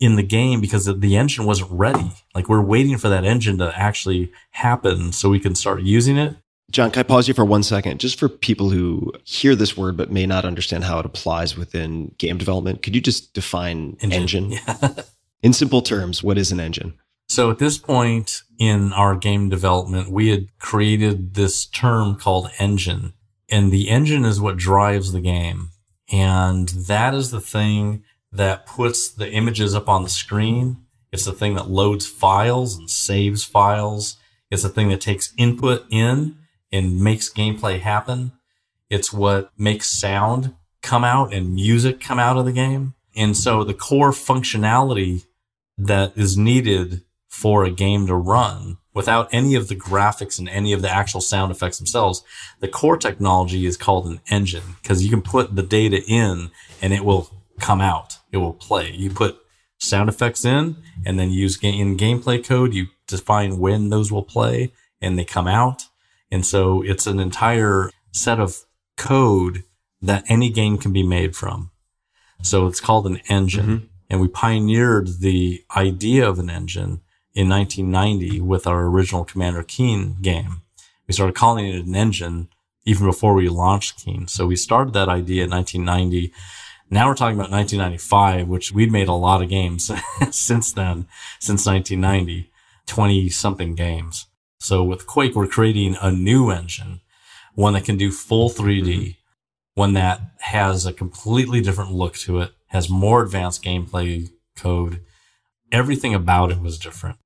in 0.00 0.16
the 0.16 0.22
game 0.22 0.60
because 0.60 0.86
the 0.86 1.16
engine 1.16 1.44
wasn't 1.44 1.70
ready. 1.70 2.12
Like 2.34 2.48
we're 2.48 2.62
waiting 2.62 2.98
for 2.98 3.08
that 3.08 3.24
engine 3.24 3.58
to 3.58 3.72
actually 3.78 4.32
happen 4.50 5.12
so 5.12 5.28
we 5.28 5.40
can 5.40 5.54
start 5.54 5.82
using 5.82 6.16
it. 6.16 6.36
John, 6.70 6.90
can 6.90 7.00
I 7.00 7.02
pause 7.02 7.26
you 7.26 7.34
for 7.34 7.44
one 7.44 7.62
second? 7.62 7.98
Just 7.98 8.18
for 8.18 8.28
people 8.28 8.70
who 8.70 9.12
hear 9.24 9.56
this 9.56 9.76
word 9.76 9.96
but 9.96 10.12
may 10.12 10.24
not 10.24 10.44
understand 10.44 10.84
how 10.84 11.00
it 11.00 11.06
applies 11.06 11.56
within 11.56 12.14
game 12.18 12.38
development, 12.38 12.82
could 12.82 12.94
you 12.94 13.00
just 13.00 13.34
define 13.34 13.96
engine? 14.00 14.54
Yeah. 14.82 14.94
In 15.42 15.54
simple 15.54 15.80
terms, 15.80 16.22
what 16.22 16.36
is 16.36 16.52
an 16.52 16.60
engine? 16.60 16.92
So 17.26 17.50
at 17.50 17.58
this 17.58 17.78
point 17.78 18.42
in 18.58 18.92
our 18.92 19.16
game 19.16 19.48
development, 19.48 20.10
we 20.10 20.28
had 20.28 20.48
created 20.58 21.32
this 21.32 21.64
term 21.64 22.16
called 22.16 22.50
engine. 22.58 23.14
And 23.48 23.72
the 23.72 23.88
engine 23.88 24.26
is 24.26 24.38
what 24.38 24.58
drives 24.58 25.12
the 25.12 25.20
game. 25.20 25.70
And 26.12 26.68
that 26.68 27.14
is 27.14 27.30
the 27.30 27.40
thing 27.40 28.04
that 28.30 28.66
puts 28.66 29.10
the 29.10 29.30
images 29.30 29.74
up 29.74 29.88
on 29.88 30.02
the 30.02 30.10
screen. 30.10 30.76
It's 31.10 31.24
the 31.24 31.32
thing 31.32 31.54
that 31.54 31.70
loads 31.70 32.06
files 32.06 32.76
and 32.76 32.90
saves 32.90 33.44
files. 33.44 34.16
It's 34.50 34.62
the 34.62 34.68
thing 34.68 34.90
that 34.90 35.00
takes 35.00 35.32
input 35.38 35.86
in 35.90 36.36
and 36.72 37.00
makes 37.00 37.32
gameplay 37.32 37.80
happen. 37.80 38.32
It's 38.88 39.12
what 39.12 39.50
makes 39.58 39.90
sound 39.90 40.54
come 40.82 41.04
out 41.04 41.32
and 41.32 41.54
music 41.54 42.00
come 42.00 42.18
out 42.18 42.36
of 42.36 42.44
the 42.44 42.52
game. 42.52 42.94
And 43.16 43.36
so 43.36 43.64
the 43.64 43.74
core 43.74 44.12
functionality 44.12 45.24
that 45.76 46.16
is 46.16 46.36
needed 46.36 47.02
for 47.28 47.64
a 47.64 47.70
game 47.70 48.06
to 48.06 48.14
run 48.14 48.78
without 48.92 49.28
any 49.32 49.54
of 49.54 49.68
the 49.68 49.76
graphics 49.76 50.38
and 50.38 50.48
any 50.48 50.72
of 50.72 50.82
the 50.82 50.90
actual 50.90 51.20
sound 51.20 51.52
effects 51.52 51.78
themselves, 51.78 52.24
the 52.60 52.68
core 52.68 52.96
technology 52.96 53.66
is 53.66 53.76
called 53.76 54.06
an 54.06 54.20
engine 54.30 54.76
because 54.82 55.04
you 55.04 55.10
can 55.10 55.22
put 55.22 55.54
the 55.54 55.62
data 55.62 56.02
in 56.06 56.50
and 56.82 56.92
it 56.92 57.04
will 57.04 57.30
come 57.60 57.80
out. 57.80 58.18
It 58.32 58.38
will 58.38 58.52
play. 58.52 58.90
You 58.90 59.10
put 59.10 59.38
sound 59.78 60.08
effects 60.08 60.44
in 60.44 60.76
and 61.04 61.18
then 61.18 61.30
use 61.30 61.58
in 61.62 61.96
gameplay 61.96 62.44
code. 62.44 62.74
You 62.74 62.86
define 63.06 63.58
when 63.58 63.90
those 63.90 64.10
will 64.10 64.24
play 64.24 64.72
and 65.00 65.18
they 65.18 65.24
come 65.24 65.46
out. 65.46 65.84
And 66.30 66.46
so 66.46 66.82
it's 66.82 67.06
an 67.06 67.18
entire 67.18 67.90
set 68.12 68.38
of 68.38 68.64
code 68.96 69.64
that 70.00 70.24
any 70.28 70.50
game 70.50 70.78
can 70.78 70.92
be 70.92 71.02
made 71.02 71.34
from. 71.34 71.70
So 72.42 72.66
it's 72.66 72.80
called 72.80 73.06
an 73.06 73.20
engine. 73.28 73.66
Mm-hmm. 73.66 73.84
And 74.08 74.20
we 74.20 74.28
pioneered 74.28 75.20
the 75.20 75.64
idea 75.76 76.28
of 76.28 76.38
an 76.38 76.50
engine 76.50 77.00
in 77.34 77.48
1990 77.48 78.40
with 78.40 78.66
our 78.66 78.86
original 78.86 79.24
Commander 79.24 79.62
Keen 79.62 80.16
game. 80.20 80.62
We 81.06 81.14
started 81.14 81.36
calling 81.36 81.66
it 81.66 81.84
an 81.84 81.94
engine 81.94 82.48
even 82.84 83.06
before 83.06 83.34
we 83.34 83.48
launched 83.48 84.04
Keen. 84.04 84.26
So 84.26 84.46
we 84.46 84.56
started 84.56 84.94
that 84.94 85.08
idea 85.08 85.44
in 85.44 85.50
1990. 85.50 86.32
Now 86.88 87.08
we're 87.08 87.14
talking 87.14 87.38
about 87.38 87.50
1995, 87.50 88.48
which 88.48 88.72
we'd 88.72 88.90
made 88.90 89.08
a 89.08 89.12
lot 89.12 89.42
of 89.42 89.48
games 89.48 89.90
since 90.30 90.72
then, 90.72 91.06
since 91.38 91.66
1990, 91.66 92.50
20 92.86 93.28
something 93.28 93.74
games. 93.74 94.26
So 94.60 94.84
with 94.84 95.06
Quake, 95.06 95.34
we're 95.34 95.46
creating 95.46 95.96
a 96.00 96.12
new 96.12 96.50
engine, 96.50 97.00
one 97.54 97.72
that 97.72 97.84
can 97.84 97.96
do 97.96 98.12
full 98.12 98.50
3D, 98.50 98.84
mm-hmm. 98.84 99.10
one 99.74 99.94
that 99.94 100.20
has 100.40 100.84
a 100.84 100.92
completely 100.92 101.62
different 101.62 101.92
look 101.92 102.14
to 102.18 102.40
it, 102.40 102.52
has 102.66 102.90
more 102.90 103.22
advanced 103.22 103.64
gameplay 103.64 104.28
code. 104.56 105.00
Everything 105.72 106.14
about 106.14 106.52
it 106.52 106.60
was 106.60 106.78
different. 106.78 107.16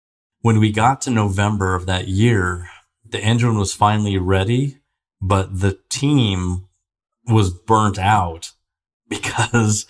When 0.43 0.61
we 0.61 0.71
got 0.71 1.01
to 1.03 1.11
November 1.11 1.75
of 1.75 1.87
that 1.87 2.07
year, 2.07 2.69
the 3.05 3.21
engine 3.21 3.59
was 3.59 3.75
finally 3.75 4.17
ready, 4.17 4.79
but 5.21 5.61
the 5.61 5.79
team 5.89 6.69
was 7.27 7.51
burnt 7.51 7.99
out 7.99 8.53
because 9.09 9.87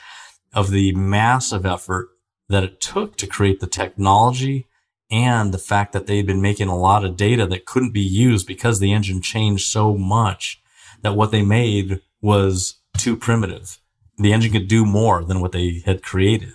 of 0.54 0.70
the 0.70 0.94
massive 0.94 1.66
effort 1.66 2.08
that 2.48 2.64
it 2.64 2.80
took 2.80 3.16
to 3.16 3.26
create 3.26 3.60
the 3.60 3.66
technology 3.66 4.66
and 5.10 5.52
the 5.52 5.58
fact 5.58 5.92
that 5.92 6.06
they 6.06 6.16
had 6.16 6.26
been 6.26 6.42
making 6.42 6.68
a 6.68 6.76
lot 6.76 7.04
of 7.04 7.16
data 7.16 7.46
that 7.46 7.66
couldn't 7.66 7.92
be 7.92 8.00
used 8.00 8.46
because 8.46 8.80
the 8.80 8.92
engine 8.92 9.20
changed 9.20 9.66
so 9.66 9.96
much 9.96 10.62
that 11.02 11.16
what 11.16 11.30
they 11.30 11.42
made 11.42 12.00
was 12.20 12.76
too 12.96 13.16
primitive. 13.16 13.78
The 14.16 14.32
engine 14.32 14.52
could 14.52 14.68
do 14.68 14.84
more 14.84 15.24
than 15.24 15.40
what 15.40 15.52
they 15.52 15.82
had 15.84 16.02
created 16.02 16.54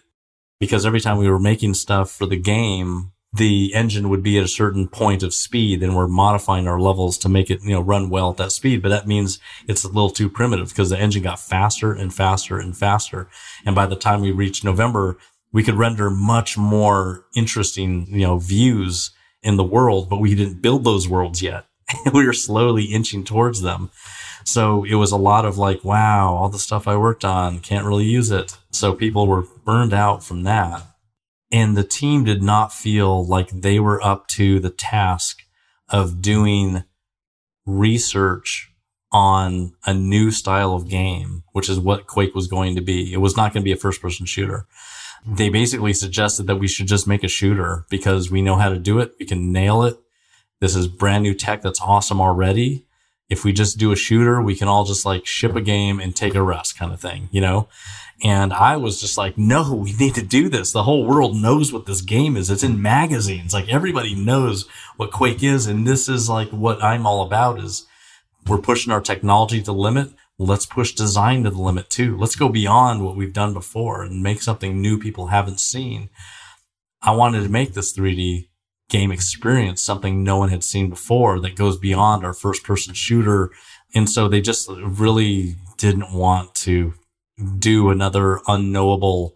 because 0.59 0.85
every 0.85 0.99
time 0.99 1.17
we 1.17 1.29
were 1.29 1.39
making 1.39 1.73
stuff 1.73 2.11
for 2.11 2.25
the 2.25 2.37
game, 2.37 3.11
the 3.31 3.73
engine 3.75 4.09
would 4.09 4.23
be 4.23 4.37
at 4.37 4.43
a 4.43 4.47
certain 4.47 4.87
point 4.87 5.21
of 5.21 5.33
speed 5.33 5.83
and 5.83 5.95
we're 5.95 6.07
modifying 6.07 6.67
our 6.67 6.79
levels 6.79 7.17
to 7.19 7.29
make 7.29 7.51
it, 7.51 7.61
you 7.63 7.71
know, 7.71 7.81
run 7.81 8.09
well 8.09 8.31
at 8.31 8.37
that 8.37 8.51
speed. 8.51 8.81
But 8.81 8.89
that 8.89 9.07
means 9.07 9.39
it's 9.67 9.83
a 9.83 9.87
little 9.87 10.09
too 10.09 10.29
primitive 10.29 10.69
because 10.69 10.89
the 10.89 10.99
engine 10.99 11.23
got 11.23 11.39
faster 11.39 11.93
and 11.93 12.13
faster 12.13 12.57
and 12.57 12.75
faster. 12.75 13.29
And 13.65 13.75
by 13.75 13.85
the 13.85 13.95
time 13.95 14.21
we 14.21 14.31
reached 14.31 14.63
November, 14.63 15.17
we 15.51 15.63
could 15.63 15.75
render 15.75 16.09
much 16.09 16.57
more 16.57 17.25
interesting, 17.35 18.07
you 18.07 18.25
know, 18.25 18.37
views 18.37 19.11
in 19.41 19.57
the 19.57 19.63
world, 19.63 20.09
but 20.09 20.19
we 20.19 20.35
didn't 20.35 20.61
build 20.61 20.83
those 20.83 21.07
worlds 21.07 21.41
yet. 21.41 21.65
we 22.13 22.25
were 22.25 22.33
slowly 22.33 22.85
inching 22.85 23.23
towards 23.23 23.61
them. 23.61 23.89
So 24.43 24.83
it 24.83 24.95
was 24.95 25.11
a 25.11 25.17
lot 25.17 25.45
of 25.45 25.57
like, 25.57 25.83
wow, 25.83 26.33
all 26.33 26.49
the 26.49 26.59
stuff 26.59 26.87
I 26.87 26.95
worked 26.97 27.25
on, 27.25 27.59
can't 27.59 27.85
really 27.85 28.05
use 28.05 28.31
it. 28.31 28.57
So 28.71 28.93
people 28.93 29.27
were 29.27 29.45
burned 29.65 29.93
out 29.93 30.23
from 30.23 30.43
that. 30.43 30.83
And 31.51 31.75
the 31.75 31.83
team 31.83 32.23
did 32.23 32.43
not 32.43 32.71
feel 32.71 33.25
like 33.25 33.49
they 33.49 33.79
were 33.79 34.03
up 34.03 34.27
to 34.29 34.59
the 34.59 34.69
task 34.69 35.39
of 35.89 36.21
doing 36.21 36.83
research 37.65 38.71
on 39.11 39.73
a 39.85 39.93
new 39.93 40.29
style 40.29 40.73
of 40.73 40.89
game, 40.89 41.43
which 41.53 41.69
is 41.69 41.79
what 41.79 42.05
Quake 42.05 42.35
was 42.35 42.47
going 42.47 42.75
to 42.75 42.81
be. 42.81 43.11
It 43.11 43.17
was 43.17 43.35
not 43.35 43.53
going 43.53 43.63
to 43.63 43.65
be 43.65 43.71
a 43.71 43.77
first 43.77 44.01
person 44.01 44.27
shooter. 44.27 44.67
They 45.25 45.49
basically 45.49 45.93
suggested 45.93 46.47
that 46.47 46.57
we 46.57 46.67
should 46.67 46.87
just 46.87 47.07
make 47.07 47.23
a 47.23 47.27
shooter 47.27 47.85
because 47.89 48.31
we 48.31 48.41
know 48.41 48.55
how 48.55 48.69
to 48.69 48.79
do 48.79 48.99
it. 48.99 49.13
We 49.19 49.25
can 49.25 49.51
nail 49.51 49.83
it. 49.83 49.97
This 50.59 50.75
is 50.75 50.87
brand 50.87 51.23
new 51.23 51.33
tech 51.33 51.61
that's 51.61 51.81
awesome 51.81 52.19
already. 52.19 52.85
If 53.29 53.45
we 53.45 53.53
just 53.53 53.77
do 53.77 53.91
a 53.91 53.95
shooter, 53.95 54.41
we 54.41 54.55
can 54.55 54.67
all 54.67 54.85
just 54.85 55.05
like 55.05 55.25
ship 55.25 55.55
a 55.55 55.61
game 55.61 55.99
and 55.99 56.15
take 56.15 56.35
a 56.35 56.41
rest 56.41 56.77
kind 56.77 56.91
of 56.91 56.99
thing, 56.99 57.29
you 57.31 57.41
know? 57.41 57.67
And 58.23 58.51
I 58.51 58.75
was 58.75 58.99
just 58.99 59.17
like, 59.17 59.37
no, 59.37 59.73
we 59.73 59.93
need 59.93 60.15
to 60.15 60.21
do 60.21 60.49
this. 60.49 60.71
The 60.71 60.83
whole 60.83 61.05
world 61.05 61.35
knows 61.35 61.71
what 61.71 61.85
this 61.85 62.01
game 62.01 62.35
is. 62.35 62.49
It's 62.49 62.63
in 62.63 62.81
magazines. 62.81 63.53
Like 63.53 63.69
everybody 63.69 64.15
knows 64.15 64.67
what 64.97 65.11
Quake 65.11 65.43
is. 65.43 65.67
And 65.67 65.87
this 65.87 66.09
is 66.09 66.27
like 66.27 66.49
what 66.49 66.83
I'm 66.83 67.05
all 67.05 67.21
about 67.21 67.59
is 67.59 67.85
we're 68.47 68.57
pushing 68.57 68.91
our 68.91 68.99
technology 68.99 69.61
to 69.61 69.71
limit. 69.71 70.11
Let's 70.41 70.65
push 70.65 70.93
design 70.93 71.43
to 71.43 71.49
the 71.49 71.61
limit 71.61 71.89
too. 71.89 72.15
Let's 72.15 72.37
go 72.37 72.47
beyond 72.47 73.03
what 73.03 73.17
we've 73.17 73.33
done 73.33 73.53
before 73.53 74.03
and 74.03 74.23
make 74.23 74.41
something 74.41 74.81
new 74.81 74.97
people 74.97 75.27
haven't 75.27 75.59
seen. 75.59 76.09
I 77.01 77.11
wanted 77.11 77.43
to 77.43 77.49
make 77.49 77.73
this 77.73 77.93
3D 77.93 78.47
game 78.87 79.11
experience 79.11 79.83
something 79.83 80.23
no 80.23 80.37
one 80.37 80.47
had 80.47 80.63
seen 80.63 80.89
before 80.89 81.41
that 81.41 81.57
goes 81.57 81.77
beyond 81.77 82.23
our 82.23 82.33
first 82.33 82.63
person 82.63 82.93
shooter. 82.93 83.51
And 83.93 84.09
so 84.09 84.29
they 84.29 84.39
just 84.39 84.69
really 84.69 85.55
didn't 85.77 86.13
want 86.13 86.55
to 86.55 86.93
do 87.57 87.89
another 87.89 88.39
unknowable 88.47 89.35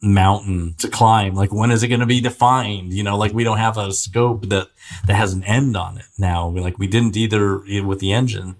mountain 0.00 0.76
to 0.78 0.88
climb. 0.88 1.34
Like 1.34 1.52
when 1.52 1.72
is 1.72 1.82
it 1.82 1.88
going 1.88 1.98
to 1.98 2.06
be 2.06 2.20
defined? 2.20 2.92
You 2.92 3.02
know, 3.02 3.18
like 3.18 3.32
we 3.32 3.42
don't 3.42 3.58
have 3.58 3.76
a 3.76 3.92
scope 3.92 4.48
that, 4.50 4.68
that 5.08 5.14
has 5.14 5.32
an 5.32 5.42
end 5.42 5.76
on 5.76 5.98
it 5.98 6.06
now. 6.16 6.48
We 6.48 6.60
Like 6.60 6.78
we 6.78 6.86
didn't 6.86 7.16
either 7.16 7.58
with 7.82 7.98
the 7.98 8.12
engine 8.12 8.54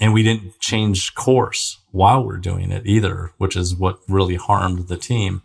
and 0.00 0.12
we 0.12 0.22
didn't 0.22 0.58
change 0.60 1.14
course 1.14 1.78
while 1.90 2.24
we're 2.24 2.38
doing 2.38 2.70
it 2.72 2.86
either, 2.86 3.32
which 3.38 3.56
is 3.56 3.74
what 3.74 3.98
really 4.08 4.36
harmed 4.36 4.88
the 4.88 4.96
team. 4.96 5.42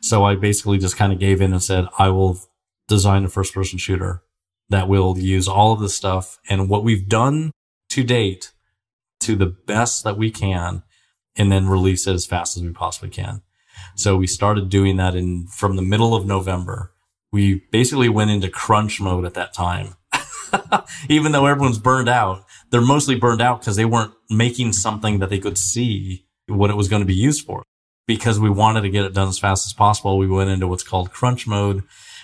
So 0.00 0.24
I 0.24 0.36
basically 0.36 0.78
just 0.78 0.96
kind 0.96 1.12
of 1.12 1.18
gave 1.18 1.40
in 1.40 1.52
and 1.52 1.62
said, 1.62 1.86
I 1.98 2.08
will 2.08 2.38
design 2.86 3.24
a 3.24 3.28
first 3.28 3.54
person 3.54 3.78
shooter 3.78 4.22
that 4.68 4.88
will 4.88 5.18
use 5.18 5.48
all 5.48 5.72
of 5.72 5.80
this 5.80 5.94
stuff 5.94 6.38
and 6.48 6.68
what 6.68 6.84
we've 6.84 7.08
done 7.08 7.50
to 7.90 8.04
date 8.04 8.52
to 9.20 9.34
the 9.34 9.46
best 9.46 10.04
that 10.04 10.16
we 10.16 10.30
can 10.30 10.82
and 11.36 11.50
then 11.50 11.68
release 11.68 12.06
it 12.06 12.14
as 12.14 12.26
fast 12.26 12.56
as 12.56 12.62
we 12.62 12.70
possibly 12.70 13.08
can. 13.08 13.42
So 13.94 14.16
we 14.16 14.26
started 14.26 14.68
doing 14.68 14.96
that 14.96 15.14
in 15.14 15.46
from 15.46 15.76
the 15.76 15.82
middle 15.82 16.14
of 16.14 16.26
November. 16.26 16.92
We 17.32 17.62
basically 17.70 18.08
went 18.08 18.30
into 18.30 18.48
crunch 18.48 19.00
mode 19.00 19.24
at 19.24 19.34
that 19.34 19.52
time. 19.52 19.94
Even 21.08 21.32
though 21.32 21.46
everyone's 21.46 21.78
burned 21.78 22.08
out, 22.08 22.44
they're 22.70 22.80
mostly 22.80 23.14
burned 23.14 23.42
out 23.42 23.60
because 23.60 23.76
they 23.76 23.84
weren't 23.84 24.12
making 24.30 24.72
something 24.72 25.18
that 25.18 25.30
they 25.30 25.38
could 25.38 25.58
see 25.58 26.26
what 26.46 26.70
it 26.70 26.76
was 26.76 26.88
going 26.88 27.02
to 27.02 27.06
be 27.06 27.14
used 27.14 27.44
for. 27.44 27.62
Because 28.06 28.40
we 28.40 28.48
wanted 28.48 28.82
to 28.82 28.90
get 28.90 29.04
it 29.04 29.12
done 29.12 29.28
as 29.28 29.38
fast 29.38 29.66
as 29.66 29.74
possible, 29.74 30.16
we 30.16 30.26
went 30.26 30.48
into 30.48 30.66
what's 30.66 30.82
called 30.82 31.12
crunch 31.12 31.46
mode, 31.46 31.82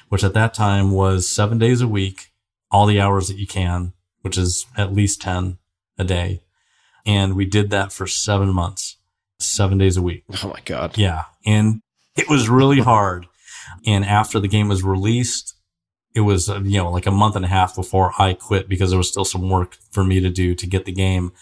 which 0.08 0.24
at 0.24 0.32
that 0.32 0.54
time 0.54 0.92
was 0.92 1.28
seven 1.28 1.58
days 1.58 1.82
a 1.82 1.88
week, 1.88 2.32
all 2.70 2.86
the 2.86 3.00
hours 3.00 3.28
that 3.28 3.36
you 3.36 3.46
can, 3.46 3.92
which 4.22 4.38
is 4.38 4.66
at 4.78 4.94
least 4.94 5.20
10 5.20 5.58
a 5.98 6.04
day. 6.04 6.40
And 7.04 7.34
we 7.34 7.44
did 7.44 7.68
that 7.70 7.92
for 7.92 8.06
seven 8.06 8.48
months 8.52 8.96
seven 9.38 9.78
days 9.78 9.96
a 9.96 10.02
week. 10.02 10.24
Oh 10.42 10.48
my 10.48 10.60
God. 10.64 10.96
Yeah. 10.96 11.24
And 11.44 11.80
it 12.16 12.28
was 12.28 12.48
really 12.48 12.80
hard. 12.80 13.26
And 13.86 14.04
after 14.04 14.38
the 14.40 14.48
game 14.48 14.68
was 14.68 14.82
released, 14.82 15.53
it 16.14 16.20
was, 16.20 16.48
uh, 16.48 16.60
you 16.60 16.78
know, 16.78 16.90
like 16.90 17.06
a 17.06 17.10
month 17.10 17.36
and 17.36 17.44
a 17.44 17.48
half 17.48 17.74
before 17.74 18.12
I 18.18 18.34
quit 18.34 18.68
because 18.68 18.90
there 18.90 18.98
was 18.98 19.08
still 19.08 19.24
some 19.24 19.50
work 19.50 19.76
for 19.90 20.04
me 20.04 20.20
to 20.20 20.30
do 20.30 20.54
to 20.54 20.66
get 20.66 20.84
the 20.84 20.92
game 20.92 21.32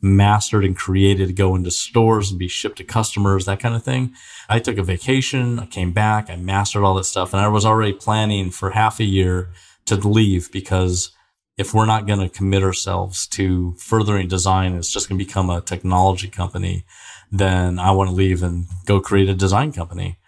mastered 0.00 0.64
and 0.64 0.76
created 0.76 1.28
to 1.28 1.32
go 1.32 1.56
into 1.56 1.70
stores 1.70 2.30
and 2.30 2.38
be 2.38 2.46
shipped 2.46 2.76
to 2.78 2.84
customers, 2.84 3.46
that 3.46 3.58
kind 3.58 3.74
of 3.74 3.82
thing. 3.82 4.14
I 4.48 4.60
took 4.60 4.78
a 4.78 4.82
vacation. 4.82 5.58
I 5.58 5.66
came 5.66 5.92
back. 5.92 6.30
I 6.30 6.36
mastered 6.36 6.84
all 6.84 6.94
that 6.94 7.04
stuff 7.04 7.32
and 7.32 7.40
I 7.40 7.48
was 7.48 7.64
already 7.64 7.92
planning 7.92 8.50
for 8.50 8.70
half 8.70 9.00
a 9.00 9.04
year 9.04 9.50
to 9.86 9.96
leave 9.96 10.52
because 10.52 11.10
if 11.56 11.74
we're 11.74 11.86
not 11.86 12.06
going 12.06 12.20
to 12.20 12.28
commit 12.28 12.62
ourselves 12.62 13.26
to 13.26 13.74
furthering 13.78 14.28
design, 14.28 14.74
it's 14.74 14.92
just 14.92 15.08
going 15.08 15.18
to 15.18 15.24
become 15.24 15.50
a 15.50 15.60
technology 15.60 16.28
company, 16.28 16.84
then 17.32 17.80
I 17.80 17.90
want 17.90 18.10
to 18.10 18.14
leave 18.14 18.44
and 18.44 18.66
go 18.86 19.00
create 19.00 19.28
a 19.28 19.34
design 19.34 19.72
company. 19.72 20.18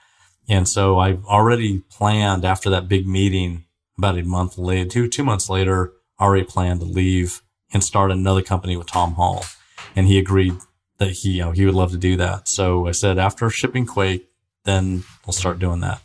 And 0.48 0.68
so 0.68 0.98
I 0.98 1.18
already 1.28 1.84
planned 1.90 2.44
after 2.44 2.68
that 2.70 2.88
big 2.88 3.06
meeting 3.06 3.64
about 4.00 4.18
a 4.18 4.22
month 4.22 4.56
later, 4.56 4.88
two, 4.88 5.08
two 5.08 5.22
months 5.22 5.50
later, 5.50 5.92
already 6.18 6.44
planned 6.44 6.80
to 6.80 6.86
leave 6.86 7.42
and 7.72 7.84
start 7.84 8.10
another 8.10 8.40
company 8.42 8.76
with 8.76 8.86
Tom 8.86 9.12
Hall. 9.12 9.44
And 9.94 10.06
he 10.06 10.18
agreed 10.18 10.54
that 10.98 11.10
he, 11.10 11.32
you 11.32 11.42
know, 11.42 11.50
he 11.50 11.66
would 11.66 11.74
love 11.74 11.90
to 11.92 11.98
do 11.98 12.16
that. 12.16 12.48
So 12.48 12.86
I 12.86 12.92
said, 12.92 13.18
after 13.18 13.50
shipping 13.50 13.84
Quake, 13.84 14.26
then 14.64 15.04
we'll 15.26 15.34
start 15.34 15.58
doing 15.58 15.80
that. 15.80 16.00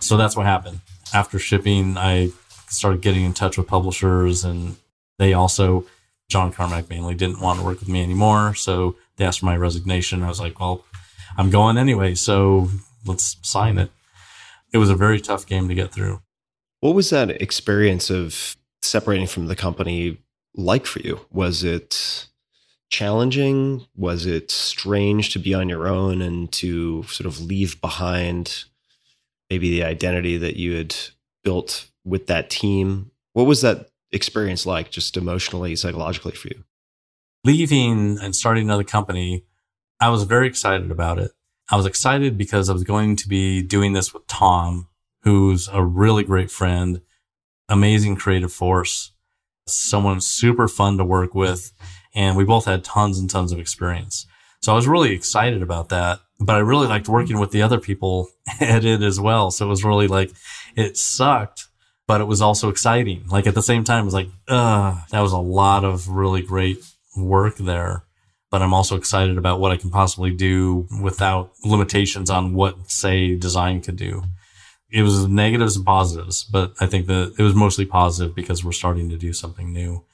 So 0.00 0.16
that's 0.18 0.36
what 0.36 0.44
happened. 0.44 0.80
After 1.14 1.38
shipping, 1.38 1.96
I 1.96 2.30
started 2.68 3.00
getting 3.00 3.24
in 3.24 3.32
touch 3.32 3.56
with 3.56 3.66
publishers 3.66 4.44
and 4.44 4.76
they 5.18 5.32
also, 5.32 5.86
John 6.28 6.52
Carmack 6.52 6.90
mainly 6.90 7.14
didn't 7.14 7.40
want 7.40 7.58
to 7.58 7.64
work 7.64 7.80
with 7.80 7.88
me 7.88 8.02
anymore. 8.02 8.54
So 8.54 8.96
they 9.16 9.24
asked 9.24 9.40
for 9.40 9.46
my 9.46 9.56
resignation. 9.56 10.22
I 10.22 10.28
was 10.28 10.40
like, 10.40 10.60
well, 10.60 10.84
I'm 11.38 11.50
going 11.50 11.78
anyway. 11.78 12.16
So 12.16 12.68
let's 13.06 13.36
sign 13.42 13.78
it. 13.78 13.90
It 14.72 14.78
was 14.78 14.90
a 14.90 14.94
very 14.94 15.20
tough 15.20 15.46
game 15.46 15.68
to 15.68 15.74
get 15.74 15.92
through. 15.92 16.20
What 16.84 16.94
was 16.94 17.08
that 17.08 17.40
experience 17.40 18.10
of 18.10 18.58
separating 18.82 19.26
from 19.26 19.46
the 19.46 19.56
company 19.56 20.18
like 20.54 20.84
for 20.84 21.00
you? 21.00 21.18
Was 21.30 21.64
it 21.64 22.28
challenging? 22.90 23.86
Was 23.96 24.26
it 24.26 24.50
strange 24.50 25.32
to 25.32 25.38
be 25.38 25.54
on 25.54 25.70
your 25.70 25.88
own 25.88 26.20
and 26.20 26.52
to 26.52 27.04
sort 27.04 27.24
of 27.26 27.40
leave 27.40 27.80
behind 27.80 28.64
maybe 29.48 29.70
the 29.70 29.82
identity 29.82 30.36
that 30.36 30.56
you 30.56 30.74
had 30.74 30.94
built 31.42 31.90
with 32.04 32.26
that 32.26 32.50
team? 32.50 33.12
What 33.32 33.46
was 33.46 33.62
that 33.62 33.88
experience 34.12 34.66
like, 34.66 34.90
just 34.90 35.16
emotionally, 35.16 35.76
psychologically 35.76 36.32
for 36.32 36.48
you? 36.48 36.64
Leaving 37.44 38.18
and 38.20 38.36
starting 38.36 38.64
another 38.64 38.84
company, 38.84 39.46
I 40.00 40.10
was 40.10 40.24
very 40.24 40.46
excited 40.46 40.90
about 40.90 41.18
it. 41.18 41.30
I 41.70 41.76
was 41.76 41.86
excited 41.86 42.36
because 42.36 42.68
I 42.68 42.74
was 42.74 42.84
going 42.84 43.16
to 43.16 43.26
be 43.26 43.62
doing 43.62 43.94
this 43.94 44.12
with 44.12 44.26
Tom, 44.26 44.88
who's 45.24 45.68
a 45.72 45.82
really 45.82 46.22
great 46.22 46.50
friend, 46.50 47.00
amazing 47.68 48.14
creative 48.16 48.52
force, 48.52 49.12
someone 49.66 50.20
super 50.20 50.68
fun 50.68 50.98
to 50.98 51.04
work 51.04 51.34
with. 51.34 51.72
And 52.14 52.36
we 52.36 52.44
both 52.44 52.66
had 52.66 52.84
tons 52.84 53.18
and 53.18 53.28
tons 53.28 53.50
of 53.50 53.58
experience. 53.58 54.26
So 54.60 54.72
I 54.72 54.76
was 54.76 54.86
really 54.86 55.12
excited 55.12 55.62
about 55.62 55.88
that, 55.88 56.20
but 56.38 56.56
I 56.56 56.60
really 56.60 56.86
liked 56.86 57.08
working 57.08 57.38
with 57.38 57.50
the 57.50 57.62
other 57.62 57.80
people 57.80 58.28
at 58.60 58.84
id 58.84 59.02
as 59.02 59.18
well. 59.18 59.50
So 59.50 59.66
it 59.66 59.68
was 59.68 59.84
really 59.84 60.08
like, 60.08 60.30
it 60.76 60.96
sucked, 60.96 61.68
but 62.06 62.20
it 62.20 62.24
was 62.24 62.42
also 62.42 62.68
exciting. 62.68 63.26
Like 63.28 63.46
at 63.46 63.54
the 63.54 63.62
same 63.62 63.82
time, 63.82 64.02
it 64.02 64.04
was 64.06 64.14
like, 64.14 64.28
uh, 64.46 65.00
that 65.10 65.20
was 65.20 65.32
a 65.32 65.38
lot 65.38 65.84
of 65.84 66.08
really 66.08 66.42
great 66.42 66.84
work 67.16 67.56
there. 67.56 68.04
But 68.50 68.62
I'm 68.62 68.74
also 68.74 68.96
excited 68.96 69.36
about 69.36 69.58
what 69.58 69.72
I 69.72 69.76
can 69.76 69.90
possibly 69.90 70.30
do 70.30 70.86
without 71.02 71.52
limitations 71.64 72.30
on 72.30 72.54
what, 72.54 72.90
say, 72.90 73.34
design 73.34 73.80
could 73.80 73.96
do. 73.96 74.22
It 74.94 75.02
was 75.02 75.26
negatives 75.26 75.74
and 75.74 75.84
positives, 75.84 76.44
but 76.44 76.72
I 76.78 76.86
think 76.86 77.08
that 77.08 77.34
it 77.36 77.42
was 77.42 77.56
mostly 77.56 77.84
positive 77.84 78.32
because 78.32 78.64
we're 78.64 78.70
starting 78.70 79.08
to 79.08 79.16
do 79.16 79.32
something 79.32 79.72
new. 79.72 80.04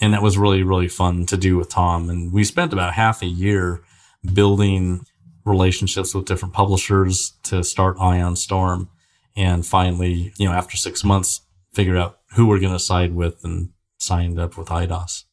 And 0.00 0.12
that 0.12 0.22
was 0.22 0.36
really, 0.36 0.64
really 0.64 0.88
fun 0.88 1.24
to 1.26 1.36
do 1.36 1.56
with 1.56 1.68
Tom. 1.68 2.10
And 2.10 2.32
we 2.32 2.42
spent 2.42 2.72
about 2.72 2.94
half 2.94 3.22
a 3.22 3.26
year 3.26 3.84
building 4.32 5.06
relationships 5.44 6.16
with 6.16 6.24
different 6.24 6.52
publishers 6.52 7.34
to 7.44 7.62
start 7.62 7.96
Ion 8.00 8.34
Storm. 8.34 8.88
And 9.36 9.64
finally, 9.64 10.32
you 10.36 10.48
know, 10.48 10.52
after 10.52 10.76
six 10.76 11.04
months, 11.04 11.42
figure 11.72 11.96
out 11.96 12.18
who 12.32 12.46
we're 12.46 12.58
going 12.58 12.72
to 12.72 12.80
side 12.80 13.14
with 13.14 13.44
and 13.44 13.70
signed 14.00 14.40
up 14.40 14.58
with 14.58 14.66
Eidos. 14.66 15.26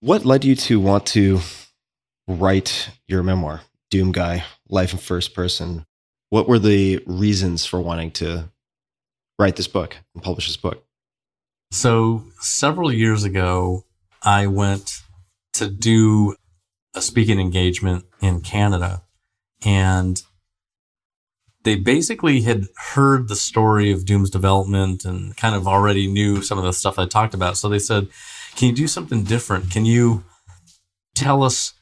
What 0.00 0.24
led 0.24 0.44
you 0.44 0.56
to 0.56 0.80
want 0.80 1.06
to 1.06 1.38
write 2.26 2.90
your 3.06 3.22
memoir, 3.22 3.60
Doom 3.88 4.10
Guy, 4.10 4.42
Life 4.68 4.92
in 4.92 4.98
First 4.98 5.32
Person? 5.32 5.86
What 6.30 6.48
were 6.48 6.58
the 6.58 7.02
reasons 7.06 7.66
for 7.66 7.80
wanting 7.80 8.12
to 8.12 8.50
write 9.38 9.56
this 9.56 9.68
book 9.68 9.96
and 10.14 10.22
publish 10.22 10.46
this 10.46 10.56
book? 10.56 10.84
So 11.72 12.24
several 12.40 12.92
years 12.92 13.24
ago, 13.24 13.84
I 14.22 14.46
went 14.46 15.02
to 15.54 15.68
do 15.68 16.36
a 16.94 17.02
speaking 17.02 17.40
engagement 17.40 18.04
in 18.20 18.40
Canada 18.40 19.02
and 19.64 20.22
they 21.62 21.76
basically 21.76 22.40
had 22.42 22.64
heard 22.94 23.28
the 23.28 23.36
story 23.36 23.92
of 23.92 24.06
Doom's 24.06 24.30
development 24.30 25.04
and 25.04 25.36
kind 25.36 25.54
of 25.54 25.68
already 25.68 26.06
knew 26.06 26.42
some 26.42 26.58
of 26.58 26.64
the 26.64 26.72
stuff 26.72 26.98
I 26.98 27.06
talked 27.06 27.34
about. 27.34 27.58
So 27.58 27.68
they 27.68 27.78
said, 27.78 28.08
can 28.56 28.68
you 28.68 28.74
do 28.74 28.88
something 28.88 29.24
different? 29.24 29.70
Can 29.70 29.84
you 29.84 30.24
tell 31.14 31.42
us 31.42 31.74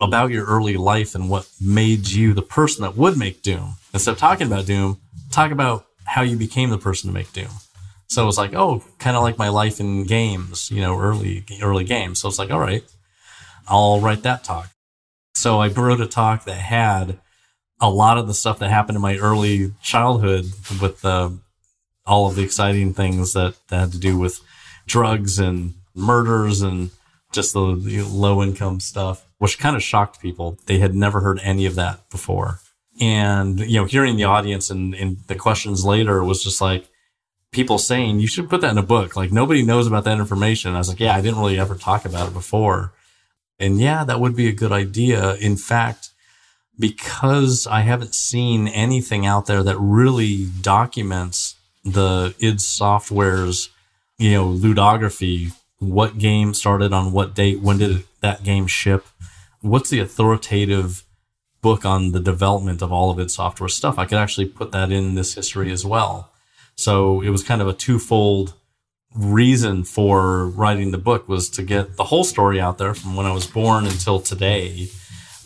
about 0.00 0.30
your 0.30 0.44
early 0.46 0.76
life 0.76 1.14
and 1.14 1.28
what 1.28 1.48
made 1.60 2.08
you 2.08 2.32
the 2.32 2.42
person 2.42 2.82
that 2.82 2.96
would 2.96 3.16
make 3.16 3.42
Doom? 3.42 3.74
Instead 3.92 4.12
of 4.12 4.18
talking 4.18 4.46
about 4.46 4.66
Doom, 4.66 4.98
talk 5.30 5.50
about 5.50 5.86
how 6.04 6.22
you 6.22 6.36
became 6.36 6.70
the 6.70 6.78
person 6.78 7.08
to 7.08 7.14
make 7.14 7.32
Doom. 7.32 7.50
So 8.08 8.22
it 8.22 8.26
was 8.26 8.38
like, 8.38 8.54
oh, 8.54 8.82
kind 8.98 9.16
of 9.16 9.22
like 9.22 9.38
my 9.38 9.50
life 9.50 9.78
in 9.78 10.04
games, 10.04 10.70
you 10.70 10.80
know, 10.80 10.98
early 10.98 11.44
early 11.62 11.84
games. 11.84 12.20
So 12.20 12.28
it's 12.28 12.38
like, 12.38 12.50
all 12.50 12.58
right, 12.58 12.82
I'll 13.68 14.00
write 14.00 14.24
that 14.24 14.42
talk. 14.42 14.70
So 15.34 15.60
I 15.60 15.68
wrote 15.68 16.00
a 16.00 16.06
talk 16.06 16.44
that 16.44 16.54
had 16.54 17.18
a 17.80 17.88
lot 17.88 18.18
of 18.18 18.26
the 18.26 18.34
stuff 18.34 18.58
that 18.58 18.70
happened 18.70 18.96
in 18.96 19.02
my 19.02 19.16
early 19.16 19.72
childhood 19.80 20.46
with 20.80 21.04
all 21.04 22.26
of 22.26 22.34
the 22.34 22.42
exciting 22.42 22.92
things 22.92 23.32
that, 23.34 23.54
that 23.68 23.78
had 23.78 23.92
to 23.92 23.98
do 23.98 24.18
with 24.18 24.40
drugs 24.86 25.38
and 25.38 25.74
murders 25.94 26.62
and 26.62 26.90
just 27.32 27.52
the, 27.52 27.76
the 27.76 28.02
low 28.02 28.42
income 28.42 28.80
stuff, 28.80 29.24
which 29.40 29.58
kind 29.58 29.74
of 29.74 29.82
shocked 29.82 30.20
people. 30.20 30.58
They 30.66 30.78
had 30.78 30.94
never 30.94 31.20
heard 31.20 31.40
any 31.42 31.64
of 31.64 31.74
that 31.74 32.08
before. 32.10 32.60
And, 33.00 33.58
you 33.58 33.80
know, 33.80 33.86
hearing 33.86 34.16
the 34.16 34.24
audience 34.24 34.68
and, 34.68 34.94
and 34.94 35.16
the 35.26 35.34
questions 35.34 35.84
later 35.84 36.22
was 36.22 36.44
just 36.44 36.60
like, 36.60 36.86
people 37.50 37.78
saying 37.78 38.20
you 38.20 38.26
should 38.26 38.50
put 38.50 38.60
that 38.60 38.70
in 38.70 38.78
a 38.78 38.82
book. 38.82 39.16
Like 39.16 39.32
nobody 39.32 39.62
knows 39.62 39.86
about 39.86 40.04
that 40.04 40.18
information. 40.18 40.74
I 40.74 40.78
was 40.78 40.88
like, 40.88 41.00
yeah, 41.00 41.16
I 41.16 41.22
didn't 41.22 41.38
really 41.38 41.58
ever 41.58 41.74
talk 41.74 42.04
about 42.04 42.28
it 42.28 42.34
before. 42.34 42.92
And 43.58 43.80
yeah, 43.80 44.04
that 44.04 44.20
would 44.20 44.36
be 44.36 44.46
a 44.46 44.52
good 44.52 44.72
idea. 44.72 45.34
In 45.36 45.56
fact, 45.56 46.10
because 46.78 47.66
I 47.66 47.80
haven't 47.80 48.14
seen 48.14 48.68
anything 48.68 49.24
out 49.24 49.46
there 49.46 49.62
that 49.62 49.78
really 49.78 50.48
documents 50.60 51.56
the 51.82 52.34
id 52.40 52.60
Software's, 52.60 53.70
you 54.18 54.32
know, 54.32 54.48
ludography, 54.48 55.52
what 55.78 56.18
game 56.18 56.52
started 56.52 56.92
on 56.92 57.12
what 57.12 57.34
date, 57.34 57.60
when 57.60 57.78
did 57.78 58.04
that 58.20 58.44
game 58.44 58.66
ship, 58.66 59.06
what's 59.60 59.90
the 59.90 60.00
authoritative 60.00 61.04
book 61.60 61.84
on 61.84 62.12
the 62.12 62.20
development 62.20 62.82
of 62.82 62.92
all 62.92 63.10
of 63.10 63.18
its 63.18 63.34
Software 63.34 63.68
stuff. 63.68 63.98
I 63.98 64.06
could 64.06 64.18
actually 64.18 64.46
put 64.46 64.72
that 64.72 64.90
in 64.90 65.14
this 65.14 65.34
history 65.34 65.70
as 65.72 65.84
well. 65.84 66.32
So 66.76 67.20
it 67.20 67.30
was 67.30 67.42
kind 67.42 67.60
of 67.60 67.68
a 67.68 67.74
twofold 67.74 68.54
reason 69.14 69.84
for 69.84 70.46
writing 70.46 70.92
the 70.92 70.98
book 70.98 71.28
was 71.28 71.50
to 71.50 71.62
get 71.62 71.96
the 71.96 72.04
whole 72.04 72.24
story 72.24 72.60
out 72.60 72.78
there 72.78 72.94
from 72.94 73.16
when 73.16 73.26
I 73.26 73.32
was 73.32 73.46
born 73.46 73.84
until 73.84 74.20
today 74.20 74.88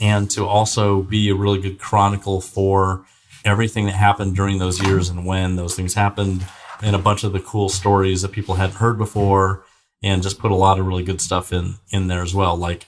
and 0.00 0.30
to 0.32 0.46
also 0.46 1.02
be 1.02 1.30
a 1.30 1.34
really 1.34 1.60
good 1.60 1.78
chronicle 1.78 2.40
for 2.40 3.06
everything 3.44 3.86
that 3.86 3.94
happened 3.94 4.36
during 4.36 4.58
those 4.58 4.82
years 4.82 5.08
and 5.08 5.24
when 5.24 5.56
those 5.56 5.74
things 5.74 5.94
happened 5.94 6.44
and 6.82 6.94
a 6.94 6.98
bunch 6.98 7.24
of 7.24 7.32
the 7.32 7.40
cool 7.40 7.68
stories 7.70 8.20
that 8.22 8.32
people 8.32 8.56
hadn't 8.56 8.76
heard 8.76 8.98
before 8.98 9.64
and 10.02 10.22
just 10.22 10.38
put 10.38 10.50
a 10.50 10.56
lot 10.56 10.78
of 10.78 10.86
really 10.86 11.02
good 11.02 11.20
stuff 11.20 11.52
in 11.52 11.76
in 11.90 12.06
there 12.08 12.22
as 12.22 12.34
well 12.34 12.56
like 12.56 12.86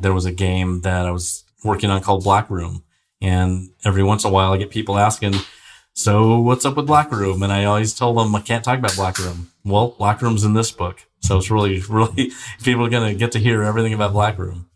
there 0.00 0.14
was 0.14 0.24
a 0.24 0.32
game 0.32 0.80
that 0.82 1.06
I 1.06 1.10
was 1.10 1.44
working 1.64 1.90
on 1.90 2.00
called 2.00 2.24
Black 2.24 2.50
Room 2.50 2.84
and 3.20 3.70
every 3.84 4.02
once 4.02 4.24
in 4.24 4.30
a 4.30 4.32
while 4.32 4.52
I 4.52 4.56
get 4.56 4.70
people 4.70 4.98
asking 4.98 5.34
so 5.92 6.38
what's 6.40 6.64
up 6.64 6.76
with 6.76 6.86
Black 6.86 7.10
Room? 7.10 7.42
And 7.42 7.52
I 7.52 7.64
always 7.64 7.92
tell 7.92 8.14
them 8.14 8.34
I 8.34 8.40
can't 8.40 8.64
talk 8.64 8.78
about 8.78 8.96
Black 8.96 9.18
Room. 9.18 9.50
Well, 9.64 9.94
Black 9.98 10.22
Room's 10.22 10.44
in 10.44 10.54
this 10.54 10.70
book. 10.70 11.04
So 11.20 11.36
it's 11.36 11.50
really, 11.50 11.80
really, 11.88 12.32
people 12.62 12.86
are 12.86 12.90
going 12.90 13.12
to 13.12 13.18
get 13.18 13.32
to 13.32 13.38
hear 13.38 13.62
everything 13.62 13.92
about 13.92 14.12
Black 14.12 14.38
Room. 14.38 14.70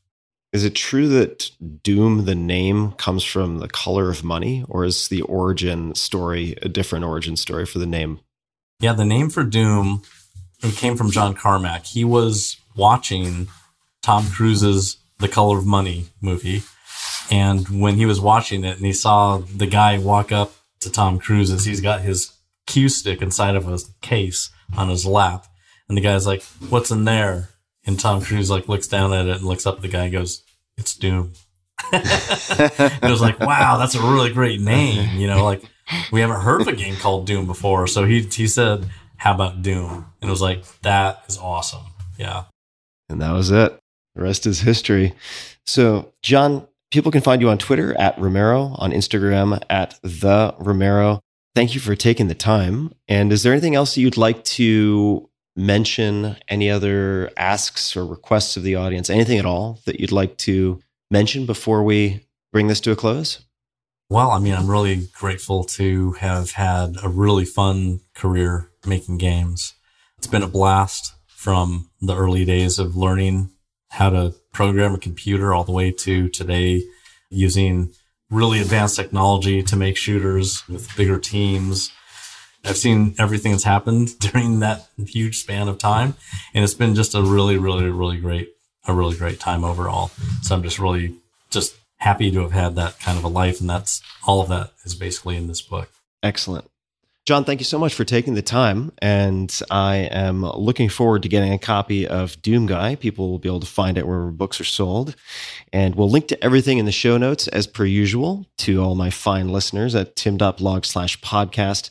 Is 0.52 0.64
it 0.64 0.74
true 0.74 1.09
that 1.09 1.51
Doom, 1.82 2.26
the 2.26 2.34
name, 2.34 2.92
comes 2.92 3.24
from 3.24 3.59
the 3.59 3.68
color 3.68 4.09
of 4.09 4.22
money, 4.22 4.64
or 4.68 4.84
is 4.84 5.09
the 5.09 5.22
origin 5.22 5.94
story 5.94 6.55
a 6.62 6.68
different 6.68 7.05
origin 7.05 7.36
story 7.36 7.66
for 7.66 7.80
the 7.80 7.86
name? 7.86 8.20
Yeah, 8.80 8.92
the 8.92 9.05
name 9.05 9.30
for 9.30 9.42
Doom 9.42 10.02
it 10.62 10.76
came 10.76 10.96
from 10.96 11.10
John 11.10 11.34
Carmack. 11.34 11.86
He 11.86 12.05
was 12.05 12.56
watching 12.76 13.48
Tom 14.02 14.26
Cruise's 14.30 14.96
The 15.24 15.28
Color 15.30 15.56
of 15.56 15.64
Money 15.64 16.09
movie. 16.20 16.62
And 17.30 17.80
when 17.80 17.94
he 17.96 18.05
was 18.05 18.20
watching 18.20 18.62
it 18.62 18.76
and 18.76 18.84
he 18.84 18.92
saw 18.92 19.38
the 19.38 19.66
guy 19.66 19.96
walk 19.96 20.30
up 20.32 20.52
to 20.80 20.92
Tom 20.92 21.18
Cruise 21.18 21.51
as 21.51 21.64
he's 21.64 21.80
got 21.80 22.02
his 22.02 22.34
cue 22.66 22.90
stick 22.90 23.22
inside 23.22 23.56
of 23.56 23.66
a 23.66 23.78
case 24.02 24.51
on 24.76 24.90
his 24.90 25.06
lap. 25.06 25.46
And 25.88 25.96
the 25.96 26.02
guy's 26.02 26.26
like, 26.26 26.42
what's 26.68 26.90
in 26.90 27.05
there? 27.05 27.48
And 27.86 27.98
Tom 27.98 28.20
Cruise 28.20 28.51
like 28.51 28.68
looks 28.68 28.86
down 28.86 29.14
at 29.14 29.26
it 29.26 29.38
and 29.38 29.46
looks 29.46 29.66
up 29.66 29.76
at 29.76 29.80
the 29.80 29.88
guy 29.88 30.05
and 30.05 30.12
goes, 30.12 30.42
it's 30.76 30.94
Doom. 30.94 31.32
it 31.92 33.02
was 33.02 33.22
like, 33.22 33.40
wow, 33.40 33.78
that's 33.78 33.94
a 33.94 34.02
really 34.02 34.30
great 34.30 34.60
name. 34.60 35.18
You 35.18 35.26
know, 35.26 35.42
like 35.42 35.62
we 36.12 36.20
haven't 36.20 36.42
heard 36.42 36.60
of 36.60 36.68
a 36.68 36.76
game 36.76 36.96
called 36.96 37.26
Doom 37.26 37.46
before. 37.46 37.86
So 37.86 38.05
he, 38.05 38.20
he 38.20 38.46
said, 38.46 38.90
how 39.16 39.34
about 39.34 39.62
Doom? 39.62 40.05
And 40.20 40.28
it 40.28 40.30
was 40.30 40.42
like, 40.42 40.64
that 40.82 41.24
is 41.28 41.38
awesome. 41.38 41.86
Yeah. 42.18 42.44
And 43.09 43.22
that 43.22 43.32
was 43.32 43.51
it. 43.51 43.78
The 44.15 44.23
rest 44.23 44.47
is 44.47 44.61
history. 44.61 45.12
So, 45.66 46.12
John, 46.23 46.66
people 46.91 47.11
can 47.11 47.20
find 47.20 47.43
you 47.43 47.49
on 47.49 47.59
Twitter 47.59 47.99
at 47.99 48.19
Romero, 48.19 48.74
on 48.78 48.93
Instagram 48.93 49.61
at 49.69 49.99
the 50.03 50.55
Romero. 50.59 51.20
Thank 51.55 51.74
you 51.74 51.81
for 51.81 51.97
taking 51.97 52.28
the 52.28 52.35
time. 52.35 52.93
And 53.09 53.32
is 53.32 53.43
there 53.43 53.53
anything 53.53 53.74
else 53.74 53.97
you'd 53.97 54.16
like 54.16 54.45
to 54.45 55.28
mention? 55.57 56.36
Any 56.49 56.70
other 56.70 57.31
asks 57.36 57.97
or 57.97 58.07
requests 58.07 58.57
of 58.57 58.62
the 58.62 58.77
audience? 58.77 59.11
Anything 59.11 59.39
at 59.39 59.47
all 59.47 59.81
that 59.86 60.01
you'd 60.01 60.12
like 60.12 60.36
to 60.39 60.81
mention 61.11 61.47
before 61.47 61.82
we 61.82 62.24
bring 62.53 62.69
this 62.69 62.81
to 62.81 62.93
a 62.93 62.97
close? 62.97 63.45
Well, 64.11 64.31
I 64.31 64.39
mean, 64.39 64.55
I'm 64.55 64.70
really 64.70 65.09
grateful 65.12 65.65
to 65.65 66.12
have 66.12 66.53
had 66.53 66.97
a 67.03 67.09
really 67.09 67.45
fun 67.45 68.01
career 68.15 68.70
making 68.86 69.19
games. 69.19 69.74
It's 70.19 70.27
been 70.27 70.43
a 70.43 70.49
blast 70.49 71.15
from 71.27 71.91
the 72.01 72.16
early 72.16 72.45
days 72.45 72.78
of 72.78 72.97
learning 72.97 73.51
how 73.94 74.10
to 74.10 74.34
program 74.52 74.92
a 74.92 74.98
computer 74.98 75.54
all 75.54 75.62
the 75.62 75.72
way 75.72 75.92
to 75.92 76.28
today 76.28 76.82
using 77.30 77.92
really 78.28 78.60
advanced 78.60 78.96
technology 78.96 79.62
to 79.62 79.76
make 79.76 79.96
shooters 79.96 80.66
with 80.68 80.94
bigger 80.96 81.18
teams. 81.18 81.92
I've 82.64 82.76
seen 82.76 83.14
everything 83.18 83.52
that's 83.52 83.62
happened 83.62 84.18
during 84.18 84.58
that 84.60 84.88
huge 85.06 85.38
span 85.38 85.68
of 85.68 85.78
time. 85.78 86.14
And 86.54 86.64
it's 86.64 86.74
been 86.74 86.96
just 86.96 87.14
a 87.14 87.22
really, 87.22 87.56
really, 87.56 87.88
really 87.88 88.16
great, 88.18 88.48
a 88.86 88.92
really 88.92 89.16
great 89.16 89.38
time 89.38 89.62
overall. 89.62 90.10
So 90.42 90.56
I'm 90.56 90.64
just 90.64 90.80
really 90.80 91.14
just 91.50 91.76
happy 91.98 92.32
to 92.32 92.40
have 92.40 92.52
had 92.52 92.74
that 92.74 92.98
kind 92.98 93.16
of 93.16 93.22
a 93.22 93.28
life. 93.28 93.60
And 93.60 93.70
that's 93.70 94.02
all 94.26 94.40
of 94.40 94.48
that 94.48 94.72
is 94.84 94.96
basically 94.96 95.36
in 95.36 95.46
this 95.46 95.62
book. 95.62 95.88
Excellent. 96.20 96.68
John, 97.24 97.44
thank 97.44 97.59
you 97.59 97.64
so 97.64 97.78
much 97.78 97.94
for 97.94 98.05
taking 98.05 98.34
the 98.34 98.42
time. 98.42 98.92
And 98.98 99.59
I 99.70 100.09
am 100.10 100.42
looking 100.42 100.90
forward 100.90 101.22
to 101.22 101.28
getting 101.30 101.55
a 101.55 101.59
copy 101.59 102.06
of 102.06 102.40
Doom 102.42 102.66
Guy. 102.66 102.96
People 102.96 103.30
will 103.30 103.38
be 103.38 103.48
able 103.48 103.60
to 103.60 103.66
find 103.66 103.96
it 103.96 104.06
wherever 104.06 104.30
books 104.30 104.60
are 104.60 104.64
sold. 104.64 105.16
And 105.72 105.94
we'll 105.94 106.10
link 106.10 106.28
to 106.28 106.44
everything 106.44 106.76
in 106.76 106.84
the 106.84 106.92
show 106.92 107.16
notes 107.16 107.48
as 107.48 107.66
per 107.66 107.86
usual 107.86 108.44
to 108.59 108.82
all 108.82 108.94
my 108.94 109.09
fine 109.09 109.48
listeners 109.48 109.94
at 109.94 110.16
tim.blog 110.16 110.84
slash 110.84 111.18
podcast. 111.22 111.88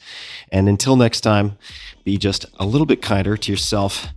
And 0.51 0.69
until 0.69 0.95
next 0.95 1.22
time, 1.22 1.57
be 2.03 2.18
just 2.18 2.45
a 2.60 2.65
little 2.68 2.85
bit 2.85 3.01
kinder 3.01 3.35
to 3.35 3.51
yourself 3.51 4.10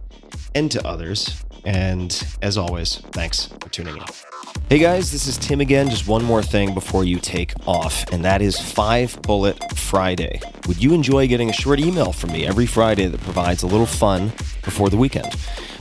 and 0.54 0.70
to 0.70 0.86
others. 0.86 1.42
And 1.64 2.26
as 2.42 2.58
always, 2.58 2.96
thanks 3.12 3.46
for 3.46 3.70
tuning 3.70 3.96
in. 3.96 4.35
Hey 4.64 4.80
guys, 4.80 5.12
this 5.12 5.28
is 5.28 5.38
Tim 5.38 5.60
again. 5.60 5.88
Just 5.88 6.08
one 6.08 6.24
more 6.24 6.42
thing 6.42 6.74
before 6.74 7.04
you 7.04 7.20
take 7.20 7.52
off, 7.68 8.04
and 8.12 8.24
that 8.24 8.42
is 8.42 8.58
Five 8.58 9.20
Bullet 9.22 9.76
Friday. 9.76 10.40
Would 10.66 10.82
you 10.82 10.92
enjoy 10.92 11.28
getting 11.28 11.50
a 11.50 11.52
short 11.52 11.78
email 11.78 12.10
from 12.10 12.32
me 12.32 12.46
every 12.46 12.66
Friday 12.66 13.06
that 13.06 13.20
provides 13.20 13.62
a 13.62 13.68
little 13.68 13.86
fun 13.86 14.32
before 14.64 14.90
the 14.90 14.96
weekend? 14.96 15.32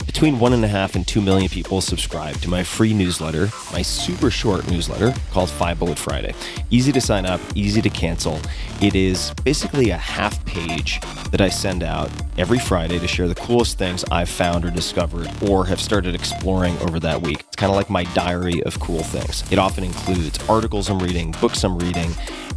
Between 0.06 0.38
one 0.38 0.52
and 0.54 0.64
a 0.64 0.68
half 0.68 0.94
and 0.94 1.06
two 1.06 1.20
million 1.20 1.50
people 1.50 1.80
subscribe 1.80 2.36
to 2.36 2.48
my 2.48 2.62
free 2.62 2.94
newsletter, 2.94 3.50
my 3.72 3.82
super 3.82 4.30
short 4.30 4.66
newsletter 4.70 5.12
called 5.30 5.50
Five 5.50 5.78
Bullet 5.78 5.98
Friday. 5.98 6.32
Easy 6.70 6.90
to 6.92 7.00
sign 7.02 7.26
up, 7.26 7.40
easy 7.54 7.82
to 7.82 7.90
cancel. 7.90 8.40
It 8.80 8.94
is 8.94 9.34
basically 9.44 9.90
a 9.90 9.98
half 9.98 10.42
page 10.46 11.00
that 11.32 11.40
I 11.40 11.50
send 11.50 11.82
out 11.82 12.10
every 12.38 12.58
Friday 12.58 12.98
to 12.98 13.06
share 13.06 13.28
the 13.28 13.34
coolest 13.34 13.76
things 13.76 14.04
I've 14.10 14.30
found 14.30 14.64
or 14.64 14.70
discovered 14.70 15.28
or 15.42 15.66
have 15.66 15.80
started 15.82 16.14
exploring 16.14 16.78
over 16.78 16.98
that 17.00 17.20
week. 17.20 17.40
It's 17.40 17.56
kind 17.56 17.70
of 17.70 17.76
like 17.76 17.90
my 17.90 18.04
diary 18.14 18.62
of 18.66 18.78
cool 18.80 19.02
things. 19.02 19.44
It 19.50 19.58
often 19.58 19.84
includes 19.84 20.38
articles 20.48 20.90
I'm 20.90 20.98
reading, 20.98 21.34
books 21.40 21.64
I'm 21.64 21.78
reading, 21.78 22.10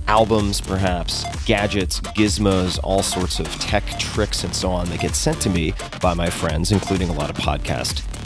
albums, 0.08 0.60
perhaps, 0.60 1.24
gadgets, 1.46 2.02
gizmos, 2.02 2.80
all 2.84 3.04
sorts 3.04 3.40
of 3.40 3.48
tech 3.60 3.86
tricks, 4.00 4.44
and 4.44 4.56
so 4.56 4.70
on 4.70 4.90
that 4.90 5.00
get 5.00 5.16
sent 5.16 5.40
to 5.42 5.50
me 5.50 5.74
by 6.02 6.14
my 6.14 6.30
friends, 6.30 6.72
including 6.72 7.10
a 7.10 7.14
lot 7.14 7.30
of 7.30 7.38
podcast 7.38 8.09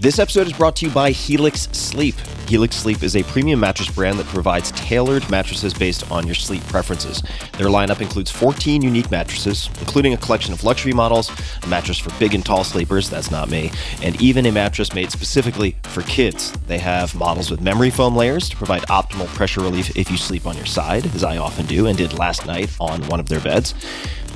This 0.00 0.18
episode 0.18 0.46
is 0.46 0.54
brought 0.54 0.76
to 0.76 0.86
you 0.86 0.92
by 0.92 1.10
Helix 1.10 1.68
Sleep. 1.72 2.14
Helix 2.48 2.74
Sleep 2.74 3.02
is 3.02 3.16
a 3.16 3.22
premium 3.22 3.60
mattress 3.60 3.90
brand 3.90 4.18
that 4.18 4.24
provides 4.28 4.70
tailored 4.70 5.28
mattresses 5.28 5.74
based 5.74 6.10
on 6.10 6.24
your 6.24 6.34
sleep 6.34 6.62
preferences. 6.68 7.22
Their 7.58 7.66
lineup 7.66 8.00
includes 8.00 8.30
14 8.30 8.80
unique 8.80 9.10
mattresses, 9.10 9.68
including 9.78 10.14
a 10.14 10.16
collection 10.16 10.54
of 10.54 10.64
luxury 10.64 10.94
models, 10.94 11.30
a 11.62 11.66
mattress 11.66 11.98
for 11.98 12.18
big 12.18 12.34
and 12.34 12.42
tall 12.42 12.64
sleepers, 12.64 13.10
that's 13.10 13.30
not 13.30 13.50
me, 13.50 13.72
and 14.02 14.18
even 14.22 14.46
a 14.46 14.52
mattress 14.52 14.94
made 14.94 15.12
specifically 15.12 15.76
for 15.82 16.00
kids. 16.04 16.50
They 16.66 16.78
have 16.78 17.14
models 17.14 17.50
with 17.50 17.60
memory 17.60 17.90
foam 17.90 18.16
layers 18.16 18.48
to 18.48 18.56
provide 18.56 18.82
optimal 18.84 19.26
pressure 19.26 19.60
relief 19.60 19.94
if 19.98 20.10
you 20.10 20.16
sleep 20.16 20.46
on 20.46 20.56
your 20.56 20.64
side, 20.64 21.14
as 21.14 21.24
I 21.24 21.36
often 21.36 21.66
do 21.66 21.88
and 21.88 21.98
did 21.98 22.14
last 22.14 22.46
night 22.46 22.74
on 22.80 23.06
one 23.08 23.20
of 23.20 23.28
their 23.28 23.40
beds. 23.40 23.74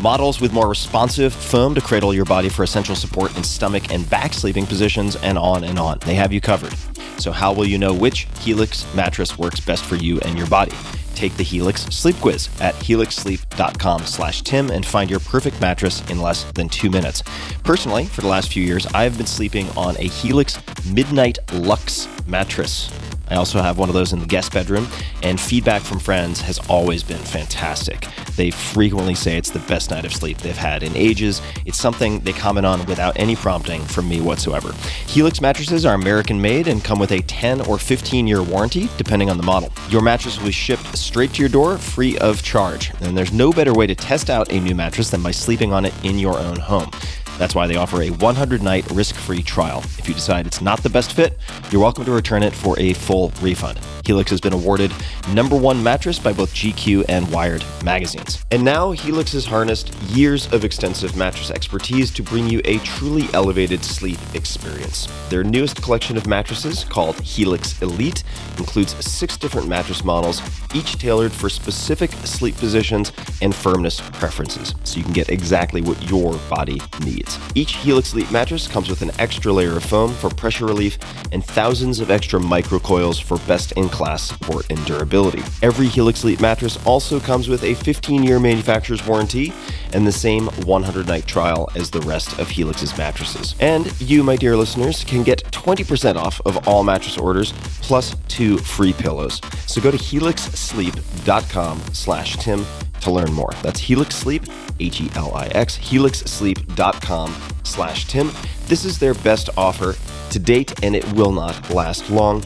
Models 0.01 0.41
with 0.41 0.53
more 0.53 0.69
responsive 0.69 1.33
foam 1.33 1.75
to 1.75 1.81
cradle 1.81 2.13
your 2.13 2.25
body 2.25 2.49
for 2.49 2.63
essential 2.63 2.97
support 2.97 3.37
in 3.37 3.45
stomach 3.45 3.93
and 3.93 4.09
back 4.11 4.35
sleeping 4.35 4.67
positions, 4.67 5.17
and 5.17 5.39
on 5.39 5.65
and 5.65 5.79
on. 5.79 5.99
They 6.01 6.15
have 6.15 6.33
you 6.33 6.41
covered. 6.41 6.75
So, 7.19 7.33
how 7.33 7.53
will 7.53 7.67
you 7.67 7.79
know 7.79 7.95
which 7.95 8.27
Helix 8.41 8.93
mattress 8.95 9.39
works 9.39 9.61
best 9.61 9.85
for 9.85 9.97
you 9.97 10.21
and 10.21 10.37
your 10.37 10.49
body? 10.49 10.73
Take 11.15 11.37
the 11.37 11.45
Helix 11.45 11.83
Sleep 11.85 12.17
Quiz 12.17 12.49
at 12.61 12.75
helixsleep.com 12.75 14.01
slash 14.05 14.43
Tim 14.43 14.71
and 14.71 14.85
find 14.85 15.09
your 15.09 15.21
perfect 15.21 15.61
mattress 15.61 16.09
in 16.11 16.21
less 16.21 16.45
than 16.53 16.69
two 16.69 16.91
minutes. 16.91 17.23
Personally, 17.63 18.07
for 18.07 18.21
the 18.21 18.29
last 18.29 18.53
few 18.53 18.65
years, 18.65 18.87
I've 18.95 19.17
been 19.17 19.27
sleeping 19.27 19.69
on 19.77 19.97
a 19.99 20.09
Helix 20.09 20.59
Midnight 20.93 21.39
Lux 21.53 22.09
mattress. 22.27 22.91
I 23.31 23.37
also 23.37 23.61
have 23.61 23.79
one 23.79 23.89
of 23.89 23.95
those 23.95 24.13
in 24.13 24.21
the 24.21 24.27
guest 24.27 24.53
bedroom, 24.53 24.89
and 25.23 25.41
feedback 25.41 25.83
from 25.83 25.99
friends 25.99 26.41
has 26.43 26.59
always 26.69 27.03
been 27.03 27.19
fantastic. 27.19 28.07
They 28.37 28.51
frequently 28.51 29.15
say 29.15 29.37
it's 29.37 29.51
the 29.51 29.61
best 29.61 29.91
night 29.91 30.05
of 30.05 30.13
sleep 30.13 30.39
they've 30.39 30.57
had 30.57 30.83
in 30.83 30.97
ages. 30.97 31.41
It's 31.65 31.79
something 31.79 32.21
they 32.21 32.33
comment 32.33 32.67
on 32.67 32.85
without 32.87 33.19
any 33.19 33.37
prompting 33.37 33.83
from 33.83 34.09
me 34.09 34.21
whatsoever. 34.21 34.73
Helix 35.07 35.41
mattresses 35.41 35.85
are 35.87 35.95
American 35.95 36.41
made 36.41 36.69
and 36.69 36.85
come 36.85 36.99
with 36.99 37.13
a 37.13 37.23
10 37.23 37.63
or 37.63 37.79
15 37.79 38.27
year 38.27 38.43
warranty, 38.43 38.89
depending 38.97 39.31
on 39.31 39.37
the 39.37 39.43
model. 39.43 39.73
Your 39.89 40.03
mattress 40.03 40.39
will 40.39 40.47
be 40.47 40.53
shipped 40.53 40.97
straight 40.97 41.33
to 41.35 41.41
your 41.41 41.49
door 41.49 41.79
free 41.79 42.19
of 42.19 42.43
charge, 42.43 42.93
and 43.01 43.17
there's 43.17 43.33
no 43.33 43.53
better 43.53 43.73
way 43.73 43.87
to 43.87 43.95
test 43.95 44.31
out 44.31 44.51
a 44.53 44.61
new 44.61 44.75
mattress 44.75 45.11
than 45.11 45.23
by 45.23 45.31
sleeping 45.31 45.73
on 45.73 45.85
it 45.85 45.95
in 46.05 46.19
your 46.19 46.39
own 46.39 46.57
home. 46.57 46.91
That's 47.39 47.55
why 47.55 47.67
they 47.67 47.77
offer 47.77 48.03
a 48.03 48.11
100 48.11 48.63
night 48.63 48.91
risk 48.91 49.17
free 49.17 49.43
trial. 49.43 49.81
If 49.99 50.09
you 50.09 50.15
decide 50.15 50.47
it's 50.47 50.61
not 50.61 50.83
the 50.83 50.91
best 50.91 51.13
fit, 51.13 51.39
you're 51.71 51.81
welcome 51.81 52.05
to 52.05 52.13
return 52.13 52.43
it 52.43 52.55
for 52.55 52.79
a 52.79 52.93
full 52.93 53.33
refund. 53.41 53.81
Helix 54.07 54.31
has 54.31 54.41
been 54.41 54.53
awarded 54.53 54.93
number 55.33 55.57
one 55.57 55.83
mattress 55.83 56.19
by 56.19 56.33
both 56.33 56.53
GQ 56.53 57.07
and 57.09 57.31
Wired 57.33 57.65
magazines. 57.83 58.45
And 58.51 58.63
now 58.63 58.91
Helix 58.91 59.33
has 59.33 59.47
harnessed 59.47 59.95
years 60.11 60.53
of 60.53 60.65
extensive 60.65 61.17
mattress 61.17 61.51
expertise 61.51 62.11
to 62.13 62.23
bring 62.23 62.49
you 62.49 62.61
a 62.65 62.79
truly 62.79 63.29
elevated 63.33 63.83
sleep 63.83 64.19
experience. 64.35 65.09
Their 65.31 65.43
newest 65.43 65.83
collection 65.83 66.17
of 66.17 66.27
mattresses, 66.27 66.85
called 66.85 67.19
Helix 67.21 67.81
Elite, 67.81 68.25
includes 68.59 68.95
six 69.05 69.37
different 69.37 69.69
mattress 69.69 70.05
models, 70.05 70.43
each 70.75 70.99
tailored 70.99 71.33
for 71.33 71.49
specific 71.49 72.11
sleep 72.13 72.57
positions 72.57 73.13
and 73.41 73.55
firmness 73.55 74.01
preferences, 74.01 74.75
so 74.85 74.99
you 74.99 75.05
can 75.05 75.13
get 75.13 75.31
exactly 75.31 75.81
what 75.81 76.11
your 76.11 76.35
body 76.51 76.81
needs. 77.05 77.39
Each 77.55 77.77
Helix 77.77 78.13
Elite 78.13 78.31
mattress 78.31 78.69
comes 78.69 78.91
with 78.91 79.03
an 79.03 79.13
extra 79.19 79.53
layer 79.53 79.77
of 79.77 79.85
foam 79.85 80.13
for 80.13 80.29
pressure 80.29 80.67
relief 80.67 80.99
and 81.33 81.45
thousands 81.45 82.01
of 82.01 82.11
extra 82.11 82.39
microcoils 82.39 83.23
for 83.23 83.39
best 83.47 83.73
in 83.73 83.89
class 83.95 84.25
support 84.25 84.69
and 84.71 84.85
durability. 84.87 85.41
Every 85.63 85.87
Helix 85.87 86.25
Elite 86.25 86.41
mattress 86.41 86.85
also 86.85 87.21
comes 87.21 87.49
with 87.49 87.63
a 87.63 87.75
15 87.75 88.25
year 88.25 88.41
manufacturer's 88.41 89.07
warranty 89.07 89.53
and 89.93 90.05
the 90.05 90.11
same 90.11 90.49
100 90.67 91.07
night 91.07 91.29
trial 91.29 91.71
as 91.77 91.91
the 91.91 92.01
rest 92.01 92.37
of 92.41 92.49
Helix's 92.49 92.99
mattresses. 92.99 93.55
And 93.61 93.89
you, 94.01 94.25
my 94.25 94.35
dear 94.35 94.57
listeners, 94.57 95.05
can 95.05 95.23
get 95.23 95.45
20% 95.53 96.17
off 96.17 96.41
of 96.45 96.67
all 96.67 96.83
mattress 96.83 97.17
orders 97.17 97.53
plus 97.83 98.17
two 98.27 98.59
free 98.59 98.93
pillows. 98.93 99.41
So 99.67 99.81
go 99.81 99.93
to 99.93 99.97
helixsleep.com 99.97 101.81
slash 101.93 102.37
Tim 102.39 102.67
to 103.01 103.13
learn 103.13 103.33
more. 103.33 103.53
That's 103.63 103.79
Helix 103.79 104.17
Sleep, 104.17 104.43
H 104.81 105.03
E 105.03 105.11
L 105.15 105.33
I 105.37 105.47
X, 105.49 105.79
helixsleep.com 105.79 107.33
slash 107.63 108.09
Tim. 108.09 108.33
This 108.67 108.85
is 108.85 108.99
their 108.99 109.15
best 109.15 109.51
offer 109.57 109.95
to 110.31 110.39
date 110.41 110.83
and 110.83 110.97
it 110.97 111.11
will 111.13 111.31
not 111.31 111.71
last 111.71 112.11
long. 112.11 112.43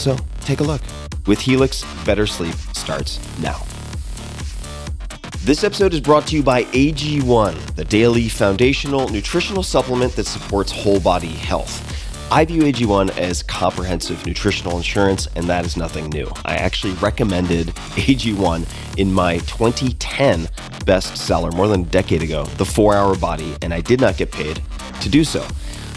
So 0.00 0.16
take 0.40 0.60
a 0.60 0.64
look. 0.64 0.80
With 1.26 1.40
Helix, 1.40 1.84
better 2.06 2.26
sleep 2.26 2.54
starts 2.72 3.20
now. 3.38 3.66
This 5.44 5.62
episode 5.62 5.92
is 5.92 6.00
brought 6.00 6.26
to 6.28 6.36
you 6.36 6.42
by 6.42 6.64
AG1, 6.64 7.74
the 7.74 7.84
daily 7.84 8.30
foundational 8.30 9.10
nutritional 9.10 9.62
supplement 9.62 10.16
that 10.16 10.24
supports 10.24 10.72
whole 10.72 11.00
body 11.00 11.28
health. 11.28 11.86
I 12.32 12.46
view 12.46 12.62
AG1 12.62 13.18
as 13.18 13.42
comprehensive 13.42 14.24
nutritional 14.24 14.78
insurance, 14.78 15.28
and 15.36 15.44
that 15.50 15.66
is 15.66 15.76
nothing 15.76 16.08
new. 16.08 16.32
I 16.46 16.54
actually 16.54 16.94
recommended 16.94 17.66
AG1 17.96 18.96
in 18.96 19.12
my 19.12 19.36
2010 19.40 20.46
bestseller 20.86 21.52
more 21.52 21.68
than 21.68 21.82
a 21.82 21.84
decade 21.84 22.22
ago, 22.22 22.44
The 22.44 22.64
4 22.64 22.94
Hour 22.94 23.16
Body, 23.16 23.54
and 23.60 23.74
I 23.74 23.82
did 23.82 24.00
not 24.00 24.16
get 24.16 24.32
paid 24.32 24.62
to 25.02 25.10
do 25.10 25.24
so. 25.24 25.46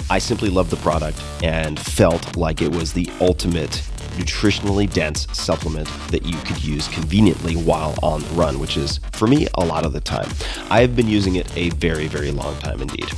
I 0.09 0.19
simply 0.19 0.49
loved 0.49 0.71
the 0.71 0.77
product 0.77 1.21
and 1.41 1.79
felt 1.79 2.35
like 2.35 2.61
it 2.61 2.69
was 2.69 2.91
the 2.91 3.09
ultimate 3.21 3.81
nutritionally 4.13 4.91
dense 4.91 5.27
supplement 5.31 5.87
that 6.09 6.25
you 6.25 6.37
could 6.39 6.63
use 6.63 6.87
conveniently 6.87 7.55
while 7.55 7.95
on 8.01 8.21
the 8.21 8.29
run, 8.29 8.59
which 8.59 8.77
is, 8.77 8.99
for 9.13 9.27
me, 9.27 9.47
a 9.55 9.65
lot 9.65 9.85
of 9.85 9.93
the 9.93 10.01
time. 10.01 10.29
I 10.69 10.81
have 10.81 10.95
been 10.95 11.07
using 11.07 11.35
it 11.35 11.55
a 11.57 11.69
very, 11.71 12.07
very 12.07 12.31
long 12.31 12.55
time 12.57 12.81
indeed. 12.81 13.09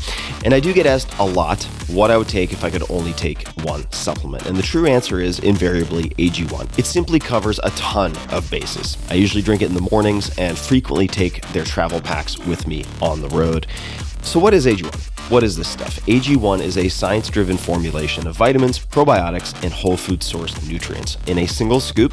And 0.43 0.53
I 0.53 0.59
do 0.59 0.73
get 0.73 0.85
asked 0.85 1.17
a 1.19 1.25
lot 1.25 1.63
what 1.87 2.11
I 2.11 2.17
would 2.17 2.27
take 2.27 2.51
if 2.51 2.63
I 2.63 2.69
could 2.69 2.89
only 2.89 3.13
take 3.13 3.47
one 3.63 3.89
supplement. 3.91 4.45
And 4.45 4.55
the 4.55 4.63
true 4.63 4.85
answer 4.85 5.19
is 5.19 5.39
invariably 5.39 6.09
AG1. 6.11 6.77
It 6.77 6.85
simply 6.85 7.19
covers 7.19 7.59
a 7.63 7.69
ton 7.71 8.15
of 8.29 8.49
bases. 8.49 8.97
I 9.09 9.15
usually 9.15 9.41
drink 9.41 9.61
it 9.61 9.69
in 9.69 9.75
the 9.75 9.87
mornings 9.91 10.35
and 10.37 10.57
frequently 10.57 11.07
take 11.07 11.47
their 11.49 11.63
travel 11.63 12.01
packs 12.01 12.37
with 12.39 12.67
me 12.67 12.85
on 13.01 13.21
the 13.21 13.29
road. 13.29 13.67
So, 14.25 14.39
what 14.39 14.55
is 14.55 14.65
AG1? 14.65 15.29
What 15.29 15.43
is 15.43 15.55
this 15.55 15.67
stuff? 15.67 15.99
AG1 16.07 16.59
is 16.61 16.77
a 16.77 16.89
science 16.89 17.29
driven 17.29 17.57
formulation 17.57 18.25
of 18.25 18.35
vitamins, 18.35 18.79
probiotics, 18.79 19.53
and 19.63 19.71
whole 19.71 19.95
food 19.95 20.21
sourced 20.21 20.67
nutrients. 20.67 21.17
In 21.27 21.37
a 21.37 21.47
single 21.47 21.79
scoop, 21.79 22.11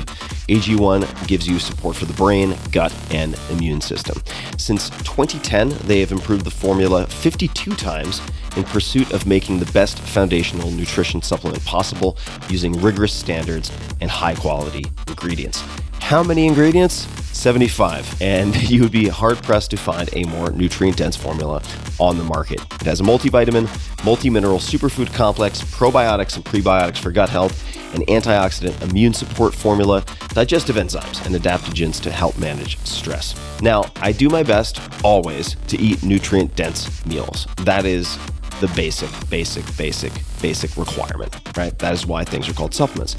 AG1 0.48 1.26
gives 1.26 1.48
you 1.48 1.58
support 1.58 1.96
for 1.96 2.04
the 2.04 2.12
brain, 2.12 2.54
gut, 2.70 2.94
and 3.10 3.34
immune 3.50 3.80
system. 3.80 4.22
Since 4.58 4.90
2010, 4.90 5.70
they 5.86 6.00
have 6.00 6.12
improved 6.12 6.44
the 6.44 6.50
formula 6.50 7.06
52 7.06 7.74
times 7.76 8.20
in 8.58 8.64
pursuit 8.64 9.10
of 9.12 9.26
making 9.26 9.58
the 9.58 9.72
best 9.72 9.98
foundational 9.98 10.70
nutrition 10.70 11.22
supplement 11.22 11.64
possible 11.64 12.18
using 12.50 12.72
rigorous 12.80 13.12
standards 13.12 13.72
and 14.02 14.10
high 14.10 14.34
quality 14.34 14.84
ingredients. 15.08 15.64
How 16.00 16.22
many 16.22 16.46
ingredients? 16.46 17.06
75. 17.32 18.20
And 18.20 18.54
you 18.70 18.82
would 18.82 18.92
be 18.92 19.08
hard 19.08 19.42
pressed 19.42 19.70
to 19.72 19.76
find 19.76 20.08
a 20.14 20.24
more 20.24 20.50
nutrient 20.50 20.96
dense 20.96 21.16
formula 21.16 21.62
on 21.98 22.18
the 22.18 22.24
market. 22.24 22.60
It 22.74 22.82
has 22.82 23.00
a 23.00 23.04
multivitamin, 23.04 23.68
multi 24.04 24.30
mineral 24.30 24.58
superfood 24.58 25.12
complex, 25.12 25.62
probiotics 25.62 26.36
and 26.36 26.44
prebiotics 26.44 26.98
for 26.98 27.10
gut 27.10 27.28
health, 27.28 27.64
an 27.94 28.02
antioxidant 28.06 28.80
immune 28.90 29.12
support 29.12 29.54
formula, 29.54 30.04
digestive 30.28 30.76
enzymes, 30.76 31.24
and 31.26 31.34
adaptogens 31.34 32.00
to 32.00 32.10
help 32.10 32.38
manage 32.38 32.78
stress. 32.78 33.34
Now, 33.60 33.84
I 33.96 34.12
do 34.12 34.28
my 34.28 34.42
best 34.42 34.80
always 35.04 35.56
to 35.68 35.78
eat 35.78 36.02
nutrient 36.02 36.54
dense 36.56 37.04
meals. 37.06 37.46
That 37.58 37.84
is 37.84 38.18
the 38.62 38.72
basic, 38.76 39.10
basic, 39.28 39.64
basic, 39.76 40.12
basic 40.40 40.76
requirement, 40.76 41.36
right? 41.56 41.76
That 41.80 41.94
is 41.94 42.06
why 42.06 42.22
things 42.22 42.48
are 42.48 42.52
called 42.52 42.72
supplements. 42.72 43.16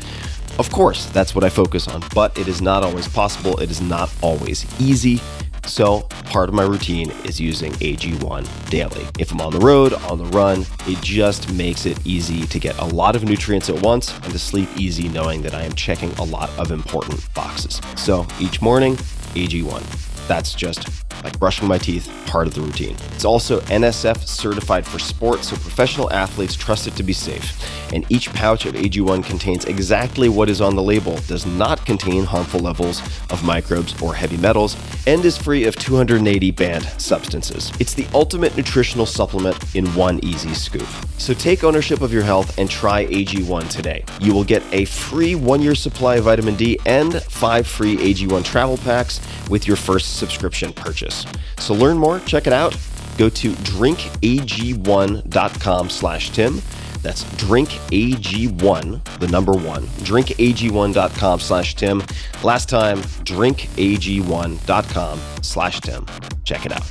Of 0.57 0.71
course, 0.71 1.07
that's 1.07 1.35
what 1.35 1.43
I 1.43 1.49
focus 1.49 1.89
on, 1.89 2.01
but 2.15 2.37
it 2.37 2.47
is 2.47 2.61
not 2.61 2.81
always 2.81 3.09
possible. 3.09 3.59
It 3.59 3.69
is 3.69 3.81
not 3.81 4.09
always 4.21 4.65
easy. 4.79 5.19
So, 5.65 6.01
part 6.25 6.47
of 6.47 6.55
my 6.55 6.63
routine 6.63 7.11
is 7.25 7.41
using 7.41 7.73
AG1 7.73 8.69
daily. 8.69 9.05
If 9.19 9.33
I'm 9.33 9.41
on 9.41 9.51
the 9.51 9.59
road, 9.59 9.93
on 10.09 10.17
the 10.17 10.25
run, 10.25 10.65
it 10.87 11.01
just 11.01 11.51
makes 11.53 11.85
it 11.85 11.99
easy 12.05 12.47
to 12.47 12.59
get 12.59 12.77
a 12.77 12.85
lot 12.85 13.17
of 13.17 13.25
nutrients 13.25 13.69
at 13.69 13.81
once 13.81 14.17
and 14.23 14.31
to 14.31 14.39
sleep 14.39 14.69
easy 14.77 15.09
knowing 15.09 15.41
that 15.41 15.53
I 15.53 15.63
am 15.63 15.73
checking 15.73 16.11
a 16.13 16.23
lot 16.23 16.49
of 16.57 16.71
important 16.71 17.21
boxes. 17.33 17.81
So, 17.97 18.25
each 18.39 18.61
morning, 18.61 18.95
AG1. 19.35 19.83
That's 20.27 20.53
just 20.53 21.02
like 21.23 21.37
brushing 21.39 21.67
my 21.67 21.77
teeth, 21.77 22.11
part 22.25 22.47
of 22.47 22.53
the 22.53 22.61
routine. 22.61 22.95
It's 23.13 23.25
also 23.25 23.59
NSF 23.61 24.25
certified 24.25 24.85
for 24.85 24.99
sports, 24.99 25.49
so 25.49 25.55
professional 25.55 26.11
athletes 26.11 26.55
trust 26.55 26.87
it 26.87 26.95
to 26.95 27.03
be 27.03 27.13
safe. 27.13 27.93
And 27.93 28.05
each 28.09 28.31
pouch 28.33 28.65
of 28.65 28.73
AG1 28.73 29.23
contains 29.25 29.65
exactly 29.65 30.29
what 30.29 30.49
is 30.49 30.61
on 30.61 30.75
the 30.75 30.81
label, 30.81 31.17
does 31.27 31.45
not 31.45 31.85
contain 31.85 32.23
harmful 32.23 32.59
levels 32.59 33.01
of 33.29 33.43
microbes 33.43 33.99
or 34.01 34.13
heavy 34.13 34.37
metals, 34.37 34.75
and 35.05 35.23
is 35.23 35.37
free 35.37 35.65
of 35.65 35.75
280 35.75 36.51
banned 36.51 36.85
substances. 36.97 37.71
It's 37.79 37.93
the 37.93 38.07
ultimate 38.13 38.55
nutritional 38.57 39.05
supplement 39.05 39.75
in 39.75 39.85
one 39.95 40.19
easy 40.23 40.53
scoop. 40.53 40.87
So 41.17 41.33
take 41.33 41.63
ownership 41.63 42.01
of 42.01 42.11
your 42.11 42.23
health 42.23 42.57
and 42.57 42.69
try 42.69 43.05
AG1 43.05 43.69
today. 43.69 44.03
You 44.19 44.33
will 44.33 44.43
get 44.43 44.63
a 44.71 44.85
free 44.85 45.35
one 45.35 45.61
year 45.61 45.75
supply 45.75 46.15
of 46.15 46.25
vitamin 46.25 46.55
D 46.55 46.79
and 46.85 47.21
five 47.23 47.67
free 47.67 47.97
AG1 47.97 48.43
travel 48.43 48.77
packs 48.77 49.21
with 49.49 49.67
your 49.67 49.77
first 49.77 50.17
subscription 50.17 50.73
purchase. 51.03 51.25
So 51.57 51.73
learn 51.73 51.97
more, 51.97 52.19
check 52.21 52.47
it 52.47 52.53
out. 52.53 52.77
Go 53.17 53.27
to 53.29 53.51
drinkag1.com 53.51 55.89
slash 55.89 56.29
Tim. 56.31 56.61
That's 57.01 57.25
drinkag1, 57.35 59.19
the 59.19 59.27
number 59.27 59.51
one, 59.51 59.83
drinkag1.com 59.83 61.41
slash 61.41 61.75
Tim. 61.75 62.01
Last 62.43 62.69
time, 62.69 62.99
drinkag1.com 62.99 65.19
slash 65.41 65.81
Tim. 65.81 66.05
Check 66.45 66.65
it 66.65 66.71
out. 66.71 66.89